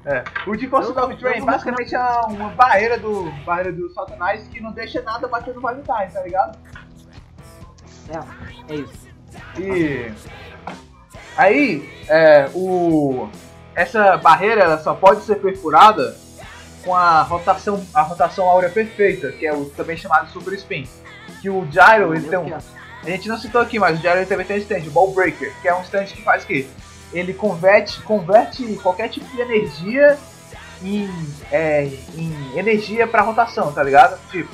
É. 0.05 0.25
O 0.47 0.57
Jim 0.57 0.69
Fossil 0.69 0.95
Love 0.95 1.17
Train 1.17 1.45
basicamente 1.45 1.95
é 1.95 2.01
uma 2.29 2.49
barreira 2.51 2.99
do, 2.99 3.31
barreira 3.45 3.73
do 3.73 3.93
Satanás 3.93 4.47
que 4.49 4.61
não 4.61 4.73
deixa 4.73 5.03
nada 5.03 5.29
bater 5.29 5.55
no 5.55 5.61
Valentine, 5.61 6.11
tá 6.13 6.23
ligado? 6.23 6.59
É, 8.09 8.73
é 8.73 8.77
isso. 8.77 9.09
E 9.59 10.13
aí, 11.37 12.05
é, 12.09 12.49
o 12.55 13.29
essa 13.75 14.17
barreira 14.17 14.63
ela 14.63 14.79
só 14.79 14.95
pode 14.95 15.23
ser 15.23 15.37
perfurada 15.37 16.17
com 16.85 16.95
a 16.95 17.23
rotação, 17.23 17.85
a 17.95 18.03
rotação 18.03 18.49
áurea 18.49 18.71
perfeita, 18.71 19.31
que 19.33 19.47
é 19.47 19.53
o 19.53 19.67
também 19.67 19.97
chamado 19.97 20.31
Super 20.31 20.55
Spin. 20.55 20.89
Que 21.41 21.49
o 21.49 21.67
Gyro 21.71 22.15
ele 22.15 22.29
tem 22.29 22.39
um, 22.39 22.55
a 22.55 23.11
gente 23.11 23.29
não 23.29 23.39
citou 23.39 23.61
aqui, 23.61 23.79
mas 23.79 23.99
o 23.99 24.03
Gyro 24.03 24.17
ele 24.17 24.27
também 24.27 24.45
tem 24.45 24.57
um 24.57 24.61
stand, 24.61 24.87
o 24.87 24.91
Ball 24.91 25.13
Breaker, 25.13 25.53
que 25.63 25.69
é 25.69 25.75
um 25.75 25.83
stand 25.83 26.07
que 26.07 26.23
faz 26.23 26.45
o 26.45 26.47
quê? 26.47 26.67
Ele 27.13 27.33
converte, 27.35 28.01
converte 28.03 28.65
qualquer 28.83 29.09
tipo 29.09 29.27
de 29.35 29.41
energia 29.41 30.19
em, 30.83 31.09
é, 31.51 31.85
em 32.17 32.59
energia 32.59 33.07
pra 33.07 33.23
rotação, 33.23 33.73
tá 33.73 33.83
ligado? 33.83 34.19
Tipo, 34.31 34.51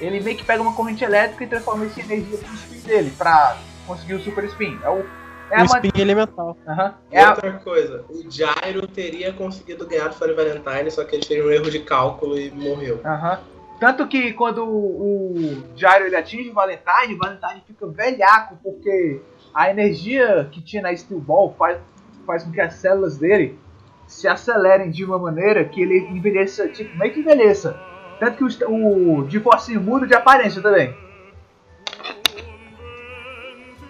ele 0.00 0.20
meio 0.20 0.36
que 0.36 0.44
pega 0.44 0.62
uma 0.62 0.74
corrente 0.74 1.04
elétrica 1.04 1.44
e 1.44 1.46
transforma 1.46 1.84
isso 1.86 2.00
em 2.00 2.04
energia 2.04 2.38
pro 2.38 2.52
spin 2.54 2.80
dele, 2.80 3.12
pra 3.16 3.56
conseguir 3.86 4.14
o 4.14 4.20
super 4.20 4.44
spin. 4.44 4.78
É 4.82 4.88
o. 4.88 5.04
É 5.50 5.58
o 5.58 5.60
a 5.60 5.64
spin 5.64 5.90
elemental. 6.00 6.56
Aham. 6.66 6.94
É 7.10 7.22
a- 7.22 7.30
Outra 7.30 7.52
coisa, 7.58 8.04
o 8.08 8.22
Gyro 8.30 8.86
teria 8.88 9.32
conseguido 9.34 9.86
ganhar 9.86 10.08
do 10.08 10.14
Funny 10.14 10.32
Valentine, 10.32 10.90
só 10.90 11.04
que 11.04 11.14
ele 11.16 11.26
fez 11.26 11.44
um 11.44 11.50
erro 11.50 11.70
de 11.70 11.80
cálculo 11.80 12.38
e 12.38 12.50
morreu. 12.50 13.00
Aham. 13.04 13.38
Tanto 13.78 14.06
que 14.06 14.32
quando 14.32 14.64
o 14.64 15.32
o 15.32 15.62
Gyro 15.76 16.06
ele 16.06 16.16
atinge 16.16 16.48
o 16.50 16.54
Valentine, 16.54 17.14
o 17.14 17.18
Valentine 17.18 17.62
fica 17.66 17.86
velhaco, 17.86 18.56
porque 18.62 19.20
a 19.54 19.70
energia 19.70 20.48
que 20.50 20.60
tinha 20.62 20.82
na 20.82 20.96
Steel 20.96 21.20
Ball 21.20 21.54
faz, 21.58 21.78
faz 22.26 22.44
com 22.44 22.50
que 22.52 22.60
as 22.60 22.74
células 22.74 23.18
dele 23.18 23.58
se 24.06 24.28
acelerem 24.28 24.90
de 24.90 25.04
uma 25.04 25.18
maneira 25.18 25.64
que 25.64 25.80
ele 25.80 25.98
envelheça, 26.10 26.68
tipo, 26.68 26.96
meio 26.98 27.12
que 27.12 27.20
envelheça. 27.20 27.78
Tanto 28.18 28.46
que 28.46 28.64
o, 28.64 29.18
o 29.20 29.28
GeForce 29.28 29.76
muda 29.78 30.06
de 30.06 30.14
aparência 30.14 30.60
também. 30.62 30.94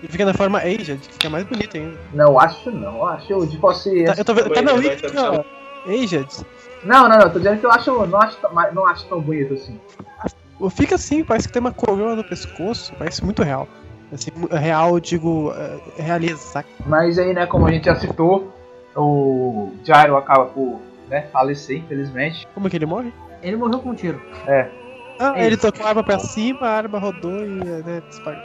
Ele 0.03 0.11
fica 0.11 0.25
na 0.25 0.35
forma 0.35 0.59
Aged, 0.59 0.97
que 0.97 1.13
fica 1.13 1.31
mais 1.31 1.45
bonito 1.45 1.77
ainda. 1.77 1.97
Não, 2.13 2.39
acho 2.39 2.71
não. 2.71 3.07
Acho 3.07 3.37
o 3.37 3.47
GeForce. 3.47 4.05
Tá, 4.05 4.15
eu 4.19 4.25
tô 4.25 4.35
vendo. 4.35 4.51
Tá 4.51 4.63
na 4.63 4.73
Wiki 4.73 5.07
ó. 5.17 5.45
Aged. 5.89 6.29
Não, 6.85 7.09
não, 7.09 7.19
não. 7.19 7.31
Tô 7.31 7.39
dizendo 7.39 7.61
que 7.61 7.67
eu 7.67 7.71
acho, 7.71 8.07
não, 8.07 8.21
acho, 8.21 8.37
tão- 8.39 8.53
não 8.73 8.87
acho 8.87 9.07
tão 9.07 9.21
bonito 9.21 9.55
assim. 9.55 9.79
Fica 10.71 10.95
assim, 10.95 11.25
parece 11.25 11.49
que 11.49 11.53
tem 11.53 11.61
uma 11.61 11.73
coroa 11.73 12.15
no 12.17 12.23
pescoço, 12.25 12.93
parece 12.99 13.25
muito 13.25 13.43
real. 13.43 13.69
Assim, 14.13 14.31
real, 14.51 14.91
eu 14.95 15.01
digo, 15.01 15.53
é, 15.57 16.03
realiza, 16.03 16.37
saca? 16.37 16.69
Mas 16.87 17.19
aí, 17.19 17.33
né, 17.33 17.47
como 17.47 17.67
a 17.67 17.73
gente 17.73 17.87
já 17.87 17.95
citou, 17.97 18.53
o 18.95 19.73
Gyro 19.85 20.17
acaba 20.17 20.47
por 20.47 20.81
né, 21.09 21.23
falecer, 21.33 21.79
infelizmente. 21.79 22.47
Como 22.55 22.69
que 22.69 22.77
ele 22.77 22.87
morre? 22.87 23.13
Ele 23.43 23.57
morreu 23.57 23.79
com 23.81 23.91
um 23.91 23.95
tiro. 23.95 24.21
Ah, 25.19 25.35
É 25.37 25.47
ele 25.47 25.55
isso. 25.55 25.63
tocou 25.63 25.87
a 25.87 25.89
arma 25.91 26.03
pra 26.05 26.19
cima, 26.19 26.67
a 26.67 26.71
arma 26.77 26.99
rodou 26.99 27.45
e 27.45 27.49
né, 27.49 28.03
disparou. 28.09 28.41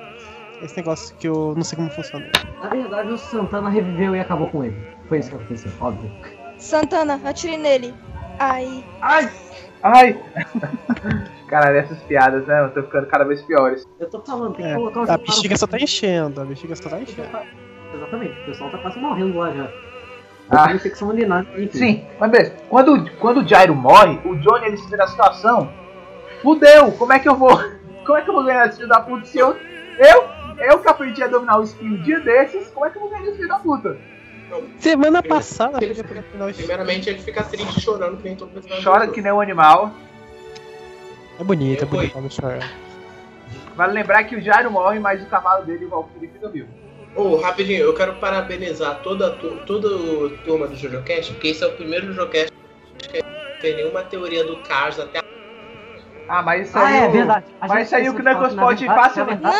Esse 0.61 0.77
negócio 0.77 1.15
que 1.17 1.27
eu 1.27 1.53
não 1.55 1.63
sei 1.63 1.75
como 1.75 1.89
funciona. 1.91 2.25
Na 2.61 2.69
verdade, 2.69 3.11
o 3.11 3.17
Santana 3.17 3.69
reviveu 3.69 4.15
e 4.15 4.19
acabou 4.19 4.47
com 4.49 4.63
ele. 4.63 4.75
Foi 5.07 5.19
isso 5.19 5.29
que 5.29 5.35
aconteceu, 5.35 5.71
óbvio. 5.79 6.09
Santana, 6.57 7.19
atire 7.23 7.57
nele. 7.57 7.93
Ai. 8.39 8.83
Ai! 9.01 9.29
Ai! 9.83 10.19
Caralho, 11.47 11.77
essas 11.77 11.97
piadas, 12.03 12.45
né? 12.45 12.65
Eu 12.65 12.71
tô 12.71 12.83
ficando 12.83 13.07
cada 13.07 13.23
vez 13.23 13.41
piores. 13.43 13.87
Eu 13.99 14.09
tô 14.09 14.19
falando, 14.21 14.55
tem 14.55 14.65
que 14.65 14.71
É, 14.71 14.75
colocar 14.75 14.99
o 15.01 15.11
a 15.11 15.17
bexiga 15.17 15.55
só 15.57 15.65
tá 15.65 15.77
enchendo, 15.77 16.41
a 16.41 16.45
bexiga 16.45 16.75
só 16.75 16.89
tá 16.89 16.99
enchendo. 16.99 17.29
Exatamente, 17.93 18.41
o 18.41 18.45
pessoal 18.45 18.69
tá 18.69 18.77
quase 18.79 18.99
morrendo 18.99 19.37
lá 19.37 19.51
já. 19.51 19.71
Ah. 20.49 20.73
Infecção 20.73 21.09
urinária. 21.09 21.47
Sim, 21.71 22.05
mas 22.19 22.31
beleza. 22.31 22.53
Quando, 22.69 23.09
quando 23.17 23.41
o 23.41 23.47
Gyro 23.47 23.75
morre, 23.75 24.19
o 24.25 24.35
Johnny 24.37 24.67
ele 24.67 24.77
se 24.77 24.89
vê 24.89 24.97
na 24.97 25.07
situação. 25.07 25.69
Fudeu! 26.41 26.91
Como 26.93 27.13
é 27.13 27.19
que 27.19 27.27
eu 27.27 27.35
vou. 27.35 27.57
Como 28.05 28.17
é 28.17 28.21
que 28.21 28.29
eu 28.29 28.33
vou 28.33 28.43
ganhar 28.45 28.67
esse 28.67 28.77
filho 28.77 28.87
da 28.87 29.01
puta 29.01 29.25
se 29.25 29.37
eu. 29.37 29.55
Eu, 29.97 30.29
eu 30.69 30.79
que 30.79 30.87
aprendi 30.87 31.21
a 31.23 31.27
dominar 31.27 31.59
o 31.59 31.63
spin 31.63 31.85
um 31.95 32.03
dia 32.03 32.19
desses, 32.19 32.69
como 32.69 32.85
é 32.85 32.89
que 32.89 32.97
eu 32.97 33.01
vou 33.01 33.09
ganhar 33.09 33.23
esse 33.23 33.35
filho 33.35 33.47
da 33.49 33.59
puta? 33.59 33.97
Semana 34.79 35.21
Primeiro- 35.21 35.27
passada, 35.27 35.83
ele- 35.83 35.93
final 35.95 36.49
Primeiramente, 36.53 37.09
ele 37.09 37.19
fica 37.21 37.43
triste 37.43 37.81
chorando 37.81 38.17
que 38.17 38.23
nem 38.23 38.35
todo 38.35 38.49
personagem 38.51 38.83
Chora 38.83 38.99
do 38.99 39.03
jogo. 39.05 39.13
que 39.15 39.21
nem 39.21 39.31
um 39.31 39.41
animal. 39.41 39.91
É 41.39 41.43
bonito, 41.43 41.83
é 41.83 41.85
bonito, 41.85 42.19
não 42.19 42.29
chora. 42.29 42.59
Vale 43.75 43.93
lembrar 43.93 44.23
que 44.23 44.35
o 44.35 44.41
Gyro 44.41 44.71
morre, 44.71 44.99
mas 44.99 45.21
o 45.21 45.25
cavalo 45.27 45.65
dele, 45.65 45.85
o 45.85 45.89
Valkyrie, 45.89 46.29
fica 46.29 46.49
vivo. 46.49 46.67
Ô, 47.15 47.35
rapidinho, 47.37 47.83
eu 47.83 47.93
quero 47.93 48.13
parabenizar 48.15 48.99
toda 49.01 49.27
a, 49.27 49.31
tu- 49.31 49.57
toda 49.65 49.87
a 49.87 50.37
turma 50.43 50.67
do 50.67 50.75
JoJoCast, 50.75 51.33
porque 51.33 51.49
esse 51.49 51.63
é 51.63 51.67
o 51.67 51.73
primeiro 51.73 52.07
JoJoCast 52.13 52.51
que 52.99 53.21
não 53.21 53.61
tem 53.61 53.75
nenhuma 53.75 54.03
teoria 54.03 54.43
do 54.45 54.57
Cars 54.63 54.99
até 54.99 55.19
Ah, 56.29 56.41
mas 56.41 56.67
isso 56.67 56.77
Ah, 56.77 56.85
aí. 56.87 56.97
é 57.03 57.07
o- 57.07 57.11
verdade. 57.11 57.45
A 57.61 57.67
Mas 57.67 57.87
isso 57.87 57.95
aí 57.95 58.09
o 58.09 58.13
Knuckles 58.13 58.53
pode 58.55 58.85
facilmente- 58.85 59.41
Não, 59.43 59.51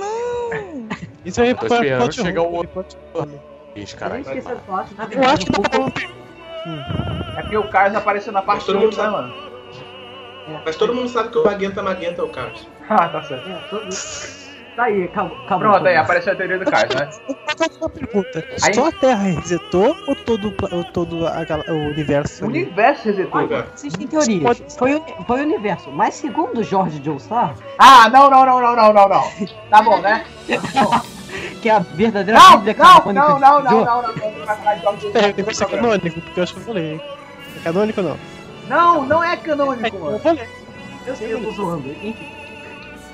não. 0.00 0.88
Isso 1.24 1.40
aí 1.40 1.50
esperando 1.50 2.00
pode 2.02 2.14
chegar 2.16 2.42
o 2.42 2.48
ruim. 2.48 2.68
Ixi, 3.82 3.96
caralho. 3.96 4.24
que, 4.24 4.40
na 4.40 5.04
Eu 5.12 5.30
acho 5.30 5.46
que 5.46 5.50
o 5.58 5.62
dá 5.62 5.68
pra 5.68 5.80
É 7.38 7.42
porque 7.42 7.56
o 7.56 7.68
Cars 7.68 7.94
apareceu 7.94 8.32
na 8.32 8.42
parte 8.42 8.58
Mas 8.58 8.66
todo 8.66 8.74
mundo 8.80 8.94
2, 8.94 8.96
né, 8.96 9.02
sabe. 9.04 9.16
mano? 9.16 9.34
Mas 10.64 10.76
todo 10.76 10.94
mundo 10.94 11.08
sabe 11.08 11.28
que 11.30 11.38
o 11.38 11.44
Magenta 11.44 11.82
Magenta 11.82 12.22
é 12.22 12.24
o 12.24 12.28
Cars. 12.28 12.66
Ah, 12.90 13.06
tá 13.08 13.22
certo. 13.22 13.46
É, 13.48 13.54
todo- 13.68 13.88
Tá 14.74 14.84
aí, 14.84 15.04
acabou. 15.04 15.36
acabou 15.44 15.70
Pronto, 15.72 15.86
aí 15.88 15.96
apareceu 15.96 16.32
a 16.32 16.36
teoria 16.36 16.58
do 16.58 16.64
Cars, 16.70 16.94
né? 16.94 17.10
Uma 17.80 17.90
pergunta. 17.90 18.44
Aí- 18.62 18.72
Só 18.74 18.86
a 18.88 18.92
Terra 18.92 19.22
resetou 19.24 19.94
ou 20.06 20.14
todo, 20.14 20.54
ou 20.72 20.84
todo 20.84 21.26
a 21.26 21.40
o 21.68 21.74
universo? 21.90 22.44
O 22.44 22.48
universo 22.48 23.06
resetou. 23.06 23.48
Existem 23.74 24.06
teorias. 24.06 24.42
Pode- 24.42 24.64
Foi, 24.78 24.94
o- 24.94 25.04
foi 25.26 25.40
o 25.40 25.42
universo. 25.42 25.90
Mas 25.90 26.14
segundo 26.14 26.60
o 26.60 26.62
Jorge 26.64 27.02
Joestar, 27.04 27.54
Ah, 27.76 28.08
não, 28.08 28.30
não, 28.30 28.46
não, 28.46 28.60
não, 28.60 28.76
não, 28.76 28.92
não, 28.94 29.08
não. 29.08 29.24
Tá 29.68 29.82
bom, 29.82 29.98
né? 30.00 30.24
que 31.62 31.68
é 31.68 31.72
a 31.72 31.78
verdadeira 31.80 32.38
Não, 32.40 32.56
Bíblia 32.58 32.74
não, 32.78 33.00
canônica 33.00 33.12
não, 33.20 33.38
não, 33.38 33.40
não, 33.40 33.62
não, 33.62 33.84
não, 33.84 34.02
não, 34.04 34.92
não 35.12 35.20
É, 35.20 35.32
tem 35.32 35.44
que 35.44 35.54
ser 35.54 35.66
canônico, 35.66 36.20
porque 36.20 36.40
eu 36.40 36.44
acho 36.44 36.54
que 36.54 36.60
eu 36.60 36.64
falei. 36.64 37.00
É 37.56 37.60
canônico 37.64 38.00
ou 38.00 38.08
não? 38.08 38.18
Não, 38.68 39.06
não 39.06 39.24
é 39.24 39.32
É, 39.32 39.36
canônico, 39.36 39.96
eu 39.96 40.00
mano. 40.00 40.18
falei. 40.20 40.48
Eu 41.06 41.16
sei, 41.16 41.32
eu 41.32 41.42
tô 41.42 41.50
zoando. 41.52 41.88
Enfim. 41.90 42.28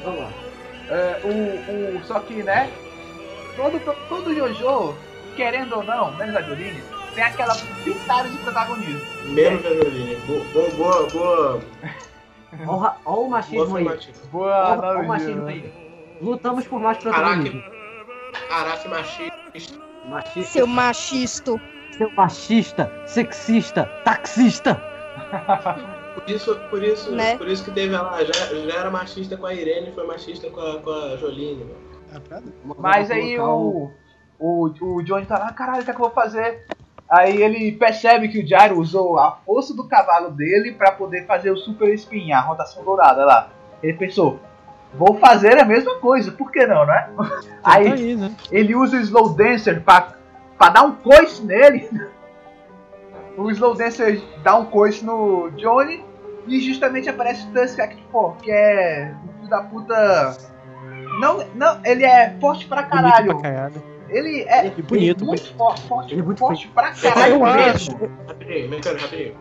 Vamos 0.03 0.21
lá. 0.21 0.31
É, 0.91 1.21
o, 1.25 1.99
o, 1.99 2.05
só 2.05 2.21
que, 2.21 2.43
né? 2.43 2.71
Todo, 3.57 3.81
todo, 4.09 4.35
Jojo, 4.35 4.95
querendo 5.37 5.77
ou 5.77 5.85
não, 5.85 6.12
menos 6.17 6.35
a 6.37 6.43
Jolene, 6.43 6.83
tem 7.15 7.23
aquela 7.25 7.55
pitada 7.85 8.29
de 8.29 8.37
protagonismo. 8.39 9.01
menos 9.27 9.65
a 9.65 9.69
Joline. 9.71 10.17
Boa, 10.27 10.45
boa, 10.53 10.71
boa, 11.11 11.61
boa, 12.65 12.97
Olha 13.07 13.21
o 13.21 13.31
machismo 13.31 13.77
aí. 13.77 13.87
Boa 14.33 14.79
Olha 14.79 14.99
o 14.99 15.07
machismo 15.07 15.47
aí. 15.47 15.73
Lutamos 16.21 16.67
por 16.67 16.81
mais 16.81 16.99
protagonismo. 16.99 17.62
Araki 18.51 18.89
machista. 18.89 19.78
Machista. 20.07 20.43
Seu 20.53 20.66
machisto. 20.66 21.61
Seu 21.97 22.11
machista, 22.12 22.91
sexista, 23.07 23.85
taxista. 24.05 24.74
Por 26.14 26.28
isso, 26.30 26.57
por 26.70 26.82
isso, 26.82 27.12
Né? 27.12 27.37
por 27.37 27.49
isso 27.49 27.64
que 27.64 27.70
teve 27.70 27.97
lá, 27.97 28.18
já, 28.24 28.32
já 28.32 28.78
era 28.80 28.91
machista 28.91 29.37
com 29.37 29.47
a 29.47 29.55
Irene 29.55 29.91
e 29.91 29.93
foi 29.93 30.07
machista 30.07 30.51
com 30.51 30.61
a, 30.61 30.78
com 30.80 30.91
a 30.91 31.16
Joline. 31.16 31.64
mano. 31.64 31.76
Ah, 32.14 32.20
pra- 32.20 32.43
Mas 32.78 33.11
aí 33.11 33.39
o, 33.39 33.91
o, 34.39 34.70
o 34.80 35.03
Johnny 35.03 35.26
tá 35.26 35.39
lá, 35.39 35.53
caralho, 35.53 35.82
o 35.82 35.85
que 35.85 35.91
é 35.91 35.95
que 35.95 36.01
eu 36.01 36.05
vou 36.05 36.14
fazer? 36.14 36.66
Aí 37.09 37.41
ele 37.43 37.72
percebe 37.72 38.28
que 38.28 38.41
o 38.41 38.47
Gyro 38.47 38.78
usou 38.80 39.18
a 39.18 39.32
força 39.47 39.74
do 39.74 39.87
cavalo 39.87 40.30
dele 40.30 40.72
pra 40.72 40.91
poder 40.93 41.26
fazer 41.26 41.51
o 41.51 41.57
super 41.57 41.93
spin, 41.95 42.32
a 42.32 42.41
rotação 42.41 42.82
dourada 42.85 43.24
lá. 43.24 43.51
Ele 43.82 43.97
pensou, 43.97 44.41
vou 44.97 45.18
fazer 45.18 45.59
a 45.61 45.64
mesma 45.64 45.97
coisa, 46.01 46.30
por 46.32 46.51
que 46.53 46.66
não, 46.66 46.84
né? 46.86 47.09
Tá 47.16 47.40
Aí 47.64 47.92
aí, 47.92 48.16
né? 48.16 48.32
ele 48.51 48.74
usa 48.74 48.97
o 48.97 49.01
Slow 49.01 49.30
Dancer 49.34 49.82
pra, 49.82 50.14
pra 50.59 50.68
dar 50.70 50.82
um 50.82 50.92
coice 50.92 51.42
nele. 51.45 51.88
O 53.36 53.51
Slow 53.51 53.74
Dancer 53.74 54.22
dá 54.45 54.55
um 54.57 54.64
coice 54.66 55.05
no 55.05 55.51
Johnny 55.57 56.05
e 56.47 56.61
justamente 56.61 57.09
aparece 57.09 57.45
o 57.49 57.53
Tusk 57.53 57.80
Act 57.80 58.01
4, 58.12 58.45
que 58.45 58.49
é 58.53 59.12
um 59.24 59.32
filho 59.38 59.51
da 59.51 59.62
puta. 59.62 60.36
Não, 61.18 61.45
não, 61.53 61.80
ele 61.84 62.05
é 62.05 62.36
forte 62.40 62.64
pra 62.68 62.84
caralho. 62.84 63.32
pra 63.40 63.51
caralho. 63.51 63.82
Ele 64.09 64.42
é 64.42 64.68
E 64.68 64.82
bonito, 64.82 65.24
muito 65.24 65.53
forte, 65.57 65.82
forte, 65.88 66.14
Ele 66.14 66.20
é 66.20 66.24
muito 66.24 66.38
forte 66.38 66.68
pra 66.68 66.92
caralho 66.92 67.34
Eu 67.34 67.40
mesmo. 67.40 67.70
acho. 67.74 67.90
Rapidinho, 68.28 68.70
mecânico, 68.70 69.03
rapidinho. 69.03 69.34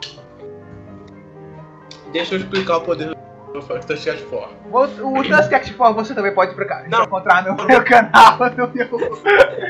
Deixa 2.11 2.33
eu 2.33 2.39
explicar 2.39 2.77
o 2.77 2.81
poder 2.81 3.15
do 3.53 3.61
Touch 3.61 4.03
Cat 4.05 4.23
4. 4.23 4.55
O, 4.71 5.19
o 5.19 5.23
Tusk 5.23 5.53
Act 5.53 5.73
4 5.73 5.93
você 5.95 6.13
também 6.15 6.33
pode 6.33 6.55
proca- 6.55 6.85
Não. 6.89 7.03
encontrar 7.03 7.43
no 7.45 7.55
meu 7.65 7.83
canal. 7.83 8.37
No 8.39 8.67
meu... 8.73 8.89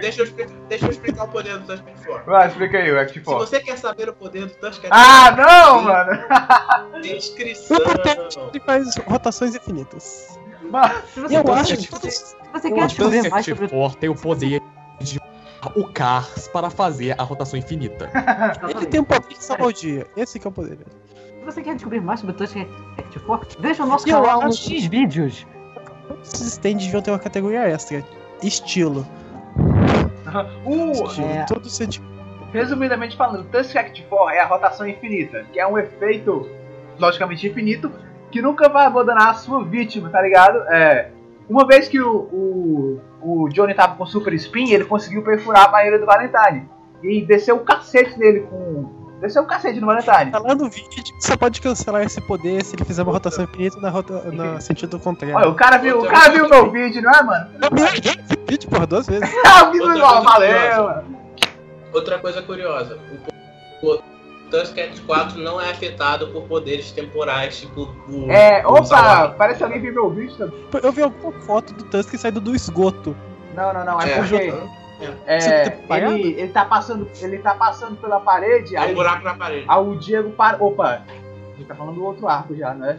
Deixa 0.01 0.21
eu, 0.21 0.25
explicar, 0.25 0.53
deixa 0.69 0.85
eu 0.85 0.89
explicar 0.91 1.23
o 1.25 1.27
poder 1.27 1.57
do 1.59 1.65
Touch 1.67 1.83
Cat 1.83 2.05
4. 2.05 2.25
Vai, 2.31 2.47
explica 2.47 2.77
aí 2.77 2.91
o 2.91 2.99
Act 2.99 3.13
Se 3.13 3.19
4. 3.25 3.45
você 3.47 3.59
quer 3.59 3.77
saber 3.77 4.09
o 4.09 4.13
poder 4.13 4.45
do 4.45 4.53
Touch 4.55 4.79
Cat 4.79 4.89
Ah, 4.91 5.33
4, 5.35 5.43
não, 5.43 5.81
mano! 5.83 7.01
descrição. 7.01 7.77
O 7.77 7.81
Protect 7.81 8.39
ele 8.39 8.59
faz 8.65 8.95
rotações 9.05 9.55
infinitas. 9.55 10.39
Mano, 10.69 10.93
Se 11.13 11.19
você, 11.19 11.37
Eu 11.37 11.43
quer- 11.43 11.51
acho 11.53 11.75
se 11.75 11.87
que 11.87 11.91
você, 11.91 12.11
se 12.11 12.35
você 12.53 12.67
O 12.69 12.75
quer 12.75 12.87
descobrir 12.87 13.29
mais 13.29 13.45
Tusk 13.45 13.57
sobre 13.57 13.67
Force 13.67 13.97
tem 13.97 14.09
o 14.09 14.15
poder 14.15 14.61
de 15.01 15.19
o 15.75 15.87
Cars 15.93 16.47
para 16.49 16.69
fazer 16.69 17.15
a 17.17 17.23
rotação 17.23 17.57
infinita. 17.59 18.09
Ele 18.69 18.85
tem 18.85 18.99
um 18.99 19.03
poder 19.05 19.27
de 19.29 19.43
salvar 19.43 19.67
o 19.67 19.73
dia. 19.73 20.05
Esse 20.17 20.39
que 20.39 20.45
é 20.47 20.49
o 20.49 20.53
poder 20.53 20.75
dele. 20.75 20.91
Se 21.43 21.51
você 21.51 21.61
quer 21.61 21.73
descobrir 21.75 21.99
mais 21.99 22.21
sobre 22.21 22.33
o 22.35 22.37
Touch 22.37 22.57
Act 22.97 23.19
4, 23.19 23.61
veja 23.61 23.83
o 23.83 23.85
nosso 23.85 24.07
E 24.07 24.11
eu 24.11 24.21
canal 24.21 24.41
no 24.43 24.47
acho- 24.47 24.69
X 24.69 24.85
vídeos. 24.85 25.45
Esses 26.23 26.53
stands 26.53 26.85
deviam 26.85 27.01
ter 27.01 27.11
uma 27.11 27.19
categoria 27.19 27.67
extra. 27.67 28.01
Estilo. 28.41 29.05
o, 30.65 30.91
Estilo. 31.05 31.27
é. 31.27 31.43
Todo 31.45 31.69
sentido. 31.69 32.05
Resumidamente 32.53 33.17
falando, 33.17 33.41
o 33.41 33.43
Tusk 33.45 33.75
Act 33.75 34.01
4 34.09 34.35
é 34.35 34.39
a 34.39 34.45
rotação 34.45 34.87
infinita, 34.87 35.45
que 35.51 35.59
é 35.59 35.67
um 35.67 35.77
efeito 35.77 36.47
logicamente 36.99 37.47
infinito 37.47 37.91
que 38.31 38.41
nunca 38.41 38.69
vai 38.69 38.85
abandonar 38.85 39.29
a 39.31 39.33
sua 39.33 39.63
vítima, 39.65 40.09
tá 40.09 40.21
ligado? 40.21 40.59
É, 40.71 41.11
uma 41.49 41.67
vez 41.67 41.87
que 41.89 41.99
o, 41.99 42.19
o, 42.31 43.01
o 43.21 43.49
Johnny 43.49 43.73
tava 43.73 43.95
com 43.95 44.05
Super 44.05 44.33
Spin, 44.35 44.71
ele 44.71 44.85
conseguiu 44.85 45.23
perfurar 45.23 45.65
a 45.65 45.67
barreira 45.67 45.99
do 45.99 46.05
Valentine. 46.05 46.69
E 47.01 47.21
desceu 47.25 47.57
o 47.57 47.59
cacete 47.65 48.17
nele 48.17 48.41
com. 48.41 49.02
Desceu 49.19 49.43
o 49.43 49.45
cacete 49.45 49.79
no 49.79 49.87
Valentine. 49.87 50.31
Tá 50.31 50.39
lá 50.39 50.53
no 50.53 50.69
vídeo 50.69 50.89
que 50.89 51.25
só 51.25 51.37
pode 51.37 51.61
cancelar 51.61 52.03
esse 52.03 52.19
poder 52.19 52.63
se 52.63 52.75
ele 52.75 52.83
fizer 52.83 53.03
uma 53.03 53.11
rotação 53.13 53.45
infinita 53.45 53.79
na, 53.79 53.89
rota, 53.89 54.13
no 54.31 54.59
sentido 54.61 54.99
contrário. 54.99 55.35
Olha, 55.37 55.49
o 55.49 55.55
cara 55.55 55.77
viu, 55.77 55.99
o 55.99 56.05
cara 56.07 56.29
viu 56.29 56.49
meu 56.49 56.71
vídeo, 56.71 57.01
não 57.01 57.11
é, 57.11 57.23
mano? 57.23 57.49
Eu 57.61 57.69
vi 57.73 57.83
esse 57.83 58.39
vídeo, 58.47 58.69
porra, 58.69 58.85
duas 58.85 59.07
vezes. 59.07 59.29
Ah, 59.45 59.69
o 59.69 60.23
valeu, 60.23 60.49
curiosa. 60.49 60.83
mano. 60.83 61.17
Outra 61.93 62.19
coisa 62.19 62.41
curiosa, 62.41 62.97
o, 63.81 63.87
o 63.87 64.01
Tuskett 64.49 65.01
4 65.01 65.39
não 65.41 65.59
é 65.61 65.71
afetado 65.71 66.27
por 66.27 66.43
poderes 66.43 66.91
temporais, 66.91 67.59
tipo 67.59 67.89
o. 68.09 68.31
É, 68.31 68.65
o 68.65 68.73
opa, 68.73 69.29
parece 69.37 69.59
que 69.59 69.63
alguém 69.63 69.81
viu 69.81 69.93
meu 69.93 70.09
vídeo 70.09 70.35
também. 70.37 70.65
Eu 70.83 70.91
vi 70.91 71.01
alguma 71.01 71.31
foto 71.41 71.73
do 71.73 71.83
Tusk 71.85 72.13
saindo 72.15 72.41
do 72.41 72.55
esgoto. 72.55 73.15
Não, 73.55 73.73
não, 73.73 73.85
não, 73.85 74.01
é, 74.01 74.11
É, 74.11 74.15
porque. 74.17 74.35
é, 74.35 74.82
É, 75.25 75.69
tá 75.69 75.97
ele, 75.99 76.33
ele 76.39 76.47
tá 76.51 76.65
passando, 76.65 77.07
ele 77.21 77.37
tá 77.39 77.53
passando 77.55 77.95
pela 77.97 78.19
parede, 78.19 78.75
é 78.75 78.79
um 78.79 78.83
aí, 78.83 78.95
buraco 78.95 79.23
na 79.23 79.33
parede. 79.35 79.65
aí 79.67 79.79
o 79.87 79.95
Diego 79.97 80.31
para. 80.31 80.63
Opa, 80.63 81.01
a 81.07 81.57
gente 81.57 81.65
tá 81.67 81.75
falando 81.75 81.95
do 81.95 82.03
outro 82.05 82.27
arco 82.27 82.55
já, 82.55 82.73
não 82.73 82.87
é? 82.87 82.97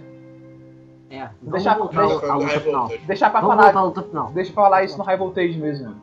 É, 1.11 1.29
Deixa- 1.43 1.75
voltar 1.75 2.01
deixa- 2.07 2.15
luta 2.35 2.61
final. 2.61 2.89
Deixa 3.07 3.31
pra 3.31 3.41
Vamos 3.41 3.57
falar. 3.67 3.83
luta 3.83 4.03
final. 4.03 4.31
Deixa 4.33 4.51
eu 4.51 4.55
falar 4.55 4.85
isso 4.85 4.99
no 4.99 5.05
High 5.05 5.17
Voltage 5.17 5.59
mesmo. 5.59 5.95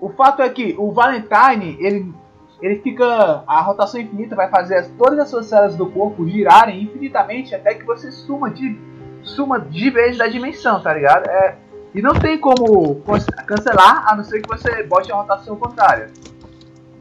O 0.00 0.10
fato 0.10 0.42
é 0.42 0.48
que 0.48 0.74
o 0.78 0.92
Valentine, 0.92 1.76
ele, 1.80 2.14
ele 2.60 2.76
fica. 2.80 3.42
A 3.46 3.60
rotação 3.62 4.00
infinita 4.00 4.36
vai 4.36 4.48
fazer 4.50 4.76
as- 4.76 4.88
todas 4.98 5.18
as 5.18 5.28
suas 5.30 5.46
células 5.46 5.74
do 5.76 5.86
corpo 5.86 6.28
girarem 6.28 6.82
infinitamente 6.82 7.54
até 7.54 7.74
que 7.74 7.84
você 7.84 8.12
suma 8.12 8.50
de. 8.50 8.78
suma 9.22 9.58
de 9.58 9.88
vez 9.90 10.18
da 10.18 10.26
dimensão, 10.28 10.80
tá 10.82 10.92
ligado? 10.92 11.26
É, 11.28 11.56
e 11.94 12.02
não 12.02 12.12
tem 12.14 12.38
como 12.38 13.00
cancelar 13.46 14.04
a 14.08 14.16
não 14.16 14.24
ser 14.24 14.42
que 14.42 14.48
você 14.48 14.82
bote 14.82 15.12
a 15.12 15.16
rotação 15.16 15.56
contrária. 15.56 16.10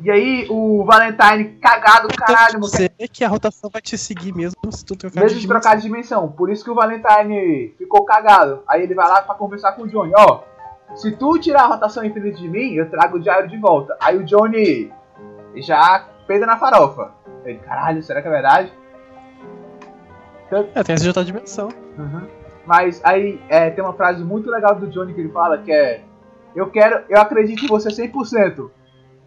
E 0.03 0.11
aí 0.11 0.47
o 0.49 0.83
Valentine 0.83 1.57
cagado, 1.61 2.09
caralho, 2.09 2.57
então, 2.57 2.61
você 2.61 2.91
você 2.97 3.07
que 3.07 3.23
a 3.23 3.27
rotação 3.29 3.69
vai 3.71 3.81
te 3.81 3.97
seguir 3.97 4.33
mesmo 4.35 4.59
se 4.69 4.85
tu 4.85 4.95
trocar 4.95 5.21
mesmo 5.21 5.39
de 5.39 5.47
trocar 5.47 5.75
de 5.77 5.83
dimensão. 5.83 6.29
Por 6.29 6.51
isso 6.51 6.63
que 6.63 6.69
o 6.69 6.75
Valentine 6.75 7.73
ficou 7.77 8.03
cagado. 8.03 8.63
Aí 8.67 8.83
ele 8.83 8.93
vai 8.93 9.07
lá 9.07 9.21
pra 9.21 9.33
conversar 9.33 9.71
com 9.73 9.83
o 9.83 9.87
Johnny. 9.87 10.11
Ó, 10.15 10.41
se 10.95 11.11
tu 11.13 11.39
tirar 11.39 11.63
a 11.63 11.67
rotação 11.67 12.03
infinita 12.03 12.37
de 12.37 12.49
mim, 12.49 12.73
eu 12.73 12.89
trago 12.89 13.17
o 13.17 13.23
Jairo 13.23 13.47
de 13.47 13.57
volta. 13.57 13.95
Aí 13.99 14.17
o 14.17 14.25
Johnny 14.25 14.91
já 15.55 16.05
peida 16.27 16.45
na 16.45 16.57
farofa. 16.57 17.11
Ele, 17.45 17.59
caralho, 17.59 18.03
será 18.03 18.21
que 18.21 18.27
é 18.27 18.31
verdade? 18.31 18.73
É, 20.75 20.83
tem 20.83 20.93
essa 20.93 21.03
de 21.03 21.07
outra 21.07 21.25
dimensão. 21.25 21.69
Mas 22.65 23.01
aí 23.03 23.41
é, 23.49 23.69
tem 23.69 23.83
uma 23.83 23.93
frase 23.93 24.23
muito 24.23 24.49
legal 24.49 24.75
do 24.75 24.87
Johnny 24.87 25.13
que 25.13 25.19
ele 25.19 25.29
fala 25.29 25.57
que 25.57 25.71
é 25.71 26.01
Eu 26.55 26.69
quero, 26.69 27.03
eu 27.09 27.19
acredito 27.19 27.65
em 27.65 27.67
você 27.67 27.89
100%, 27.89 28.69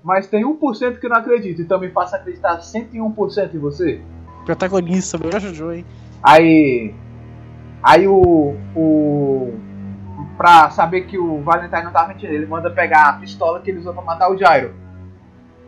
mas 0.03 0.27
tem 0.27 0.45
1% 0.45 0.99
que 0.99 1.07
eu 1.07 1.11
não 1.11 1.19
acredito, 1.19 1.61
então 1.61 1.79
me 1.79 1.91
faça 1.91 2.17
acreditar 2.17 2.59
101% 2.59 3.55
em 3.55 3.59
você. 3.59 4.01
Protagonista, 4.47 5.19
melhor 5.19 5.41
Jojo, 5.41 5.73
hein? 5.73 5.85
Aí. 6.23 6.95
Aí 7.83 8.07
o. 8.07 8.57
O. 8.75 9.55
Pra 10.37 10.71
saber 10.71 11.03
que 11.03 11.19
o 11.19 11.43
Valentine 11.43 11.85
não 11.85 11.93
tava 11.93 12.09
mentindo, 12.09 12.33
ele 12.33 12.47
manda 12.47 12.71
pegar 12.71 13.09
a 13.09 13.13
pistola 13.15 13.61
que 13.61 13.71
ele 13.71 13.79
usou 13.79 13.93
pra 13.93 14.03
matar 14.03 14.31
o 14.31 14.37
Gyro. 14.37 14.75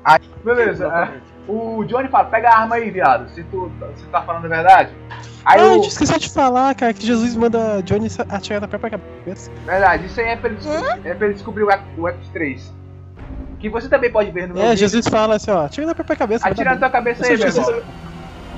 Aí, 0.04 0.20
beleza. 0.44 0.86
é, 0.86 1.20
o 1.50 1.82
Johnny 1.84 2.08
fala: 2.08 2.26
pega 2.26 2.50
a 2.50 2.60
arma 2.60 2.76
aí, 2.76 2.90
viado, 2.90 3.28
se 3.30 3.42
tu, 3.44 3.70
se 3.96 4.04
tu 4.04 4.10
tá 4.10 4.22
falando 4.22 4.44
a 4.44 4.48
verdade. 4.48 4.94
Aí 5.44 5.60
ah, 5.60 5.64
o. 5.64 5.66
eu 5.66 5.80
tinha 5.80 5.88
esquecido 5.88 6.18
de 6.18 6.28
falar, 6.30 6.74
cara, 6.74 6.92
que 6.92 7.06
Jesus 7.06 7.34
manda 7.34 7.80
Johnny 7.82 8.08
atirar 8.28 8.60
na 8.60 8.68
própria 8.68 8.98
cabeça. 8.98 9.50
Verdade, 9.64 10.06
isso 10.06 10.20
aí 10.20 10.26
é 10.28 10.36
pra 10.36 10.50
ele 10.50 10.58
descobrir, 10.58 11.06
é 11.06 11.14
pra 11.14 11.26
ele 11.26 11.34
descobrir 11.34 11.62
o, 11.64 11.70
Act, 11.70 11.84
o 11.96 12.06
Act 12.06 12.30
3. 12.30 12.74
Que 13.58 13.68
você 13.68 13.88
também 13.88 14.10
pode 14.12 14.30
ver 14.30 14.46
no 14.48 14.54
meu 14.54 14.62
É, 14.62 14.68
vídeo. 14.70 14.80
Jesus 14.80 15.08
fala 15.08 15.36
assim, 15.36 15.50
ó, 15.50 15.64
atira 15.64 15.86
na 15.86 15.94
própria 15.94 16.16
cabeça. 16.16 16.46
Atira 16.48 16.70
na 16.72 16.76
tua 16.76 16.90
cabeça 16.90 17.24
aí, 17.26 17.36
meu 17.36 17.46
irmão. 17.48 17.64
Jesus. 17.64 17.84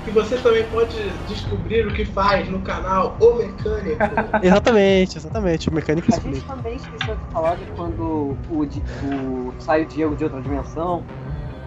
Que 0.04 0.10
você 0.10 0.38
também 0.38 0.64
pode 0.64 1.10
descobrir 1.28 1.86
o 1.86 1.92
que 1.92 2.06
faz 2.06 2.48
no 2.48 2.60
canal 2.62 3.16
O 3.20 3.34
Mecânico. 3.34 3.98
Exatamente, 4.42 5.18
exatamente, 5.18 5.68
o 5.68 5.74
mecânico 5.74 6.08
A 6.10 6.16
gente 6.16 6.36
explica. 6.36 6.54
também 6.54 6.76
esqueceu 6.76 7.14
de 7.16 7.32
falar 7.32 7.56
de 7.56 7.64
quando 7.76 8.34
o, 8.50 8.64
Di- 8.64 8.82
o, 9.04 9.52
sai 9.58 9.82
o 9.82 9.86
Diego 9.86 10.16
de 10.16 10.24
outra 10.24 10.40
dimensão. 10.40 11.04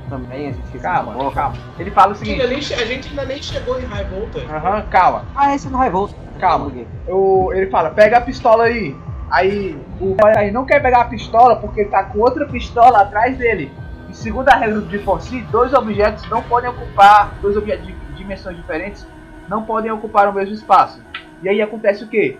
Também 0.10 0.50
a 0.50 0.52
gente 0.52 0.80
Calma, 0.80 1.32
calma. 1.32 1.58
Ele 1.80 1.92
fala 1.92 2.12
o 2.12 2.16
seguinte: 2.16 2.42
a 2.42 2.86
gente 2.86 3.10
ainda 3.10 3.26
nem 3.26 3.42
chegou 3.42 3.80
em 3.80 3.86
High 3.86 4.06
Voltage. 4.06 4.46
aham, 4.46 4.82
calma. 4.90 5.26
Ah, 5.36 5.56
esse 5.56 5.68
é 5.68 5.70
no 5.70 5.78
Revolt. 5.78 6.14
Calma. 6.40 6.72
o, 7.08 7.52
ele 7.54 7.70
fala, 7.70 7.90
pega 7.92 8.18
a 8.18 8.22
pistola 8.22 8.66
aí. 8.66 8.96
Aí 9.32 9.76
o 10.00 10.16
aí 10.38 10.52
não 10.52 10.66
quer 10.66 10.82
pegar 10.82 11.02
a 11.02 11.06
pistola 11.06 11.56
porque 11.56 11.82
ele 11.82 11.90
tá 11.90 12.04
com 12.04 12.20
outra 12.20 12.46
pistola 12.46 13.02
atrás 13.02 13.38
dele. 13.38 13.72
E 14.10 14.16
segundo 14.16 14.50
a 14.50 14.56
regra 14.56 14.82
de 14.82 15.00
Force, 15.00 15.42
dois 15.52 15.74
objetos 15.74 16.30
não 16.30 16.44
podem 16.44 16.70
ocupar, 16.70 17.34
dois 17.42 17.58
objetos 17.58 17.88
de 17.88 17.96
dimensões 18.16 18.56
diferentes 18.58 19.08
não 19.50 19.64
podem 19.64 19.92
ocupar 19.92 20.28
o 20.30 20.34
mesmo 20.34 20.54
espaço. 20.54 21.02
E 21.42 21.50
aí 21.50 21.62
acontece 21.62 22.04
o 22.04 22.08
que? 22.08 22.38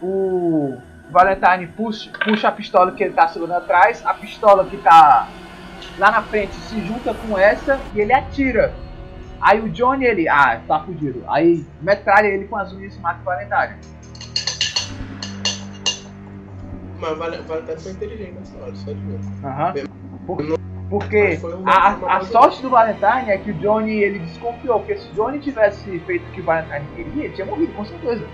O 0.00 0.76
Valentine 1.10 1.66
puxa, 1.66 2.10
puxa 2.24 2.48
a 2.48 2.52
pistola 2.52 2.92
que 2.92 3.04
ele 3.04 3.12
tá 3.12 3.28
segurando 3.28 3.58
atrás, 3.58 4.04
a 4.04 4.14
pistola 4.14 4.64
que 4.64 4.76
tá 4.78 5.28
lá 5.98 6.10
na 6.10 6.22
frente 6.22 6.54
se 6.54 6.80
junta 6.86 7.14
com 7.14 7.36
essa 7.38 7.78
e 7.94 8.00
ele 8.00 8.12
atira. 8.12 8.72
Aí 9.40 9.60
o 9.60 9.68
Johnny, 9.68 10.04
ele, 10.04 10.28
ah, 10.28 10.60
tá 10.68 10.80
fudido. 10.80 11.24
Aí 11.28 11.64
metralha 11.80 12.28
ele 12.28 12.46
com 12.46 12.56
as 12.56 12.72
unhas 12.72 12.94
e 12.96 13.00
mata 13.00 13.20
o 13.20 13.24
Valentine. 13.24 13.76
Mas 17.00 17.18
vale, 17.18 17.36
vale 17.38 17.62
até 17.62 17.76
foi 17.76 17.92
inteligente 17.92 18.32
nessa 18.34 18.56
hora, 18.58 18.74
só 18.76 18.92
de 18.92 19.00
ver. 19.00 19.18
Aham. 19.44 19.74
Por- 20.26 20.62
porque 20.88 21.38
a, 21.64 21.88
a 21.88 21.94
coisa- 21.94 22.24
sorte 22.32 22.60
do 22.62 22.68
Valentine 22.68 23.30
é 23.30 23.38
que 23.38 23.50
o 23.50 23.54
Johnny 23.54 24.02
ele 24.02 24.18
desconfiou, 24.20 24.78
porque 24.78 24.96
se 24.98 25.08
o 25.08 25.14
Johnny 25.14 25.40
tivesse 25.40 25.98
feito 26.00 26.22
o 26.28 26.32
que 26.32 26.40
o 26.42 26.44
Valentine 26.44 26.86
queria, 26.94 27.24
ele 27.24 27.32
tinha 27.34 27.46
morrido, 27.46 27.72
com 27.72 27.84
certeza. 27.84 28.24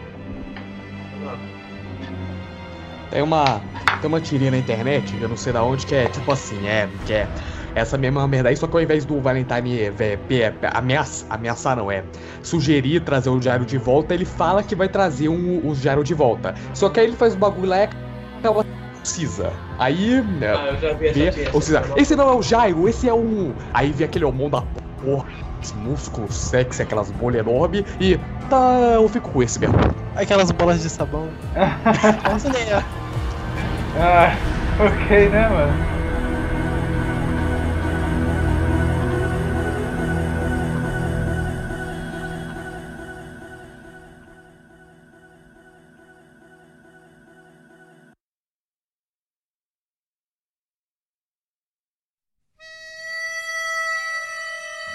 Tem 3.10 3.22
uma, 3.22 3.60
tem 4.00 4.08
uma 4.08 4.20
tirinha 4.20 4.50
na 4.50 4.58
internet, 4.58 5.16
eu 5.20 5.28
não 5.28 5.36
sei 5.36 5.52
da 5.52 5.62
onde, 5.62 5.86
que 5.86 5.94
é 5.94 6.08
tipo 6.08 6.30
assim, 6.30 6.66
é, 6.66 6.88
que 7.06 7.12
é 7.12 7.28
essa 7.74 7.96
mesma 7.96 8.26
merda 8.26 8.48
aí, 8.48 8.56
só 8.56 8.66
que 8.66 8.76
ao 8.76 8.82
invés 8.82 9.04
do 9.04 9.20
Valentine 9.20 9.80
é, 9.80 9.92
é, 9.98 10.34
é, 10.34 10.54
ameaça, 10.74 11.26
ameaçar 11.30 11.76
não, 11.76 11.90
é 11.90 12.02
sugerir 12.42 13.00
trazer 13.00 13.30
o 13.30 13.38
Diário 13.38 13.64
de 13.64 13.78
volta, 13.78 14.14
ele 14.14 14.24
fala 14.24 14.62
que 14.62 14.74
vai 14.74 14.88
trazer 14.88 15.28
um, 15.28 15.66
o 15.66 15.74
Diário 15.74 16.04
de 16.04 16.14
volta. 16.14 16.54
Só 16.74 16.88
que 16.88 17.00
aí 17.00 17.06
ele 17.06 17.16
faz 17.16 17.34
o 17.34 17.38
bagulho 17.38 17.68
lá 17.68 17.84
e 17.84 17.88
acaba 18.38 18.64
precisa. 19.08 19.52
Aí, 19.78 20.20
né, 20.20 20.54
Ah, 20.54 20.66
eu 20.66 20.78
já 20.78 20.92
vi 20.92 21.06
essa 21.08 21.30
vê, 21.30 21.50
ou 21.52 21.60
esse 21.96 22.16
não 22.16 22.28
é 22.28 22.34
o 22.34 22.42
Jairo, 22.42 22.88
esse 22.88 23.08
é 23.08 23.14
um. 23.14 23.54
Aí 23.72 23.90
vê 23.90 24.04
aquele 24.04 24.24
homão 24.24 24.50
da 24.50 24.62
porra, 25.02 25.26
esse 25.62 25.74
músculo 25.74 26.30
sexy, 26.32 26.82
aquelas 26.82 27.10
bolhas 27.10 27.46
enormes, 27.46 27.84
e 28.00 28.18
tá, 28.48 28.74
eu 28.94 29.08
fico 29.08 29.30
com 29.30 29.42
esse 29.42 29.58
mesmo. 29.58 29.76
Aquelas 30.16 30.50
bolas 30.50 30.82
de 30.82 30.90
sabão. 30.90 31.28
Nossa, 32.24 32.48
né? 32.50 32.84
Ah, 33.96 34.36
ok, 34.78 35.28
né, 35.28 35.48
mano? 35.48 35.97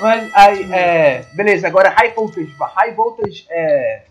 Mas 0.03 0.31
aí, 0.35 0.71
é. 0.73 1.25
Beleza, 1.33 1.65
agora 1.67 1.89
High 1.89 2.13
Voltage. 2.13 2.53
High 2.59 2.93
Voltage 2.93 3.45
é. 3.49 4.05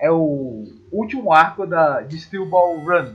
É 0.00 0.10
o 0.10 0.64
último 0.92 1.32
arco 1.32 1.66
da, 1.66 2.00
de 2.02 2.18
Steel 2.20 2.46
Ball 2.46 2.78
Run. 2.78 3.14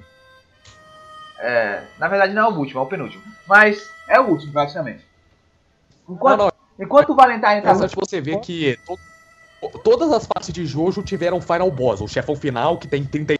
É, 1.40 1.84
na 1.98 2.08
verdade 2.08 2.34
não 2.34 2.46
é 2.46 2.50
o 2.54 2.58
último, 2.58 2.80
é 2.80 2.84
o 2.84 2.88
penúltimo. 2.88 3.24
Mas 3.48 3.90
é 4.08 4.20
o 4.20 4.28
último, 4.30 4.52
basicamente. 4.52 5.06
Enquanto, 6.10 6.38
Não, 6.40 6.46
não, 6.48 6.52
enquanto 6.86 7.12
o 7.12 7.16
Valentine 7.16 7.46
É 7.54 7.58
interessante 7.60 7.96
você 7.96 8.20
ver 8.20 8.40
que 8.40 8.78
to- 8.86 9.00
todas 9.84 10.12
as 10.12 10.26
fases 10.26 10.54
de 10.54 10.66
Jojo 10.66 11.04
tiveram 11.04 11.40
final 11.40 11.70
boss. 11.72 12.02
O 12.02 12.08
chefão 12.08 12.36
final, 12.36 12.78
que 12.78 12.88
tem 12.88 13.06
30 13.06 13.36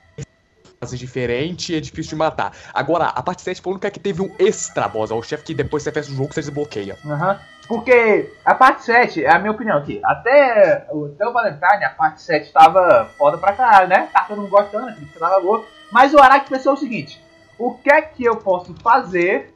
fases 0.82 1.00
diferentes, 1.00 1.76
é 1.76 1.80
difícil 1.80 2.12
de 2.12 2.16
matar. 2.18 2.56
Agora, 2.74 3.06
a 3.06 3.24
parte 3.24 3.42
7 3.42 3.62
foi 3.62 3.72
a 3.72 3.74
única 3.74 3.92
que 3.92 4.00
teve 4.00 4.22
um 4.22 4.34
extra 4.38 4.88
boss. 4.88 5.12
É 5.12 5.14
o 5.14 5.22
chefe 5.24 5.44
que 5.44 5.54
depois 5.54 5.84
você 5.84 5.92
faz 5.92 6.08
o 6.08 6.16
jogo, 6.16 6.34
você 6.34 6.42
desbloqueia. 6.42 6.98
Aham. 7.06 7.40
Porque 7.70 8.34
a 8.44 8.56
parte 8.56 8.84
7, 8.84 9.24
é 9.24 9.30
a 9.30 9.38
minha 9.38 9.52
opinião 9.52 9.78
aqui. 9.78 10.02
Até 10.04 10.88
o, 10.90 11.06
o 11.06 11.32
Valentine, 11.32 11.86
a 11.86 11.92
parte 11.92 12.20
7 12.24 12.52
tava 12.52 13.12
foda 13.16 13.38
pra 13.38 13.54
caralho, 13.54 13.88
né? 13.88 14.10
Tá 14.12 14.26
todo 14.28 14.42
mundo 14.42 14.50
gostando, 14.50 14.88
a 14.88 14.92
crítica 14.92 15.20
tava 15.20 15.40
boa. 15.40 15.64
Mas 15.92 16.12
o 16.12 16.20
Araki 16.20 16.50
pensou 16.50 16.74
o 16.74 16.78
seguinte: 16.78 17.22
o 17.60 17.76
que 17.76 17.92
é 17.92 18.02
que 18.02 18.24
eu 18.24 18.38
posso 18.38 18.74
fazer 18.82 19.54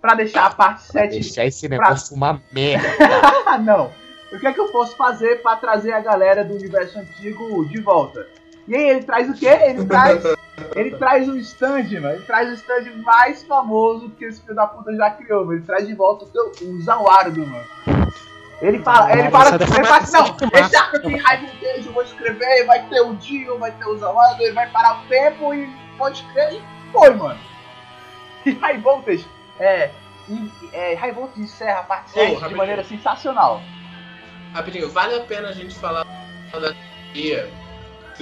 pra 0.00 0.14
deixar 0.14 0.46
a 0.46 0.50
parte 0.50 0.82
7 0.84 1.10
Deixar 1.10 1.44
esse 1.44 1.68
negócio 1.68 2.14
uma 2.14 2.40
merda. 2.52 2.88
Não. 3.58 3.90
O 4.32 4.38
que 4.38 4.46
é 4.46 4.52
que 4.52 4.60
eu 4.60 4.68
posso 4.68 4.96
fazer 4.96 5.42
pra 5.42 5.56
trazer 5.56 5.92
a 5.92 6.00
galera 6.00 6.44
do 6.44 6.54
universo 6.54 6.96
antigo 7.00 7.64
de 7.66 7.80
volta? 7.80 8.24
E 8.68 8.74
aí 8.74 8.90
ele 8.90 9.02
traz 9.02 9.28
o 9.28 9.34
quê? 9.34 9.46
Ele 9.46 9.84
traz 9.86 10.22
Ele 10.76 10.96
traz 10.96 11.28
um 11.28 11.36
stand, 11.36 12.00
mano. 12.00 12.14
Ele 12.14 12.24
traz 12.24 12.50
o 12.50 12.54
stand 12.54 12.90
mais 13.02 13.42
famoso 13.42 14.10
que 14.10 14.24
esse 14.24 14.40
filho 14.40 14.54
da 14.54 14.66
puta 14.66 14.94
já 14.94 15.10
criou, 15.10 15.44
mano. 15.44 15.58
Ele 15.58 15.66
traz 15.66 15.86
de 15.86 15.94
volta 15.94 16.24
o, 16.24 16.28
teu, 16.28 16.52
o 16.62 16.80
Zawardo, 16.82 17.46
mano. 17.46 17.64
Ele 18.62 18.78
fala, 18.78 19.12
ele 19.12 19.28
fala, 19.28 19.56
ele 19.56 19.84
fala 19.84 19.96
assim, 19.96 20.16
não, 20.16 20.60
esse 20.60 20.76
arco 20.76 20.96
aqui, 20.96 21.16
High 21.16 21.46
Voltage, 21.46 21.86
eu 21.86 21.92
vou 21.92 22.02
escrever, 22.04 22.64
vai 22.64 22.86
ter 22.88 23.00
o 23.00 23.12
Dio, 23.16 23.58
vai 23.58 23.72
ter 23.72 23.84
o 23.86 23.98
Zawardo, 23.98 24.40
ele 24.40 24.52
vai 24.52 24.70
parar 24.70 25.02
o 25.02 25.08
tempo 25.08 25.52
e 25.52 25.68
pode 25.98 26.18
escrever. 26.20 26.58
E 26.58 26.92
foi, 26.92 27.10
mano. 27.10 27.40
E 28.44 28.50
High 28.50 28.78
Voltage, 28.78 29.24
é, 29.60 29.90
e, 30.28 30.50
é 30.72 30.94
High 30.94 31.12
Voltage 31.12 31.42
encerra 31.42 31.80
a 31.80 31.82
parte 31.84 32.10
Ô, 32.10 32.14
7 32.14 32.26
de 32.26 32.34
rapidinho. 32.34 32.56
maneira 32.56 32.84
sensacional. 32.84 33.60
Rapidinho, 34.52 34.90
vale 34.90 35.16
a 35.16 35.20
pena 35.20 35.48
a 35.48 35.52
gente 35.52 35.76
falar 35.76 36.04
da 36.52 36.74
teoria 37.12 37.50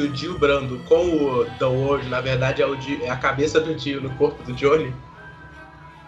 que 0.01 0.07
o 0.07 0.09
Dio 0.09 0.39
Brando 0.39 0.79
com 0.89 0.95
o 0.95 1.45
The 1.45 1.65
World, 1.65 2.09
na 2.09 2.21
verdade, 2.21 2.63
é, 2.63 2.67
o 2.67 2.75
Dio- 2.77 3.05
é 3.05 3.11
a 3.11 3.17
cabeça 3.17 3.61
do 3.61 3.75
Dio 3.75 4.01
no 4.01 4.11
corpo 4.17 4.43
do 4.43 4.53
Johnny? 4.55 4.95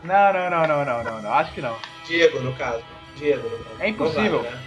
Não, 0.02 0.32
não, 0.32 0.50
não, 0.50 0.66
não, 0.66 0.84
não, 0.84 1.04
não, 1.04 1.22
não, 1.22 1.32
acho 1.32 1.52
que 1.52 1.60
não. 1.60 1.76
Diego, 2.06 2.40
no 2.40 2.52
caso. 2.54 2.82
Diego, 3.16 3.48
no 3.48 3.64
caso. 3.64 3.76
É 3.80 3.88
impossível. 3.88 4.42
Vale, 4.42 4.54
né? 4.54 4.62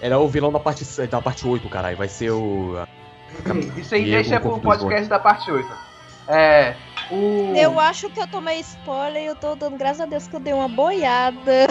Era 0.00 0.18
o 0.18 0.28
vilão 0.28 0.52
da 0.52 0.60
parte, 0.60 0.84
da 1.06 1.22
parte 1.22 1.46
8, 1.46 1.68
caralho. 1.68 1.96
Vai 1.96 2.08
ser 2.08 2.30
o. 2.30 2.76
Isso 3.76 3.94
aí 3.94 4.04
Diego 4.04 4.22
deixa 4.22 4.40
pro 4.40 4.58
podcast 4.58 5.08
da 5.08 5.18
parte 5.18 5.50
8. 5.50 5.66
É, 6.28 6.74
o... 7.10 7.54
Eu 7.56 7.78
acho 7.78 8.10
que 8.10 8.20
eu 8.20 8.26
tomei 8.26 8.58
spoiler 8.60 9.22
e 9.22 9.26
eu 9.26 9.36
tô 9.36 9.54
dando 9.54 9.78
graças 9.78 10.00
a 10.00 10.06
Deus 10.06 10.26
que 10.26 10.34
eu 10.34 10.40
dei 10.40 10.52
uma 10.52 10.68
boiada. 10.68 11.68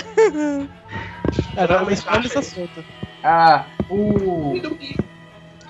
Era 1.57 1.83
uma 1.83 1.91
essa 1.91 2.17
isso. 2.19 2.41
solta. 2.55 2.83
Ah, 3.21 3.65
o... 3.89 4.53
E 4.55 4.61
do 4.61 4.75
que? 4.75 5.04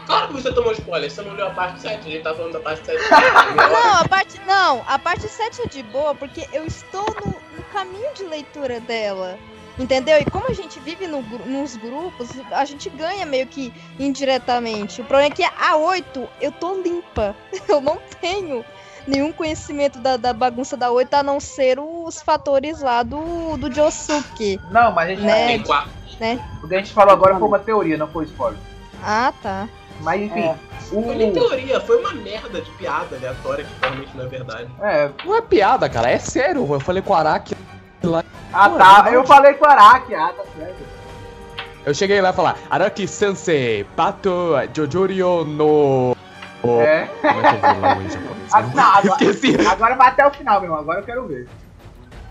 Claro 0.05 0.27
que 0.27 0.33
você 0.33 0.53
tomou 0.53 0.71
spoiler, 0.73 1.09
você 1.09 1.21
não 1.21 1.33
leu 1.33 1.47
a 1.47 1.51
parte 1.51 1.81
7, 1.81 1.99
a 1.99 2.11
gente 2.11 2.23
tá 2.23 2.33
falando 2.33 2.53
da 2.53 2.59
parte 2.59 2.85
7. 2.85 2.99
Não, 3.55 3.93
a 3.99 4.07
parte. 4.07 4.41
Não, 4.45 4.83
a 4.87 4.99
parte 4.99 5.27
7 5.27 5.63
é 5.63 5.67
de 5.67 5.83
boa, 5.83 6.13
porque 6.13 6.47
eu 6.53 6.65
estou 6.65 7.05
no, 7.25 7.31
no 7.57 7.63
caminho 7.73 8.13
de 8.13 8.23
leitura 8.23 8.79
dela. 8.79 9.37
Entendeu? 9.77 10.17
E 10.19 10.25
como 10.25 10.47
a 10.47 10.53
gente 10.53 10.79
vive 10.79 11.05
no 11.05 11.21
nos 11.21 11.75
grupos, 11.75 12.29
a 12.51 12.63
gente 12.63 12.89
ganha 12.89 13.25
meio 13.25 13.45
que 13.45 13.73
indiretamente. 13.99 15.01
O 15.01 15.03
problema 15.03 15.33
é 15.33 15.35
que 15.35 15.43
a 15.43 15.75
8 15.75 16.29
eu 16.39 16.51
tô 16.51 16.75
limpa. 16.75 17.35
Eu 17.67 17.81
não 17.81 17.97
tenho 18.21 18.63
nenhum 19.05 19.33
conhecimento 19.33 19.99
da, 19.99 20.17
da 20.17 20.33
bagunça 20.33 20.77
da 20.77 20.91
8, 20.91 21.13
a 21.13 21.23
não 21.23 21.39
ser 21.39 21.77
os 21.79 22.21
fatores 22.21 22.81
lá 22.81 23.03
do, 23.03 23.57
do 23.57 23.71
Josuke. 23.71 24.59
Não, 24.71 24.91
mas 24.91 25.09
a 25.09 25.11
gente, 25.15 25.23
Né? 25.23 25.47
Tem 25.47 25.63
quatro. 25.63 25.91
o 26.63 26.67
que 26.67 26.75
a 26.75 26.77
gente 26.77 26.93
falou 26.93 27.13
agora 27.13 27.37
foi 27.37 27.47
uma 27.47 27.59
teoria, 27.59 27.97
não 27.97 28.07
foi 28.07 28.25
spoiler. 28.25 28.59
Ah, 29.03 29.33
tá. 29.43 29.67
Mas 30.01 30.21
enfim, 30.21 30.41
É. 30.41 30.55
Foi 30.89 31.15
nem 31.15 31.29
o... 31.31 31.33
teoria, 31.33 31.81
foi 31.81 31.99
uma 31.99 32.13
merda 32.13 32.61
de 32.61 32.69
piada 32.71 33.15
aleatória 33.15 33.65
que 33.65 33.71
realmente 33.81 34.15
não 34.15 34.25
é 34.25 34.27
verdade. 34.27 34.69
É, 34.81 35.09
Não 35.25 35.35
é 35.35 35.41
piada, 35.41 35.89
cara. 35.89 36.11
É 36.11 36.19
sério. 36.19 36.71
Eu 36.71 36.79
falei 36.79 37.01
com 37.01 37.11
o 37.13 37.15
Araki 37.15 37.55
lá. 38.03 38.23
ah 38.53 38.69
Pô, 38.69 38.77
tá, 38.77 39.03
não. 39.03 39.11
eu 39.11 39.25
falei 39.25 39.53
com 39.55 39.65
o 39.65 39.67
Araki, 39.69 40.13
ah, 40.13 40.31
tá 40.37 40.43
certo. 40.57 40.75
Eu 41.85 41.93
cheguei 41.93 42.21
lá 42.21 42.29
e 42.29 42.33
falar: 42.33 42.55
Araki 42.69 43.07
Sensei, 43.07 43.83
Pato 43.95 44.53
Jojorio 44.75 45.43
no. 45.45 46.15
É. 46.81 47.05
Como 47.21 47.39
é 47.39 47.41
que 47.59 47.65
é 47.65 47.69
o 47.71 47.73
vilão 47.75 48.01
em 48.01 48.09
japonês? 48.09 48.53
Ah, 48.53 48.61
não, 48.61 48.83
agora, 48.83 49.23
Esqueci. 49.23 49.67
agora 49.67 49.95
vai 49.95 50.07
até 50.07 50.25
o 50.27 50.31
final, 50.31 50.59
meu 50.61 50.69
irmão, 50.69 50.79
agora 50.81 50.99
eu 50.99 51.03
quero 51.03 51.27
ver. 51.27 51.47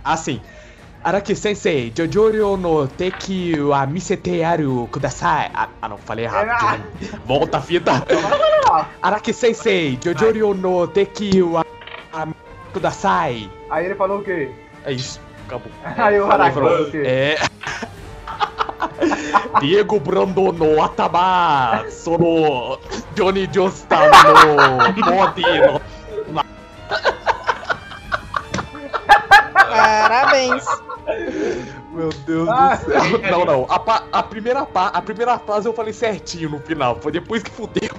Assim. 0.05 0.41
Araki 1.05 1.37
Sensei, 1.37 1.93
Jojorio 1.95 2.57
no 2.57 2.89
Teki 2.89 3.61
wa 3.61 3.87
Misete 3.87 4.43
Aru 4.43 4.89
Kudasai. 4.91 5.51
Ah, 5.53 5.69
ah, 5.83 5.89
não, 5.91 5.99
falei 5.99 6.25
errado. 6.25 6.49
Ah. 6.49 6.79
novo. 6.79 7.21
Volta 7.27 7.59
a 7.59 7.61
fita. 7.61 8.03
Araki 9.03 9.35
Sensei, 9.35 9.99
Jojorio 10.03 10.55
no 10.55 10.89
Teki 10.89 11.43
wa 11.43 11.63
Kudasai. 12.73 13.51
Aí 13.69 13.85
ele 13.85 13.95
falou 13.95 14.21
o 14.21 14.25
quê? 14.25 14.51
É 14.87 14.93
isso, 14.93 15.21
acabou. 15.47 15.71
Aí 15.85 16.19
o 16.19 16.25
Araki 16.25 16.55
falou, 16.55 16.89
o 16.89 16.91
quê? 16.91 17.03
É. 17.05 17.37
Diego 19.61 20.01
Brando 20.01 20.53
no 20.53 20.83
Atama, 20.83 21.85
Sono 21.91 22.79
Johnny 23.15 23.47
Joestar 23.53 24.09
no 24.25 25.03
Body 25.03 25.43
no 25.43 25.81
Deus 32.19 32.49
Ah. 32.49 32.77
do 32.77 32.85
céu. 32.93 33.19
Não, 33.31 33.45
não. 33.45 33.67
A, 33.71 33.79
pa- 33.79 34.05
a 34.13 34.23
primeira 34.23 34.65
pa- 34.65 34.89
a 34.89 35.03
primeira 35.03 35.39
frase 35.39 35.67
eu 35.69 35.73
falei 35.75 35.93
certinho 35.93 36.51
no 36.51 36.61
final. 36.61 36.97
Foi 37.01 37.13
depois 37.13 37.43
que 37.43 37.51
fudeu. 37.51 37.91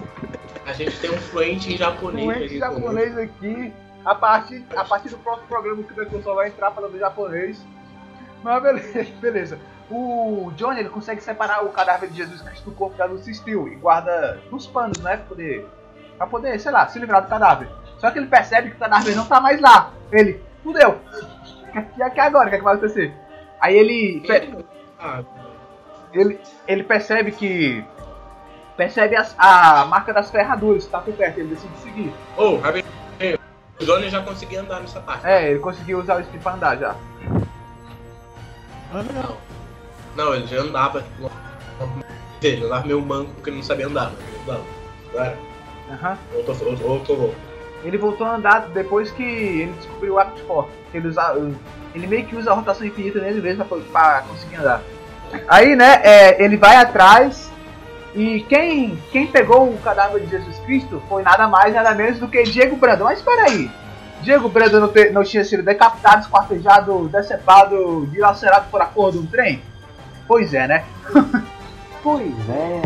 A 0.66 0.74
gente 0.74 0.98
tem 1.00 1.12
um 1.12 1.18
fluente 1.18 1.74
em 1.74 1.78
japonês. 1.78 2.26
Fluente 2.26 2.44
aqui 2.46 2.60
japonês 2.60 3.18
aqui. 3.18 3.74
A 4.04 4.14
partir, 4.16 4.64
a 4.76 4.84
partir 4.84 5.10
do 5.10 5.18
próximo 5.18 5.48
programa 5.48 5.82
que 5.84 6.16
o 6.16 6.24
só 6.24 6.36
vai 6.36 6.48
entrar 6.50 6.72
falando 6.72 6.98
japonês. 7.00 7.60
Mas 8.44 8.62
beleza, 8.62 9.08
beleza. 9.22 9.60
O 9.90 10.52
Johnny 10.56 10.80
ele 10.80 10.90
consegue 10.90 11.22
separar 11.22 11.64
o 11.64 11.70
cadáver 11.70 12.10
de 12.10 12.18
Jesus 12.18 12.42
Cristo 12.42 12.70
do 12.70 12.76
corpo 12.76 12.98
da 12.98 13.06
Lucy 13.06 13.34
Steele 13.34 13.74
e 13.74 13.76
guarda 13.76 14.40
nos 14.52 14.66
panos, 14.68 15.00
né? 15.00 15.18
Pra 15.18 15.26
poder, 15.28 15.68
pra 16.18 16.28
poder, 16.28 16.60
sei 16.60 16.72
lá, 16.72 16.88
se 16.88 16.98
livrar 17.00 17.22
do 17.24 17.28
cadáver. 17.30 17.68
Só 18.00 18.10
que 18.12 18.18
ele 18.20 18.28
percebe 18.28 18.70
que 18.72 18.76
o 18.76 18.80
cadáver 18.80 19.16
não 19.16 19.26
tá 19.26 19.40
mais 19.40 19.60
lá. 19.62 19.92
Ele, 20.12 20.42
fudeu. 20.64 20.98
E 21.98 22.02
aqui 22.02 22.22
agora, 22.22 22.46
o 22.48 22.50
que, 22.50 22.56
é 22.56 22.58
que 22.60 22.64
vai 22.64 22.76
acontecer? 22.76 23.14
Aí 23.60 23.76
ele, 23.78 24.22
Ele- 24.28 24.66
Ah, 25.00 25.24
ele, 26.14 26.40
ele 26.68 26.84
percebe 26.84 27.32
que. 27.32 27.84
Percebe 28.78 29.16
as- 29.16 29.36
a 29.38 29.86
marca 29.86 30.14
das 30.14 30.30
ferraduras 30.30 30.86
que 30.86 30.92
tá 30.92 31.00
por 31.00 31.14
perto, 31.14 31.40
ele 31.40 31.50
decide 31.56 31.76
seguir. 31.78 32.14
oh, 32.38 32.58
rapidinho. 32.58 32.94
O 33.80 33.84
Johnny 33.86 34.10
já 34.10 34.22
conseguia 34.22 34.62
andar 34.62 34.80
nessa 34.80 35.02
parte. 35.02 35.26
É, 35.28 35.50
ele 35.52 35.60
conseguiu 35.60 36.00
usar 36.00 36.16
o 36.18 36.22
skin 36.22 36.40
pra 36.40 36.54
andar 36.54 36.78
já. 36.78 36.96
Ah, 38.94 39.02
legal. 39.02 39.38
Não, 40.16 40.34
ele 40.34 40.48
já 40.48 40.62
andava, 40.62 41.02
tipo, 41.02 41.30
ele 42.42 42.66
andava 42.66 42.86
meio 42.88 43.02
manco 43.02 43.32
porque 43.34 43.50
ele 43.50 43.58
não 43.58 43.64
sabia 43.64 43.88
andar. 43.88 44.12
Mas 44.48 44.48
não, 44.48 44.64
agora, 45.10 45.38
Aham. 45.92 46.18
voltou, 46.32 46.56
voltou, 46.56 46.88
voltou. 47.18 47.36
Ele 47.84 47.98
voltou 47.98 48.26
a 48.26 48.36
andar 48.36 48.70
depois 48.70 49.12
que 49.12 49.24
ele 49.24 49.74
descobriu 49.74 50.14
o 50.14 50.20
Act 50.20 50.42
Force. 50.44 50.72
Ele, 50.94 51.08
usa, 51.10 51.36
ele 51.96 52.08
meio 52.08 52.26
que 52.26 52.36
usa 52.36 52.52
a 52.52 52.54
rotação 52.54 52.86
infinita 52.86 53.20
nele 53.20 53.42
mesmo 53.42 53.64
pra, 53.66 53.78
pra 53.92 54.22
conseguir 54.28 54.58
andar. 54.58 54.82
Aí, 55.48 55.76
né, 55.76 56.02
é, 56.04 56.44
ele 56.44 56.58
vai 56.58 56.76
atrás 56.76 57.50
e 58.14 58.42
quem, 58.48 59.02
quem 59.12 59.28
pegou 59.28 59.70
o 59.70 59.78
cadáver 59.80 60.22
de 60.22 60.30
Jesus 60.30 60.58
Cristo 60.60 61.02
foi 61.10 61.24
nada 61.24 61.48
mais, 61.48 61.74
nada 61.74 61.94
menos 61.96 62.20
do 62.20 62.28
que 62.28 62.44
Diego 62.44 62.76
Brando. 62.76 63.04
Mas 63.06 63.20
espera 63.20 63.44
aí, 63.44 63.70
Diego 64.22 64.48
Brando 64.50 64.80
não, 64.80 64.88
te- 64.88 65.10
não 65.10 65.24
tinha 65.24 65.44
sido 65.44 65.64
decapitado, 65.64 66.22
esquartejado, 66.22 67.08
decepado, 67.10 68.06
dilacerado 68.12 68.68
por 68.70 68.82
a 68.82 68.86
porra 68.86 69.14
de 69.14 69.18
um 69.20 69.26
trem? 69.26 69.62
Pois 70.28 70.54
é, 70.54 70.68
né? 70.68 70.84
Pois 72.04 72.50
é. 72.50 72.82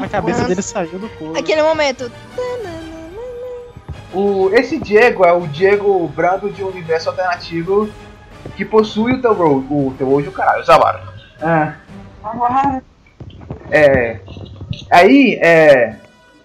A 0.00 0.06
cabeça 0.08 0.38
Nossa. 0.38 0.48
dele 0.48 0.62
saiu 0.62 0.96
do 1.00 1.08
corpo. 1.08 1.36
Aquele 1.36 1.60
momento. 1.60 2.08
O, 4.14 4.48
esse 4.52 4.78
Diego 4.78 5.24
é 5.24 5.32
o 5.32 5.40
Diego 5.48 6.06
Brando 6.14 6.48
de 6.48 6.62
um 6.62 6.68
universo 6.68 7.10
alternativo 7.10 7.88
que 8.56 8.64
possui 8.64 9.14
o 9.14 9.20
teu 9.22 9.32
Road, 9.32 9.66
o 9.70 10.06
hoje 10.08 10.28
o 10.28 10.32
caralho, 10.32 10.62
o 10.62 10.64
Zavara. 10.64 11.02
Ah, 11.40 11.74
é. 13.70 14.20
Aí, 14.90 15.38
é. 15.42 15.96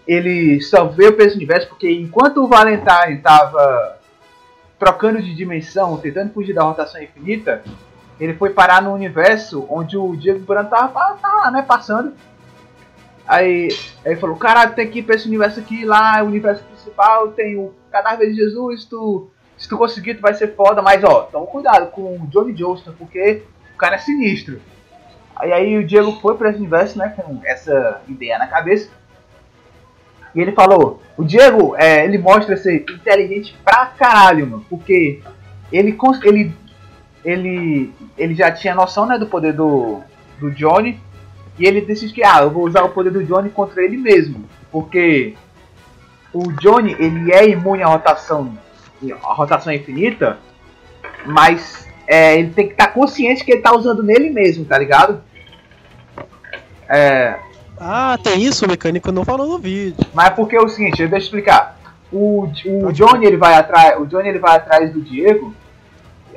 Ele 0.05 0.59
só 0.61 0.85
veio 0.85 1.13
pra 1.13 1.25
esse 1.25 1.37
universo 1.37 1.69
porque 1.69 1.89
enquanto 1.89 2.43
o 2.43 2.47
Valentine 2.47 3.19
tava 3.21 3.97
trocando 4.77 5.21
de 5.21 5.33
dimensão, 5.33 5.95
tentando 5.97 6.33
fugir 6.33 6.53
da 6.53 6.63
rotação 6.63 7.01
infinita, 7.01 7.63
ele 8.19 8.33
foi 8.33 8.49
parar 8.49 8.81
no 8.81 8.93
universo 8.93 9.65
onde 9.69 9.97
o 9.97 10.15
Diego 10.15 10.39
Brando 10.39 10.69
tava, 10.69 10.89
tava 10.89 11.37
lá, 11.37 11.51
né, 11.51 11.61
passando. 11.61 12.13
Aí, 13.25 13.69
aí 14.03 14.11
ele 14.11 14.19
falou, 14.19 14.35
caralho, 14.35 14.75
tem 14.75 14.89
que 14.89 14.99
ir 14.99 15.03
pra 15.03 15.15
esse 15.15 15.27
universo 15.27 15.59
aqui, 15.59 15.85
lá, 15.85 16.21
o 16.21 16.27
universo 16.27 16.63
principal, 16.65 17.29
tem 17.29 17.57
o 17.57 17.73
cadáver 17.89 18.29
de 18.29 18.35
Jesus, 18.35 18.83
tu, 18.83 19.31
se 19.64 19.69
tu 19.69 19.77
conseguir 19.77 20.15
tu 20.15 20.22
vai 20.22 20.34
ser 20.34 20.56
foda, 20.56 20.81
mas 20.81 21.02
ó, 21.06 21.22
toma 21.22 21.48
cuidado 21.48 21.90
com 21.91 22.18
o 22.18 22.27
Johnny 22.27 22.52
Johnston, 22.52 22.91
porque 22.99 23.44
o 23.73 23.77
cara 23.77 23.95
é 23.95 23.98
sinistro. 23.98 24.60
Aí, 25.34 25.53
aí 25.53 25.77
o 25.77 25.88
Diego 25.88 26.19
foi 26.19 26.35
pra 26.35 26.49
esse 26.49 26.60
universo, 26.60 26.98
né, 26.98 27.14
com 27.15 27.40
essa 27.45 28.02
ideia 28.06 28.38
na 28.38 28.45
cabeça. 28.45 28.90
E 30.35 30.41
ele 30.41 30.52
falou, 30.52 31.02
o 31.15 31.23
Diego, 31.23 31.77
é, 31.77 32.03
ele 32.03 32.18
mostra 32.18 32.57
ser 32.57 32.84
inteligente 32.90 33.56
pra 33.64 33.85
caralho, 33.85 34.48
mano, 34.48 34.65
porque 34.69 35.22
ele, 35.72 35.98
ele, 36.26 36.53
ele, 37.23 37.94
ele 38.18 38.35
já 38.35 38.52
tinha 38.52 38.76
noção, 38.76 39.06
né, 39.06 39.18
do 39.18 39.27
poder 39.27 39.53
do, 39.53 40.02
do 40.41 40.52
Johnny, 40.52 40.99
e 41.57 41.65
ele 41.65 41.80
decide 41.80 42.11
que, 42.11 42.22
ah, 42.22 42.41
eu 42.41 42.52
vou 42.52 42.65
usar 42.65 42.84
o 42.84 42.90
poder 42.90 43.11
do 43.11 43.23
Johnny 43.23 43.49
contra 43.49 43.81
ele 43.81 43.95
mesmo. 43.95 44.44
Porque 44.69 45.35
o 46.34 46.52
Johnny, 46.52 46.98
ele 46.99 47.31
é 47.31 47.48
imune 47.48 47.81
à 47.81 47.88
rotação, 47.88 48.57
à 49.11 49.34
rotação 49.34 49.73
infinita, 49.73 50.38
mas 51.25 51.88
é, 52.07 52.38
ele 52.38 52.51
tem 52.51 52.67
que 52.67 52.73
estar 52.73 52.88
consciente 52.88 53.43
que 53.43 53.51
ele 53.51 53.61
tá 53.61 53.75
usando 53.75 54.01
nele 54.03 54.30
mesmo, 54.30 54.65
tá 54.65 54.77
ligado? 54.77 55.21
É, 56.88 57.35
Ah, 57.80 58.17
tem 58.21 58.41
isso, 58.41 58.65
o 58.65 58.67
mecânico 58.69 59.11
não 59.11 59.25
falou 59.25 59.47
no 59.47 59.59
vídeo. 59.59 60.05
mas 60.13 60.30
porque 60.31 60.55
é 60.55 60.61
o 60.61 60.67
seguinte, 60.69 60.97
deixa 61.07 61.15
eu 61.15 61.17
explicar. 61.17 61.77
o, 62.11 62.47
o 62.85 62.91
Johnny 62.91 63.25
ele 63.25 63.38
vai 63.38 63.55
atrás, 63.55 63.99
o 63.99 64.05
Johnny 64.05 64.30
ele 64.30 64.39
vai 64.39 64.55
atrás 64.55 64.91
do 64.93 65.01
Diego. 65.01 65.53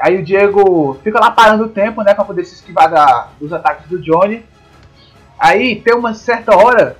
Aí 0.00 0.16
o 0.18 0.22
Diego 0.24 0.98
fica 1.02 1.18
lá 1.18 1.30
parando 1.30 1.64
o 1.64 1.68
tempo, 1.68 2.02
né, 2.02 2.12
para 2.14 2.24
poder 2.24 2.44
se 2.44 2.54
esquivar 2.54 2.90
da, 2.90 3.28
dos 3.40 3.52
ataques 3.52 3.88
do 3.88 3.98
Johnny. 4.00 4.44
Aí 5.38 5.76
tem 5.80 5.94
uma 5.94 6.14
certa 6.14 6.56
hora 6.56 6.96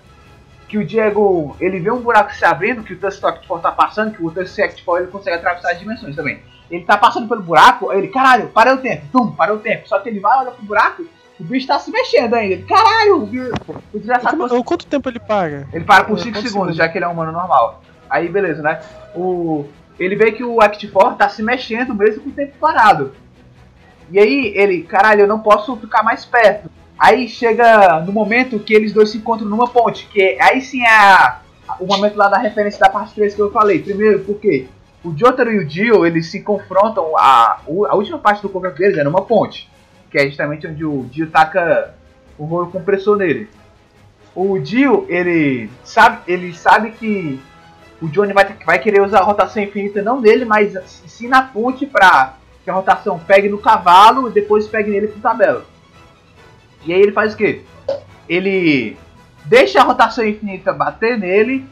que 0.69 0.79
o 0.79 0.85
Diego 0.85 1.57
ele 1.61 1.79
vê 1.81 1.91
um 1.91 2.01
buraco 2.01 2.35
se 2.35 2.45
abrindo, 2.45 2.83
que 2.83 2.95
o 2.95 2.99
Tusk 2.99 3.23
tá 3.63 3.71
passando, 3.73 4.15
que 4.15 4.25
o 4.25 4.31
Tusk 4.31 4.59
ele 4.59 5.07
consegue 5.09 5.37
atravessar 5.37 5.71
as 5.73 5.79
dimensões 5.79 6.15
também. 6.17 6.41
Ele 6.71 6.85
tá 6.85 6.97
passando 6.99 7.29
pelo 7.29 7.43
buraco, 7.43 7.91
aí 7.91 7.99
ele, 7.99 8.09
caralho, 8.09 8.49
parei 8.49 8.73
o 8.73 8.79
tempo, 8.79 9.05
tum, 9.13 9.31
parou 9.31 9.57
o 9.57 9.61
tempo. 9.61 9.89
Só 9.89 10.01
que 10.01 10.09
ele 10.09 10.19
vai, 10.19 10.39
olha 10.39 10.51
pro 10.51 10.65
buraco, 10.65 11.05
o 11.39 11.45
bicho 11.45 11.67
tá 11.69 11.79
se 11.79 11.91
mexendo 11.93 12.35
ainda. 12.35 12.65
Caralho, 12.67 13.23
o, 13.23 13.27
bicho, 13.27 13.53
o 13.95 13.99
desgraçado. 13.99 14.37
Como- 14.37 14.65
Quanto 14.65 14.87
tempo 14.87 15.09
ele 15.09 15.21
paga? 15.21 15.69
Ele 15.73 15.85
para 15.85 16.03
por 16.05 16.19
É, 16.19 16.23
5 16.23 16.33
quantos 16.33 16.51
segundos, 16.51 16.53
segundos? 16.53 16.77
já 16.77 16.89
que 16.89 16.99
ele 16.99 17.05
é 17.05 17.09
um 17.09 17.13
humano 17.13 17.31
normal. 17.31 17.83
Aí 18.11 18.29
beleza, 18.29 18.63
né? 18.63 18.81
O, 19.15 19.65
ele 19.99 20.17
vê 20.17 20.33
que 20.33 20.43
o 20.43 20.57
Act4 20.57 21.17
tá 21.17 21.29
se 21.29 21.43
mexendo 21.43 21.95
mesmo 21.95 22.25
com 22.25 22.31
o 22.31 22.33
tempo 22.33 22.55
parado. 22.59 23.13
E 24.11 24.19
aí 24.19 24.53
ele, 24.57 24.83
caralho, 24.83 25.23
eu 25.23 25.27
não 25.29 25.39
posso 25.41 25.77
ficar 25.77 26.03
mais 26.03 26.25
perto. 26.25 26.69
Aí 26.99 27.29
chega 27.29 28.01
no 28.01 28.13
momento 28.13 28.59
que 28.59 28.75
eles 28.75 28.93
dois 28.93 29.11
se 29.11 29.19
encontram 29.19 29.49
numa 29.49 29.69
ponte, 29.69 30.07
que 30.07 30.39
aí 30.41 30.61
sim 30.63 30.83
é 30.83 30.89
a- 30.91 31.41
o 31.79 31.87
momento 31.87 32.17
lá 32.17 32.29
da 32.29 32.39
referência 32.39 32.81
da 32.81 32.89
parte 32.89 33.15
3 33.15 33.35
que 33.35 33.41
eu 33.43 33.51
falei. 33.51 33.81
Primeiro, 33.81 34.21
porque 34.21 34.67
o 35.05 35.15
Jotaro 35.17 35.53
e 35.53 35.59
o 35.59 35.67
Dio, 35.67 36.07
eles 36.07 36.31
se 36.31 36.41
confrontam, 36.41 37.17
a, 37.19 37.61
a 37.89 37.95
última 37.95 38.19
parte 38.19 38.41
do 38.43 38.49
confronto 38.49 38.79
deles 38.79 38.97
é 38.97 39.05
numa 39.05 39.23
ponte. 39.23 39.69
Que 40.11 40.19
é 40.19 40.27
justamente 40.27 40.67
onde 40.67 40.85
o 40.85 41.05
Dio 41.05 41.29
taca 41.29 41.95
o 42.39 42.45
rolo 42.45 42.71
compressor 42.71 43.17
nele. 43.17 43.49
O 44.35 44.59
Dio, 44.59 45.05
ele 45.09 45.69
sabe, 45.85 46.21
ele 46.27 46.55
sabe 46.55 46.93
que 46.93 47.41
o 48.01 48.09
Johnny 48.09 48.33
vai, 48.33 48.47
vai 48.65 48.79
querer 48.79 49.03
usar 49.03 49.21
a 49.21 49.25
rotação 49.25 49.63
infinita 49.63 50.03
não 50.03 50.21
nele, 50.21 50.45
mas 50.45 50.73
sim 51.07 51.29
na 51.29 51.43
ponte 51.43 51.85
pra 51.87 52.35
que 52.65 52.71
a 52.71 52.75
rotação 52.75 53.19
pegue 53.19 53.49
no 53.49 53.59
cavalo 53.59 54.29
e 54.29 54.33
depois 54.33 54.67
pegue 54.67 54.91
nele 54.91 55.09
com 55.09 55.21
tabela. 55.21 55.65
E 56.85 56.93
aí 56.93 57.01
ele 57.01 57.13
faz 57.13 57.35
o 57.35 57.37
quê? 57.37 57.63
Ele 58.29 58.97
deixa 59.45 59.81
a 59.81 59.85
rotação 59.85 60.27
infinita 60.27 60.73
bater 60.73 61.19
nele 61.19 61.67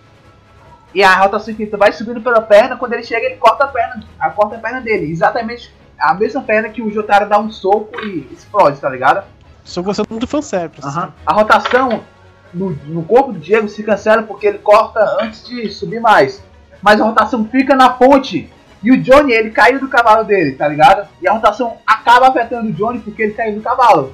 e 0.95 1.03
a 1.03 1.15
rotação 1.17 1.53
infinita 1.53 1.77
vai 1.77 1.93
subindo 1.93 2.21
pela 2.21 2.41
perna. 2.41 2.77
Quando 2.77 2.93
ele 2.93 3.03
chega, 3.03 3.27
ele 3.27 3.37
corta 3.37 3.65
a 3.65 3.69
perna, 3.69 4.03
a 4.19 4.31
corta 4.31 4.57
a 4.57 4.59
perna 4.59 4.81
dele. 4.81 5.11
Exatamente 5.11 5.73
a 5.99 6.15
mesma 6.15 6.43
perna 6.43 6.69
que 6.69 6.83
o 6.83 6.91
Jotaro 6.91 7.29
dá 7.29 7.39
um 7.39 7.51
soco 7.51 8.01
e 8.05 8.29
explode, 8.33 8.81
tá 8.81 8.89
ligado? 8.89 9.25
Estou 9.65 9.83
gostando 9.83 10.19
do 10.19 10.27
fanservice. 10.27 10.87
Aham. 10.87 11.13
A 11.25 11.33
rotação 11.33 12.05
no, 12.53 12.71
no 12.87 13.03
corpo 13.03 13.33
do 13.33 13.39
Diego 13.39 13.69
se 13.69 13.83
cancela 13.83 14.23
porque 14.23 14.47
ele 14.47 14.59
corta 14.59 15.01
antes 15.21 15.47
de 15.47 15.69
subir 15.71 16.01
mais. 16.01 16.43
Mas 16.83 17.01
a 17.01 17.05
rotação 17.05 17.47
fica 17.47 17.75
na 17.75 17.91
ponte. 17.91 18.51
E 18.83 18.93
o 18.93 19.01
Johnny, 19.01 19.33
ele 19.33 19.51
caiu 19.51 19.81
do 19.81 19.89
cavalo 19.89 20.25
dele, 20.25 20.53
tá 20.53 20.69
ligado? 20.69 21.09
E 21.21 21.27
a 21.27 21.33
rotação 21.33 21.79
acaba 21.87 22.29
afetando 22.29 22.69
o 22.69 22.73
Johnny 22.73 23.01
porque 23.01 23.23
ele 23.23 23.33
caiu 23.33 23.55
do 23.55 23.63
cavalo. 23.63 24.13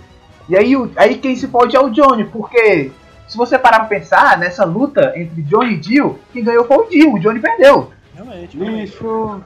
E 0.51 0.57
aí, 0.57 0.77
o- 0.77 0.91
aí 0.97 1.17
quem 1.19 1.37
se 1.37 1.47
pode 1.49 1.77
é 1.77 1.81
o 1.81 1.89
Johnny, 1.91 2.25
porque 2.25 2.91
se 3.29 3.37
você 3.37 3.57
parar 3.59 3.79
pra 3.81 3.89
pensar 3.89 4.37
nessa 4.37 4.65
luta 4.65 5.13
entre 5.17 5.41
Johnny 5.43 5.75
e 5.75 5.79
Dio, 5.79 6.19
quem 6.33 6.43
ganhou 6.43 6.65
foi 6.67 6.77
o 6.79 6.89
Dio, 6.89 7.15
o 7.15 7.19
Johnny 7.21 7.39
perdeu. 7.39 7.93
Realmente, 8.15 8.57
realmente. 8.59 8.91
Lixo. 8.91 9.41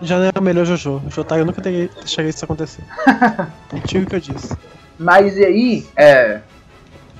Já 0.00 0.18
não 0.18 0.26
é 0.26 0.32
o 0.38 0.42
melhor 0.42 0.64
Jojo. 0.64 1.02
O 1.06 1.10
Jotaro 1.10 1.44
nunca 1.44 1.60
teria- 1.60 1.88
deixaria 1.96 2.30
isso 2.30 2.44
acontecer. 2.44 2.82
Contigo 3.70 4.06
que 4.06 4.16
eu 4.16 4.20
disse. 4.20 4.56
Mas 4.98 5.36
e 5.36 5.44
aí, 5.44 5.86
é, 5.96 6.40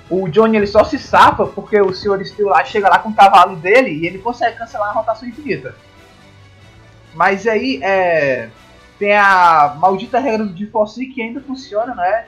o 0.08 0.28
Johnny 0.28 0.56
ele 0.58 0.66
só 0.66 0.84
se 0.84 0.98
safa 0.98 1.46
porque 1.46 1.80
o 1.80 1.92
Sr. 1.92 2.24
Steel 2.24 2.48
lá 2.48 2.64
chega 2.64 2.88
lá 2.88 2.98
com 3.00 3.08
o 3.08 3.14
cavalo 3.14 3.56
dele 3.56 3.90
e 3.90 4.06
ele 4.06 4.18
consegue 4.18 4.56
cancelar 4.58 4.90
a 4.90 4.92
rotação 4.92 5.28
infinita. 5.28 5.74
Mas 7.14 7.46
aí, 7.46 7.80
é, 7.82 8.48
tem 8.98 9.16
a 9.16 9.76
maldita 9.78 10.18
regra 10.18 10.44
do 10.44 10.70
Force 10.70 11.04
que 11.06 11.22
ainda 11.22 11.40
funciona, 11.40 11.94
né? 11.94 12.26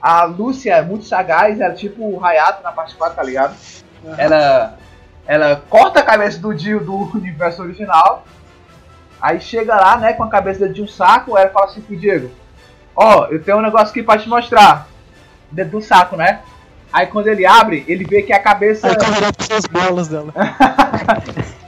A 0.00 0.24
Lúcia 0.24 0.74
é 0.74 0.82
muito 0.82 1.04
sagaz, 1.04 1.60
ela 1.60 1.72
é 1.72 1.76
tipo 1.76 2.02
o 2.02 2.24
Hayato 2.24 2.62
na 2.62 2.72
parte 2.72 2.94
4, 2.94 3.16
tá 3.16 3.22
ligado? 3.22 3.54
Ela, 4.16 4.78
ela 5.26 5.62
corta 5.68 6.00
a 6.00 6.02
cabeça 6.02 6.38
do 6.38 6.54
Dio 6.54 6.80
do 6.80 6.94
universo 7.14 7.62
original, 7.62 8.24
aí 9.20 9.40
chega 9.40 9.76
lá, 9.76 9.98
né, 9.98 10.14
com 10.14 10.24
a 10.24 10.30
cabeça 10.30 10.68
de 10.68 10.82
um 10.82 10.88
saco, 10.88 11.36
ela 11.36 11.50
fala 11.50 11.66
assim 11.66 11.82
pro 11.82 11.96
Diego, 11.96 12.30
ó, 12.96 13.26
eu 13.26 13.42
tenho 13.42 13.58
um 13.58 13.62
negócio 13.62 13.88
aqui 13.88 14.02
pra 14.02 14.18
te 14.18 14.28
mostrar. 14.28 14.88
Dentro 15.52 15.80
do 15.80 15.82
saco, 15.82 16.16
né? 16.16 16.42
Aí 16.92 17.08
quando 17.08 17.26
ele 17.26 17.44
abre, 17.44 17.84
ele 17.88 18.04
vê 18.04 18.22
que 18.22 18.32
a 18.32 18.40
cabeça. 18.40 18.86
Aí 18.86 18.96
as 19.52 19.66
bolas 19.66 20.06
dela. 20.06 20.32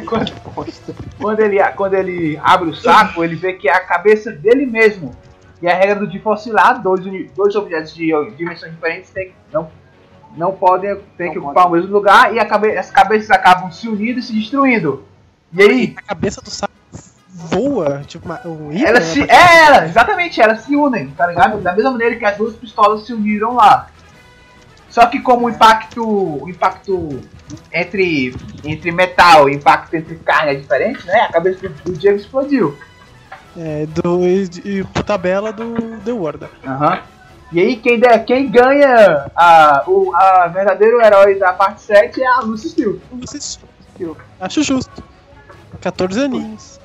quando, 0.00 0.32
quando 1.20 1.40
ele, 1.40 1.62
quando 1.72 1.94
ele 1.94 2.38
abre 2.42 2.70
o 2.70 2.74
saco, 2.74 3.22
ele 3.22 3.36
vê 3.36 3.54
que 3.54 3.68
é 3.68 3.72
a 3.72 3.80
cabeça 3.80 4.30
dele 4.32 4.66
mesmo. 4.66 5.14
E 5.60 5.68
a 5.68 5.74
regra 5.74 5.96
do 5.96 6.08
Diforce 6.08 6.50
lá, 6.50 6.72
dois, 6.72 7.00
dois 7.36 7.54
objetos 7.54 7.94
de 7.94 8.10
dimensões 8.36 8.72
diferentes 8.72 9.10
tem, 9.10 9.32
não, 9.52 9.70
não 10.36 10.52
podem 10.52 10.96
tem 11.16 11.30
que 11.30 11.38
Não 11.38 11.44
ocupar 11.46 11.68
o 11.68 11.70
mesmo 11.70 11.92
lugar 11.92 12.34
e 12.34 12.40
a 12.40 12.44
cabe, 12.44 12.76
as 12.76 12.90
cabeças 12.90 13.30
acabam 13.30 13.70
se 13.70 13.88
unindo 13.88 14.18
e 14.18 14.22
se 14.22 14.32
destruindo. 14.32 15.04
E 15.52 15.62
aí, 15.62 15.94
A 15.96 16.02
cabeça 16.02 16.40
do 16.40 16.50
saco 16.50 16.72
voa, 17.28 18.02
tipo 18.06 18.26
uma, 18.26 18.40
um 18.46 18.72
ímã, 18.72 18.88
Elas 18.88 19.04
se. 19.04 19.20
né? 19.20 19.26
É, 19.28 19.66
ela, 19.66 19.84
exatamente, 19.84 20.40
elas 20.40 20.62
se 20.62 20.74
unem, 20.74 21.10
tá 21.10 21.26
ligado? 21.26 21.60
Da 21.60 21.72
mesma 21.72 21.90
maneira 21.92 22.16
que 22.16 22.24
as 22.24 22.36
duas 22.36 22.54
pistolas 22.56 23.06
se 23.06 23.12
uniram 23.12 23.54
lá. 23.54 23.88
Só 24.92 25.06
que 25.06 25.20
como 25.20 25.46
o 25.46 25.50
impacto. 25.50 26.04
O 26.04 26.48
impacto 26.48 27.20
entre, 27.72 28.36
entre 28.62 28.92
metal 28.92 29.48
e 29.48 29.54
impacto 29.54 29.94
entre 29.94 30.16
carne 30.16 30.52
é 30.52 30.54
diferente, 30.54 31.06
né? 31.06 31.22
A 31.22 31.32
cabeça 31.32 31.66
do, 31.66 31.74
do 31.82 31.92
Diego 31.98 32.18
explodiu. 32.18 32.76
É, 33.56 33.86
do, 33.86 34.26
e, 34.26 34.50
e 34.64 34.84
por 34.84 35.02
tabela 35.02 35.50
do 35.50 35.98
The 36.04 36.12
World. 36.12 36.46
Aham. 36.64 37.00
E 37.50 37.60
aí 37.60 37.76
quem, 37.76 37.98
der, 37.98 38.24
quem 38.24 38.50
ganha 38.50 39.30
a, 39.34 39.82
o 39.86 40.14
a 40.14 40.48
verdadeiro 40.48 41.00
herói 41.02 41.38
da 41.38 41.52
parte 41.54 41.82
7 41.82 42.22
é 42.22 42.26
a 42.26 42.40
Lucy 42.40 42.68
Steel. 42.70 43.00
Vocês 43.12 43.60
Acho 44.40 44.62
justo. 44.62 45.02
14 45.80 46.20
aninhos. 46.20 46.80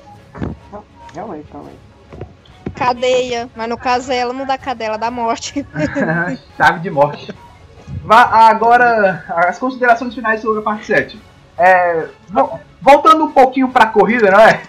Realmente, 1.14 1.46
realmente. 1.50 1.78
Cadeia. 2.74 3.50
Mas 3.54 3.68
no 3.68 3.76
caso 3.76 4.12
ela 4.12 4.32
não 4.32 4.46
dá 4.46 4.56
cadeia, 4.56 4.88
ela 4.88 4.98
dá 4.98 5.10
morte. 5.10 5.66
Chave 6.56 6.80
de 6.80 6.90
morte. 6.90 7.34
Vá 8.04 8.22
agora 8.48 9.24
as 9.28 9.58
considerações 9.58 10.14
finais 10.14 10.40
sobre 10.40 10.60
a 10.60 10.62
parte 10.62 10.86
7. 10.86 11.20
É, 11.58 12.06
vo- 12.28 12.58
voltando 12.80 13.24
um 13.24 13.32
pouquinho 13.32 13.68
pra 13.68 13.86
corrida, 13.86 14.30
não 14.30 14.40
é? 14.40 14.62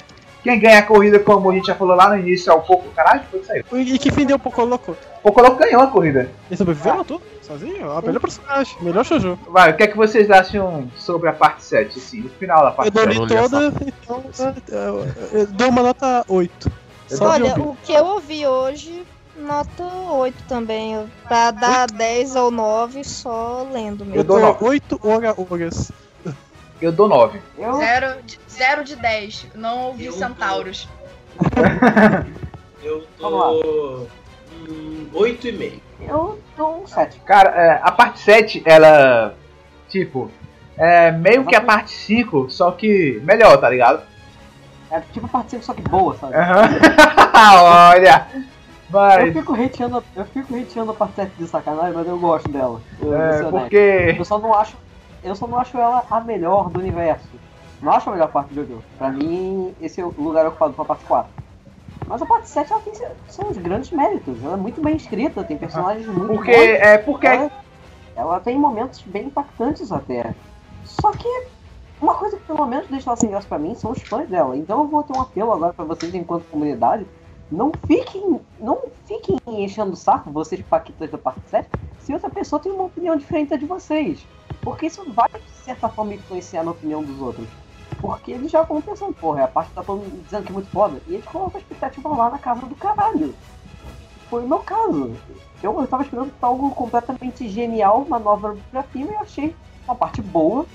Quem 0.44 0.58
ganha 0.60 0.80
a 0.80 0.84
corrida, 0.84 1.20
como 1.20 1.52
a 1.52 1.54
gente 1.54 1.68
já 1.68 1.76
falou 1.76 1.96
lá 1.96 2.10
no 2.10 2.18
início, 2.18 2.50
é 2.50 2.54
o 2.54 2.62
Poco. 2.62 2.90
Caralho, 2.96 3.22
foi 3.30 3.42
isso 3.42 3.52
aí. 3.52 3.64
E 3.74 4.00
que 4.00 4.10
fim 4.12 4.26
deu 4.26 4.40
Poco 4.40 4.64
Louco? 4.64 4.96
O 5.20 5.24
Poco 5.24 5.42
Louco 5.42 5.58
ganhou 5.58 5.82
a 5.82 5.88
corrida. 5.88 6.30
Ele 6.50 6.58
sobreviveu 6.58 7.04
tudo? 7.04 7.22
Sozinho? 7.42 7.92
A 7.92 8.02
melhor 8.02 8.20
personagem, 8.22 8.78
melhor 8.82 9.04
Shoujo. 9.04 9.38
Vai, 9.50 9.72
o 9.72 9.76
que 9.76 9.84
é 9.84 9.88
que 9.88 9.98
vocês 9.98 10.30
acham 10.32 10.88
sobre 10.96 11.30
a 11.30 11.34
parte 11.34 11.64
7, 11.66 11.98
assim, 12.00 12.22
no 12.22 12.30
final 12.30 12.62
da 12.64 12.70
Eu 12.70 12.74
parte 12.74 12.92
dou 12.92 13.04
7? 13.04 13.14
li 13.14 13.20
não 13.20 13.26
li 13.26 13.36
essa 13.36 13.50
toda, 13.50 13.74
então 13.86 14.24
é, 14.40 15.38
é, 15.38 15.42
eu 15.42 15.48
dou 15.48 15.70
uma 15.70 15.82
nota 15.84 16.24
8. 16.28 16.72
Só 17.10 17.38
de 17.38 17.44
Olha, 17.44 17.60
o 17.60 17.76
que 17.84 17.92
eu 17.92 18.06
ouvi 18.06 18.46
hoje, 18.48 19.04
nota 19.40 19.84
8 20.12 20.44
também. 20.48 20.94
eu- 20.94 21.10
Pra 21.28 21.52
dar 21.52 21.88
10 21.92 22.36
ou 22.36 22.52
9 22.52 23.04
só 23.04 23.68
lendo 23.72 24.04
Eu 24.04 24.08
mesmo. 24.08 24.24
dou 24.24 24.40
dou 24.40 24.48
nove. 24.48 24.66
8 24.66 25.00
hora 25.04 25.36
horas. 25.38 25.92
Eu 26.82 26.92
dou 26.92 27.08
9. 27.10 27.42
Eu, 27.58 27.74
Zero 27.76 28.22
de, 28.24 28.40
zero 28.50 28.84
de 28.84 28.96
10. 28.96 29.48
Não 29.56 29.88
ouvi 29.88 30.06
Eu 30.06 30.14
centauros. 30.14 30.88
Eu 32.82 33.04
Vamos 33.20 33.62
dou. 33.64 34.08
Hum, 34.68 35.08
8,5. 35.14 35.82
eu 36.08 36.40
dou 36.58 36.84
um 36.84 36.88
7. 36.88 37.20
Cara, 37.26 37.50
é, 37.50 37.80
a 37.84 37.92
parte 37.92 38.20
7, 38.20 38.62
ela. 38.66 39.36
Tipo. 39.90 40.32
É 40.78 41.12
meio 41.12 41.46
que 41.46 41.56
a 41.56 41.62
parte 41.62 41.92
5, 41.92 42.50
só 42.50 42.72
que 42.72 43.20
melhor, 43.26 43.58
tá 43.58 43.70
ligado? 43.70 44.02
É 44.90 45.02
tipo 45.12 45.26
a 45.26 45.30
parte 45.30 45.52
5, 45.52 45.64
só 45.66 45.74
que 45.74 45.82
boa, 45.82 46.16
sabe? 46.18 46.36
Aham. 46.36 46.70
Olha! 47.96 48.28
Eu 48.92 49.00
Mas. 49.00 49.34
fico 49.34 49.54
hateando, 49.54 50.04
eu 50.16 50.26
fico 50.26 50.56
hateando 50.56 50.92
a 50.92 50.94
parte 50.96 51.14
7 51.16 51.32
de 51.38 51.48
sacanagem, 51.48 51.94
mas 51.94 52.08
eu 52.08 52.18
gosto 52.18 52.50
dela. 52.50 52.82
Eu, 53.00 53.14
É, 53.16 53.44
porque. 53.52 54.16
eu 54.18 54.26
só 54.26 54.40
não 54.40 54.54
acho. 54.54 54.76
Eu 55.24 55.36
só 55.36 55.46
não 55.48 55.60
acho 55.60 55.78
ela 55.78 56.04
a 56.10 56.22
melhor 56.22 56.70
do 56.70 56.80
universo. 56.80 57.28
Não 57.82 57.92
acho 57.92 58.10
a 58.10 58.14
melhor 58.14 58.30
parte 58.32 58.54
do 58.54 58.66
jogo. 58.68 58.84
Pra 58.98 59.10
mim, 59.10 59.74
esse 59.82 60.02
é 60.02 60.06
o 60.06 60.14
lugar 60.18 60.46
ocupado 60.48 60.74
pra 60.74 60.86
parte 60.86 61.06
4. 61.06 61.32
Mas 62.08 62.22
a 62.22 62.26
parte 62.26 62.50
7 62.50 62.72
ela 62.72 62.82
tem 62.82 62.96
seu- 62.96 63.12
seus 63.28 63.58
grandes 63.58 63.92
méritos. 63.92 64.44
Ela 64.44 64.54
é 64.54 64.58
muito 64.58 64.82
bem 64.82 64.96
escrita, 64.96 65.44
tem 65.44 65.58
personagens 65.58 66.08
muito 66.08 66.28
Porque. 66.34 66.52
bons. 66.52 66.60
É 66.82 66.98
porque. 66.98 67.28
Ela, 67.28 67.52
ela 68.16 68.40
tem 68.40 68.58
momentos 68.58 69.02
bem 69.04 69.26
impactantes 69.28 69.92
até. 69.92 70.34
Só 70.84 71.12
que 71.12 71.28
uma 72.02 72.16
coisa 72.16 72.38
que 72.38 72.44
pelo 72.44 72.66
menos 72.66 72.88
deixa 72.88 73.10
ela 73.10 73.18
sem 73.18 73.30
graça 73.30 73.48
pra 73.48 73.60
mim 73.60 73.76
são 73.76 73.92
os 73.92 74.02
fãs 74.02 74.28
dela. 74.28 74.58
Então 74.58 74.80
eu 74.80 74.88
vou 74.88 75.04
ter 75.04 75.16
um 75.16 75.22
apelo 75.22 75.52
agora 75.54 75.74
pra 75.74 75.86
vocês 75.86 76.14
enquanto 76.16 76.46
comunidade. 76.50 77.06
Não 77.52 77.72
fiquem, 77.88 78.40
não 78.60 78.80
fiquem 79.06 79.38
enchendo 79.48 79.94
o 79.94 79.96
saco, 79.96 80.32
vocês 80.32 80.62
paquitas 80.62 81.10
da 81.10 81.18
parte 81.18 81.42
7, 81.48 81.68
se 82.00 82.14
outra 82.14 82.30
pessoa 82.30 82.62
tem 82.62 82.72
uma 82.72 82.84
opinião 82.84 83.16
diferente 83.16 83.50
da 83.50 83.56
de 83.56 83.66
vocês. 83.66 84.26
Porque 84.62 84.86
isso 84.86 85.04
vai, 85.12 85.30
de 85.30 85.64
certa 85.64 85.90
forma, 85.90 86.14
influenciar 86.14 86.64
na 86.64 86.72
opinião 86.72 87.04
dos 87.04 87.20
outros. 87.20 87.48
Porque 88.00 88.32
eles 88.32 88.52
já 88.52 88.62
vão 88.62 88.82
pensando, 88.82 89.14
porra, 89.14 89.46
a 89.46 89.48
parte 89.48 89.72
tá 89.74 89.84
todo 89.84 90.00
mundo 90.00 90.24
dizendo 90.24 90.44
que 90.44 90.52
é 90.52 90.54
muito 90.54 90.70
foda. 90.70 91.02
E 91.08 91.16
eles 91.16 91.26
colocam 91.26 91.58
a 91.58 91.62
expectativa 91.62 92.10
lá 92.10 92.30
na 92.30 92.38
casa 92.38 92.66
do 92.66 92.76
caralho. 92.76 93.34
Foi 94.30 94.44
o 94.44 94.48
meu 94.48 94.60
caso. 94.60 95.16
Eu, 95.64 95.82
eu 95.82 95.88
tava 95.88 96.04
esperando 96.04 96.32
algo 96.42 96.70
completamente 96.72 97.50
genial, 97.50 98.04
uma 98.04 98.20
nova 98.20 98.56
pra 98.70 98.84
filme, 98.84 99.12
e 99.12 99.16
eu 99.16 99.22
achei 99.22 99.56
uma 99.86 99.96
parte 99.96 100.22
boa, 100.22 100.66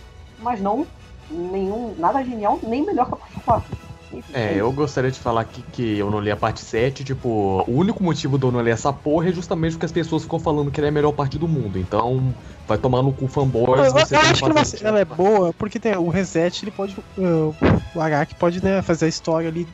mas 0.41 0.61
não 0.61 0.85
nenhum, 1.31 1.95
nada 1.97 2.23
genial, 2.23 2.59
nem 2.63 2.85
melhor 2.85 3.07
que 3.07 3.15
a 3.15 3.17
parte 3.17 3.41
4. 3.41 3.84
É, 4.33 4.55
eu 4.57 4.71
gostaria 4.73 5.11
de 5.11 5.19
falar 5.19 5.43
aqui 5.43 5.63
que 5.73 5.99
eu 5.99 6.11
não 6.11 6.21
li 6.21 6.31
a 6.31 6.37
parte 6.37 6.61
7, 6.61 7.05
tipo, 7.05 7.29
o 7.67 7.73
único 7.73 8.03
motivo 8.03 8.39
de 8.39 8.45
eu 8.45 8.53
não 8.53 8.61
ler 8.61 8.73
essa 8.73 8.93
porra 8.93 9.29
é 9.29 9.33
justamente 9.33 9.73
porque 9.73 9.87
as 9.87 9.93
pessoas 9.93 10.23
ficam 10.25 10.39
falando 10.39 10.71
que 10.71 10.81
ela 10.81 10.89
é 10.89 10.91
a 10.91 10.93
melhor 10.93 11.13
parte 11.13 11.39
do 11.39 11.49
mundo. 11.49 11.79
Então, 11.79 12.35
vai 12.67 12.79
tomar 12.79 13.03
no 13.03 13.13
cu 13.13 13.29
fanboys, 13.29 13.81
Eu, 13.81 13.99
eu 13.99 14.21
acho 14.21 14.77
que 14.77 14.87
ela, 14.87 15.01
é 15.01 15.05
boa 15.05 15.53
porque 15.53 15.79
tem 15.79 15.97
o 15.97 16.09
reset, 16.09 16.65
ele 16.65 16.71
pode. 16.71 16.97
uh, 17.19 17.55
o 17.95 18.01
Araki 18.01 18.35
pode 18.35 18.63
né, 18.65 18.83
fazer 18.83 19.07
a 19.07 19.09
história 19.09 19.49
ali 19.49 19.67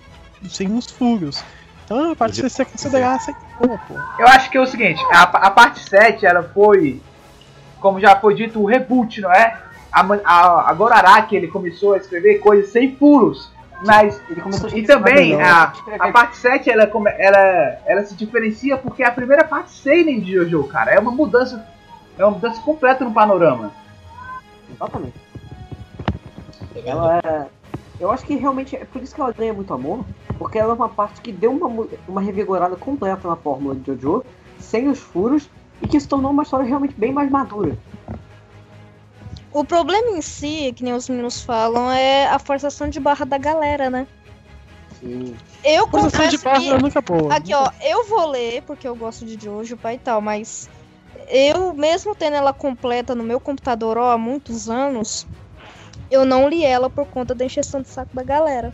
sem 0.48 0.70
uns 0.70 0.86
furos. 0.90 1.42
Então 1.84 2.12
a 2.12 2.16
parte 2.16 2.36
Podia- 2.36 2.48
de 2.48 2.50
você 2.54 2.64
considerar 2.64 3.16
essa 3.16 3.32
boa, 3.60 3.78
pô. 3.88 3.94
Eu 4.18 4.28
acho 4.28 4.50
que 4.50 4.56
é 4.56 4.60
o 4.60 4.66
seguinte, 4.66 5.02
a, 5.10 5.22
a 5.22 5.50
parte 5.50 5.80
7, 5.88 6.24
ela 6.24 6.42
foi, 6.42 7.00
como 7.80 8.00
já 8.00 8.14
foi 8.16 8.34
dito, 8.34 8.60
o 8.60 8.64
reboot, 8.64 9.20
não 9.20 9.32
é? 9.32 9.60
A, 9.92 10.02
a, 10.24 10.70
agora 10.70 10.94
Araki, 10.94 11.34
ele 11.34 11.48
começou 11.48 11.94
a 11.94 11.96
escrever 11.96 12.38
coisas 12.38 12.70
sem 12.70 12.94
furos, 12.94 13.50
mas... 13.84 14.20
Ele 14.28 14.40
começou 14.40 14.68
a 14.68 14.76
E 14.76 14.82
também, 14.84 15.40
a, 15.40 15.72
a 15.98 16.12
parte 16.12 16.36
7, 16.36 16.70
ela, 16.70 16.90
ela, 17.18 17.78
ela 17.86 18.04
se 18.04 18.14
diferencia 18.14 18.76
porque 18.76 19.02
é 19.02 19.06
a 19.06 19.12
primeira 19.12 19.44
parte 19.44 19.70
seinen 19.70 20.20
de 20.20 20.34
Jojo, 20.34 20.64
cara. 20.64 20.92
É 20.92 20.98
uma 20.98 21.10
mudança, 21.10 21.66
é 22.18 22.24
uma 22.24 22.32
mudança 22.32 22.60
completa 22.62 23.04
no 23.04 23.12
panorama. 23.12 23.72
Exatamente. 24.70 25.14
Ela 26.84 27.18
é. 27.18 27.46
Eu 27.98 28.10
acho 28.10 28.24
que 28.24 28.34
realmente 28.34 28.74
é 28.76 28.84
por 28.84 29.02
isso 29.02 29.14
que 29.14 29.20
ela 29.20 29.32
ganha 29.32 29.52
muito 29.52 29.74
amor, 29.74 30.04
porque 30.38 30.58
ela 30.58 30.70
é 30.70 30.74
uma 30.74 30.88
parte 30.88 31.20
que 31.20 31.30
deu 31.30 31.52
uma, 31.52 31.86
uma 32.08 32.20
revigorada 32.20 32.74
completa 32.74 33.28
na 33.28 33.36
fórmula 33.36 33.74
de 33.74 33.84
Jojo, 33.84 34.24
sem 34.58 34.88
os 34.88 34.98
furos, 34.98 35.50
e 35.82 35.88
que 35.88 36.00
se 36.00 36.08
tornou 36.08 36.30
uma 36.30 36.42
história 36.42 36.64
realmente 36.64 36.94
bem 36.96 37.12
mais 37.12 37.30
madura. 37.30 37.76
O 39.52 39.64
problema 39.64 40.10
em 40.10 40.22
si, 40.22 40.72
que 40.76 40.84
nem 40.84 40.92
os 40.92 41.08
meninos 41.08 41.42
falam, 41.42 41.90
é 41.90 42.26
a 42.28 42.38
forçação 42.38 42.88
de 42.88 43.00
barra 43.00 43.24
da 43.24 43.36
galera, 43.36 43.90
né? 43.90 44.06
Sim. 45.00 45.36
Eu 45.64 45.88
Forçação 45.88 46.28
de 46.28 46.38
confesso 46.38 46.44
barra 46.44 46.60
que... 46.60 46.70
é 46.70 46.78
nunca 46.78 47.00
boa. 47.00 47.34
Aqui, 47.34 47.52
ó, 47.54 47.70
eu 47.82 48.06
vou 48.06 48.28
ler, 48.28 48.62
porque 48.62 48.86
eu 48.86 48.94
gosto 48.94 49.24
de 49.24 49.42
Jojo, 49.42 49.76
pai 49.76 49.94
e 49.94 49.98
tal, 49.98 50.20
mas 50.20 50.68
eu, 51.28 51.72
mesmo 51.72 52.14
tendo 52.14 52.36
ela 52.36 52.52
completa 52.52 53.14
no 53.14 53.24
meu 53.24 53.40
computador 53.40 53.98
ó, 53.98 54.12
há 54.12 54.18
muitos 54.18 54.70
anos, 54.70 55.26
eu 56.10 56.24
não 56.24 56.48
li 56.48 56.64
ela 56.64 56.90
por 56.90 57.06
conta 57.06 57.34
da 57.34 57.44
encheção 57.44 57.80
de 57.80 57.88
saco 57.88 58.14
da 58.14 58.22
galera. 58.22 58.72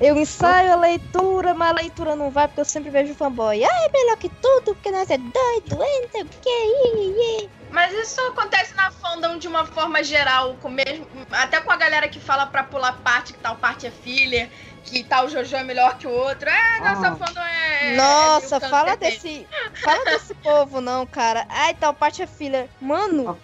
Eu 0.00 0.16
ensaio 0.16 0.72
a 0.72 0.76
leitura, 0.76 1.54
mas 1.54 1.70
a 1.70 1.74
leitura 1.74 2.14
não 2.14 2.30
vai, 2.30 2.46
porque 2.46 2.60
eu 2.60 2.64
sempre 2.64 2.88
vejo 2.90 3.14
fanboy. 3.14 3.64
Ah, 3.64 3.84
é 3.84 3.88
melhor 3.92 4.16
que 4.16 4.28
tudo, 4.28 4.74
porque 4.74 4.90
nós 4.92 5.10
é 5.10 5.18
doido, 5.18 5.82
hein, 5.82 6.02
não 6.04 6.10
sei 6.12 6.22
o 6.22 6.26
que, 6.26 6.48
ih, 6.48 7.42
ih. 7.44 7.50
Mas 7.70 7.92
isso 7.92 8.20
acontece 8.28 8.74
na 8.74 8.90
fandom 8.92 9.38
de 9.38 9.48
uma 9.48 9.66
forma 9.66 10.02
geral, 10.02 10.56
com 10.62 10.68
mesmo, 10.70 11.06
até 11.32 11.60
com 11.60 11.70
a 11.72 11.76
galera 11.76 12.08
que 12.08 12.20
fala 12.20 12.46
pra 12.46 12.62
pular 12.62 12.92
parte, 13.02 13.32
que 13.32 13.38
tal 13.40 13.56
parte 13.56 13.86
é 13.86 13.90
filler, 13.90 14.48
que 14.84 15.02
tal 15.04 15.28
Jojo 15.28 15.56
é 15.56 15.64
melhor 15.64 15.98
que 15.98 16.06
o 16.06 16.10
outro. 16.10 16.48
É, 16.48 16.80
nossa 16.80 17.08
Ah. 17.08 17.16
fandom 17.16 17.40
é. 17.42 17.94
Nossa, 17.96 18.56
é 18.56 18.60
fala 18.60 18.96
desse. 18.96 19.46
Fala 19.82 20.04
desse 20.06 20.34
povo, 20.36 20.80
não, 20.80 21.04
cara. 21.06 21.44
Ai, 21.50 21.74
tal 21.74 21.92
parte 21.92 22.22
é 22.22 22.26
filler. 22.26 22.70
Mano, 22.80 23.38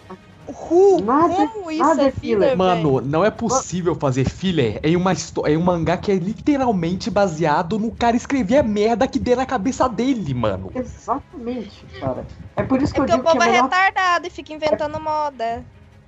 Ru, 0.46 1.00
Nada- 1.02 1.48
como 1.48 1.70
isso 1.70 1.82
nada 1.82 2.02
é 2.02 2.06
é 2.06 2.10
filler. 2.10 2.38
filler, 2.50 2.56
Mano, 2.58 3.00
não 3.00 3.24
é 3.24 3.30
possível 3.30 3.94
fazer 3.94 4.28
filler 4.28 4.78
em 4.82 4.94
uma 4.94 5.12
em 5.46 5.56
um 5.56 5.62
mangá 5.62 5.96
que 5.96 6.12
é 6.12 6.16
literalmente 6.16 7.10
baseado 7.10 7.78
no 7.78 7.90
cara 7.90 8.14
escrever 8.16 8.58
a 8.58 8.62
merda 8.62 9.08
que 9.08 9.18
dê 9.18 9.34
na 9.34 9.46
cabeça 9.46 9.88
dele, 9.88 10.34
mano. 10.34 10.70
Exatamente, 10.74 11.86
cara. 11.98 12.26
É 12.56 12.62
por 12.62 12.82
isso 12.82 12.92
que 12.92 13.00
É 13.00 13.02
eu 13.02 13.06
porque 13.06 13.14
o 13.14 13.16
digo 13.22 13.26
que 13.28 13.32
povo 13.38 13.42
é 13.42 13.48
é 13.48 13.52
melhor. 13.52 13.64
retardado 13.70 14.26
e 14.26 14.30
fica 14.30 14.52
inventando 14.52 15.00
moda. 15.00 15.62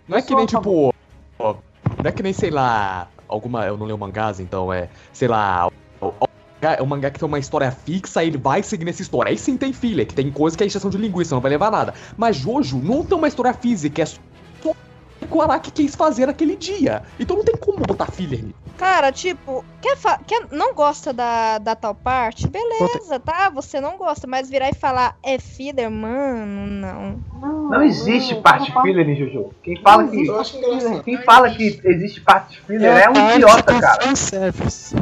Não 0.07 0.19
é 0.19 0.23
que 0.23 0.35
nem 0.35 0.45
a 0.45 0.47
tipo. 0.47 0.93
ó, 1.39 1.55
Não 2.03 2.09
é 2.09 2.13
que 2.13 2.23
nem, 2.23 2.33
sei 2.33 2.51
lá. 2.51 3.09
Alguma. 3.29 3.65
Eu 3.67 3.77
não 3.77 3.87
leio 3.87 3.99
mangás, 3.99 4.39
então 4.39 4.73
é. 4.73 4.89
Sei 5.13 5.27
lá. 5.29 5.67
o- 6.01 6.07
o- 6.09 6.29
É 6.61 6.83
um 6.83 6.87
mangá 6.87 7.11
que 7.11 7.19
tem 7.19 7.29
uma 7.29 7.39
história 7.39 7.71
fixa, 7.71 8.25
ele 8.25 8.39
vai 8.39 8.63
seguir 8.63 8.85
nessa 8.87 9.03
história. 9.03 9.31
Aí 9.31 9.37
sim 9.39 9.57
tem 9.57 9.73
filler, 9.73 10.07
que 10.07 10.15
tem 10.15 10.31
coisa 10.31 10.57
que 10.57 10.65
é 10.65 10.67
extensão 10.67 10.91
de 10.91 10.97
linguiça, 10.99 11.35
não 11.35 11.43
vai 11.43 11.51
levar 11.51 11.71
nada. 11.71 11.93
Mas 12.17 12.37
Jojo 12.37 12.79
não 12.79 13.05
tem 13.05 13.17
uma 13.19 13.29
história 13.29 13.53
física, 13.53 14.03
é 14.03 14.07
só 14.07 14.19
o 14.65 15.27
que 15.27 15.35
o 15.35 15.43
Araki 15.43 15.71
quis 15.71 15.95
fazer 15.95 16.27
naquele 16.27 16.57
dia. 16.57 17.03
Então 17.21 17.37
não 17.37 17.45
tem 17.45 17.57
como 17.57 17.79
botar 17.79 18.07
filler 18.11 18.43
nisso. 18.43 18.55
Cara, 18.79 19.11
tipo, 19.11 19.65
quer, 19.81 19.97
fa- 19.97 20.19
quer 20.27 20.47
não 20.51 20.75
gosta 20.75 21.11
da, 21.13 21.57
da 21.59 21.75
tal 21.75 21.95
parte? 21.95 22.47
Beleza, 22.49 23.19
tá? 23.19 23.49
Você 23.51 23.81
não 23.81 23.97
gosta, 23.97 24.27
mas 24.27 24.51
virar 24.51 24.69
e 24.71 24.75
falar 24.75 25.17
é 25.23 25.39
filler, 25.39 25.91
mano, 25.91 26.67
não. 26.67 27.19
Não, 27.41 27.71
Não 27.71 27.83
existe 27.83 28.35
não, 28.35 28.43
parte 28.43 28.71
cada 28.71 28.83
filler 28.83 29.09
em 29.09 29.17
Jojo. 29.17 29.51
Quem 29.63 29.81
fala 29.81 30.03
Não 30.03 30.11
que, 30.11 31.03
quem 31.05 31.23
fala 31.23 31.51
que 31.51 31.81
existe 31.85 32.21
parte 32.21 32.61
filler 32.67 32.97
é 32.97 33.09
um 33.09 33.15
parte 33.15 33.35
idiota, 33.37 33.81
cara. 33.81 34.03
fanservice. 34.05 34.95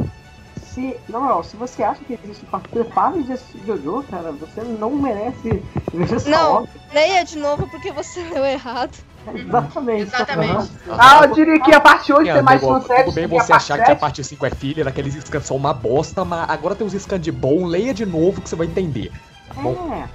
Se, 0.75 0.93
não, 1.07 1.23
não, 1.25 1.41
se 1.41 1.55
você 1.55 1.81
acha 1.83 2.03
que 2.03 2.19
existe 2.21 2.45
parte 2.47 2.67
parte 2.93 3.23
de 3.23 3.65
Jojo, 3.65 4.03
cara, 4.11 4.33
você 4.33 4.61
não 4.61 4.91
merece 4.91 5.63
ver 5.93 6.13
essa 6.15 6.29
Não. 6.29 6.53
obra. 6.55 6.69
Leia 6.93 7.23
de 7.23 7.37
novo 7.37 7.65
porque 7.69 7.93
você 7.93 8.21
leu 8.25 8.43
errado. 8.45 8.91
Exatamente. 9.33 10.01
Exatamente. 10.01 10.69
Ah, 10.89 11.21
eu 11.23 11.33
diria 11.33 11.59
que 11.61 11.73
a 11.73 11.79
parte 11.79 12.11
8 12.11 12.29
É, 12.29 12.33
tem 12.33 12.43
mais 12.43 12.61
fanservice 12.61 13.05
tudo 13.05 13.15
bem 13.15 13.25
você 13.25 13.53
achar 13.53 13.77
que 13.77 13.83
a 13.83 13.87
7. 13.87 13.99
parte 13.99 14.21
5 14.21 14.45
é 14.45 14.49
filler, 14.49 14.85
aqueles 14.85 15.13
scans 15.15 15.45
são 15.45 15.55
uma 15.55 15.73
bosta, 15.73 16.25
mas 16.25 16.49
agora 16.49 16.75
tem 16.75 16.85
uns 16.85 16.93
scans 16.93 17.21
de 17.21 17.31
bom, 17.31 17.65
leia 17.65 17.93
de 17.93 18.05
novo 18.05 18.41
que 18.41 18.49
você 18.49 18.55
vai 18.57 18.67
entender. 18.67 19.13
Bom. 19.55 19.93
É. 19.93 20.09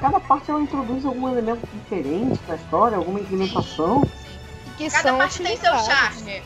Cada 0.00 0.18
parte 0.18 0.50
ela 0.50 0.60
introduz 0.60 1.06
algum 1.06 1.28
elemento 1.28 1.60
diferente 1.72 2.40
na 2.48 2.56
história, 2.56 2.96
alguma 2.96 3.20
implementação. 3.20 4.02
Que 4.76 4.90
Cada 4.90 5.08
são 5.10 5.18
parte 5.18 5.40
tem 5.44 5.56
seu 5.56 5.78
charme. 5.78 6.42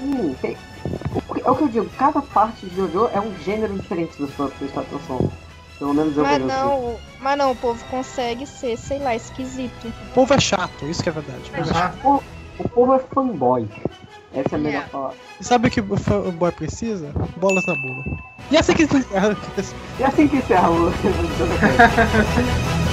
Hum, 0.00 0.34
tem- 0.40 0.56
É 1.44 1.50
o 1.50 1.54
que 1.56 1.62
eu 1.64 1.68
digo, 1.68 1.90
cada 1.98 2.22
parte 2.22 2.64
de 2.66 2.74
Jojo 2.76 3.08
é 3.12 3.20
um 3.20 3.34
gênero 3.44 3.74
diferente 3.78 4.20
da 4.20 4.28
sua 4.28 4.48
prestar 4.48 4.80
atenção. 4.82 5.30
Pelo 5.78 5.92
menos 5.94 6.16
eu 6.16 6.22
Mas 6.22 6.38
vejo 6.38 6.50
assim. 6.52 6.62
não, 6.64 6.96
mas 7.20 7.38
não, 7.38 7.50
o 7.52 7.56
povo 7.56 7.84
consegue 7.86 8.46
ser, 8.46 8.76
sei 8.78 8.98
lá, 9.00 9.14
esquisito. 9.16 9.88
O 10.10 10.14
povo 10.14 10.32
é 10.34 10.38
chato, 10.40 10.86
isso 10.86 11.02
que 11.02 11.08
é 11.08 11.12
verdade. 11.12 11.50
O 11.50 11.54
povo 11.56 11.70
é 11.70 11.74
chato. 11.74 11.98
O, 12.06 12.22
o 12.62 12.68
povo 12.68 12.94
é 12.94 12.98
fanboy. 13.00 13.68
Essa 14.34 14.54
é 14.54 14.58
a 14.58 14.60
melhor 14.62 14.82
É. 14.82 14.86
palavra. 14.86 15.16
E 15.40 15.44
sabe 15.44 15.68
o 15.68 15.70
que 15.70 15.80
o 15.80 15.96
fã- 15.96 16.20
o 16.20 16.32
boy 16.32 16.52
precisa? 16.52 17.10
Bolas 17.36 17.66
na 17.66 17.74
bunda. 17.74 18.04
E 18.50 18.56
assim 18.56 18.72
que 18.74 18.82
E 18.84 20.04
assim 20.04 20.28
que 20.28 20.36
encerra 20.36 20.70
o. 20.70 20.92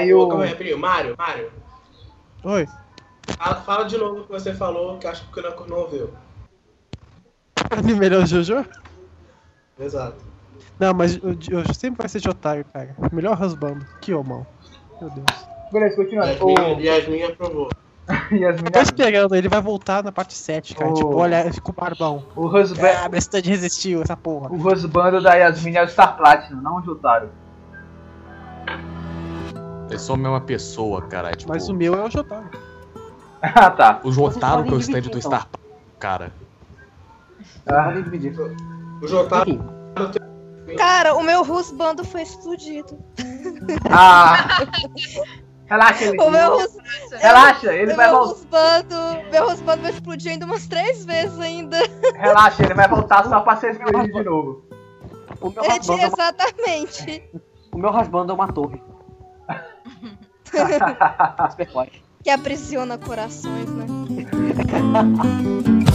Aí 0.00 0.14
o. 0.14 0.28
calma 0.28 0.44
aí, 0.44 0.50
rapidinho. 0.50 0.78
Mário, 0.78 1.14
Mário. 1.16 1.50
Oi. 2.44 2.66
Fala, 3.38 3.56
fala 3.62 3.84
de 3.84 3.96
novo 3.96 4.20
o 4.20 4.24
que 4.24 4.32
você 4.32 4.52
falou, 4.54 4.98
que 4.98 5.06
acho 5.06 5.22
que 5.24 5.28
o 5.28 5.42
Kanako 5.42 5.68
não 5.68 5.78
ouviu. 5.78 6.10
Anime 7.70 7.98
melhor 8.00 8.26
Jojo? 8.26 8.64
Exato. 9.78 10.16
Não, 10.78 10.92
mas 10.94 11.16
o 11.16 11.36
Jojo 11.38 11.74
sempre 11.74 11.98
vai 12.02 12.08
ser 12.08 12.20
de 12.20 12.28
otário, 12.28 12.64
cara. 12.72 12.94
Melhor 13.12 13.40
husbando. 13.40 13.84
Que 14.00 14.12
homão. 14.14 14.46
Meu 15.00 15.10
Deus. 15.10 15.26
Beleza, 15.72 15.96
continuando. 15.96 16.30
Yasmin, 16.30 16.74
O 16.74 16.80
Yasmin 16.80 17.22
aprovou. 17.22 17.68
Yasmin, 18.32 18.66
Eu 18.66 18.72
tô 18.72 18.80
esperando, 18.80 19.34
ele 19.36 19.48
vai 19.48 19.60
voltar 19.60 20.02
na 20.02 20.10
parte 20.10 20.34
7, 20.34 20.74
cara. 20.74 20.90
Oh. 20.90 20.94
Tipo, 20.94 21.14
olha, 21.16 21.44
com 21.62 21.70
o 21.70 21.74
barbão. 21.74 22.24
o 22.34 22.46
husband, 22.46 22.82
Ah, 23.04 23.08
minha 23.08 23.20
cidade 23.20 23.48
resistiu, 23.48 24.02
essa 24.02 24.16
porra. 24.16 24.50
o 24.50 24.56
husband 24.56 25.20
da 25.22 25.34
Yasmin 25.34 25.76
é 25.76 25.84
o 25.84 25.88
Star 25.88 26.16
Platinum, 26.16 26.60
não 26.60 26.76
o 26.78 26.82
Jotaro. 26.82 27.30
É 29.90 29.98
só 29.98 30.14
a 30.14 30.16
mesma 30.16 30.40
pessoa, 30.40 31.02
cara. 31.02 31.30
é 31.30 31.34
Tipo, 31.34 31.52
Mas 31.52 31.68
o 31.68 31.74
meu 31.74 31.94
é 31.94 32.04
o 32.04 32.10
Jotaro. 32.10 32.50
Ah, 33.42 33.70
tá. 33.70 34.00
o 34.04 34.12
Jotaro 34.12 34.64
que 34.64 34.70
é 34.70 34.74
o 34.74 34.78
stand 34.78 35.00
dividir, 35.00 35.12
do 35.12 35.18
então. 35.18 35.30
Star 35.30 35.48
cara. 35.98 36.32
Ah, 37.66 37.90
dividir. 37.92 38.34
O 39.02 39.06
Jotaro. 39.06 39.50
Enfim, 39.50 40.76
Cara, 40.76 41.14
o 41.16 41.22
meu 41.22 41.42
rusbando 41.42 42.04
foi 42.04 42.22
explodido. 42.22 42.98
Ah, 43.90 44.64
relaxa, 45.66 46.04
ele. 46.04 46.20
O 46.20 46.30
meu, 46.30 46.58
rus, 46.58 46.76
Relaxa, 47.12 47.72
ele 47.72 47.92
o 47.92 47.96
vai 47.96 48.06
meu 48.08 48.16
voltar. 48.18 48.32
rusbando, 48.34 49.30
meu 49.32 49.48
rusbando 49.48 49.82
vai 49.82 49.90
explodir 49.90 50.32
ainda 50.32 50.44
umas 50.46 50.66
três 50.68 51.04
vezes 51.04 51.38
ainda. 51.40 51.78
Relaxa, 52.14 52.62
ele 52.62 52.74
vai 52.74 52.86
voltar 52.88 53.26
só 53.28 53.40
pra 53.40 53.56
ser 53.56 53.72
escolhido 53.82 54.12
de 54.12 54.22
novo. 54.22 54.64
O 55.40 55.50
meu 55.50 55.64
É, 55.64 55.68
é 55.76 55.80
uma, 55.82 56.02
exatamente. 56.04 57.30
o 57.72 57.78
meu 57.78 57.90
rasbando 57.90 58.30
é 58.32 58.34
uma 58.34 58.52
torre. 58.52 58.80
Forte. 61.72 62.02
Que 62.22 62.30
aprisiona 62.30 62.98
corações, 62.98 63.70
né? 63.70 63.86